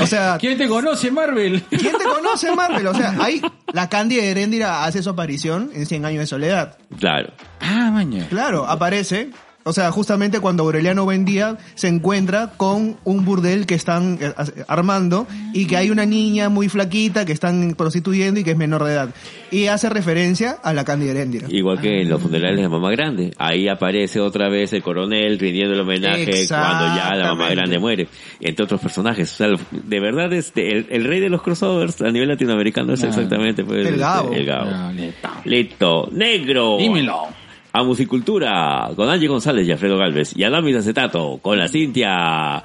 O 0.00 0.06
sea, 0.08 0.38
¿Quién 0.40 0.58
te 0.58 0.66
conoce, 0.66 1.08
Marvel? 1.12 1.62
¿quién 1.70 1.96
te 1.96 2.04
conoce 2.04 2.52
Marvel? 2.56 2.84
O 2.88 2.94
sea, 2.94 3.14
ahí 3.20 3.40
la 3.72 3.88
Candy 3.88 4.18
Heréndira 4.18 4.84
hace 4.84 5.04
su 5.04 5.10
aparición 5.10 5.70
en 5.72 5.86
100 5.86 6.04
años 6.04 6.18
de 6.20 6.26
soledad. 6.26 6.76
Claro. 6.98 7.32
Ah, 7.60 7.90
maña. 7.92 8.26
Claro, 8.28 8.66
aparece. 8.68 9.30
O 9.66 9.72
sea, 9.72 9.90
justamente 9.90 10.40
cuando 10.40 10.62
Aureliano 10.62 11.04
Buendía 11.04 11.56
se 11.74 11.88
encuentra 11.88 12.52
con 12.56 12.96
un 13.04 13.24
burdel 13.24 13.64
que 13.64 13.74
están 13.74 14.18
eh, 14.20 14.32
armando 14.68 15.26
y 15.54 15.66
que 15.66 15.78
hay 15.78 15.90
una 15.90 16.04
niña 16.04 16.50
muy 16.50 16.68
flaquita 16.68 17.24
que 17.24 17.32
están 17.32 17.74
prostituyendo 17.76 18.40
y 18.40 18.44
que 18.44 18.50
es 18.50 18.56
menor 18.58 18.84
de 18.84 18.92
edad. 18.92 19.08
Y 19.50 19.68
hace 19.68 19.88
referencia 19.88 20.58
a 20.62 20.74
la 20.74 20.84
Candy 20.84 21.08
Heréndira. 21.08 21.46
Igual 21.48 21.80
que 21.80 22.02
en 22.02 22.10
los 22.10 22.20
funerales 22.20 22.60
de 22.60 22.68
Mamá 22.68 22.90
Grande. 22.90 23.32
Ahí 23.38 23.66
aparece 23.68 24.20
otra 24.20 24.50
vez 24.50 24.72
el 24.74 24.82
coronel 24.82 25.38
rindiendo 25.38 25.74
el 25.74 25.80
homenaje 25.80 26.46
cuando 26.46 26.96
ya 26.96 27.14
la 27.14 27.28
Mamá. 27.34 27.48
Grande 27.50 27.78
muere. 27.78 28.08
Entre 28.40 28.64
otros 28.64 28.80
personajes. 28.80 29.32
O 29.32 29.36
sea, 29.36 29.48
de 29.70 30.00
verdad, 30.00 30.30
este, 30.34 30.72
el, 30.76 30.86
el 30.90 31.04
rey 31.04 31.20
de 31.20 31.30
los 31.30 31.40
crossovers 31.40 32.02
a 32.02 32.10
nivel 32.10 32.28
latinoamericano 32.28 32.92
es 32.92 33.02
Ah. 33.04 33.06
exactamente 33.08 33.64
pues, 33.64 33.86
El 33.86 33.96
Gabo. 33.96 34.32
El 34.34 34.44
Gabo. 34.44 34.70
Ah, 34.70 34.92
listo. 34.94 35.28
Listo. 35.46 36.08
Negro. 36.12 36.76
Dímelo. 36.78 37.28
A 37.76 37.82
Musicultura 37.82 38.88
con 38.94 39.08
Angie 39.10 39.26
González 39.26 39.66
y 39.66 39.72
Alfredo 39.72 39.98
Galvez. 39.98 40.32
Y 40.36 40.44
Adamis 40.44 40.76
Acetato 40.76 41.40
con 41.42 41.58
la 41.58 41.66
Cintia 41.66 42.62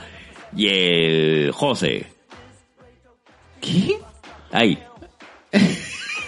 y 0.55 0.68
el 0.68 1.51
José. 1.51 2.05
¿Qué? 3.60 3.97
Ahí. 4.51 4.78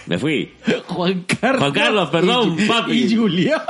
Me 0.08 0.18
fui. 0.18 0.56
Juan 0.88 1.26
Carlos. 1.28 1.60
Juan 1.60 1.72
Carlos, 1.74 2.10
perdón, 2.10 2.56
y, 2.58 2.66
papi. 2.66 3.04
Y 3.04 3.16
Julián. 3.16 3.62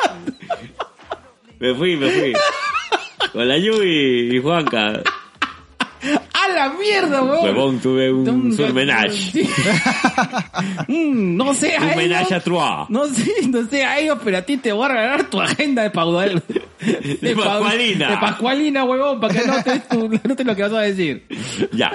Me 1.59 1.75
fui, 1.75 1.97
me 1.97 2.09
fui. 2.09 2.33
Con 3.33 3.47
la 3.49 3.57
Yui 3.57 4.35
y 4.35 4.39
Juanca. 4.39 5.03
¡A 6.43 6.47
la 6.53 6.69
mierda, 6.73 7.21
weón! 7.21 7.43
Huevón, 7.43 7.79
tuve 7.79 8.11
un 8.11 8.27
Un- 8.27 8.53
surmenage. 8.55 9.11
Sí. 9.31 9.49
Mm, 10.87 11.37
no 11.37 11.53
sé 11.53 11.75
a 11.75 11.79
Un 11.79 11.85
ellos. 11.85 11.95
menage 11.97 12.35
a 12.35 12.39
trois. 12.39 12.89
No 12.89 13.05
sé, 13.05 13.31
no 13.47 13.65
sé 13.67 13.83
a 13.83 13.99
ellos, 13.99 14.17
pero 14.23 14.37
a 14.37 14.41
ti 14.41 14.57
te 14.57 14.71
voy 14.71 14.85
a 14.85 14.89
regalar 14.89 15.29
tu 15.29 15.39
agenda 15.41 15.83
de 15.83 15.89
Paudal. 15.91 16.41
De 17.21 17.35
Pascualina. 17.35 18.09
De 18.11 18.17
Pascualina, 18.17 18.83
huevón, 18.83 19.19
para 19.19 19.33
que 19.33 19.39
anotes, 19.41 19.87
tu, 19.87 20.05
anotes 20.23 20.45
lo 20.45 20.55
que 20.55 20.61
vas 20.63 20.73
a 20.73 20.81
decir. 20.81 21.25
Ya. 21.71 21.91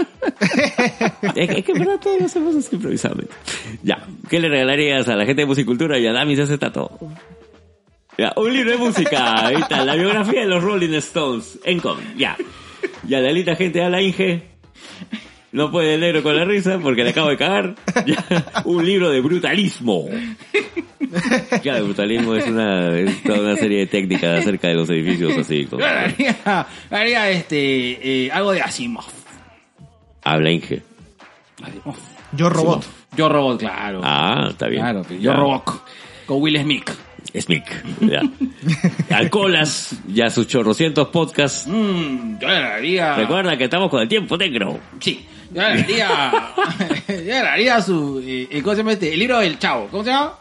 es, 1.35 1.49
que- 1.49 1.59
es 1.59 1.65
que 1.65 1.73
en 1.73 1.79
verdad 1.81 1.99
todo 2.01 2.19
lo 2.19 2.27
hacemos 2.27 2.55
así 2.57 2.77
improvisadamente. 2.77 3.33
Ya. 3.83 4.07
¿Qué 4.31 4.39
le 4.41 4.49
regalarías 4.49 5.09
a 5.09 5.17
la 5.17 5.27
gente 5.27 5.43
de 5.43 5.47
Musicultura 5.47 5.99
y 5.99 6.07
a 6.07 6.13
Damis 6.13 6.39
Acetato? 6.39 6.91
Ya, 8.19 8.33
un 8.37 8.53
libro 8.53 8.71
de 8.71 8.77
música. 8.79 9.47
Ahí 9.47 9.57
está, 9.57 9.85
la 9.85 9.95
biografía 9.97 10.41
de 10.41 10.47
los 10.47 10.63
Rolling 10.63 10.95
Stones. 10.95 11.59
Encom, 11.65 11.99
ya. 12.17 12.37
Y 13.09 13.15
a 13.15 13.21
la 13.21 13.33
linda 13.33 13.57
gente 13.57 13.79
de 13.79 13.91
la 13.91 14.03
Inge. 14.03 14.43
No 15.53 15.71
puede 15.71 15.95
el 15.95 16.01
negro 16.01 16.23
con 16.23 16.37
la 16.37 16.45
risa 16.45 16.79
porque 16.83 17.03
le 17.03 17.11
acabo 17.11 17.31
de 17.31 17.37
cagar. 17.37 17.75
Ya, 18.07 18.45
un 18.65 18.85
libro 18.85 19.11
de 19.11 19.21
brutalismo. 19.21 20.07
Claro, 21.63 21.79
el 21.79 21.85
brutalismo 21.85 22.35
es 22.35 22.47
una, 22.47 22.97
es 22.99 23.23
toda 23.23 23.41
una 23.41 23.57
serie 23.57 23.79
de 23.79 23.87
técnicas 23.87 24.41
acerca 24.41 24.69
de 24.69 24.75
los 24.75 24.91
edificios 24.91 25.37
así. 25.39 25.67
Yo 25.71 25.79
haría, 25.85 26.67
haría 26.91 27.31
este, 27.31 28.27
eh, 28.27 28.31
algo 28.31 28.53
de 28.53 28.61
Asimov. 28.61 29.05
Habla 30.25 30.51
Inge. 30.51 30.83
Asimov. 31.63 31.97
Yo 32.33 32.51
robot. 32.51 32.85
Yo 33.17 33.31
Robot, 33.31 33.59
claro. 33.59 34.01
Ah, 34.05 34.49
está 34.51 34.69
bien. 34.69 34.83
Claro, 34.83 35.03
yo. 35.19 35.33
Robot. 35.33 35.83
Con 36.27 36.43
Will 36.43 36.61
Smith. 36.61 36.91
Smith. 37.39 37.64
Ya. 38.01 38.22
Alcoholas, 39.16 39.97
ya 40.09 40.31
sus 40.31 40.47
chorrocientos 40.47 41.09
podcasts. 41.09 41.67
Mm, 41.67 42.38
yo 42.38 42.49
haría... 42.49 43.14
Recuerda 43.17 43.57
que 43.57 43.64
estamos 43.64 43.91
con 43.91 44.03
el 44.03 44.09
tiempo 44.09 44.37
negro. 44.37 44.79
Sí. 45.01 45.26
Yo 45.53 45.63
le 45.63 45.83
haría... 45.83 46.33
yo 47.09 47.14
le 47.14 47.38
haría 47.38 47.80
su... 47.83 48.22
Eh, 48.25 48.49
eh, 48.51 48.63
¿Cómo 48.63 48.75
se 48.75 48.79
llama 48.79 48.92
este? 48.92 49.13
El 49.13 49.21
libro 49.21 49.38
del 49.38 49.59
chavo. 49.59 49.88
¿Cómo 49.91 50.05
se 50.05 50.11
llama? 50.11 50.38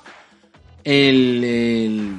El... 0.84 1.43
el... 1.43 2.11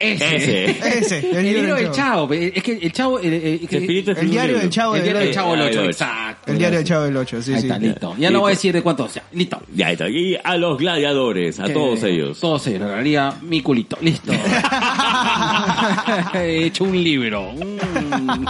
Ese. 0.00 0.36
Ese. 0.36 0.98
Ese, 0.98 1.30
El 1.38 1.52
libro 1.52 1.74
del 1.74 1.90
chavo. 1.92 2.32
Es 2.32 2.62
que 2.62 2.72
el 2.72 2.90
chavo... 2.92 3.18
El, 3.18 3.34
el- 3.34 3.60
es 3.62 3.68
que- 3.68 3.76
Espíritu 3.76 4.12
es 4.12 4.18
El 4.18 4.30
diario 4.30 4.58
del 4.58 4.70
Chavo 4.70 4.96
el 4.96 5.02
del 5.02 5.10
diario 5.12 5.26
del 5.26 5.34
chavo 5.34 5.52
del 5.52 5.60
Ah, 5.60 5.64
8. 5.66 5.72
el 5.72 5.78
ocho. 5.80 5.90
Exacto. 5.90 6.52
El 6.52 6.58
diario 6.58 6.78
del 6.78 6.86
Chavo 6.88 7.04
del 7.04 7.16
8, 7.18 7.42
sí, 7.42 7.52
Ahí 7.52 7.60
sí. 7.60 7.66
está, 7.66 7.78
listo. 7.78 8.14
Ya 8.18 8.30
no 8.30 8.40
voy 8.40 8.52
a 8.52 8.54
decir 8.54 8.72
de 8.72 8.82
cuánto 8.82 9.06
sea. 9.08 9.22
Listo. 9.32 9.60
Ya 9.74 9.92
está. 9.92 10.08
Y 10.08 10.38
a 10.42 10.56
los 10.56 10.78
gladiadores, 10.78 11.60
a 11.60 11.64
Que- 11.64 11.72
todos 11.74 12.02
ellos. 12.04 12.40
Todos 12.40 12.66
ellos. 12.68 12.80
Le 12.88 12.94
haría 12.94 13.34
mi 13.42 13.60
culito. 13.60 13.98
Listo. 14.00 14.32
He 16.34 16.64
hecho 16.64 16.84
un 16.84 17.04
libro. 17.04 17.52
Mm. 17.52 18.44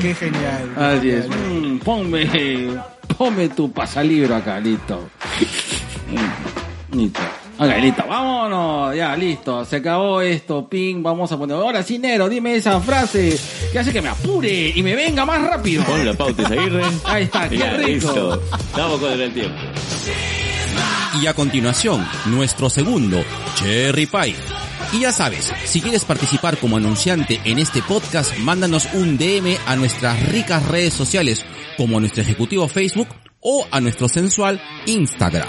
Qué 0.00 0.14
genial. 0.14 0.70
Así 0.76 1.10
es. 1.10 1.26
Mm, 1.28 1.78
ponme, 1.78 2.28
ponme 3.18 3.48
tu 3.48 3.72
pasalibro 3.72 4.36
acá, 4.36 4.60
listo. 4.60 5.08
Mm, 6.92 6.96
Listo. 6.98 7.20
Ok, 7.58 7.70
listo. 7.80 8.04
Vámonos. 8.06 8.94
Ya, 8.94 9.16
listo. 9.16 9.64
Se 9.64 9.76
acabó 9.76 10.20
esto. 10.20 10.68
Ping. 10.68 11.02
Vamos 11.02 11.32
a 11.32 11.38
poner. 11.38 11.56
Ahora 11.56 11.82
sí, 11.82 11.98
Nero, 11.98 12.28
dime 12.28 12.54
esa 12.56 12.80
frase 12.80 13.38
que 13.72 13.78
hace 13.78 13.92
que 13.92 14.02
me 14.02 14.08
apure 14.10 14.72
y 14.74 14.82
me 14.82 14.94
venga 14.94 15.24
más 15.24 15.40
rápido. 15.42 15.82
Pon 15.84 16.04
la 16.04 16.12
pauta 16.14 16.46
Aguirre. 16.46 16.84
Ahí 17.04 17.24
está, 17.24 17.48
qué 17.48 17.58
Ya, 17.58 17.70
rico. 17.74 17.86
listo. 17.88 18.42
Estamos 18.58 19.00
con 19.00 19.12
el 19.20 19.32
tiempo. 19.32 19.56
Y 21.22 21.26
a 21.26 21.32
continuación, 21.34 22.06
nuestro 22.26 22.68
segundo, 22.68 23.22
Cherry 23.54 24.04
Pie. 24.06 24.34
Y 24.92 25.00
ya 25.00 25.10
sabes, 25.12 25.50
si 25.64 25.80
quieres 25.80 26.04
participar 26.04 26.58
como 26.58 26.76
anunciante 26.76 27.40
en 27.44 27.58
este 27.58 27.82
podcast, 27.82 28.36
mándanos 28.38 28.86
un 28.92 29.16
DM 29.16 29.56
a 29.66 29.76
nuestras 29.76 30.28
ricas 30.30 30.64
redes 30.68 30.92
sociales, 30.92 31.42
como 31.78 31.96
a 31.96 32.00
nuestro 32.00 32.22
ejecutivo 32.22 32.68
Facebook 32.68 33.08
o 33.40 33.66
a 33.70 33.80
nuestro 33.80 34.08
sensual 34.08 34.60
Instagram. 34.84 35.48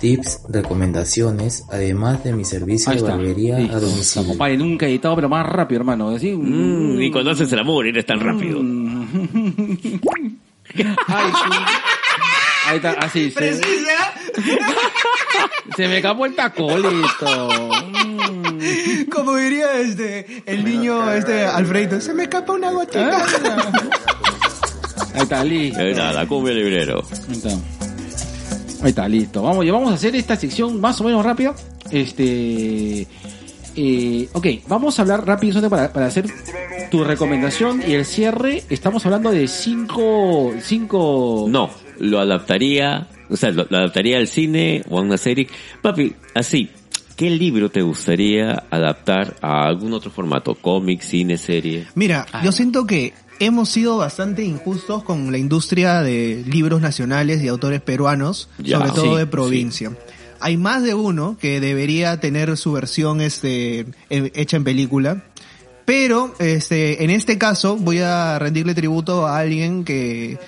tips, 0.00 0.40
recomendaciones, 0.48 1.64
además 1.70 2.22
de 2.24 2.32
mi 2.32 2.44
servicio 2.44 2.90
de 2.92 2.98
está. 2.98 3.10
barbería 3.12 3.58
Listo. 3.58 3.76
a 3.76 3.80
domicilio. 3.80 4.28
Compadre, 4.28 4.56
nunca 4.56 4.86
he 4.86 4.90
editado, 4.90 5.14
pero 5.16 5.28
más 5.28 5.46
rápido, 5.46 5.80
hermano. 5.80 6.08
Así, 6.10 6.32
Mm, 6.32 7.00
y 7.00 7.10
cuando 7.10 7.30
haces 7.32 7.52
el 7.52 7.58
amor 7.58 7.86
eres 7.86 8.04
tan 8.06 8.20
rápido. 8.20 8.60
Ay, 11.08 11.30
sí. 11.32 11.50
Ahí 12.68 12.76
está, 12.76 12.90
así. 12.92 13.30
Se, 13.30 13.60
se 15.76 15.88
me 15.88 15.96
acabó 15.98 16.26
el 16.26 16.34
tacolito. 16.34 17.48
Mm. 17.92 19.08
Como 19.10 19.36
diría 19.36 19.78
este, 19.80 20.42
el 20.46 20.64
niño, 20.64 21.12
este, 21.12 21.44
Alfredo, 21.44 22.00
se 22.00 22.14
me 22.14 22.22
escapa 22.24 22.52
una 22.52 22.70
gotita. 22.70 23.24
Ahí 25.14 25.22
está, 25.22 25.44
listo. 25.44 25.80
Ahí 25.80 25.90
está, 25.90 26.12
la 26.12 26.26
cumbia 26.26 26.54
librero. 26.54 27.02
Ahí 27.28 27.32
está. 27.36 27.50
Ahí 28.82 28.88
está, 28.90 29.08
listo. 29.08 29.42
Vamos, 29.42 29.64
ya 29.64 29.72
vamos 29.72 29.92
a 29.92 29.94
hacer 29.94 30.16
esta 30.16 30.34
sección 30.36 30.80
más 30.80 31.00
o 31.00 31.04
menos 31.04 31.24
rápida. 31.24 31.54
Este. 31.90 33.06
Eh, 33.74 34.28
ok, 34.32 34.46
vamos 34.68 34.98
a 34.98 35.02
hablar 35.02 35.26
rápido 35.26 35.70
para, 35.70 35.92
para 35.92 36.06
hacer 36.06 36.26
tu 36.90 37.04
recomendación 37.04 37.82
y 37.86 37.92
el 37.92 38.04
cierre. 38.04 38.64
Estamos 38.68 39.06
hablando 39.06 39.30
de 39.30 39.46
cinco. 39.46 40.52
cinco 40.60 41.46
No, 41.48 41.70
lo 41.98 42.18
adaptaría, 42.18 43.06
o 43.30 43.36
sea, 43.36 43.50
lo, 43.50 43.66
lo 43.70 43.78
adaptaría 43.78 44.18
al 44.18 44.26
cine 44.26 44.82
o 44.90 44.98
a 44.98 45.02
una 45.02 45.16
serie. 45.16 45.46
Papi, 45.80 46.14
así, 46.34 46.68
¿qué 47.16 47.30
libro 47.30 47.70
te 47.70 47.82
gustaría 47.82 48.64
adaptar 48.68 49.36
a 49.40 49.64
algún 49.66 49.92
otro 49.92 50.10
formato? 50.10 50.54
¿Cómic, 50.56 51.00
cine, 51.00 51.38
serie? 51.38 51.86
Mira, 51.94 52.26
yo 52.42 52.52
siento 52.52 52.84
que 52.84 53.14
hemos 53.46 53.68
sido 53.68 53.96
bastante 53.96 54.44
injustos 54.44 55.02
con 55.02 55.32
la 55.32 55.38
industria 55.38 56.02
de 56.02 56.44
libros 56.46 56.80
nacionales 56.80 57.42
y 57.42 57.48
autores 57.48 57.80
peruanos, 57.80 58.48
Ya, 58.58 58.78
sobre 58.78 58.90
todo 58.92 59.12
sí, 59.14 59.18
de 59.18 59.26
provincia. 59.26 59.92
Hay 60.40 60.56
más 60.56 60.82
de 60.82 60.94
uno 60.94 61.36
que 61.40 61.60
debería 61.60 62.18
tener 62.20 62.56
su 62.56 62.72
versión 62.72 63.20
este, 63.20 63.80
eh, 64.10 64.32
hecha 64.34 64.56
en 64.56 64.64
película. 64.64 65.24
Pero 65.84 66.34
este, 66.38 67.02
en 67.02 67.10
este 67.10 67.38
caso 67.38 67.76
voy 67.76 67.98
a 67.98 68.38
rendirle 68.38 68.74
tributo 68.74 69.26
a 69.26 69.38
alguien 69.38 69.84
que 69.84 70.38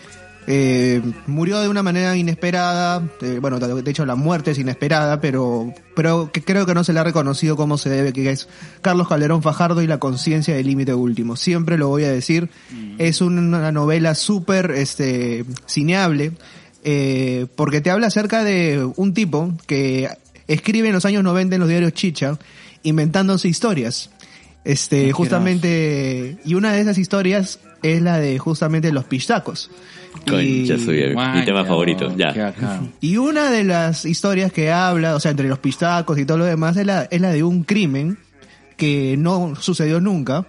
eh, 0.46 1.00
murió 1.26 1.60
de 1.60 1.68
una 1.68 1.82
manera 1.82 2.16
inesperada. 2.16 3.02
eh, 3.22 3.38
bueno, 3.40 3.58
de 3.58 3.90
hecho 3.90 4.04
la 4.04 4.14
muerte 4.14 4.50
es 4.50 4.58
inesperada, 4.58 5.20
pero, 5.20 5.72
pero 5.94 6.30
que 6.32 6.42
creo 6.42 6.66
que 6.66 6.74
no 6.74 6.84
se 6.84 6.92
le 6.92 7.00
ha 7.00 7.04
reconocido 7.04 7.56
como 7.56 7.78
se 7.78 7.90
debe, 7.90 8.12
que 8.12 8.30
es 8.30 8.48
Carlos 8.82 9.08
Calderón 9.08 9.42
Fajardo 9.42 9.82
y 9.82 9.86
la 9.86 9.98
conciencia 9.98 10.54
del 10.54 10.66
límite 10.66 10.94
último. 10.94 11.36
Siempre 11.36 11.78
lo 11.78 11.88
voy 11.88 12.04
a 12.04 12.12
decir. 12.12 12.50
Es 12.98 13.20
una 13.20 13.72
novela 13.72 14.14
súper 14.14 14.70
este, 14.72 15.44
cineable, 15.66 16.32
eh, 16.84 17.46
porque 17.56 17.80
te 17.80 17.90
habla 17.90 18.08
acerca 18.08 18.44
de 18.44 18.86
un 18.96 19.14
tipo 19.14 19.54
que 19.66 20.10
escribe 20.46 20.88
en 20.88 20.94
los 20.94 21.06
años 21.06 21.24
90 21.24 21.56
en 21.56 21.60
los 21.60 21.68
diarios 21.68 21.94
Chicha, 21.94 22.38
inventándose 22.82 23.48
historias. 23.48 24.10
Este, 24.64 25.12
justamente, 25.12 26.38
y 26.44 26.54
una 26.54 26.72
de 26.72 26.80
esas 26.80 26.96
historias 26.98 27.60
es 27.82 28.00
la 28.00 28.18
de 28.18 28.38
justamente 28.38 28.90
los 28.92 29.04
pichtacos. 29.04 29.70
Y- 30.26 30.66
mi 31.34 31.44
tema 31.44 31.64
favorito, 31.64 32.14
ya. 32.16 32.54
Y 33.00 33.16
una 33.16 33.50
de 33.50 33.64
las 33.64 34.04
historias 34.04 34.52
que 34.52 34.70
habla, 34.72 35.16
o 35.16 35.20
sea, 35.20 35.32
entre 35.32 35.48
los 35.48 35.58
pistacos 35.58 36.18
y 36.18 36.24
todo 36.24 36.38
lo 36.38 36.44
demás, 36.44 36.76
es 36.76 36.86
la, 36.86 37.02
es 37.10 37.20
la 37.20 37.30
de 37.30 37.42
un 37.42 37.64
crimen 37.64 38.18
que 38.76 39.16
no 39.18 39.54
sucedió 39.56 40.00
nunca. 40.00 40.46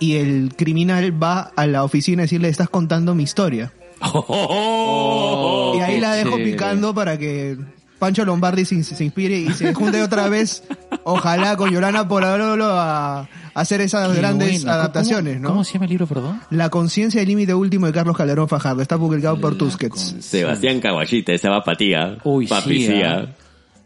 Y 0.00 0.16
el 0.16 0.54
criminal 0.56 1.22
va 1.22 1.52
a 1.54 1.66
la 1.66 1.84
oficina 1.84 2.22
a 2.22 2.24
decirle, 2.24 2.48
estás 2.48 2.68
contando 2.68 3.14
mi 3.14 3.22
historia. 3.22 3.72
Oh, 4.14 5.74
y 5.76 5.80
ahí 5.80 6.00
la 6.00 6.14
dejo 6.14 6.30
chévere. 6.36 6.50
picando 6.50 6.92
para 6.94 7.16
que 7.18 7.56
Pancho 8.02 8.24
Lombardi 8.24 8.64
se, 8.64 8.82
se 8.82 9.04
inspire 9.04 9.38
y 9.38 9.52
se 9.52 9.72
junte 9.72 10.02
otra 10.02 10.28
vez, 10.28 10.64
ojalá 11.04 11.56
con 11.56 11.70
Yolanda 11.70 12.08
Porabolo 12.08 12.64
a, 12.66 13.20
a 13.20 13.28
hacer 13.54 13.80
esas 13.80 14.10
Qué 14.10 14.16
grandes 14.18 14.62
buena. 14.64 14.74
adaptaciones, 14.74 15.34
¿Cómo, 15.36 15.42
¿no? 15.44 15.48
¿Cómo 15.50 15.64
se 15.64 15.74
llama 15.74 15.84
el 15.84 15.90
libro, 15.90 16.08
perdón? 16.08 16.40
La 16.50 16.68
conciencia 16.68 17.20
del 17.20 17.28
límite 17.28 17.54
último 17.54 17.86
de 17.86 17.92
Carlos 17.92 18.16
Calderón 18.16 18.48
Fajardo. 18.48 18.82
Está 18.82 18.98
publicado 18.98 19.40
por 19.40 19.56
Tusquets. 19.56 20.16
Sebastián 20.18 20.80
Caballita, 20.80 21.32
esa 21.32 21.48
va 21.50 21.62
para 21.62 21.76
ti, 21.78 21.94
¿ah? 21.94 22.18
Uy, 22.24 22.48
Papi, 22.48 22.86
sí, 22.86 23.02
¿ah? 23.04 23.26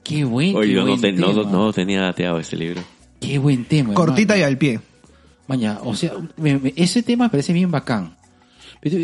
Qué 0.02 0.24
buen, 0.24 0.56
Oye, 0.56 0.68
qué 0.68 0.72
yo 0.74 0.80
no, 0.80 0.86
buen 0.96 1.00
te- 1.02 1.12
no, 1.12 1.34
tema. 1.34 1.50
no 1.52 1.72
tenía 1.74 2.00
dateado 2.00 2.38
ese 2.40 2.56
libro. 2.56 2.80
Qué 3.20 3.36
buen 3.36 3.66
tema. 3.66 3.92
Cortita 3.92 4.34
y 4.34 4.40
hermano. 4.40 4.52
al 4.54 4.56
pie. 4.58 4.80
Maña, 5.46 5.78
o 5.84 5.94
sea, 5.94 6.12
me- 6.38 6.58
me- 6.58 6.72
ese 6.74 7.02
tema 7.02 7.24
me 7.26 7.30
parece 7.30 7.52
bien 7.52 7.70
bacán. 7.70 8.15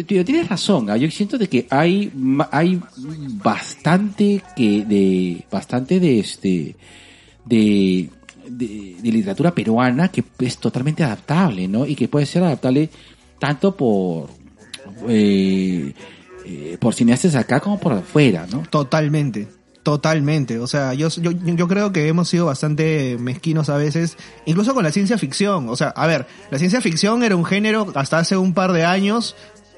Tienes 0.06 0.48
razón, 0.48 0.90
¿ah? 0.90 0.96
yo 0.96 1.10
siento 1.10 1.38
de 1.38 1.48
que 1.48 1.66
hay 1.70 2.12
hay 2.50 2.80
bastante 3.42 4.42
que 4.54 4.84
de 4.84 5.44
bastante 5.50 5.98
de 5.98 6.20
este 6.20 6.76
de, 7.44 8.08
de, 8.48 8.96
de 9.02 9.12
literatura 9.12 9.52
peruana 9.52 10.08
que 10.08 10.24
es 10.38 10.58
totalmente 10.58 11.02
adaptable, 11.02 11.66
¿no? 11.68 11.86
Y 11.86 11.94
que 11.94 12.08
puede 12.08 12.26
ser 12.26 12.44
adaptable 12.44 12.90
tanto 13.38 13.76
por 13.76 14.30
eh, 15.08 15.92
eh, 16.44 16.76
por 16.80 16.94
cineastas 16.94 17.34
acá 17.34 17.60
como 17.60 17.78
por 17.78 17.92
afuera, 17.92 18.46
¿no? 18.50 18.62
Totalmente, 18.68 19.48
totalmente. 19.82 20.58
O 20.58 20.66
sea, 20.66 20.94
yo, 20.94 21.08
yo, 21.08 21.30
yo 21.30 21.68
creo 21.68 21.92
que 21.92 22.08
hemos 22.08 22.28
sido 22.28 22.46
bastante 22.46 23.16
mezquinos 23.20 23.68
a 23.68 23.76
veces, 23.76 24.16
incluso 24.44 24.74
con 24.74 24.82
la 24.82 24.90
ciencia 24.90 25.18
ficción. 25.18 25.68
O 25.68 25.76
sea, 25.76 25.88
a 25.88 26.06
ver, 26.06 26.26
la 26.50 26.58
ciencia 26.58 26.80
ficción 26.80 27.22
era 27.22 27.36
un 27.36 27.44
género 27.44 27.92
hasta 27.94 28.18
hace 28.18 28.36
un 28.36 28.54
par 28.54 28.72
de 28.72 28.84
años 28.84 29.36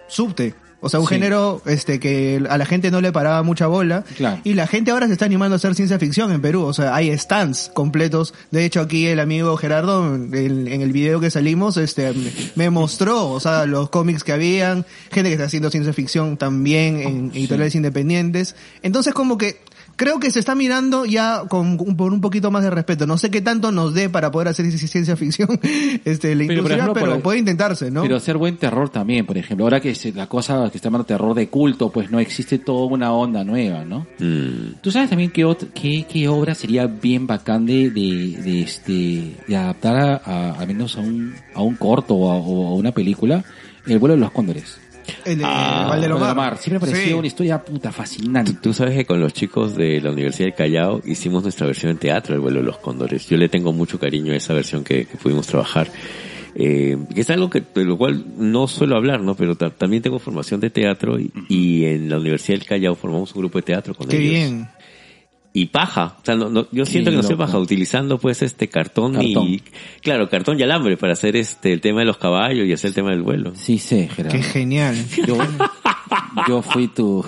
subte. 0.08 0.54
O 0.80 0.90
sea, 0.90 1.00
un 1.00 1.06
Sí. 1.08 1.14
género 1.14 1.62
este 1.64 1.98
que 1.98 2.42
a 2.50 2.58
la 2.58 2.66
gente 2.66 2.90
no 2.90 3.00
le 3.00 3.10
paraba 3.10 3.42
mucha 3.42 3.66
bola. 3.66 4.04
Claro. 4.18 4.42
Y 4.44 4.52
la 4.52 4.66
gente 4.66 4.90
ahora 4.90 5.06
se 5.06 5.14
está 5.14 5.24
animando 5.24 5.54
a 5.54 5.56
hacer 5.56 5.74
ciencia 5.74 5.98
ficción 5.98 6.30
en 6.30 6.42
Perú. 6.42 6.60
O 6.64 6.74
sea, 6.74 6.94
hay 6.94 7.16
stands 7.16 7.70
completos. 7.72 8.34
De 8.50 8.66
hecho, 8.66 8.82
aquí 8.82 9.06
el 9.06 9.18
amigo 9.18 9.56
Gerardo, 9.56 10.14
en, 10.14 10.34
en 10.34 10.82
el 10.82 10.92
video 10.92 11.20
que 11.20 11.30
salimos, 11.30 11.78
este, 11.78 12.12
me 12.54 12.68
mostró, 12.68 13.30
o 13.30 13.40
sea, 13.40 13.64
los 13.64 13.88
cómics 13.88 14.24
que 14.24 14.32
habían, 14.32 14.84
gente 15.10 15.30
que 15.30 15.32
está 15.36 15.46
haciendo 15.46 15.70
ciencia 15.70 15.94
ficción 15.94 16.36
también 16.36 17.00
en 17.00 17.30
editoriales 17.34 17.74
independientes. 17.76 18.54
Entonces, 18.82 19.14
como 19.14 19.38
que, 19.38 19.60
creo 19.96 20.18
que 20.20 20.30
se 20.30 20.38
está 20.38 20.54
mirando 20.54 21.04
ya 21.04 21.42
con, 21.48 21.78
un- 21.80 21.96
por 21.96 22.12
un 22.12 22.20
poquito 22.20 22.50
más 22.50 22.62
de 22.62 22.70
respeto. 22.70 23.06
No 23.06 23.18
sé 23.18 23.30
qué 23.30 23.40
tanto 23.40 23.72
nos 23.72 23.94
dé 23.94 24.08
para 24.10 24.30
poder 24.30 24.48
hacer 24.48 24.66
ci- 24.66 24.86
ciencia 24.88 25.16
ficción, 25.16 25.48
este, 26.04 26.34
la 26.34 26.46
Pero, 26.46 26.62
por 26.62 26.72
industria, 26.72 26.76
ejemplo, 26.76 26.94
pero 26.94 27.12
por- 27.14 27.22
puede 27.22 27.38
intentarse, 27.38 27.90
¿no? 27.90 28.02
Pero 28.02 28.16
hacer 28.16 28.36
buen 28.36 28.56
terror 28.56 28.88
también, 28.90 29.26
por 29.26 29.36
ejemplo. 29.38 29.64
Ahora 29.66 29.80
que 29.80 29.94
se- 29.94 30.12
la 30.12 30.26
cosa 30.28 30.68
que 30.70 30.78
está 30.78 30.88
llamando 30.88 31.06
terror 31.06 31.34
de 31.34 31.48
culto, 31.48 31.90
pues 31.90 32.10
no 32.10 32.18
existe 32.18 32.58
toda 32.58 32.86
una 32.86 33.12
onda 33.12 33.44
nueva, 33.44 33.84
¿no? 33.84 34.06
Mm. 34.18 34.74
¿Tú 34.80 34.90
sabes 34.90 35.10
también 35.10 35.30
qué, 35.30 35.44
qué, 35.74 36.06
qué 36.08 36.28
obra 36.28 36.54
sería 36.54 36.86
bien 36.86 37.26
bacán 37.26 37.66
de, 37.66 37.90
de, 37.90 38.38
de 38.42 38.62
este, 38.62 39.36
de 39.46 39.56
adaptar 39.56 39.96
a, 39.96 40.16
a, 40.24 40.52
al 40.60 40.66
menos 40.66 40.96
a 40.96 41.00
un, 41.00 41.34
a 41.54 41.62
un 41.62 41.74
corto 41.76 42.14
o 42.14 42.30
a, 42.32 42.36
o 42.36 42.68
a 42.68 42.74
una 42.74 42.92
película? 42.92 43.44
El 43.86 43.98
vuelo 43.98 44.14
de 44.14 44.20
los 44.22 44.30
cóndores. 44.32 44.78
El 45.24 45.38
de 45.38 45.44
Ah, 45.46 45.86
Valdelomar. 45.90 46.58
Siempre 46.58 46.74
me 46.86 46.92
pareció 46.92 47.12
Sí. 47.12 47.18
una 47.18 47.26
historia 47.26 47.62
puta 47.64 47.92
fascinante. 47.92 48.54
Tú 48.60 48.72
sabes 48.72 48.94
que 48.96 49.04
con 49.04 49.20
los 49.20 49.32
chicos 49.32 49.74
de 49.76 50.00
la 50.00 50.10
Universidad 50.10 50.46
del 50.48 50.54
Callao 50.54 51.00
hicimos 51.04 51.42
nuestra 51.42 51.66
versión 51.66 51.92
en 51.92 51.98
teatro 51.98 52.34
del 52.34 52.40
vuelo 52.40 52.60
de 52.60 52.66
los 52.66 52.78
cóndores. 52.78 53.28
Yo 53.28 53.36
le 53.36 53.48
tengo 53.48 53.72
mucho 53.72 53.98
cariño 53.98 54.32
a 54.32 54.36
esa 54.36 54.54
versión 54.54 54.84
que, 54.84 55.06
que 55.06 55.16
pudimos 55.16 55.46
trabajar. 55.46 55.88
Eh, 56.56 56.96
es 57.16 57.30
algo 57.30 57.50
que, 57.50 57.60
de 57.74 57.84
lo 57.84 57.98
cual 57.98 58.24
no 58.38 58.68
suelo 58.68 58.96
hablar, 58.96 59.20
¿no? 59.20 59.34
Pero 59.34 59.56
ta- 59.56 59.70
también 59.70 60.02
tengo 60.04 60.20
formación 60.20 60.60
de 60.60 60.70
teatro 60.70 61.18
y, 61.18 61.32
y 61.48 61.84
en 61.84 62.08
la 62.08 62.18
Universidad 62.18 62.58
del 62.58 62.66
Callao 62.68 62.94
formamos 62.94 63.34
un 63.34 63.40
grupo 63.42 63.58
de 63.58 63.62
teatro 63.62 63.92
con 63.94 64.06
Qué 64.06 64.16
ellos. 64.18 64.30
bien. 64.30 64.68
Y 65.56 65.66
paja. 65.66 66.16
O 66.20 66.24
sea, 66.24 66.34
no, 66.34 66.50
no- 66.50 66.66
yo 66.72 66.84
siento 66.84 67.10
que 67.12 67.16
no 67.16 67.22
soy 67.22 67.36
paja 67.36 67.58
utilizando 67.58 68.18
pues 68.18 68.42
este 68.42 68.68
cartón, 68.68 69.22
y, 69.22 69.62
claro, 70.02 70.28
cartón 70.28 70.58
y 70.58 70.64
alambre 70.64 70.96
para 70.96 71.12
hacer 71.12 71.36
este, 71.36 71.72
el 71.72 71.80
tema 71.80 72.00
de 72.00 72.06
los 72.06 72.18
caballos 72.18 72.66
y 72.66 72.72
hacer 72.72 72.88
el 72.88 72.94
tema 72.94 73.10
del 73.10 73.22
vuelo. 73.22 73.52
Sí 73.54 73.78
sé, 73.78 74.08
Gerardo. 74.08 74.36
Qué 74.36 74.42
genial. 74.42 74.96
Yo, 75.26 75.38
yo 76.48 76.60
fui 76.60 76.88
tu, 76.88 77.24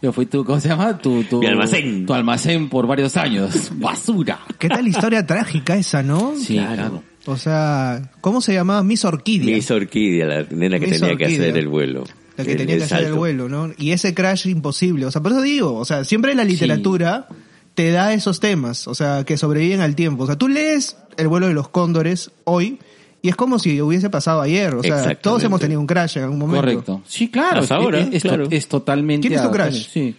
Yo 0.00 0.12
fui 0.12 0.26
tu, 0.26 0.44
¿cómo 0.44 0.60
se 0.60 0.68
llama? 0.68 0.96
Tu, 0.98 1.24
tu, 1.24 1.40
Mi 1.40 1.46
almacén. 1.46 2.06
Tu 2.06 2.14
almacén 2.14 2.68
por 2.68 2.86
varios 2.86 3.16
años. 3.16 3.70
Basura. 3.74 4.38
¿Qué 4.56 4.68
tal 4.68 4.86
historia 4.86 5.26
trágica 5.26 5.76
esa, 5.76 6.04
no? 6.04 6.34
Sí, 6.36 6.54
claro. 6.54 7.02
O 7.26 7.36
sea, 7.36 8.10
¿cómo 8.20 8.40
se 8.40 8.54
llamaba? 8.54 8.82
Miss 8.82 9.04
Orquídea. 9.04 9.54
Miss 9.56 9.70
Orquídea, 9.70 10.26
la 10.26 10.46
nena 10.50 10.78
que 10.78 10.86
Miss 10.86 11.00
tenía 11.00 11.16
que 11.16 11.26
hacer 11.26 11.56
el 11.56 11.66
vuelo. 11.68 12.04
La 12.40 12.44
que 12.46 12.52
El- 12.52 12.58
tenía 12.58 12.76
que 12.78 12.84
hacer 12.84 13.04
el 13.04 13.14
vuelo, 13.14 13.48
¿no? 13.48 13.70
Y 13.78 13.92
ese 13.92 14.14
crash 14.14 14.46
imposible. 14.48 15.06
O 15.06 15.10
sea, 15.10 15.22
por 15.22 15.32
eso 15.32 15.42
digo, 15.42 15.74
o 15.76 15.84
sea, 15.84 16.04
siempre 16.04 16.34
la 16.34 16.44
literatura 16.44 17.26
te 17.74 17.90
da 17.90 18.12
esos 18.12 18.40
temas, 18.40 18.88
o 18.88 18.94
sea, 18.94 19.24
que 19.24 19.36
sobreviven 19.36 19.80
al 19.80 19.94
tiempo. 19.94 20.24
O 20.24 20.26
sea, 20.26 20.36
tú 20.36 20.48
lees 20.48 20.96
El 21.16 21.28
vuelo 21.28 21.48
de 21.48 21.54
los 21.54 21.68
cóndores 21.68 22.30
hoy 22.44 22.78
y 23.22 23.28
es 23.28 23.36
como 23.36 23.58
si 23.58 23.80
hubiese 23.82 24.08
pasado 24.10 24.40
ayer. 24.40 24.74
O 24.74 24.82
sea, 24.82 25.14
todos 25.16 25.42
hemos 25.44 25.60
tenido 25.60 25.78
un 25.80 25.86
crash 25.86 26.16
en 26.16 26.24
algún 26.24 26.38
momento. 26.38 26.60
Correcto. 26.62 27.02
Sí, 27.06 27.28
claro. 27.30 27.60
Hasta 27.60 27.76
es, 27.76 27.82
ahora, 27.82 28.00
es- 28.00 28.22
claro. 28.22 28.46
es 28.50 28.68
totalmente... 28.68 29.28
¿Quién 29.28 29.38
es 29.40 29.46
tu 29.46 29.52
crush? 29.52 29.86
Sí. 29.88 30.16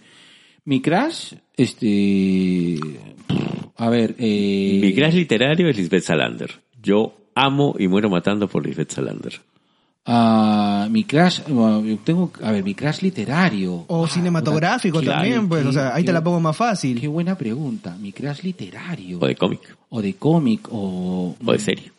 Mi 0.64 0.80
crash, 0.80 1.32
este... 1.56 2.78
A 3.76 3.88
ver, 3.90 4.14
eh... 4.18 4.78
Mi 4.80 4.94
crash 4.94 5.14
literario 5.14 5.68
es 5.68 5.76
Lisbeth 5.76 6.04
Salander. 6.04 6.60
Yo 6.80 7.16
amo 7.34 7.74
y 7.78 7.88
muero 7.88 8.08
matando 8.10 8.46
por 8.48 8.64
Lisbeth 8.64 8.92
Salander. 8.92 9.40
Ah, 10.06 10.86
mi 10.90 11.04
crash, 11.04 11.40
bueno, 11.48 11.82
yo 11.84 11.96
tengo, 11.98 12.30
a 12.42 12.50
ver, 12.52 12.64
mi 12.64 12.74
crash 12.74 13.00
literario. 13.02 13.84
O 13.88 14.04
Ah, 14.04 14.08
cinematográfico 14.08 14.98
puta, 15.00 15.12
también, 15.14 15.48
pues, 15.48 15.62
qué- 15.62 15.68
o 15.68 15.72
sea, 15.72 15.94
ahí 15.94 16.02
te 16.02 16.06
qué- 16.06 16.12
la 16.12 16.22
pongo 16.24 16.40
más 16.40 16.56
Qué 16.56 16.58
fácil. 16.58 17.08
buena 17.08 17.36
pregunta. 17.36 17.96
Mi 18.00 18.12
crash 18.12 18.42
literario. 18.42 19.18
O 19.20 19.26
de 19.26 19.36
cómic. 19.36 19.60
O 19.90 20.02
de 20.02 20.14
cómic, 20.14 20.68
o... 20.70 21.36
O 21.44 21.52
de 21.52 21.58
serie. 21.58 21.92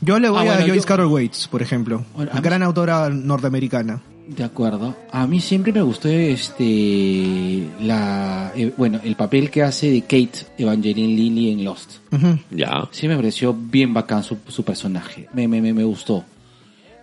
Yo 0.00 0.18
le 0.18 0.28
voy 0.28 0.38
Ah, 0.38 0.42
a 0.42 0.44
bueno, 0.44 0.60
Joyce 0.62 0.76
yo- 0.80 0.84
Carol 0.84 1.06
Waits, 1.06 1.48
por 1.48 1.62
ejemplo, 1.62 2.04
Bueno, 2.16 2.32
a 2.32 2.34
mí- 2.36 2.40
gran 2.42 2.62
autora 2.62 3.08
norteamericana. 3.08 4.02
De 4.26 4.44
acuerdo. 4.44 4.96
A 5.10 5.26
mí 5.26 5.40
siempre 5.40 5.72
me 5.72 5.82
gustó 5.82 6.08
este 6.08 7.66
la 7.80 8.52
eh, 8.54 8.72
bueno, 8.76 9.00
el 9.02 9.16
papel 9.16 9.50
que 9.50 9.62
hace 9.62 9.90
de 9.90 10.02
Kate 10.02 10.46
Evangeline 10.58 11.16
Lilly 11.16 11.50
en 11.50 11.64
Lost. 11.64 11.96
Ujú. 12.12 12.38
Ya. 12.50 12.88
Sí 12.92 13.08
me 13.08 13.16
pareció 13.16 13.52
bien 13.52 13.92
bacán 13.92 14.22
su, 14.22 14.38
su 14.48 14.64
personaje. 14.64 15.28
Me, 15.34 15.48
me, 15.48 15.60
me, 15.60 15.72
me 15.72 15.82
gustó. 15.84 16.24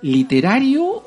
Literario, 0.01 1.03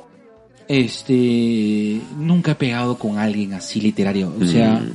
este 0.69 2.01
nunca 2.19 2.53
he 2.53 2.55
pegado 2.57 2.97
con 2.99 3.19
alguien 3.19 3.55
así 3.55 3.81
literario. 3.81 4.33
O 4.41 4.45
sea, 4.45 4.75
Mm. 4.81 4.93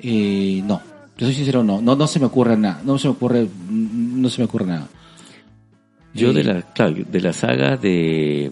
eh, 0.00 0.62
no. 0.64 0.80
Yo 1.18 1.26
soy 1.26 1.34
sincero, 1.34 1.62
no. 1.62 1.80
No, 1.80 1.94
no 1.94 2.06
se 2.06 2.18
me 2.18 2.26
ocurre 2.26 2.56
nada. 2.56 2.80
No 2.84 2.98
se 2.98 3.08
me 3.08 3.12
ocurre, 3.12 3.46
no 3.70 4.28
se 4.28 4.40
me 4.40 4.46
ocurre 4.46 4.66
nada. 4.66 4.88
Yo 6.14 6.30
Eh, 6.30 6.34
de 6.34 6.44
la, 6.44 6.62
claro, 6.62 6.94
de 7.08 7.20
la 7.20 7.32
saga 7.32 7.76
de 7.76 8.50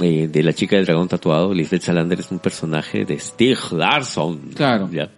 eh, 0.00 0.28
de 0.28 0.42
la 0.42 0.52
chica 0.54 0.76
del 0.76 0.86
dragón 0.86 1.08
tatuado, 1.08 1.52
Lisbeth 1.52 1.82
Salander 1.82 2.20
es 2.20 2.30
un 2.30 2.38
personaje 2.38 3.04
de 3.04 3.18
Stig 3.18 3.58
Larsson. 3.72 4.50
Claro. 4.54 4.88
¿ya? 4.90 5.10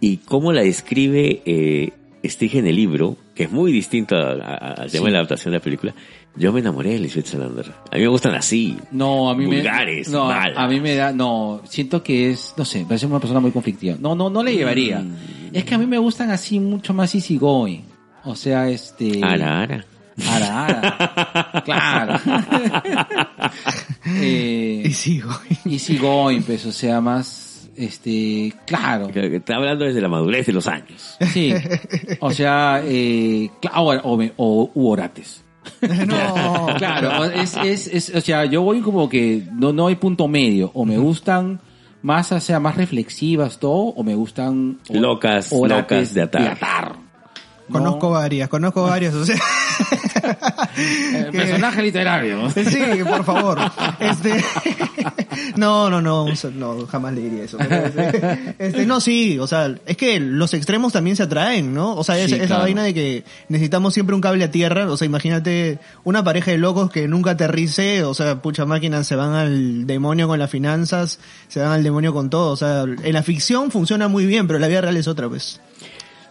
Y 0.00 0.18
cómo 0.18 0.52
la 0.52 0.62
describe 0.62 1.42
eh, 1.44 1.92
Stig 2.24 2.56
en 2.56 2.66
el 2.68 2.76
libro, 2.76 3.16
que 3.34 3.44
es 3.44 3.50
muy 3.50 3.72
distinto 3.72 4.14
al 4.16 4.38
tema 4.76 4.88
Sí. 4.88 4.98
de 5.04 5.10
la 5.10 5.18
adaptación 5.18 5.52
de 5.52 5.58
la 5.58 5.64
película, 5.64 5.94
yo 6.36 6.52
me 6.52 6.60
enamoré 6.60 6.90
de 6.90 6.98
Lisbeth 7.00 7.26
Salander. 7.26 7.72
A 7.90 7.96
mí 7.96 8.02
me 8.02 8.08
gustan 8.08 8.34
así. 8.34 8.76
No, 8.92 9.28
a 9.30 9.34
mí 9.34 9.46
Vulgares, 9.46 10.08
me. 10.08 10.12
No, 10.14 10.30
a- 10.30 10.34
malas. 10.36 10.58
a 10.58 10.68
mí 10.68 10.80
me 10.80 10.94
da. 10.94 11.12
No, 11.12 11.60
siento 11.64 12.02
que 12.02 12.30
es. 12.30 12.54
No 12.56 12.64
sé, 12.64 12.84
parece 12.86 13.06
una 13.06 13.18
persona 13.20 13.40
muy 13.40 13.50
conflictiva. 13.50 13.96
No, 14.00 14.14
no, 14.14 14.30
no 14.30 14.42
le 14.42 14.54
llevaría. 14.54 15.00
Mm. 15.00 15.16
Es 15.52 15.64
que 15.64 15.74
a 15.74 15.78
mí 15.78 15.86
me 15.86 15.98
gustan 15.98 16.30
así 16.30 16.60
mucho 16.60 16.94
más 16.94 17.14
easygoing. 17.14 17.84
O 18.24 18.34
sea, 18.36 18.68
este. 18.68 19.20
Ara, 19.22 19.62
ara. 19.62 19.84
Ara, 20.28 20.66
ara. 20.66 21.62
claro. 21.64 22.20
eh, 24.06 24.82
Y 24.84 24.92
sigo. 24.92 25.30
easygoing, 25.64 26.42
pues, 26.42 26.66
o 26.66 26.72
sea, 26.72 27.00
más. 27.00 27.70
Este. 27.76 28.52
Claro. 28.66 29.08
Está 29.08 29.56
hablando 29.56 29.84
desde 29.86 30.00
la 30.00 30.08
madurez 30.08 30.46
de 30.46 30.52
los 30.52 30.66
años. 30.66 31.16
Sí. 31.32 31.54
O 32.20 32.30
sea, 32.30 32.82
eh. 32.84 33.50
O, 33.74 33.92
o, 33.94 34.24
o 34.36 34.70
u 34.74 34.88
orates. 34.90 35.42
no. 36.06 36.66
Claro, 36.78 37.24
es, 37.24 37.56
es, 37.56 37.86
es, 37.86 38.14
o 38.14 38.20
sea, 38.20 38.44
yo 38.44 38.62
voy 38.62 38.80
como 38.80 39.08
que 39.08 39.44
no, 39.52 39.72
no 39.72 39.86
hay 39.88 39.96
punto 39.96 40.28
medio. 40.28 40.70
O 40.74 40.84
me 40.84 40.98
gustan 40.98 41.60
más, 42.02 42.32
o 42.32 42.40
sea, 42.40 42.60
más 42.60 42.76
reflexivas 42.76 43.58
todo, 43.58 43.74
o 43.94 44.02
me 44.02 44.14
gustan 44.14 44.78
o- 44.88 44.94
Locas, 45.52 45.52
locas 45.76 46.14
de 46.14 46.48
atar. 46.48 46.96
Conozco 47.70 48.10
varias, 48.10 48.48
conozco 48.48 48.82
varias, 48.84 49.14
o 49.14 49.24
sea. 49.24 49.36
Que- 50.74 51.38
personaje 51.38 51.82
literario. 51.82 52.50
Sí, 52.50 52.62
por 53.06 53.24
favor. 53.24 53.58
Este, 53.98 54.42
no, 55.56 55.90
no, 55.90 56.00
no, 56.00 56.26
no, 56.54 56.86
jamás 56.86 57.14
le 57.14 57.20
diría 57.22 57.44
eso. 57.44 57.58
este, 57.58 58.54
este, 58.58 58.86
no, 58.86 59.00
sí, 59.00 59.38
o 59.38 59.46
sea, 59.46 59.74
es 59.86 59.96
que 59.96 60.20
los 60.20 60.52
extremos 60.54 60.92
también 60.92 61.16
se 61.16 61.22
atraen, 61.24 61.74
¿no? 61.74 61.94
O 61.94 62.04
sea, 62.04 62.18
es- 62.18 62.30
Sí, 62.30 62.36
esa 62.36 62.46
claro. 62.46 62.62
vaina 62.62 62.82
de 62.84 62.94
que 62.94 63.24
necesitamos 63.48 63.94
siempre 63.94 64.14
un 64.14 64.20
cable 64.20 64.44
a 64.44 64.50
tierra, 64.50 64.90
o 64.90 64.96
sea, 64.96 65.06
imagínate 65.06 65.78
una 66.04 66.22
pareja 66.22 66.50
de 66.50 66.58
locos 66.58 66.90
que 66.90 67.08
nunca 67.08 67.32
aterrice, 67.32 68.04
o 68.04 68.14
sea, 68.14 68.40
pucha 68.42 68.64
máquina, 68.66 69.02
se 69.04 69.16
van 69.16 69.34
al 69.34 69.86
demonio 69.86 70.28
con 70.28 70.38
las 70.38 70.50
finanzas, 70.50 71.18
se 71.48 71.60
van 71.60 71.72
al 71.72 71.82
demonio 71.82 72.12
con 72.12 72.30
todo, 72.30 72.52
o 72.52 72.56
sea, 72.56 72.82
en 72.82 73.12
la 73.12 73.22
ficción 73.22 73.70
funciona 73.70 74.08
muy 74.08 74.26
bien, 74.26 74.46
pero 74.46 74.58
la 74.58 74.68
vida 74.68 74.82
real 74.82 74.96
es 74.96 75.08
otra, 75.08 75.28
pues. 75.28 75.60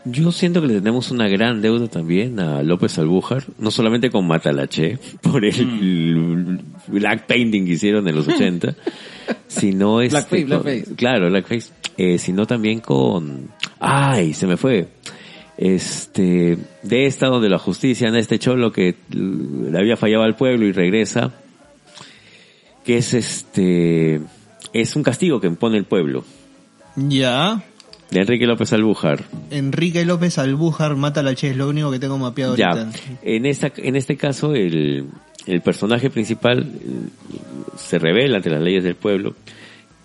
Yo 0.06 0.32
siento 0.32 0.62
que 0.62 0.68
le 0.68 0.76
tenemos 0.76 1.12
una 1.12 1.28
gran 1.28 1.62
deuda 1.62 1.88
también 1.88 2.40
a 2.40 2.64
López 2.64 2.98
Albújar, 3.00 3.44
no 3.60 3.70
solamente 3.70 4.10
con 4.10 4.26
Matalache, 4.28 4.98
por 5.22 5.44
el 5.46 5.66
Mm. 5.66 6.60
black 6.88 7.28
painting 7.28 7.66
que 7.66 7.74
hicieron 7.74 8.08
en 8.08 8.16
los 8.16 8.28
80, 8.30 8.76
sino 9.48 10.02
este, 10.02 10.16
Blackface, 10.16 10.42
con- 10.48 10.64
blackface. 10.64 10.96
claro, 10.96 11.30
blackface, 11.30 11.72
eh, 11.98 12.18
sino 12.18 12.48
también 12.48 12.80
con, 12.80 13.50
ay, 13.80 14.34
se 14.34 14.48
me 14.48 14.56
fue, 14.58 14.88
este, 15.58 16.58
de 16.84 17.06
esta 17.06 17.28
donde 17.28 17.50
la 17.50 17.60
justicia, 17.60 18.08
en 18.08 18.16
este 18.16 18.40
cholo 18.40 18.72
que 18.72 18.96
le 19.12 19.78
había 19.78 19.98
fallado 19.98 20.24
al 20.24 20.36
pueblo 20.38 20.66
y 20.66 20.72
regresa, 20.72 21.34
que 22.86 22.98
es 22.98 23.14
este, 23.14 24.22
es 24.72 24.96
un 24.96 25.04
castigo 25.04 25.42
que 25.42 25.48
impone 25.48 25.78
el 25.78 25.86
pueblo, 25.86 26.24
Ya. 26.96 27.64
De 28.11 28.19
Enrique 28.22 28.45
López 28.48 28.73
Albújar. 28.73 29.23
Enrique 29.52 30.03
López 30.06 30.38
Albújar 30.38 30.95
mata 30.95 31.19
a 31.19 31.23
la 31.23 31.36
Che, 31.36 31.52
es 31.52 31.57
lo 31.57 31.69
único 31.69 31.91
que 31.91 31.99
tengo 31.99 32.18
mapeado 32.18 32.56
Ya, 32.56 32.69
ahorita. 32.69 32.91
en 33.22 33.45
esta, 33.45 33.72
en 33.77 33.95
este 33.95 34.18
caso 34.18 34.53
el, 34.56 35.06
el 35.45 35.61
personaje 35.61 36.10
principal 36.10 36.60
eh, 36.64 37.38
se 37.77 37.99
revela 37.99 38.38
ante 38.38 38.49
las 38.49 38.61
leyes 38.61 38.84
del 38.84 38.95
pueblo, 38.95 39.36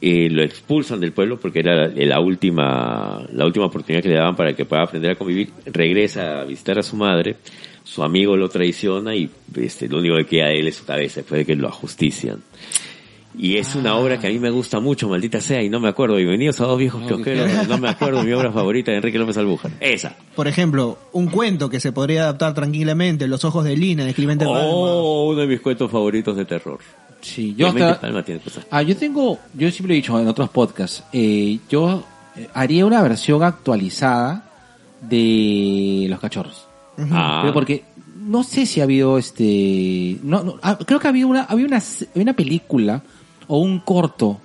eh, 0.01 0.29
lo 0.31 0.43
expulsan 0.43 1.01
del 1.01 1.13
pueblo 1.13 1.39
porque 1.41 1.61
era 1.61 1.89
la 1.89 2.21
última, 2.21 3.25
la 3.33 3.47
última 3.47 3.67
oportunidad 3.67 4.03
que 4.03 4.11
le 4.11 4.17
daban 4.17 4.37
para 4.37 4.53
que 4.55 4.67
pueda 4.67 4.83
aprender 4.83 5.13
a 5.13 5.15
convivir, 5.17 5.49
regresa 5.65 6.41
a 6.41 6.45
visitar 6.45 6.79
a 6.79 6.83
su 6.83 6.97
madre, 6.97 7.37
su 7.85 8.03
amigo 8.03 8.37
lo 8.37 8.49
traiciona 8.51 9.15
y 9.17 9.31
este, 9.57 9.89
lo 9.89 9.99
único 9.99 10.17
que 10.17 10.27
queda 10.27 10.49
de 10.49 10.59
él 10.61 10.69
es 10.69 10.77
su 10.77 10.85
cabeza, 10.85 11.21
después 11.21 11.39
de 11.39 11.47
que 11.47 11.57
lo 11.57 11.69
ajustician. 11.69 12.41
Y 13.37 13.57
es 13.57 13.75
una 13.75 13.97
obra 13.97 14.19
que 14.19 14.29
a 14.29 14.31
mí 14.31 14.39
me 14.39 14.51
gusta 14.51 14.79
mucho, 14.79 15.09
maldita 15.09 15.41
sea, 15.41 15.61
y 15.61 15.69
no 15.69 15.81
me 15.81 15.89
acuerdo. 15.89 16.17
Bienvenidos 16.17 16.61
a 16.61 16.67
dos 16.67 16.79
viejos 16.79 17.03
kiosqueros, 17.03 17.69
no 17.69 17.79
me 17.79 17.89
acuerdo 17.89 18.23
mi 18.23 18.33
obra 18.33 18.53
favorita 18.53 18.93
de 18.93 18.99
Enrique 18.99 19.19
López 19.19 19.37
Albújar. 19.37 19.73
Esa. 19.81 20.15
Por 20.37 20.47
ejemplo, 20.47 20.99
un 21.13 21.27
cuento 21.27 21.69
que 21.69 21.81
se 21.81 21.91
podría 21.91 22.23
adaptar 22.23 22.55
tranquilamente, 22.55 23.27
Los 23.27 23.45
ojos 23.45 23.65
de 23.65 23.77
Lina, 23.77 24.05
de 24.05 24.15
Clemente 24.15 24.45
Palma. 24.45 24.61
Oh, 24.63 25.31
uno 25.31 25.41
de 25.41 25.47
mis 25.49 25.61
cuentos 25.61 25.91
favoritos 25.91 26.37
de 26.37 26.45
terror. 26.45 26.79
Sí, 27.21 27.55
yo 27.57 27.69
hasta, 27.69 28.01
Palma 28.01 28.23
tiene 28.23 28.41
cosas. 28.41 28.67
Ah, 28.71 28.83
yo 28.83 28.97
tengo, 28.97 29.39
yo 29.55 29.71
siempre 29.71 29.95
he 29.95 29.97
dicho 29.97 30.19
en 30.21 30.29
otros 30.29 30.51
podcasts, 30.51 31.03
eh, 31.13 31.59
yo 31.69 32.05
eh, 32.37 32.49
haría 32.55 32.87
una 32.87 33.03
versión 33.03 33.43
actualizada 33.43 34.49
de 35.01 36.07
Los 36.09 36.21
Cachorros. 36.21 36.69
Ah, 37.11 37.41
Pero 37.43 37.53
porque 37.53 37.85
no 38.15 38.45
sé 38.45 38.65
si 38.65 38.81
ha 38.81 38.85
habido 38.85 39.19
este, 39.19 40.19
no, 40.23 40.45
no, 40.45 40.57
ah, 40.63 40.79
creo 40.87 41.01
que 41.01 41.09
había 41.09 41.27
una, 41.27 41.43
había 41.43 41.67
una, 41.67 41.79
había 41.79 42.23
una 42.23 42.33
película 42.35 43.03
o 43.49 43.59
un 43.59 43.79
corto, 43.81 44.41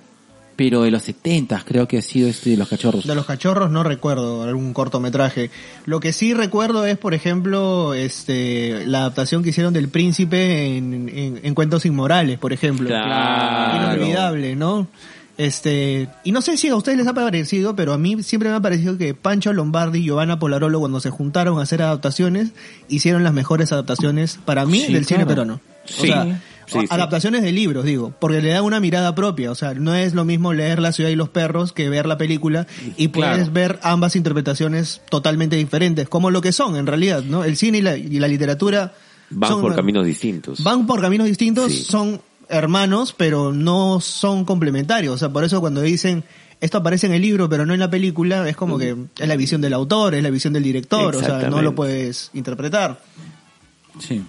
pero 0.56 0.82
de 0.82 0.90
los 0.90 1.02
70 1.04 1.62
creo 1.66 1.88
que 1.88 1.98
ha 1.98 2.02
sido 2.02 2.28
este 2.28 2.50
de 2.50 2.56
Los 2.58 2.68
Cachorros. 2.68 3.06
De 3.06 3.14
los 3.14 3.24
cachorros 3.24 3.70
no 3.70 3.82
recuerdo 3.82 4.42
algún 4.42 4.74
cortometraje. 4.74 5.50
Lo 5.86 6.00
que 6.00 6.12
sí 6.12 6.34
recuerdo 6.34 6.84
es, 6.84 6.98
por 6.98 7.14
ejemplo, 7.14 7.94
este, 7.94 8.84
la 8.86 8.98
adaptación 9.00 9.42
que 9.42 9.50
hicieron 9.50 9.72
del 9.72 9.88
príncipe 9.88 10.76
en, 10.76 11.08
en- 11.08 11.40
en 11.42 11.54
Cuentos 11.54 11.86
Inmorales, 11.86 12.38
por 12.38 12.52
ejemplo. 12.52 12.88
Claro. 12.88 13.94
Inolvidable, 13.96 14.54
¿no? 14.56 14.86
Este, 15.38 16.08
y 16.22 16.32
no 16.32 16.42
sé 16.42 16.58
si 16.58 16.68
a 16.68 16.76
ustedes 16.76 16.98
les 16.98 17.06
ha 17.06 17.14
parecido, 17.14 17.74
pero 17.74 17.94
a 17.94 17.98
mí 17.98 18.22
siempre 18.22 18.50
me 18.50 18.56
ha 18.56 18.60
parecido 18.60 18.98
que 18.98 19.14
Pancho 19.14 19.54
Lombardi 19.54 20.00
y 20.00 20.04
Giovanna 20.04 20.38
Polarolo, 20.38 20.80
cuando 20.80 21.00
se 21.00 21.08
juntaron 21.08 21.58
a 21.58 21.62
hacer 21.62 21.80
adaptaciones, 21.80 22.50
hicieron 22.90 23.24
las 23.24 23.32
mejores 23.32 23.72
adaptaciones 23.72 24.38
para 24.44 24.66
mí 24.66 24.80
Sí, 24.80 24.92
del 24.92 25.06
cine 25.06 25.24
claro. 25.24 25.28
peruano. 25.28 25.54
O 25.54 25.88
Sí. 26.02 26.08
sea, 26.08 26.42
Sí, 26.72 26.78
sí. 26.80 26.86
adaptaciones 26.90 27.42
de 27.42 27.52
libros, 27.52 27.84
digo, 27.84 28.12
porque 28.20 28.40
le 28.40 28.50
dan 28.50 28.64
una 28.64 28.80
mirada 28.80 29.14
propia, 29.14 29.50
o 29.50 29.54
sea, 29.54 29.74
no 29.74 29.94
es 29.94 30.14
lo 30.14 30.24
mismo 30.24 30.52
leer 30.52 30.78
La 30.80 30.92
ciudad 30.92 31.10
y 31.10 31.16
los 31.16 31.28
perros 31.28 31.72
que 31.72 31.88
ver 31.88 32.06
la 32.06 32.16
película 32.18 32.66
y 32.96 33.08
puedes 33.08 33.36
Claro. 33.36 33.52
ver 33.52 33.78
ambas 33.82 34.16
interpretaciones 34.16 35.00
totalmente 35.10 35.56
diferentes, 35.56 36.08
como 36.08 36.30
lo 36.30 36.40
que 36.40 36.52
son 36.52 36.76
en 36.76 36.86
realidad, 36.86 37.22
¿no? 37.24 37.44
El 37.44 37.56
cine 37.56 37.78
y 37.78 37.82
la, 37.82 37.96
y 37.96 38.18
la 38.18 38.28
literatura 38.28 38.92
van 39.30 39.50
son- 39.50 39.60
por 39.62 39.74
caminos 39.74 40.06
distintos. 40.06 40.62
van 40.64 40.86
por 40.86 41.00
caminos 41.00 41.26
distintos, 41.26 41.72
Sí. 41.72 41.82
son 41.84 42.20
hermanos, 42.48 43.14
pero 43.16 43.52
no 43.52 44.00
son 44.00 44.44
complementarios. 44.44 45.14
O 45.14 45.18
sea, 45.18 45.28
por 45.28 45.44
eso 45.44 45.60
cuando 45.60 45.80
dicen 45.82 46.24
esto 46.60 46.78
aparece 46.78 47.06
en 47.06 47.14
el 47.14 47.22
libro, 47.22 47.48
pero 47.48 47.64
no 47.64 47.72
en 47.72 47.80
la 47.80 47.88
película, 47.88 48.46
es 48.48 48.54
como 48.56 48.76
que 48.76 48.94
es 49.18 49.28
la 49.28 49.36
visión 49.36 49.60
del 49.60 49.72
autor, 49.72 50.14
es 50.14 50.22
la 50.22 50.28
visión 50.30 50.52
del 50.52 50.62
director, 50.62 51.16
o 51.16 51.20
sea, 51.20 51.48
no 51.48 51.62
lo 51.62 51.74
puedes 51.74 52.30
interpretar. 52.34 53.00
Sí. 53.98 54.22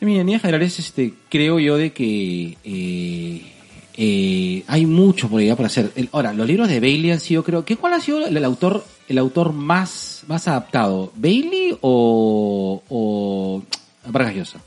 En 0.00 0.08
mi 0.08 0.14
línea 0.18 0.38
general 0.38 0.62
es 0.62 0.78
este, 0.78 1.14
creo 1.30 1.58
yo 1.58 1.76
de 1.78 1.92
que 1.92 2.56
eh, 2.64 3.42
eh, 3.96 4.62
hay 4.66 4.84
mucho 4.86 5.28
por 5.28 5.40
allá 5.40 5.56
por 5.56 5.64
hacer. 5.66 5.90
El- 5.96 6.08
ahora, 6.12 6.32
los 6.34 6.46
libros 6.46 6.68
de 6.68 6.80
Bailey 6.80 7.12
han 7.12 7.20
sido, 7.20 7.42
creo, 7.42 7.64
¿qué 7.64 7.76
cuál 7.76 7.94
ha 7.94 8.00
sido 8.00 8.26
el, 8.26 8.36
el 8.36 8.44
autor, 8.44 8.84
el 9.08 9.16
autor 9.18 9.52
más, 9.52 10.22
más 10.28 10.46
adaptado? 10.48 11.12
¿Bailey 11.16 11.76
o, 11.80 12.82
o 12.88 13.62
Vargas 14.10 14.34
Llosa? 14.34 14.60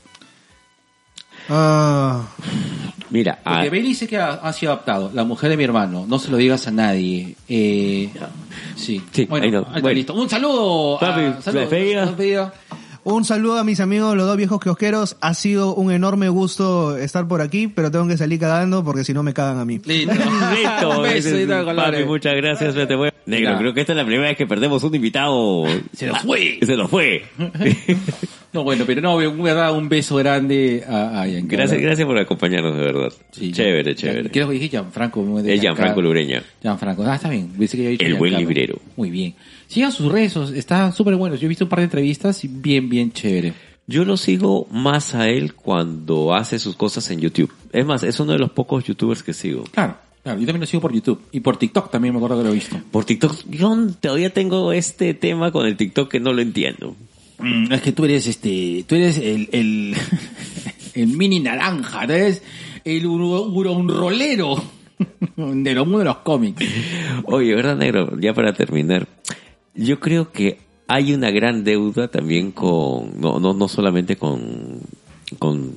Ah, 1.48 2.26
Mira, 3.10 3.40
Porque 3.42 3.66
ah, 3.66 3.70
Bailey 3.70 3.94
sé 3.94 4.06
que 4.06 4.16
ha, 4.16 4.30
ha 4.34 4.52
sido 4.52 4.70
adaptado. 4.72 5.10
La 5.12 5.24
mujer 5.24 5.50
de 5.50 5.56
mi 5.56 5.64
hermano. 5.64 6.06
No 6.08 6.18
se 6.20 6.30
lo 6.30 6.36
digas 6.36 6.66
a 6.68 6.70
nadie. 6.70 7.34
Eh, 7.48 8.08
sí. 8.76 9.02
Sí, 9.10 9.24
bueno, 9.24 9.46
ahí 9.46 9.50
no. 9.50 9.58
ahí 9.58 9.64
está, 9.66 9.80
Bueno. 9.80 9.94
listo. 9.96 10.14
Un 10.14 10.28
saludo. 10.30 11.02
a- 11.02 11.42
saludo, 11.42 11.60
despedida. 11.68 12.52
Un 13.04 13.24
saludo 13.24 13.58
a 13.58 13.64
mis 13.64 13.80
amigos, 13.80 14.16
los 14.16 14.26
dos 14.26 14.36
viejos 14.36 14.60
kiosqueros. 14.60 15.16
Ha 15.20 15.34
sido 15.34 15.74
un 15.74 15.90
enorme 15.92 16.28
gusto 16.28 16.96
estar 16.96 17.26
por 17.26 17.40
aquí, 17.40 17.68
pero 17.68 17.90
tengo 17.90 18.06
que 18.08 18.16
salir 18.16 18.38
cagando 18.38 18.84
porque 18.84 19.04
si 19.04 19.12
no 19.14 19.22
me 19.22 19.32
cagan 19.34 19.58
a 19.58 19.64
mí. 19.64 19.80
Listo. 19.84 20.12
Listo, 20.54 21.74
papi, 21.76 22.04
muchas 22.04 22.34
gracias. 22.36 22.74
vete, 22.74 22.94
voy- 22.94 23.10
Negro, 23.26 23.52
Ya. 23.52 23.58
creo 23.58 23.74
que 23.74 23.80
esta 23.82 23.92
es 23.92 23.96
la 23.96 24.04
primera 24.04 24.28
vez 24.28 24.36
que 24.36 24.46
perdemos 24.46 24.82
un 24.82 24.94
invitado. 24.94 25.64
Se 25.92 26.06
nos 26.06 26.22
fue. 26.22 26.58
Se 26.62 26.76
nos 26.76 26.90
fue. 26.90 27.22
No, 28.52 28.64
bueno, 28.64 28.82
pero 28.84 29.00
no, 29.00 29.14
un, 29.16 29.42
verdad, 29.44 29.72
un 29.76 29.88
beso 29.88 30.16
grande 30.16 30.82
a, 30.84 31.22
a 31.22 31.26
Giancarlo. 31.28 31.56
gracias, 31.56 31.80
gracias 31.80 32.04
por 32.04 32.18
acompañarnos, 32.18 32.76
de 32.76 32.82
verdad. 32.82 33.12
Sí, 33.30 33.52
chévere, 33.52 33.94
chévere. 33.94 34.28
Creo 34.28 34.48
que 34.48 34.54
dije 34.54 34.68
Gianfranco. 34.70 35.38
Es 35.38 35.60
Gianfranco 35.60 36.02
Lureña. 36.02 36.42
Gianfranco. 36.60 37.04
Ah, 37.04 37.14
está 37.14 37.28
bien. 37.28 37.46
Pensé 37.56 37.76
que 37.76 37.82
había 37.84 37.90
dicho 37.90 38.06
El 38.06 38.14
buen 38.14 38.32
Giancarlo. 38.32 38.48
librero. 38.48 38.78
Muy 38.96 39.10
bien. 39.10 39.34
Sigan 39.70 39.92
sus 39.92 40.10
rezos. 40.10 40.50
Están 40.50 40.92
súper 40.92 41.14
buenos. 41.14 41.38
Yo 41.38 41.46
he 41.46 41.48
visto 41.48 41.64
un 41.64 41.68
par 41.68 41.78
de 41.78 41.84
entrevistas 41.84 42.42
y 42.42 42.48
bien, 42.48 42.88
bien 42.88 43.12
chévere. 43.12 43.54
Yo 43.86 44.04
lo 44.04 44.16
sigo 44.16 44.66
más 44.72 45.14
a 45.14 45.28
él 45.28 45.54
cuando 45.54 46.34
hace 46.34 46.58
sus 46.58 46.74
cosas 46.74 47.08
en 47.12 47.20
YouTube. 47.20 47.52
Es 47.72 47.86
más, 47.86 48.02
es 48.02 48.18
uno 48.18 48.32
de 48.32 48.40
los 48.40 48.50
pocos 48.50 48.82
youtubers 48.82 49.22
que 49.22 49.32
sigo. 49.32 49.62
Claro. 49.70 49.96
Claro, 50.24 50.40
yo 50.40 50.46
también 50.46 50.62
lo 50.62 50.66
sigo 50.66 50.80
por 50.80 50.92
YouTube. 50.92 51.20
Y 51.30 51.38
por 51.38 51.56
TikTok 51.56 51.88
también 51.88 52.12
me 52.12 52.18
acuerdo 52.18 52.38
que 52.38 52.42
lo 52.42 52.50
he 52.50 52.54
visto. 52.54 52.76
Por 52.90 53.04
TikTok, 53.04 53.44
yo 53.48 53.86
todavía 54.00 54.34
tengo 54.34 54.72
este 54.72 55.14
tema 55.14 55.52
con 55.52 55.64
el 55.64 55.76
TikTok 55.76 56.10
que 56.10 56.18
no 56.18 56.32
lo 56.32 56.42
entiendo. 56.42 56.96
Mm, 57.38 57.72
Es 57.72 57.80
que 57.80 57.92
tú 57.92 58.04
eres 58.06 58.26
este, 58.26 58.84
tú 58.88 58.96
eres 58.96 59.18
el, 59.18 59.48
el, 59.52 59.94
el 60.94 61.06
mini 61.06 61.38
naranja, 61.38 62.08
tú 62.08 62.12
eres 62.12 62.42
el 62.84 63.06
un 63.06 63.88
rolero 63.88 64.56
de 65.36 65.74
los 65.74 65.86
mundos 65.86 66.00
de 66.00 66.04
los 66.06 66.16
cómics. 66.18 66.66
Oye, 67.26 67.54
¿verdad, 67.54 67.76
negro? 67.76 68.18
Ya 68.20 68.34
para 68.34 68.52
terminar, 68.52 69.06
yo 69.84 69.98
creo 70.00 70.30
que 70.32 70.58
hay 70.86 71.12
una 71.12 71.30
gran 71.30 71.64
deuda 71.64 72.08
también 72.08 72.52
con, 72.52 73.20
no, 73.20 73.38
no, 73.40 73.54
no 73.54 73.68
solamente 73.68 74.16
con, 74.16 74.80
con 75.38 75.72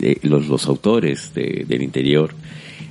eh, 0.00 0.18
los, 0.22 0.46
los 0.48 0.66
autores 0.66 1.34
de- 1.34 1.64
del 1.66 1.82
interior. 1.82 2.34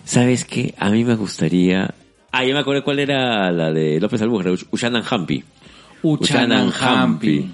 ¿Sabes 0.04 0.44
qué? 0.46 0.74
A 0.78 0.90
mí 0.90 1.04
me 1.04 1.16
gustaría, 1.16 1.94
ah, 2.32 2.44
ya 2.46 2.54
me 2.54 2.60
acuerdo 2.60 2.84
cuál 2.84 3.00
era 3.00 3.52
la 3.52 3.72
de 3.72 4.00
López 4.00 4.22
Albújar, 4.22 4.54
Ushanan 4.72 5.04
Hampi. 5.10 5.44
Uchanan 6.04 6.72
Hampi. 6.80 7.52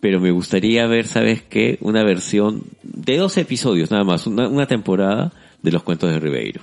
Pero 0.00 0.18
me 0.20 0.30
gustaría 0.30 0.86
ver, 0.86 1.06
¿sabes 1.06 1.42
qué? 1.42 1.76
Una 1.82 2.02
versión 2.04 2.62
de 2.82 3.18
dos 3.18 3.36
episodios 3.36 3.90
nada 3.90 4.04
más, 4.04 4.26
una, 4.26 4.48
una 4.48 4.66
temporada 4.66 5.30
de 5.62 5.72
los 5.72 5.82
cuentos 5.82 6.10
de 6.10 6.18
Ribeiro. 6.18 6.62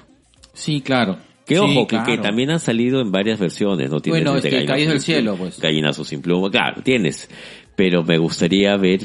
Sí, 0.53 0.81
claro. 0.81 1.17
Que 1.47 1.55
Sí, 1.55 1.61
ojo, 1.61 1.87
que, 1.87 1.95
claro. 1.95 2.05
que 2.11 2.17
también 2.17 2.49
han 2.51 2.59
salido 2.59 2.99
en 2.99 3.11
varias 3.11 3.39
versiones, 3.39 3.89
¿no? 3.89 3.99
Tienes 4.01 4.21
Bueno, 4.23 4.37
es 4.37 4.43
que 4.43 4.49
Gallinazo 4.49 4.73
Caído 4.73 4.91
del 4.91 5.01
Cielo, 5.01 5.35
pues. 5.37 5.59
Gallinazo 5.59 6.03
sin 6.03 6.21
pluma, 6.21 6.51
claro, 6.51 6.81
tienes. 6.83 7.29
Pero 7.75 8.03
me 8.03 8.17
gustaría 8.17 8.75
ver, 8.75 9.01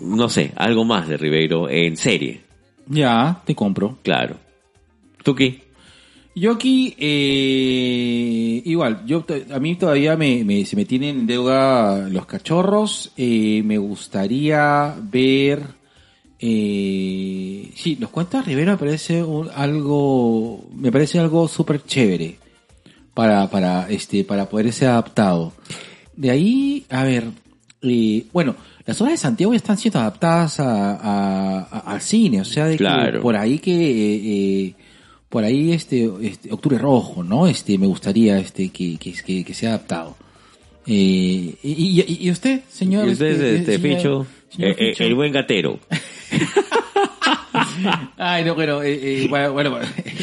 no 0.00 0.28
sé, 0.30 0.52
algo 0.56 0.84
más 0.84 1.08
de 1.08 1.16
Ribeiro 1.18 1.68
en 1.68 1.96
serie, 1.96 2.40
Ya, 2.88 3.42
te 3.44 3.54
compro. 3.54 3.98
claro. 4.02 4.36
¿Tú 5.22 5.34
qué? 5.34 5.62
Yo 6.36 6.52
aquí, 6.52 6.94
eh, 6.98 8.62
igual, 8.64 9.02
yo 9.06 9.24
a 9.52 9.58
mí 9.60 9.76
todavía 9.76 10.16
me, 10.16 10.42
me- 10.44 10.64
se 10.64 10.74
me 10.76 10.84
tienen 10.84 11.20
en 11.20 11.26
deuda 11.26 12.08
los 12.08 12.26
cachorros. 12.26 13.12
eh, 13.16 13.62
me 13.64 13.78
gustaría 13.78 14.94
ver, 15.00 15.60
eh, 16.40 17.70
sí, 17.76 17.96
los 18.00 18.10
cuentos 18.10 18.40
de 18.40 18.46
Rivera 18.50 18.72
me 18.72 18.78
parece 18.78 19.22
un- 19.22 19.48
algo, 19.54 20.64
me 20.74 20.90
parece 20.92 21.18
algo 21.18 21.48
súper 21.48 21.84
chévere 21.84 22.36
para, 23.14 23.48
para, 23.50 23.88
este, 23.90 24.24
para 24.24 24.48
poder 24.48 24.72
ser 24.72 24.88
adaptado. 24.88 25.52
De 26.16 26.30
ahí, 26.30 26.84
a 26.90 27.04
ver, 27.04 27.24
eh, 27.82 28.24
bueno, 28.32 28.56
las 28.86 29.00
obras 29.00 29.14
de 29.14 29.18
Santiago 29.18 29.52
ya 29.52 29.56
están 29.58 29.78
siendo 29.78 29.98
adaptadas 30.00 30.60
a, 30.60 30.94
a- 30.96 31.58
a- 31.70 31.78
al 31.92 32.00
cine, 32.00 32.40
o 32.40 32.44
sea, 32.44 32.66
de 32.66 32.76
que 32.76 33.18
por 33.20 33.36
ahí 33.36 33.58
que, 33.58 33.72
eh, 33.72 34.20
eh, 34.66 34.74
por 35.28 35.42
ahí 35.44 35.72
este, 35.72 36.08
este, 36.22 36.52
Octubre 36.52 36.78
Rojo, 36.78 37.22
¿no? 37.24 37.46
Este, 37.48 37.76
me 37.78 37.86
gustaría 37.86 38.38
este, 38.38 38.68
que, 38.68 38.96
que, 38.98 39.12
que, 39.12 39.44
que 39.44 39.54
sea 39.54 39.70
adaptado. 39.70 40.16
Eh, 40.86 41.54
y, 41.62 42.02
y, 42.02 42.26
y 42.26 42.30
usted, 42.30 42.60
señor? 42.68 43.08
Y 43.08 43.12
usted, 43.12 43.30
este, 43.30 43.56
este, 43.56 43.78
señor- 43.78 43.96
Ficho, 43.96 44.26
señor 44.50 44.70
eh, 44.78 44.90
Ficho? 44.90 45.04
el 45.04 45.14
buen 45.14 45.32
gatero. 45.32 45.78
Ay, 48.16 48.44
no, 48.44 48.54
bueno, 48.54 48.82
eh, 48.82 49.24
eh, 49.24 49.26
bueno, 49.28 49.52
bueno, 49.52 49.78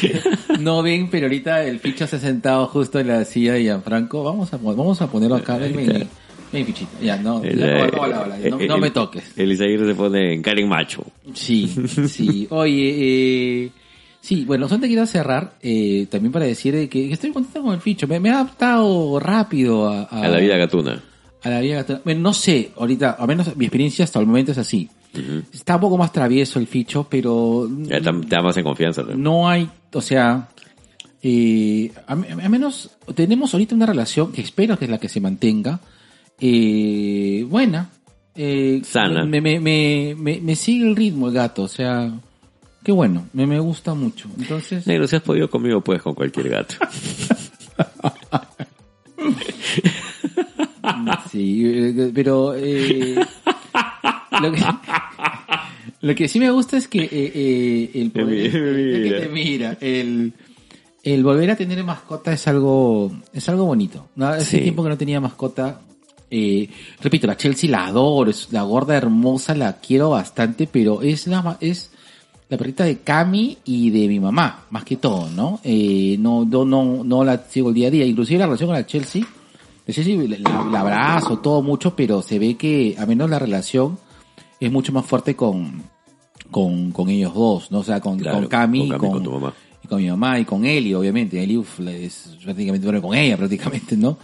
no 0.60 0.82
ven, 0.82 1.10
pero 1.10 1.26
ahorita 1.28 1.64
el 1.66 1.80
Ficho 1.80 2.08
se 2.08 2.16
ha 2.18 2.20
sentado 2.20 2.68
justo 2.68 3.00
en 3.00 3.08
la 3.08 3.26
silla 3.26 3.54
de 3.54 3.64
Gianfranco. 3.64 4.24
Vamos 4.24 4.54
a, 4.54 4.58
vamos 4.58 5.02
a 5.02 5.08
ponerlo 5.12 5.36
acá. 5.36 5.58
Ven, 5.58 5.76
ven, 5.76 6.08
ven, 6.52 6.66
Fichito. 6.66 6.92
Ya, 7.02 7.18
no, 7.18 7.44
El, 7.44 7.60
ya, 7.60 7.66
eh, 7.66 7.82
hola, 7.84 8.00
hola, 8.00 8.22
hola, 8.26 8.38
no, 8.50 8.60
eh, 8.60 8.68
no 8.68 8.78
me 8.78 8.92
toques. 8.92 9.34
El 9.38 9.52
Isaías 9.52 9.82
se 9.86 9.96
pone 9.96 10.34
en 10.34 10.42
Karen 10.42 10.68
Macho. 10.68 11.06
Sí, 11.34 11.68
sí. 12.08 12.48
Oye, 12.50 12.96
eh, 13.66 13.72
sí, 14.22 14.46
bueno, 14.46 14.68
solamente 14.68 14.88
quiero 14.88 15.06
cerrar 15.06 15.54
eh, 15.62 16.08
también 16.10 16.32
para 16.32 16.46
decir 16.46 16.74
de 16.74 16.90
que 16.90 17.12
estoy 17.12 17.32
contento 17.32 17.62
con 17.64 17.74
el 17.74 17.82
Ficho. 17.82 18.08
Me, 18.08 18.20
me 18.20 18.30
he 18.30 18.32
adaptado 18.32 19.20
rápido 19.20 19.88
a, 19.90 20.04
A 20.04 20.28
la 20.28 20.38
vida 20.38 20.58
gatuna. 20.58 21.02
a 21.44 21.50
la 21.50 21.60
vida 21.60 21.76
gatuna. 21.78 22.02
Bueno, 22.04 22.22
no 22.22 22.34
sé, 22.34 22.72
ahorita, 22.78 23.12
al 23.12 23.28
menos 23.28 23.56
mi 23.56 23.66
experiencia 23.66 24.06
hasta 24.06 24.20
el 24.20 24.26
momento 24.26 24.52
es 24.54 24.58
así. 24.58 24.90
Está 25.54 25.76
un 25.76 25.82
poco 25.82 25.98
más 25.98 26.14
travieso 26.14 26.60
el 26.60 26.68
Ficho, 26.68 27.06
pero 27.10 27.70
te, 27.88 28.00
te 28.00 28.12
da 28.28 28.42
más 28.42 28.56
en 28.58 28.64
confianza. 28.64 29.04
¿no? 29.04 29.16
no 29.16 29.50
hay, 29.50 29.70
o 29.94 30.02
sea, 30.02 30.48
eh, 31.22 31.92
a, 32.08 32.14
a 32.14 32.50
menos 32.50 32.92
tenemos 33.14 33.54
ahorita 33.54 33.76
una 33.76 33.86
relación 33.86 34.32
que 34.32 34.42
espero 34.42 34.80
que 34.80 34.86
es 34.86 34.92
la 34.92 35.00
que 35.00 35.10
se 35.10 35.20
mantenga, 35.20 35.82
eh, 36.40 37.46
buena, 37.48 37.90
eh, 38.36 38.82
Sana. 38.84 39.26
Me, 39.26 39.42
me, 39.42 39.60
me, 39.60 40.16
me, 40.18 40.40
me 40.40 40.56
sigue 40.56 40.88
el 40.88 40.96
ritmo 40.96 41.28
el 41.28 41.34
gato, 41.34 41.64
o 41.64 41.68
sea, 41.68 42.12
qué 42.84 42.92
bueno, 42.92 43.28
me, 43.34 43.46
me 43.46 43.60
gusta 43.60 43.94
mucho. 43.94 44.30
Entonces, 44.40 44.88
Negro, 44.88 45.08
si 45.08 45.18
has 45.18 45.22
podido 45.22 45.50
conmigo, 45.50 45.82
puedes 45.82 46.02
con 46.02 46.16
cualquier 46.16 46.50
gato. 46.50 46.76
sí, 51.32 51.64
eh, 51.66 52.12
pero 52.14 52.54
eh, 52.56 53.16
lo, 54.42 54.52
que, 54.52 54.64
lo 56.02 56.16
que 56.16 56.28
sí 56.28 56.40
me 56.40 56.50
gusta 56.52 56.78
es 56.78 56.88
que 56.88 57.04
eh, 57.04 57.10
eh, 57.12 57.92
el 57.96 58.12
poder, 58.12 58.28
mira, 58.28 58.60
me 58.62 59.08
es 59.08 59.14
que 59.14 59.20
te 59.20 59.30
mira, 59.30 59.78
el 59.82 60.34
el 61.04 61.24
volver 61.24 61.50
a 61.50 61.56
tener 61.56 61.84
mascota 61.84 62.32
es 62.32 62.48
algo 62.48 63.12
es 63.34 63.50
algo 63.50 63.66
bonito. 63.66 64.10
¿no? 64.16 64.28
Hace 64.28 64.58
Sí. 64.58 64.62
tiempo 64.62 64.84
que 64.84 64.90
no 64.90 64.98
tenía 64.98 65.20
mascota. 65.20 65.82
Eh, 66.30 66.70
repito, 67.02 67.28
la 67.28 67.36
Chelsea 67.36 67.70
la 67.70 67.88
adoro, 67.88 68.30
es 68.32 68.50
la 68.52 68.62
gorda 68.62 68.96
hermosa, 68.96 69.54
la 69.56 69.80
quiero 69.80 70.12
bastante, 70.12 70.68
pero 70.72 71.02
es 71.02 71.28
la 71.28 71.58
es 71.60 71.92
la 72.50 72.58
perrita 72.58 72.84
de 72.86 73.00
Cami 73.00 73.58
y 73.66 73.90
de 73.90 74.08
mi 74.08 74.20
mamá, 74.20 74.66
más 74.70 74.84
que 74.84 74.98
todo, 74.98 75.30
¿no? 75.30 75.60
Eh, 75.64 76.18
no, 76.20 76.46
no, 76.46 76.66
no, 76.66 77.04
no 77.04 77.24
la 77.24 77.38
sigo 77.50 77.70
el 77.70 77.76
día 77.76 77.88
a 77.88 77.92
día. 77.92 78.06
Inclusive 78.06 78.40
la 78.40 78.46
relación 78.46 78.68
con 78.68 78.76
la 78.76 78.86
Chelsea, 78.86 79.24
la 79.88 79.94
Chelsea 79.94 80.16
la, 80.28 80.38
la- 80.38 80.70
la 80.72 80.80
abrazo 80.82 81.40
todo 81.40 81.62
mucho, 81.62 81.96
pero 81.96 82.22
se 82.22 82.40
ve 82.40 82.56
que 82.56 82.96
a 82.98 83.06
menos 83.06 83.30
la 83.30 83.40
relación 83.40 83.98
es 84.60 84.72
mucho 84.72 84.92
más 84.94 85.06
fuerte 85.06 85.36
con, 85.36 85.84
con, 86.52 86.92
con 86.92 87.10
ellos 87.10 87.34
dos, 87.34 87.72
¿no? 87.72 87.80
O 87.80 87.84
sea, 87.84 88.00
con, 88.00 88.20
Claro, 88.20 88.38
con 88.40 88.48
Cami, 88.48 88.80
con 88.80 88.90
Cami, 88.90 89.00
con, 89.00 89.10
con 89.12 89.24
tu 89.24 89.32
mamá. 89.32 89.54
y 89.84 89.88
con 89.88 90.02
mi 90.02 90.08
mamá 90.10 90.40
y 90.40 90.46
con 90.46 90.66
Eli, 90.66 90.94
obviamente. 90.94 91.42
Eli 91.42 91.58
uf, 91.58 91.80
es 91.82 92.38
prácticamente 92.44 92.84
duerme 92.86 93.02
con 93.02 93.16
ella, 93.16 93.38
prácticamente, 93.38 93.98
¿no? 93.98 94.18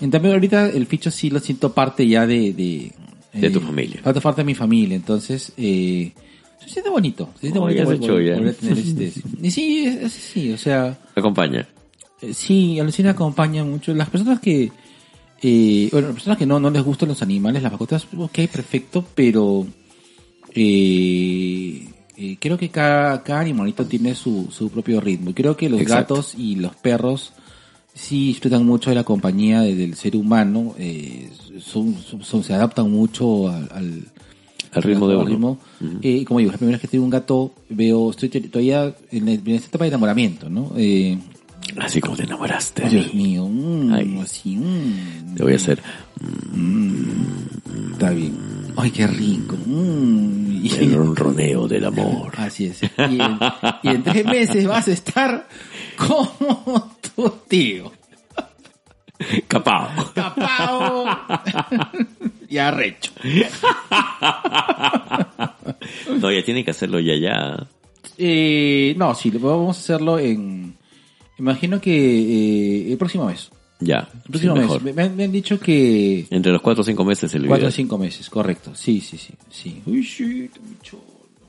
En 0.00 0.10
cambio, 0.10 0.32
ahorita 0.32 0.68
el 0.70 0.86
ficho 0.86 1.10
sí 1.10 1.30
lo 1.30 1.38
siento 1.40 1.72
parte 1.72 2.06
ya 2.08 2.26
de... 2.26 2.52
De, 2.52 2.92
De 3.40 3.50
tu 3.50 3.58
eh, 3.58 3.62
familia. 3.62 4.00
Parte, 4.02 4.20
parte 4.20 4.40
de 4.40 4.46
mi 4.46 4.54
familia, 4.54 4.96
entonces... 4.96 5.52
Eh, 5.56 6.12
se 6.60 6.68
siente 6.70 6.88
bonito. 6.90 7.28
Se 7.34 7.40
siente 7.42 7.58
Oye, 7.58 7.84
bonito 7.84 8.18
ya. 8.20 8.34
volver 8.36 8.48
a 8.48 8.52
tener 8.54 8.78
este... 8.78 9.12
Y 9.42 9.50
sí, 9.50 9.84
es, 9.86 9.96
es- 9.96 10.12
sí, 10.12 10.50
o 10.52 10.56
sea... 10.58 10.98
Acompaña. 11.14 11.68
Eh, 12.22 12.32
Sí, 12.32 12.80
Alucina 12.80 13.10
acompaña 13.10 13.62
mucho. 13.64 13.92
Las 13.94 14.08
personas 14.08 14.40
que, 14.40 14.72
eh, 15.46 15.88
bueno, 15.92 16.08
personas 16.12 16.38
que 16.38 16.46
no, 16.46 16.58
no 16.58 16.70
les 16.70 16.82
gustan 16.82 17.10
los 17.10 17.20
animales, 17.20 17.62
las 17.62 17.70
mascotas, 17.70 18.06
ok, 18.16 18.32
perfecto, 18.50 19.04
pero 19.14 19.66
eh, 20.54 21.86
eh, 22.16 22.36
creo 22.40 22.56
que 22.56 22.68
cada, 22.70 23.22
cada 23.22 23.40
animalito 23.40 23.84
tiene 23.86 24.14
su, 24.14 24.48
su 24.50 24.70
propio 24.70 25.00
ritmo. 25.00 25.30
Y 25.30 25.34
creo 25.34 25.56
que 25.56 25.68
los 25.68 25.80
Exacto. 25.80 26.14
gatos 26.16 26.34
y 26.38 26.56
los 26.56 26.74
perros 26.76 27.32
sí 27.92 28.28
disfrutan 28.28 28.64
mucho 28.64 28.90
de 28.90 28.96
la 28.96 29.04
compañía 29.04 29.60
de- 29.60 29.74
del 29.74 29.94
ser 29.96 30.16
humano, 30.16 30.74
eh, 30.78 31.28
son, 31.60 31.94
son- 31.96 32.22
son- 32.24 32.42
se 32.42 32.54
adaptan 32.54 32.90
mucho 32.90 33.48
al, 33.48 33.68
al, 33.72 34.04
Al 34.72 34.82
ritmo 34.82 35.08
de 35.08 35.16
uno. 35.16 35.24
ritmo. 35.26 35.58
Eh, 36.02 36.24
como 36.24 36.40
digo, 36.40 36.52
la 36.52 36.58
primera 36.58 36.76
vez 36.76 36.80
que 36.82 36.88
tengo 36.88 37.04
un 37.04 37.10
gato, 37.10 37.52
veo, 37.68 38.10
estoy 38.10 38.28
todavía 38.30 38.94
en, 39.10 39.28
en 39.28 39.48
esta 39.50 39.68
etapa 39.68 39.84
de 39.84 39.88
enamoramiento, 39.90 40.48
¿no? 40.48 40.72
Eh, 40.76 41.18
Así 41.78 42.00
como 42.00 42.16
te 42.16 42.22
enamoraste 42.24 42.82
de 42.84 42.88
Dios 42.90 43.14
mí. 43.14 43.22
mío, 43.22 43.46
mm, 43.48 43.92
Ay. 43.92 44.20
así, 44.22 44.56
mm, 44.56 45.34
Te 45.34 45.42
voy 45.42 45.52
a 45.52 45.56
hacer 45.56 45.82
está 47.92 48.10
bien. 48.10 48.36
Ay, 48.76 48.90
qué 48.90 49.06
rico. 49.06 49.56
mm, 49.64 50.66
el 50.80 50.94
ronroneo 50.94 51.68
del 51.68 51.84
amor. 51.84 52.32
Así 52.36 52.66
es. 52.66 52.82
Y 52.82 53.20
en, 53.20 53.38
y 53.82 53.88
en 53.88 54.02
tres 54.02 54.24
meses 54.24 54.66
vas 54.66 54.88
a 54.88 54.92
estar 54.92 55.46
como 55.96 56.96
tu 57.14 57.30
tío. 57.48 57.92
Capao. 59.48 59.88
Tapado 60.14 61.06
y 62.48 62.58
arrecho. 62.58 63.12
No, 66.20 66.30
ya 66.30 66.42
tiene 66.44 66.64
que 66.64 66.70
hacerlo 66.70 66.98
ya, 67.00 67.14
ya. 67.16 67.66
Eh, 68.16 68.94
no, 68.96 69.14
sí, 69.14 69.30
vamos 69.30 69.76
a 69.76 69.80
hacerlo 69.80 70.18
en... 70.18 70.74
Imagino 71.38 71.80
que 71.80 71.92
eh, 72.88 72.92
el 72.92 72.98
próximo 72.98 73.26
mes. 73.26 73.50
Ya. 73.80 74.08
El 74.26 74.30
próximo 74.30 74.54
sí, 74.54 74.60
mes. 74.60 74.68
mejor. 74.68 74.82
Me, 74.84 74.92
me 74.92 75.02
han- 75.02 75.16
me 75.16 75.24
han 75.24 75.32
dicho 75.32 75.58
que... 75.58 76.26
Entre 76.30 76.52
los 76.52 76.62
cuatro 76.62 76.82
o 76.82 76.84
cinco 76.84 77.04
meses 77.04 77.34
el 77.34 77.42
Cuatro 77.46 77.56
video. 77.56 77.68
o 77.68 77.72
cinco 77.72 77.98
meses, 77.98 78.30
correcto. 78.30 78.72
Sí, 78.74 79.00
sí, 79.00 79.18
sí. 79.18 79.34
sí. 79.50 79.82
Uy, 79.86 80.04
sí, 80.04 80.48
mucho. 80.68 81.00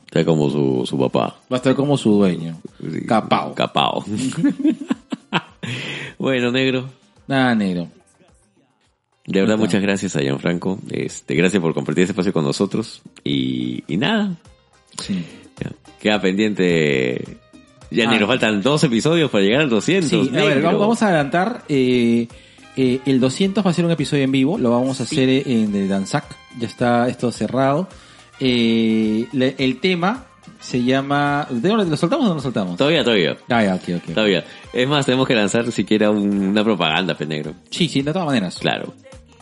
Está 0.06 0.24
como 0.26 0.50
su, 0.50 0.84
su 0.86 0.98
papá. 0.98 1.38
Va 1.52 1.56
a 1.56 1.58
estar 1.58 1.76
como 1.76 1.98
su 1.98 2.12
dueño. 2.14 2.60
Sí. 2.82 3.06
Capao. 3.06 3.54
Capao. 3.54 4.04
bueno, 6.18 6.52
negro. 6.52 6.90
Nada, 7.28 7.56
negro. 7.56 7.88
De 9.28 9.42
verdad, 9.42 9.58
muchas 9.58 9.82
gracias 9.82 10.16
a 10.16 10.22
Gianfranco. 10.22 10.80
Este, 10.90 11.36
gracias 11.36 11.62
por 11.62 11.74
compartir 11.74 12.04
este 12.04 12.12
espacio 12.12 12.34
con 12.34 12.44
nosotros. 12.44 13.02
Y, 13.24 13.84
y 13.92 13.98
nada. 13.98 14.36
Sí. 15.02 15.24
Ya. 15.60 15.72
Queda 16.00 16.22
pendiente. 16.22 17.38
Ya 17.92 18.08
ni 18.10 18.16
Ah. 18.16 18.20
nos 18.20 18.28
faltan 18.28 18.62
dos 18.62 18.84
episodios 18.84 19.30
para 19.30 19.44
llegar 19.44 19.62
al 19.62 19.70
200. 19.70 20.10
Sí, 20.10 20.18
a 20.30 20.44
ver, 20.44 20.56
negro. 20.58 20.80
vamos, 20.80 21.02
a 21.02 21.08
adelantar. 21.08 21.64
eh, 21.70 22.28
eh, 22.78 23.00
el 23.06 23.20
200 23.20 23.66
va 23.66 23.70
a 23.70 23.74
ser 23.74 23.86
un 23.86 23.92
episodio 23.92 24.24
en 24.24 24.32
vivo. 24.32 24.58
Lo 24.58 24.72
vamos 24.72 25.00
a 25.00 25.04
hacer 25.04 25.30
en 25.30 25.74
el 25.76 25.88
Danzac. 25.88 26.26
Ya 26.60 26.68
está 26.68 27.08
esto 27.08 27.32
cerrado. 27.32 27.88
Eh, 28.40 29.28
le- 29.32 29.56
el 29.60 29.80
tema 29.80 30.26
se 30.60 30.84
llama... 30.84 31.48
¿Lo 31.62 31.96
soltamos 31.96 32.26
o 32.26 32.30
no 32.30 32.36
lo 32.36 32.42
soltamos? 32.42 32.76
Todavía, 32.78 33.04
todavía. 33.04 33.38
Ah, 33.50 33.64
ya, 33.64 33.76
ok, 33.76 33.84
ok. 34.04 34.14
Todavía. 34.14 34.44
Es 34.74 34.88
más, 34.88 35.06
tenemos 35.06 35.28
que 35.28 35.36
lanzar 35.36 35.72
siquiera 35.72 36.10
un- 36.10 36.48
una 36.50 36.64
propaganda, 36.64 37.16
pe 37.16 37.26
negro. 37.26 37.54
Sí, 37.70 37.88
sí, 37.88 38.02
de 38.02 38.12
todas 38.12 38.26
maneras. 38.28 38.58
Claro. 38.60 38.94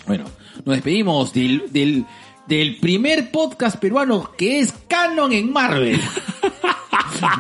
Bueno, 0.05 0.25
nos 0.65 0.75
despedimos 0.75 1.33
del, 1.33 1.63
del, 1.71 2.05
del 2.47 2.75
primer 2.77 3.31
podcast 3.31 3.77
peruano 3.77 4.31
que 4.37 4.59
es 4.59 4.73
canon 4.87 5.31
en 5.31 5.51
Marvel. 5.51 5.99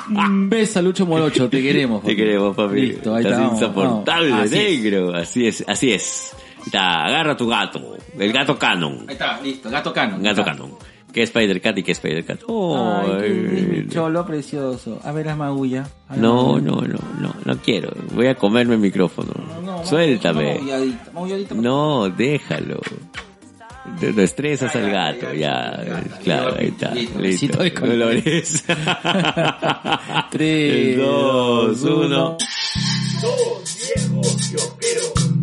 Un 0.09 0.49
beso 0.49 0.79
a 0.79 0.81
Lucho 0.81 1.05
Morocho, 1.05 1.49
te 1.49 1.61
queremos. 1.61 2.03
Te 2.03 2.15
queremos, 2.15 2.55
papi. 2.55 2.81
Listo, 2.81 3.15
ahí 3.15 3.23
Estás 3.23 3.39
está, 3.41 3.53
insoportable, 3.53 4.29
vamos. 4.29 4.45
Así 4.45 4.55
es. 4.57 4.81
negro. 4.83 5.15
Así 5.15 5.47
es, 5.47 5.63
así 5.67 5.91
es. 5.91 6.35
Está, 6.65 7.05
agarra 7.05 7.35
tu 7.35 7.47
gato. 7.47 7.97
El 8.17 8.31
gato 8.31 8.57
canon. 8.57 9.05
Ahí 9.07 9.13
está, 9.13 9.41
listo, 9.41 9.69
gato 9.69 9.93
canon. 9.93 10.21
Gato 10.21 10.43
canon. 10.43 10.71
¿Qué 11.13 11.21
es 11.21 11.29
Spider-Cat 11.29 11.77
y 11.77 11.83
qué 11.83 11.91
es 11.91 11.99
Spider-Cat? 11.99 12.39
Ay, 12.49 13.87
cholo 13.87 14.25
precioso. 14.25 14.99
A 15.03 15.11
ver, 15.11 15.27
la 15.27 15.35
magulla. 15.35 15.87
No, 16.15 16.53
magulla. 16.53 16.71
no, 16.71 16.81
no, 16.81 16.99
no, 17.19 17.35
no 17.45 17.57
quiero. 17.57 17.91
Voy 18.15 18.25
a 18.25 18.35
comerme 18.35 18.73
el 18.73 18.79
micrófono. 18.79 19.31
No, 19.47 19.61
no, 19.61 19.85
Suéltame. 19.85 20.59
No, 21.53 22.09
déjalo. 22.09 22.81
Te 23.99 24.13
lo 24.13 24.21
estresas 24.21 24.75
al 24.75 24.89
gato, 24.89 25.33
ya. 25.33 26.01
Claro, 26.23 26.55
ahí 26.57 26.67
está. 26.67 26.93
Listo, 26.93 27.61
de 27.61 27.73
color. 27.73 27.97
Dolores. 27.97 28.63
Tres, 30.31 30.97
dos, 30.97 31.81
uno. 31.83 32.05
uno. 32.05 32.37
Dos 33.21 33.77
viejos 33.77 35.42